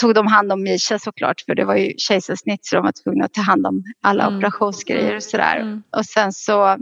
tog 0.00 0.14
de 0.14 0.26
hand 0.26 0.52
om 0.52 0.62
Misha 0.62 0.98
såklart 0.98 1.40
för 1.40 1.54
det 1.54 1.64
var 1.64 1.76
ju 1.76 1.92
kejsarsnitt 1.98 2.66
så 2.66 2.76
de 2.76 2.84
var 2.84 2.92
tvungna 3.04 3.24
att 3.24 3.32
ta 3.34 3.40
hand 3.42 3.66
om 3.66 3.82
alla 4.00 4.24
Mm. 4.24 4.36
operationsgrejer 4.38 5.16
och 5.16 5.22
sådär. 5.22 5.56
Mm. 5.56 5.82
Och 5.90 6.04
sen 6.06 6.32
så 6.32 6.76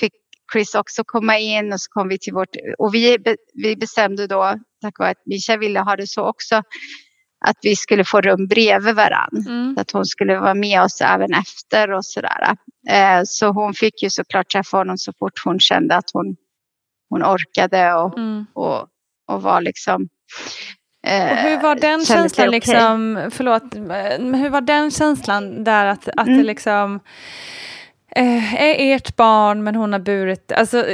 fick 0.00 0.12
Chris 0.52 0.74
också 0.74 1.04
komma 1.04 1.38
in 1.38 1.72
och 1.72 1.80
så 1.80 1.90
kom 1.90 2.08
vi 2.08 2.18
till 2.18 2.32
vårt... 2.32 2.56
Och 2.78 2.94
vi, 2.94 3.18
vi 3.54 3.76
bestämde 3.76 4.26
då, 4.26 4.54
tack 4.82 4.98
vare 4.98 5.10
att 5.10 5.26
Misha 5.26 5.56
ville 5.56 5.80
ha 5.80 5.96
det 5.96 6.06
så 6.06 6.24
också, 6.28 6.56
att 7.46 7.56
vi 7.62 7.76
skulle 7.76 8.04
få 8.04 8.20
rum 8.20 8.46
bredvid 8.46 8.94
varann. 8.94 9.44
Mm. 9.48 9.74
Så 9.74 9.80
att 9.80 9.90
hon 9.90 10.04
skulle 10.06 10.38
vara 10.40 10.54
med 10.54 10.82
oss 10.82 11.00
även 11.00 11.34
efter 11.34 11.90
och 11.92 12.04
sådär. 12.04 12.56
Eh, 12.90 13.20
så 13.24 13.46
hon 13.46 13.74
fick 13.74 14.02
ju 14.02 14.10
såklart 14.10 14.48
träffa 14.52 14.76
honom 14.76 14.98
så 14.98 15.12
fort 15.18 15.40
hon 15.44 15.60
kände 15.60 15.96
att 15.96 16.10
hon, 16.12 16.36
hon 17.10 17.22
orkade 17.24 17.94
och, 17.94 18.18
Mm. 18.18 18.46
och, 18.54 18.86
och 19.28 19.42
var 19.42 19.60
liksom... 19.60 20.08
eh, 21.06 21.30
Och 21.30 21.36
hur 21.36 21.60
var 21.60 21.74
den 21.74 22.04
känslan, 22.04 22.48
okej. 22.48 22.50
liksom, 22.50 23.28
förlåt, 23.32 23.62
hur 24.40 24.48
var 24.48 24.60
den 24.60 24.90
känslan 24.90 25.64
där 25.64 25.86
att, 25.86 26.08
att 26.16 26.26
det 26.26 26.32
Mm. 26.32 26.46
liksom, 26.46 27.00
eh, 28.16 28.54
är 28.54 28.96
ert 28.96 29.16
barn 29.16 29.64
men 29.64 29.74
hon 29.74 29.92
har 29.92 30.00
burit, 30.00 30.52
alltså 30.52 30.84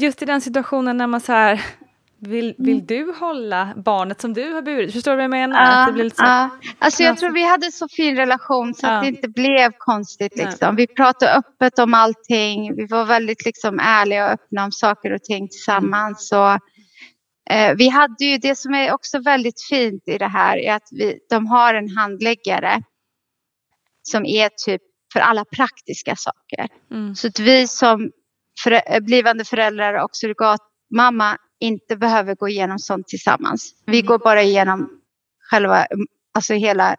just 0.00 0.22
i 0.22 0.24
den 0.24 0.40
situationen 0.40 0.96
när 0.96 1.06
man 1.06 1.20
så 1.20 1.32
här 1.32 1.60
vill, 2.26 2.54
vill 2.58 2.74
Mm. 2.74 2.86
du 2.86 3.12
hålla 3.18 3.72
barnet 3.76 4.20
som 4.20 4.34
du 4.34 4.52
har 4.52 4.62
burit? 4.62 4.92
Förstår 4.92 5.10
du 5.10 5.16
vad 5.16 5.24
jag 5.24 5.30
menar? 5.30 5.60
Ja, 5.62 5.80
att 5.80 5.86
det 5.86 5.92
blir 5.92 6.04
lite 6.04 6.16
så, 6.16 6.22
ja. 6.24 6.50
Alltså 6.78 7.02
jag 7.02 7.18
tror 7.18 7.30
vi 7.30 7.42
hade 7.48 7.72
så 7.72 7.88
fin 7.88 8.16
relation 8.16 8.74
så 8.74 8.86
Ja. 8.86 8.90
att 8.90 9.02
det 9.02 9.08
inte 9.08 9.28
blev 9.28 9.72
konstigt. 9.78 10.36
Liksom. 10.36 10.76
Vi 10.76 10.86
pratade 10.86 11.32
öppet 11.34 11.78
om 11.78 11.94
allting. 11.94 12.76
Vi 12.76 12.86
var 12.86 13.04
väldigt 13.04 13.44
liksom, 13.44 13.78
ärliga 13.80 14.24
och 14.26 14.32
öppna 14.32 14.64
om 14.64 14.72
saker 14.72 15.12
och 15.12 15.22
ting 15.22 15.48
tillsammans. 15.48 16.28
Så, 16.28 16.46
eh, 17.50 17.74
vi 17.76 17.88
hade 17.88 18.24
ju 18.24 18.38
det 18.38 18.58
som 18.58 18.74
är 18.74 18.92
också 18.92 19.18
väldigt 19.18 19.62
fint 19.62 20.02
i 20.06 20.18
det 20.18 20.28
här 20.28 20.56
är 20.58 20.74
att 20.74 20.88
vi, 20.90 21.18
de 21.30 21.46
har 21.46 21.74
en 21.74 21.88
handläggare 21.96 22.82
som 24.02 24.24
är 24.26 24.50
typ 24.66 24.82
för 25.12 25.20
alla 25.20 25.44
praktiska 25.44 26.16
saker. 26.16 26.68
Mm. 26.90 27.14
Så 27.14 27.26
att 27.28 27.38
vi 27.38 27.66
som 27.68 28.10
förä- 28.64 29.00
blivande 29.00 29.44
föräldrar 29.44 29.94
och 30.04 30.10
surrogatmamma 30.12 31.36
inte 31.60 31.96
behöver 31.96 32.34
gå 32.34 32.48
igenom 32.48 32.78
sånt 32.78 33.08
tillsammans. 33.08 33.74
Vi 33.86 33.98
Mm. 34.00 34.06
går 34.06 34.18
bara 34.18 34.42
igenom 34.42 34.90
själva, 35.50 35.86
alltså 36.34 36.54
hela 36.54 36.96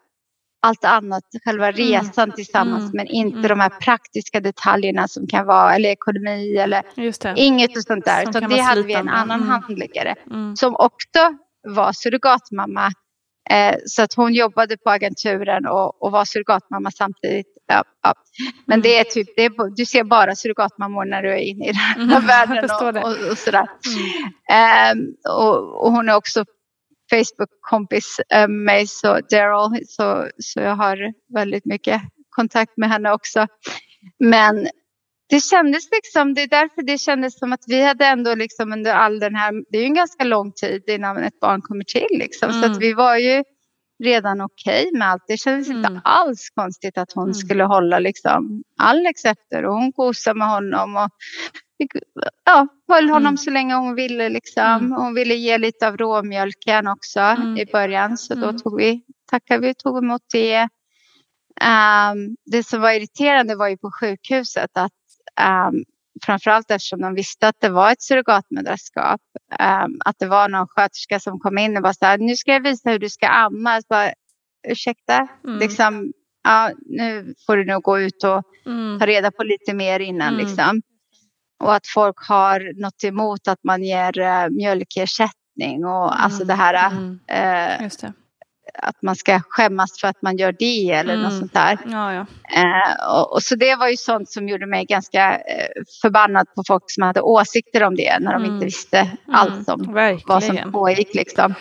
allt 0.62 0.84
annat, 0.84 1.22
själva 1.44 1.70
resan 1.72 2.32
tillsammans 2.32 2.82
Mm. 2.82 2.90
men 2.94 3.06
inte 3.06 3.38
Mm. 3.38 3.48
de 3.48 3.60
här 3.60 3.68
praktiska 3.80 4.40
detaljerna 4.40 5.08
som 5.08 5.26
kan 5.26 5.46
vara, 5.46 5.74
eller 5.74 5.88
ekonomi 5.88 6.56
eller 6.56 6.82
inget 7.36 7.76
och 7.76 7.82
sånt 7.82 8.04
där. 8.04 8.22
Som 8.24 8.32
Så 8.32 8.40
det 8.40 8.60
hade 8.60 8.82
vi 8.82 8.94
en 8.94 9.08
annan 9.08 9.40
Mm. 9.42 9.48
handläggare 9.48 10.14
Mm. 10.30 10.56
som 10.56 10.76
också 10.76 11.36
var 11.68 11.92
surrogatmamma. 11.92 12.90
Eh, 13.50 13.74
så 13.86 14.02
att 14.02 14.14
hon 14.14 14.34
jobbade 14.34 14.76
på 14.76 14.90
agenturen 14.90 15.66
och, 15.66 16.02
och 16.02 16.12
var 16.12 16.24
surrogatmamma 16.24 16.90
samtidigt. 16.90 17.46
Ja, 17.68 17.84
ja. 18.02 18.14
Men 18.66 18.74
Mm. 18.78 18.82
det 18.82 18.98
är 18.98 19.04
typ, 19.04 19.28
det 19.36 19.42
är, 19.44 19.76
du 19.76 19.86
ser 19.86 20.04
bara 20.04 20.34
surrogatmammor 20.36 21.04
när 21.04 21.22
du 21.22 21.30
är 21.32 21.36
inne 21.38 21.64
i 21.64 21.66
den 21.66 21.76
här 21.76 21.96
Mm, 21.96 22.26
världen 22.26 22.64
och, 22.64 23.10
och, 23.12 23.30
och 23.30 23.38
sådär. 23.38 23.66
Mm. 23.96 24.98
Ehm, 24.98 24.98
och, 25.28 25.84
och 25.84 25.92
hon 25.92 26.08
är 26.08 26.16
också 26.16 26.44
Facebook-kompis 27.10 28.20
eh, 28.32 28.40
med 28.40 28.50
mig, 28.50 28.86
så 28.86 29.20
Daryl, 29.30 29.86
så, 29.88 30.28
så 30.38 30.60
jag 30.60 30.76
har 30.76 31.12
väldigt 31.34 31.64
mycket 31.64 32.02
kontakt 32.30 32.72
med 32.76 32.88
henne 32.88 33.12
också. 33.12 33.46
Men 34.18 34.68
det 35.28 35.40
kändes 35.44 35.90
liksom, 35.90 36.34
det 36.34 36.42
är 36.42 36.46
därför 36.48 36.82
det 36.82 36.98
kändes 36.98 37.38
som 37.38 37.52
att 37.52 37.64
vi 37.66 37.82
hade 37.82 38.06
ändå 38.06 38.34
liksom 38.34 38.72
under 38.72 38.94
all 38.94 39.18
den 39.20 39.34
här, 39.34 39.52
det 39.70 39.78
är 39.78 39.82
ju 39.82 39.86
en 39.86 39.94
ganska 39.94 40.24
lång 40.24 40.52
tid 40.52 40.82
innan 40.88 41.16
ett 41.24 41.40
barn 41.40 41.62
kommer 41.62 41.84
till 41.84 42.18
liksom. 42.18 42.52
Så 42.52 42.58
Mm. 42.58 42.72
att 42.72 42.78
vi 42.82 42.92
var 42.92 43.16
ju 43.16 43.44
redan 44.04 44.40
okej 44.40 44.90
med 44.92 45.08
allt. 45.08 45.22
Det 45.28 45.36
kändes 45.36 45.68
Mm. 45.68 45.78
inte 45.84 46.00
alls 46.04 46.50
konstigt 46.54 46.98
att 46.98 47.12
hon 47.12 47.24
Mm. 47.24 47.34
skulle 47.34 47.64
hålla 47.64 47.98
liksom 47.98 48.62
Alex 48.78 49.24
efter 49.24 49.64
och 49.64 49.74
hon 49.74 49.90
gosade 49.90 50.38
med 50.38 50.48
honom 50.48 50.96
och 50.96 51.10
ja, 52.44 52.66
höll 52.88 53.08
honom 53.08 53.26
Mm. 53.26 53.36
så 53.36 53.50
länge 53.50 53.74
hon 53.74 53.94
ville 53.94 54.28
liksom. 54.28 54.62
Mm. 54.64 54.92
Hon 54.92 55.14
ville 55.14 55.34
ge 55.34 55.58
lite 55.58 55.88
av 55.88 55.96
råmjölken 55.96 56.86
också 56.86 57.20
Mm. 57.20 57.56
i 57.56 57.66
början 57.72 58.18
så 58.18 58.34
då 58.34 58.44
Mm. 58.48 58.58
tog 58.58 58.76
vi, 58.80 59.02
tackade 59.30 59.60
vi 59.60 59.72
och 59.72 59.78
tog 59.78 59.98
emot 60.04 60.22
det. 60.32 60.68
Ehm, 61.60 62.36
det 62.46 62.62
som 62.62 62.80
var 62.80 62.90
irriterande 62.92 63.56
var 63.56 63.68
ju 63.68 63.76
på 63.78 63.90
sjukhuset 64.00 64.70
att 64.74 64.92
um, 65.70 65.84
framförallt 66.24 66.70
eftersom 66.70 67.00
de 67.00 67.14
visste 67.14 67.48
att 67.48 67.56
det 67.60 67.68
var 67.68 67.92
ett 67.92 68.02
surrogatmödraskap. 68.02 69.20
ehm, 69.58 69.90
att 70.04 70.18
det 70.18 70.26
var 70.26 70.48
någon 70.48 70.66
sköterska 70.68 71.20
som 71.20 71.38
kom 71.40 71.58
in 71.58 71.76
och 71.76 71.82
bara 71.82 71.94
så 71.94 72.04
här, 72.06 72.18
nu 72.18 72.36
ska 72.36 72.52
jag 72.52 72.60
visa 72.62 72.90
hur 72.90 72.98
du 72.98 73.08
ska 73.10 73.26
amma. 73.28 73.80
Så 73.80 73.86
bara, 73.88 74.12
Ursäkta, 74.68 75.28
Mm. 75.44 75.58
liksom, 75.58 76.12
ja, 76.44 76.70
nu 76.86 77.34
får 77.46 77.56
du 77.56 77.64
nog 77.64 77.82
gå 77.82 77.98
ut 78.00 78.24
och 78.24 78.42
Mm. 78.66 78.98
ta 78.98 79.06
reda 79.06 79.30
på 79.30 79.42
lite 79.44 79.74
mer 79.74 80.00
innan. 80.00 80.34
Mm. 80.34 80.46
Liksom. 80.46 80.82
Och 81.64 81.74
att 81.74 81.86
folk 81.86 82.16
har 82.28 82.80
något 82.82 83.04
emot 83.04 83.48
att 83.48 83.58
man 83.64 83.82
ger 83.84 84.18
uh, 84.18 84.50
mjölkersättning 84.50 85.84
och 85.84 86.22
alltså 86.24 86.44
det 86.44 86.54
här 86.54 86.90
Mm. 86.90 87.82
Just 87.82 88.00
det. 88.00 88.12
Att 88.74 89.02
man 89.02 89.16
ska 89.16 89.40
skämmas 89.48 90.00
för 90.00 90.08
att 90.08 90.22
man 90.22 90.36
gör 90.36 90.52
det 90.58 90.90
eller 90.90 91.16
något 91.16 91.26
Mm. 91.32 91.38
sånt 91.40 91.54
där. 91.54 91.78
Ja, 91.86 92.12
ja. 92.14 92.26
Eh, 92.56 93.14
och, 93.16 93.32
och 93.32 93.42
så 93.42 93.54
det 93.54 93.76
var 93.76 93.88
ju 93.88 93.96
sånt 93.96 94.30
som 94.30 94.48
gjorde 94.48 94.66
mig 94.66 94.84
ganska 94.84 95.32
eh, 95.34 95.68
förbannad 96.02 96.46
på 96.54 96.62
folk 96.66 96.84
som 96.86 97.02
hade 97.02 97.20
åsikter 97.20 97.82
om 97.82 97.96
det 97.96 98.18
när 98.20 98.32
de 98.32 98.42
Mm. 98.42 98.54
inte 98.54 98.64
visste 98.64 99.10
allt 99.32 99.68
om 99.68 99.94
vad 100.26 100.42
som 100.42 100.54
Verkligen. 100.54 100.72
pågick. 100.72 101.14
Liksom. 101.14 101.54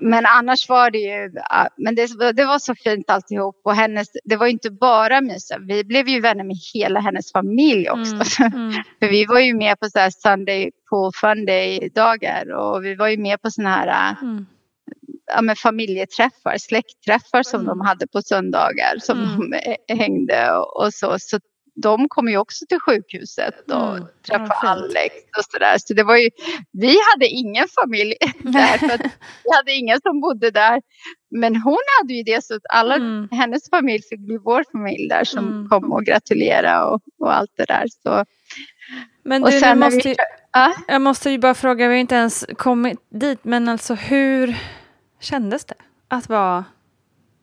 Men 0.00 0.26
annars 0.26 0.68
var 0.68 0.90
det 0.90 0.98
ju, 0.98 1.32
men 1.76 1.94
det, 1.94 2.32
det 2.32 2.44
var 2.44 2.58
så 2.58 2.74
fint 2.74 3.10
alltihop 3.10 3.60
och 3.64 3.74
hennes, 3.74 4.08
det 4.24 4.36
var 4.36 4.46
ju 4.46 4.52
inte 4.52 4.70
bara 4.70 5.20
Mysa, 5.20 5.58
vi 5.58 5.84
blev 5.84 6.08
ju 6.08 6.20
vänner 6.20 6.44
med 6.44 6.56
hela 6.74 7.00
hennes 7.00 7.32
familj 7.32 7.90
också. 7.90 8.14
Mm. 8.42 8.52
Mm. 8.54 8.72
För 9.00 9.08
vi 9.08 9.24
var 9.26 9.40
ju 9.40 9.54
med 9.54 9.80
på 9.80 9.86
så 9.88 9.98
här 9.98 10.10
Sunday 10.10 10.70
Pool 10.90 11.12
Funday 11.20 11.88
dagar 11.94 12.52
och 12.54 12.84
vi 12.84 12.94
var 12.94 13.08
ju 13.08 13.16
med 13.16 13.42
på 13.42 13.50
sådana 13.50 13.70
här 13.76 14.10
äh, 14.12 14.22
Mm. 14.22 14.46
Ja, 15.26 15.54
familjeträffar, 15.56 16.58
släktträffar 16.58 17.42
som 17.42 17.60
Mm. 17.60 17.66
de 17.66 17.80
hade 17.86 18.06
på 18.06 18.22
söndagar 18.22 18.94
som 18.98 19.18
Mm. 19.18 19.50
de 19.50 19.56
eh, 19.56 19.96
hängde 19.98 20.52
och, 20.52 20.84
och 20.84 20.94
så. 20.94 21.16
Så 21.18 21.38
de 21.82 22.08
kom 22.08 22.28
ju 22.28 22.36
också 22.38 22.64
till 22.68 22.80
sjukhuset 22.80 23.54
och 23.70 23.96
Mm. 23.96 24.06
träffade 24.28 24.46
fint. 24.60 24.64
Alex 24.64 25.14
och 25.38 25.44
sådär. 25.52 25.76
Så 25.78 25.94
det 25.94 26.02
var 26.02 26.16
ju, 26.16 26.30
vi 26.72 26.96
hade 27.12 27.26
ingen 27.28 27.66
familj 27.82 28.14
där 28.42 28.78
för 28.78 28.98
vi 29.44 29.50
hade 29.56 29.72
ingen 29.72 30.00
som 30.00 30.20
bodde 30.20 30.50
där. 30.50 30.82
Men 31.30 31.56
hon 31.56 31.78
hade 32.00 32.14
ju 32.14 32.22
det 32.22 32.44
så 32.44 32.54
att 32.54 32.62
alla 32.70 32.94
Mm. 32.94 33.28
hennes 33.30 33.70
familj 33.70 34.02
fick 34.10 34.20
bli 34.20 34.38
vår 34.44 34.64
familj 34.72 35.08
där 35.08 35.24
som 35.24 35.48
Mm. 35.48 35.68
kom 35.68 35.92
och 35.92 36.04
gratulerade 36.04 36.84
och, 36.84 37.00
och 37.20 37.34
allt 37.36 37.50
det 37.56 37.64
där. 37.64 37.84
Så, 38.02 38.24
Men 39.24 39.44
och 39.44 39.50
du, 39.50 39.60
sen 39.60 39.78
måste, 39.78 39.96
vi, 39.96 40.08
ju- 40.08 40.14
ja, 40.52 40.74
jag 40.88 41.02
måste 41.02 41.30
ju 41.30 41.38
bara 41.38 41.54
fråga, 41.54 41.88
vi 41.88 41.94
har 41.94 42.00
inte 42.00 42.14
ens 42.14 42.44
kommit 42.56 42.98
dit, 43.10 43.44
men 43.44 43.68
alltså 43.68 43.94
hur 43.94 44.56
kändes 45.26 45.64
det 45.64 45.74
att 46.08 46.28
vara 46.28 46.64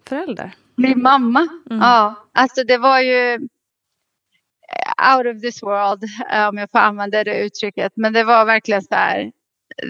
förälder? 0.06 0.56
bli 0.78 0.96
mamma. 0.96 1.48
Mm. 1.70 1.82
Ja, 1.82 2.16
alltså 2.34 2.64
det 2.64 2.78
var 2.78 3.00
ju 3.00 3.34
eh, 3.34 5.18
out 5.18 5.36
of 5.36 5.42
this 5.42 5.64
world, 5.64 6.04
eh, 6.34 6.48
om 6.48 6.58
jag 6.58 6.72
får 6.72 6.80
använda 6.80 7.24
det 7.24 7.46
uttrycket. 7.46 7.92
Men 7.96 8.14
det 8.14 8.24
var 8.24 8.46
verkligen 8.46 8.82
så 8.82 8.96
här, 8.96 9.32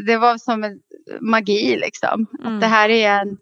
det 0.05 0.17
var 0.17 0.37
som 0.37 0.63
en 0.63 0.79
magi 1.21 1.75
liksom. 1.77 2.27
Mm. 2.39 2.55
Att 2.55 2.61
det 2.61 2.67
här 2.67 2.89
är 2.89 3.21
en, 3.21 3.37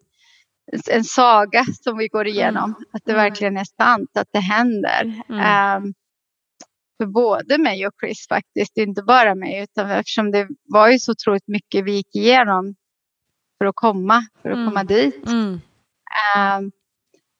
en 0.91 1.03
saga 1.03 1.65
som 1.84 1.98
vi 1.98 2.07
går 2.07 2.28
igenom. 2.28 2.76
Att 2.94 3.02
det 3.06 3.11
Mm. 3.11 3.23
verkligen 3.23 3.57
är 3.57 3.65
sant, 3.82 4.10
att 4.18 4.28
det 4.34 4.40
händer. 4.40 5.22
Mm. 5.30 5.40
Ehm, 5.41 5.94
för 6.98 7.06
både 7.06 7.57
mig 7.57 7.88
och 7.88 7.94
Chris 8.03 8.28
faktiskt, 8.30 8.78
inte 8.78 9.03
bara 9.03 9.36
mig. 9.36 9.64
Utan 9.64 9.90
eftersom 9.91 10.32
det 10.32 10.48
var 10.64 10.90
ju 10.90 10.99
så 10.99 11.11
otroligt 11.11 11.48
mycket 11.48 11.86
vi 11.86 11.91
gick 11.91 12.15
igenom 12.15 12.76
för 13.62 13.66
att 13.66 13.76
komma, 13.76 14.26
för 14.42 14.50
att 14.50 14.56
Mm. 14.58 14.68
komma 14.68 14.84
dit. 14.84 15.28
Mm. 15.28 15.62
Ehm, 16.38 16.72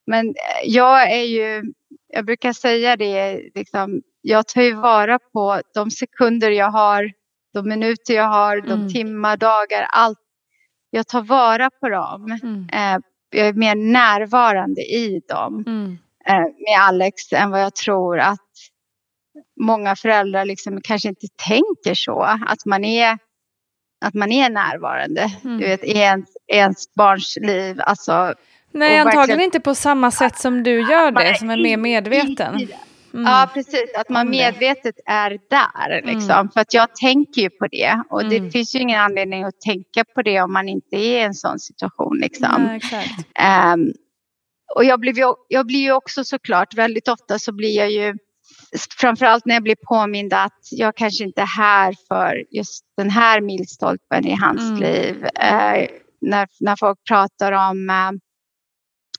men 0.06 0.28
eh, 0.28 0.32
jag 0.64 1.12
är 1.12 1.22
ju, 1.24 1.62
jag 2.08 2.24
brukar 2.26 2.52
säga 2.52 2.96
det, 2.96 3.42
liksom, 3.54 4.02
jag 4.20 4.48
tar 4.48 4.62
ju 4.62 4.74
vara 4.74 5.18
på 5.18 5.60
de 5.74 5.90
sekunder 5.90 6.50
jag 6.50 6.70
har, 6.70 7.12
de 7.54 7.68
minuter 7.68 8.14
jag 8.14 8.28
har, 8.28 8.60
de 8.60 8.72
Mm. 8.72 8.88
timmar, 8.92 9.36
dagar, 9.36 9.86
allt. 9.92 10.18
Jag 10.90 11.08
tar 11.08 11.22
vara 11.22 11.70
på 11.70 11.88
dem. 11.88 12.38
Eh, 12.72 12.98
jag 13.30 13.46
är 13.48 13.52
mer 13.52 13.74
närvarande 13.74 14.80
i 14.80 15.20
dem 15.28 15.64
eh, 16.26 16.34
med 16.40 16.78
Alex 16.80 17.32
än 17.32 17.50
vad 17.50 17.62
jag 17.62 17.74
tror 17.74 18.18
att 18.18 18.38
många 19.60 19.96
föräldrar 19.96 20.44
liksom 20.44 20.80
kanske 20.82 21.08
inte 21.08 21.26
tänker 21.48 21.94
så. 21.94 22.20
Att 22.46 22.66
man 22.66 22.84
är, 22.84 23.18
att 24.02 24.14
man 24.14 24.32
är 24.32 24.50
närvarande 24.50 25.30
Mm. 25.44 25.58
du 25.58 25.64
vet, 25.64 25.84
i 25.84 25.90
ens, 25.98 26.28
ens 26.46 26.94
barns 26.94 27.38
liv. 27.40 27.80
Alltså, 27.80 28.34
Nej, 28.72 28.98
antagligen 28.98 29.40
inte 29.40 29.60
på 29.60 29.74
samma 29.74 30.10
sätt 30.10 30.38
som 30.38 30.62
du 30.62 30.80
gör 30.80 31.10
det, 31.10 31.38
som 31.38 31.50
är 31.50 31.56
mer 31.56 31.76
medveten. 31.76 32.54
Mm. 33.14 33.26
Ja, 33.26 33.50
precis. 33.54 33.94
Att 33.98 34.08
man 34.08 34.30
medvetet 34.30 34.94
är 35.06 35.30
där. 35.50 36.02
Liksom. 36.04 36.30
Mm. 36.30 36.48
För 36.50 36.60
att 36.60 36.74
jag 36.74 36.96
tänker 36.96 37.42
ju 37.42 37.50
på 37.50 37.66
det. 37.66 38.02
Och 38.10 38.24
det 38.28 38.36
Mm. 38.36 38.50
finns 38.50 38.74
ju 38.74 38.78
ingen 38.78 39.00
anledning 39.00 39.44
att 39.44 39.60
tänka 39.60 40.04
på 40.14 40.22
det 40.22 40.40
om 40.40 40.52
man 40.52 40.68
inte 40.68 40.96
är 40.96 41.18
i 41.20 41.22
en 41.22 41.34
sån 41.34 41.58
situation. 41.58 42.18
Liksom. 42.18 42.62
Nej, 42.66 42.76
exakt. 42.76 43.26
Ehm, 43.34 43.92
och 44.74 44.84
jag 44.84 45.00
blir, 45.00 45.12
ju, 45.18 45.34
jag 45.48 45.66
blir 45.66 45.80
ju 45.80 45.92
också 45.92 46.24
såklart, 46.24 46.74
väldigt 46.74 47.08
ofta 47.08 47.38
så 47.38 47.52
blir 47.52 47.76
jag 47.76 47.90
ju, 47.90 48.14
framförallt 49.00 49.46
när 49.46 49.54
jag 49.54 49.62
blir 49.62 49.76
påmind 49.88 50.32
att 50.34 50.58
jag 50.70 50.96
kanske 50.96 51.24
inte 51.24 51.40
är 51.42 51.46
här 51.46 51.94
för 52.08 52.44
just 52.50 52.84
den 52.96 53.10
här 53.10 53.40
milstolpen 53.40 54.26
i 54.26 54.34
hans 54.40 54.60
Mm. 54.62 54.80
liv. 54.80 55.24
Eh, 55.24 55.88
när, 56.20 56.48
när 56.60 56.76
folk 56.76 56.98
pratar 57.08 57.52
om 57.52 57.90
eh, 57.90 58.10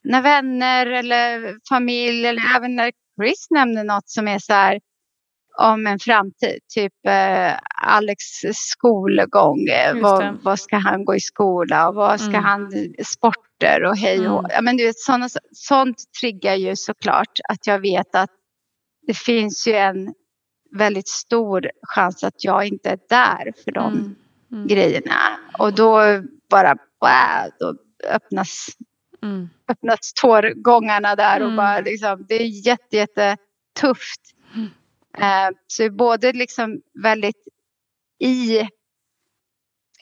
när 0.04 0.22
vänner 0.22 0.86
eller 0.86 1.54
familj 1.68 2.26
eller 2.26 2.42
även 2.56 2.76
när 2.76 2.92
Chris 3.20 3.46
nämner 3.50 3.84
något 3.84 4.08
som 4.08 4.28
är 4.28 4.38
så 4.38 4.52
här 4.52 4.80
om 5.60 5.86
en 5.86 5.98
framtid, 5.98 6.58
typ 6.74 6.92
eh, 7.06 7.52
Alex 7.82 8.24
skolgång. 8.54 9.68
Eh, 9.68 10.00
vad, 10.02 10.38
vad 10.44 10.60
ska 10.60 10.76
han 10.76 11.04
gå 11.04 11.14
i 11.14 11.20
skola 11.20 11.88
och 11.88 11.94
vad 11.94 12.20
ska 12.20 12.30
Mm. 12.30 12.44
han, 12.44 12.70
sporter 13.04 13.84
och 13.84 13.96
hej 13.96 14.28
och 14.28 14.38
Mm. 14.38 14.50
ja, 14.54 14.60
men 14.62 14.76
du 14.76 14.86
vet, 14.86 14.98
såna, 14.98 15.28
sånt 15.52 15.96
triggar 16.20 16.54
ju 16.54 16.76
såklart 16.76 17.38
att 17.48 17.66
jag 17.66 17.78
vet 17.80 18.14
att 18.14 18.30
det 19.06 19.14
finns 19.16 19.66
ju 19.68 19.72
en 19.72 20.14
väldigt 20.70 21.08
stor 21.08 21.70
chans 21.82 22.24
att 22.24 22.44
jag 22.44 22.64
inte 22.66 22.90
är 22.90 22.98
där 23.08 23.52
för 23.64 23.72
de 23.72 23.92
Mm. 23.92 24.14
Mm. 24.52 24.66
grejerna. 24.66 25.38
Och 25.58 25.74
då 25.74 26.00
bara, 26.50 26.74
wow, 27.00 27.50
då 27.58 27.74
öppnas, 28.08 28.66
Mm. 29.22 29.48
öppnas 29.68 30.12
tårgångarna 30.12 31.16
där 31.16 31.40
och 31.40 31.46
Mm. 31.46 31.56
bara 31.56 31.80
liksom, 31.80 32.24
det 32.28 32.34
är 32.34 32.66
jätte, 32.66 32.96
jätte 32.96 33.36
tufft. 33.80 34.20
Mm. 34.54 34.68
Eh, 35.18 35.56
så 35.66 35.90
både 35.90 36.32
liksom 36.32 36.80
väldigt 37.02 37.48
i, 38.18 38.60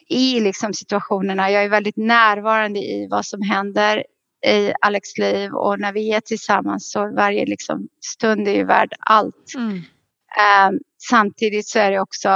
i 0.07 0.39
liksom 0.39 0.73
situationerna. 0.73 1.51
Jag 1.51 1.63
är 1.63 1.69
väldigt 1.69 1.97
närvarande 1.97 2.79
i 2.79 3.07
vad 3.11 3.25
som 3.25 3.41
händer 3.41 4.03
i 4.45 4.73
Alex 4.81 5.17
liv 5.17 5.53
och 5.53 5.79
när 5.79 5.93
vi 5.93 6.11
är 6.11 6.19
tillsammans 6.19 6.91
så 6.91 7.15
varje 7.15 7.45
liksom 7.45 7.87
stund 8.05 8.47
är 8.47 8.53
ju 8.53 8.65
värd 8.65 8.93
allt. 8.99 9.53
Mm. 9.55 9.77
Eh, 10.37 10.79
samtidigt 11.09 11.67
så 11.67 11.79
är 11.79 11.91
det 11.91 11.99
också 11.99 12.29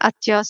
att 0.00 0.26
jag, 0.26 0.44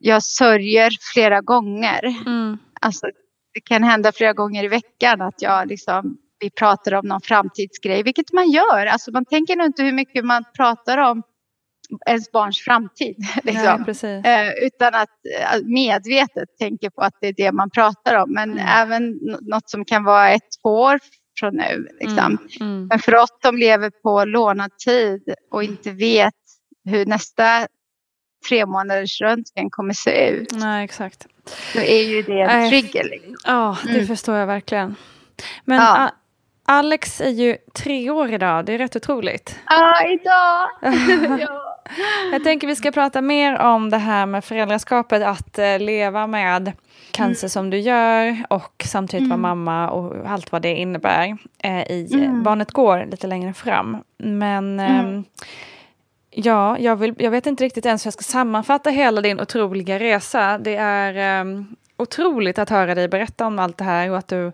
jag 0.00 0.22
sörjer 0.22 0.90
flera 1.14 1.40
gånger. 1.40 2.04
Mm. 2.26 2.58
Alltså, 2.80 3.06
det 3.54 3.60
kan 3.60 3.82
hända 3.82 4.12
flera 4.12 4.32
gånger 4.32 4.64
i 4.64 4.68
veckan 4.68 5.20
att 5.20 5.42
jag 5.42 5.68
liksom, 5.68 6.16
vi 6.40 6.50
pratar 6.50 6.94
om 6.94 7.06
någon 7.06 7.20
framtidsgrej, 7.20 8.02
vilket 8.02 8.32
man 8.32 8.50
gör. 8.50 8.86
Alltså, 8.86 9.10
man 9.10 9.24
tänker 9.24 9.56
nog 9.56 9.66
inte 9.66 9.82
hur 9.82 9.92
mycket 9.92 10.24
man 10.24 10.44
pratar 10.56 10.98
om 10.98 11.22
ens 12.06 12.32
barns 12.32 12.60
framtid. 12.64 13.16
Liksom. 13.44 13.84
Precis. 13.84 14.24
Eh, 14.24 14.50
utan 14.62 14.94
att 14.94 15.08
eh, 15.40 15.62
medvetet 15.64 16.48
tänka 16.58 16.90
på 16.90 17.00
att 17.02 17.14
det 17.20 17.26
är 17.28 17.32
det 17.36 17.52
man 17.52 17.70
pratar 17.70 18.14
om. 18.22 18.32
Men 18.32 18.50
Mm. 18.52 18.66
även 18.68 19.18
något 19.40 19.70
som 19.70 19.84
kan 19.84 20.04
vara 20.04 20.30
ett, 20.30 20.42
två 20.62 20.68
år 20.80 20.98
från 21.40 21.56
nu. 21.56 21.88
Liksom. 22.00 22.18
Mm. 22.18 22.38
Mm. 22.60 22.86
Men 22.86 22.98
för 22.98 23.14
oss 23.16 23.30
som 23.44 23.56
lever 23.56 23.90
på 24.02 24.24
lånad 24.24 24.70
tid 24.78 25.34
och 25.50 25.62
inte 25.64 25.90
vet 25.90 26.34
hur 26.84 27.06
nästa 27.06 27.66
tre 28.48 28.66
månaders 28.66 29.20
röntgen 29.20 29.70
kommer 29.70 29.92
se 29.94 30.28
ut. 30.30 30.52
Nej, 30.52 30.84
exakt. 30.84 31.26
Så 31.72 31.78
är 31.78 32.02
ju 32.02 32.22
det 32.22 32.40
en 32.40 32.70
trigger. 32.70 33.04
Liksom. 33.04 33.34
Ja, 33.46 33.76
det 33.84 33.90
Mm. 33.90 34.06
förstår 34.06 34.36
jag 34.36 34.46
verkligen. 34.46 34.96
Men 35.64 35.76
Ja. 35.78 36.10
Alex 36.66 37.20
är 37.20 37.28
ju 37.30 37.56
tre 37.74 38.10
år 38.10 38.32
idag, 38.32 38.64
det 38.64 38.72
är 38.74 38.78
rätt 38.78 38.96
otroligt. 38.96 39.58
Ja, 39.66 40.06
idag. 40.10 40.68
ja. 41.40 41.71
Jag 42.32 42.44
tänker 42.44 42.66
vi 42.66 42.76
ska 42.76 42.90
prata 42.90 43.20
mer 43.20 43.58
om 43.60 43.90
det 43.90 43.98
här 43.98 44.26
med 44.26 44.44
föräldraskapet, 44.44 45.22
att 45.22 45.58
eh, 45.58 45.78
leva 45.78 46.26
med 46.26 46.72
cancer 47.10 47.48
som 47.48 47.70
du 47.70 47.78
gör 47.78 48.36
och 48.50 48.82
samtidigt 48.84 49.28
vara 49.28 49.34
Mm. 49.38 49.40
mamma 49.64 49.90
och 49.90 50.30
allt 50.30 50.52
vad 50.52 50.62
det 50.62 50.74
innebär 50.74 51.36
eh, 51.58 51.82
i 51.82 52.08
eh, 52.14 52.18
Mm. 52.22 52.42
Barnet 52.42 52.70
går 52.72 53.06
lite 53.10 53.26
längre 53.26 53.52
fram. 53.52 53.96
Men 54.18 54.80
Mm. 54.80 54.96
ehm, 55.06 55.24
ja, 56.30 56.78
jag, 56.78 56.96
vill, 56.96 57.14
jag 57.18 57.30
vet 57.30 57.46
inte 57.46 57.64
riktigt 57.64 57.86
ens 57.86 58.04
hur 58.04 58.08
jag 58.08 58.12
ska 58.14 58.22
sammanfatta 58.22 58.90
hela 58.90 59.20
din 59.20 59.40
otroliga 59.40 59.98
resa. 59.98 60.58
Det 60.58 60.76
är 60.76 61.14
ehm, 61.40 61.76
otroligt 61.96 62.58
att 62.58 62.70
höra 62.70 62.94
dig 62.94 63.08
berätta 63.08 63.46
om 63.46 63.58
allt 63.58 63.78
det 63.78 63.84
här 63.84 64.10
och 64.10 64.18
att 64.18 64.28
du 64.28 64.52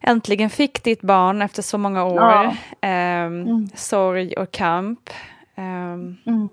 äntligen 0.00 0.50
fick 0.50 0.84
ditt 0.84 1.00
barn 1.02 1.42
efter 1.42 1.62
så 1.62 1.78
många 1.78 2.04
år. 2.04 2.20
Ja. 2.20 2.54
Mm. 2.80 3.68
Sorg 3.74 4.32
och 4.34 4.50
kamp. 4.50 5.10
Ehm, 5.56 6.16
Mm. 6.26 6.48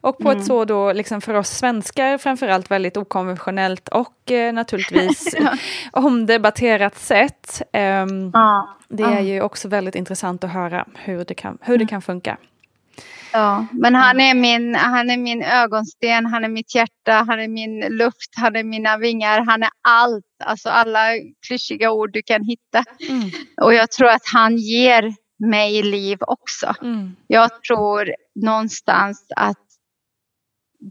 och 0.00 0.18
på 0.18 0.28
Mm. 0.30 0.40
ett 0.40 0.46
så 0.46 0.64
då, 0.64 0.92
liksom 0.92 1.20
för 1.20 1.34
oss 1.34 1.48
svenskar 1.48 2.18
framförallt 2.18 2.70
väldigt 2.70 2.96
okonventionellt 2.96 3.88
och 3.88 4.30
eh, 4.30 4.52
naturligtvis 4.52 5.34
omdebatterat 5.92 6.98
sätt. 6.98 7.62
Ehm, 7.72 8.30
Ja. 8.34 8.76
det 8.88 9.02
Ja. 9.02 9.10
är 9.10 9.20
ju 9.20 9.40
också 9.42 9.68
väldigt 9.68 9.94
intressant 9.94 10.44
att 10.44 10.50
höra 10.52 10.86
hur 10.94 11.24
det 11.24 11.34
kan, 11.34 11.58
hur 11.60 11.78
det 11.78 11.86
kan 11.86 12.02
funka. 12.02 12.36
Ja, 13.32 13.66
men 13.72 13.94
han 13.94 14.20
är, 14.20 14.34
min, 14.34 14.74
han 14.74 15.10
är 15.10 15.16
min 15.16 15.42
ögonsten, 15.42 16.26
han 16.26 16.44
är 16.44 16.48
mitt 16.48 16.74
hjärta, 16.74 17.12
han 17.12 17.40
är 17.40 17.48
min 17.48 17.80
luft, 17.80 18.30
han 18.36 18.56
är 18.56 18.64
mina 18.64 18.96
vingar, 18.96 19.40
han 19.44 19.62
är 19.62 19.70
allt. 19.88 20.24
Alltså 20.44 20.68
alla 20.68 20.98
klyschiga 21.46 21.90
ord 21.92 22.12
du 22.12 22.22
kan 22.22 22.44
hitta. 22.44 22.84
Mm. 23.08 23.30
Och 23.62 23.74
jag 23.74 23.90
tror 23.90 24.08
att 24.08 24.22
han 24.34 24.56
ger 24.56 25.14
mig 25.38 25.82
liv 25.82 26.18
också. 26.20 26.74
Mm. 26.82 27.16
Jag 27.26 27.62
tror 27.62 28.14
någonstans 28.34 29.26
att 29.36 29.56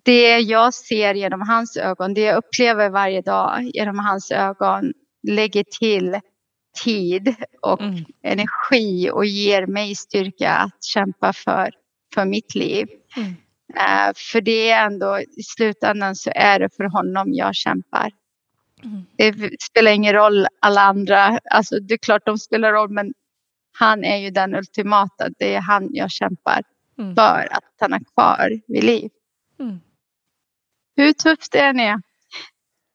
det 0.06 0.40
jag 0.40 0.74
ser 0.74 1.14
genom 1.14 1.42
hans 1.42 1.78
ögon, 1.78 2.14
det 2.14 2.22
jag 2.22 2.38
upplever 2.38 2.90
varje 2.90 3.22
dag 3.22 3.64
genom 3.74 4.00
hans 4.00 4.32
ögon 4.32 4.94
lägger 5.28 5.64
till 5.80 6.20
tid 6.84 7.36
och 7.62 7.82
Mm. 7.82 8.06
energi 8.24 9.10
och 9.12 9.26
ger 9.26 9.66
mig 9.68 9.96
styrka 9.96 10.52
att 10.52 10.84
kämpa 10.84 11.34
för, 11.34 11.72
för 12.14 12.26
mitt 12.26 12.56
liv. 12.56 12.88
Mm. 13.18 13.30
Eh, 13.76 14.14
för 14.16 14.42
det 14.42 14.70
är 14.70 14.86
ändå, 14.86 15.20
i 15.20 15.44
slutändan 15.44 16.16
så 16.16 16.32
är 16.36 16.60
det 16.60 16.70
för 16.76 16.84
honom 16.84 17.34
jag 17.34 17.56
kämpar. 17.56 18.12
Mm. 18.84 19.06
Det 19.18 19.62
spelar 19.62 19.92
ingen 19.92 20.14
roll 20.14 20.48
alla 20.62 20.82
andra, 20.82 21.40
alltså 21.52 21.80
det 21.80 21.94
är 21.94 21.98
klart 21.98 22.26
de 22.26 22.38
spelar 22.38 22.72
roll 22.74 22.90
men 22.90 23.14
han 23.80 24.04
är 24.04 24.18
ju 24.18 24.30
den 24.30 24.56
ultimata, 24.56 25.30
det 25.40 25.56
är 25.56 25.62
han 25.62 25.90
jag 25.92 26.12
kämpar 26.12 26.62
Mm. 27.00 27.16
för 27.16 27.48
att 27.52 27.64
stanna 27.76 28.00
kvar 28.14 28.62
vid 28.68 28.84
liv. 28.84 29.10
Mm. 29.60 29.80
Hur 30.96 31.14
tufft 31.14 31.52
det 31.52 31.60
än 31.60 31.80
är, 31.80 32.02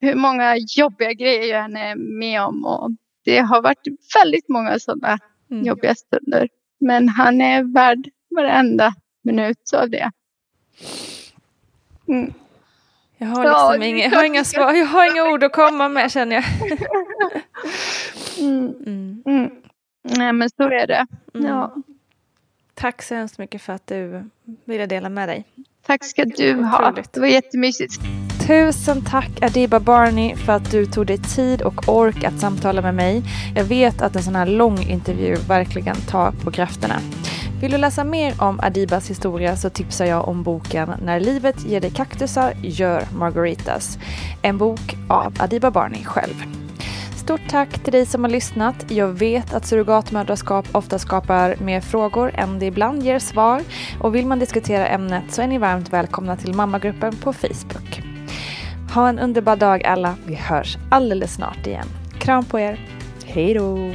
hur 0.01 0.15
många 0.15 0.57
jobbiga 0.77 1.13
grejer 1.13 1.55
jag 1.55 1.65
än 1.65 1.77
är 1.77 1.95
med 1.97 2.43
om 2.43 2.65
och 2.65 2.91
det 3.25 3.39
har 3.39 3.63
varit 3.63 3.87
väldigt 4.15 4.49
många 4.49 4.79
sådana 4.79 5.19
Mm. 5.51 5.65
jobbiga 5.65 5.95
stunder. 5.95 6.49
Men 6.81 7.09
han 7.09 7.41
är 7.41 7.63
värd 7.75 8.09
varenda 8.31 8.95
minut 9.23 9.73
av 9.75 9.91
det. 9.91 10.11
Mm. 12.09 12.33
Jag 13.19 13.27
har, 13.27 13.45
Ja, 13.45 13.71
liksom 13.73 13.83
är 13.83 13.87
inga, 13.87 14.05
jag, 14.05 14.11
har 14.11 14.25
inga 14.25 14.45
svar, 14.45 14.73
jag 14.73 14.87
har 14.87 15.11
inga 15.13 15.33
ord 15.33 15.45
att 15.45 15.53
komma 15.53 15.89
med 15.89 16.13
känner 16.13 16.37
jag. 16.37 16.45
Mm. 18.39 19.62
Nej 20.03 20.33
men 20.33 20.51
så 20.51 20.63
är 20.63 20.87
det. 20.87 21.07
Mm. 21.35 21.47
Ja. 21.47 21.75
Tack 22.75 23.03
så 23.03 23.15
hemskt 23.15 23.39
mycket 23.39 23.63
för 23.63 23.73
att 23.73 23.87
du 23.87 24.25
ville 24.65 24.87
dela 24.87 25.09
med 25.09 25.29
dig. 25.29 25.45
Tack 25.87 26.05
ska 26.05 26.25
du 26.25 26.55
ha. 26.55 26.95
Det 27.13 27.21
var 27.21 27.27
jättemysigt. 27.27 28.01
Tusen 28.47 29.05
tack 29.05 29.43
Adiba 29.43 29.81
Barney 29.81 30.37
för 30.37 30.53
att 30.53 30.71
du 30.71 30.87
tog 30.87 31.07
dig 31.07 31.19
tid 31.19 31.63
och 31.63 31.89
ork 31.89 32.25
att 32.25 32.41
samtala 32.41 32.83
med 32.83 32.95
mig. 32.95 33.23
Jag 33.57 33.65
vet 33.65 34.03
att 34.03 34.17
en 34.17 34.23
sån 34.23 34.37
här 34.37 34.47
lång 34.47 34.79
intervju 34.79 35.35
verkligen 35.35 35.97
tar 35.97 36.33
på 36.33 36.51
krafterna. 36.51 37.01
Vill 37.61 37.73
du 37.73 37.79
läsa 37.79 38.05
mer 38.05 38.43
om 38.43 38.61
Adibas 38.61 39.11
historia 39.11 39.57
så 39.57 39.71
tipsar 39.71 40.05
jag 40.05 40.29
om 40.29 40.43
boken 40.43 40.91
När 41.03 41.21
livet 41.21 41.65
ger 41.65 41.81
dig 41.81 41.91
kaktusar, 41.91 42.53
gör 42.63 43.05
margaritas. 43.17 43.99
En 44.43 44.59
bok 44.59 44.97
av 45.09 45.35
Adiba 45.39 45.71
Barney 45.71 46.05
själv. 46.05 46.62
Stort 47.23 47.49
tack 47.49 47.79
till 47.85 47.93
dig 47.93 48.07
som 48.07 48.25
har 48.25 48.31
lyssnat. 48.31 48.91
Jag 48.91 49.09
vet 49.09 49.55
att 49.55 49.67
surrogatmödraskap 49.67 50.67
ofta 50.73 50.99
skapar 50.99 51.57
mer 51.57 51.81
frågor 51.81 52.31
än 52.35 52.59
det 52.59 52.67
ibland 52.67 53.03
ger 53.03 53.19
svar. 53.19 53.63
Och 54.01 54.15
vill 54.15 54.27
man 54.27 54.39
diskutera 54.39 54.87
ämnet 54.87 55.25
så 55.29 55.43
är 55.43 55.47
ni 55.47 55.59
varmt 55.59 55.93
välkomna 55.93 56.37
till 56.37 56.55
mammagruppen 56.55 57.17
på 57.17 57.33
Facebook. 57.33 58.03
Ha 58.95 59.09
en 59.09 59.19
underbar 59.19 59.57
dag 59.57 59.85
alla. 59.85 60.17
Vi 60.25 60.35
hörs 60.35 60.77
alldeles 60.91 61.35
snart 61.35 61.67
igen. 61.67 61.87
Kram 62.19 62.45
på 62.45 62.61
er. 62.61 62.81
Hej 63.25 63.55
då! 63.55 63.95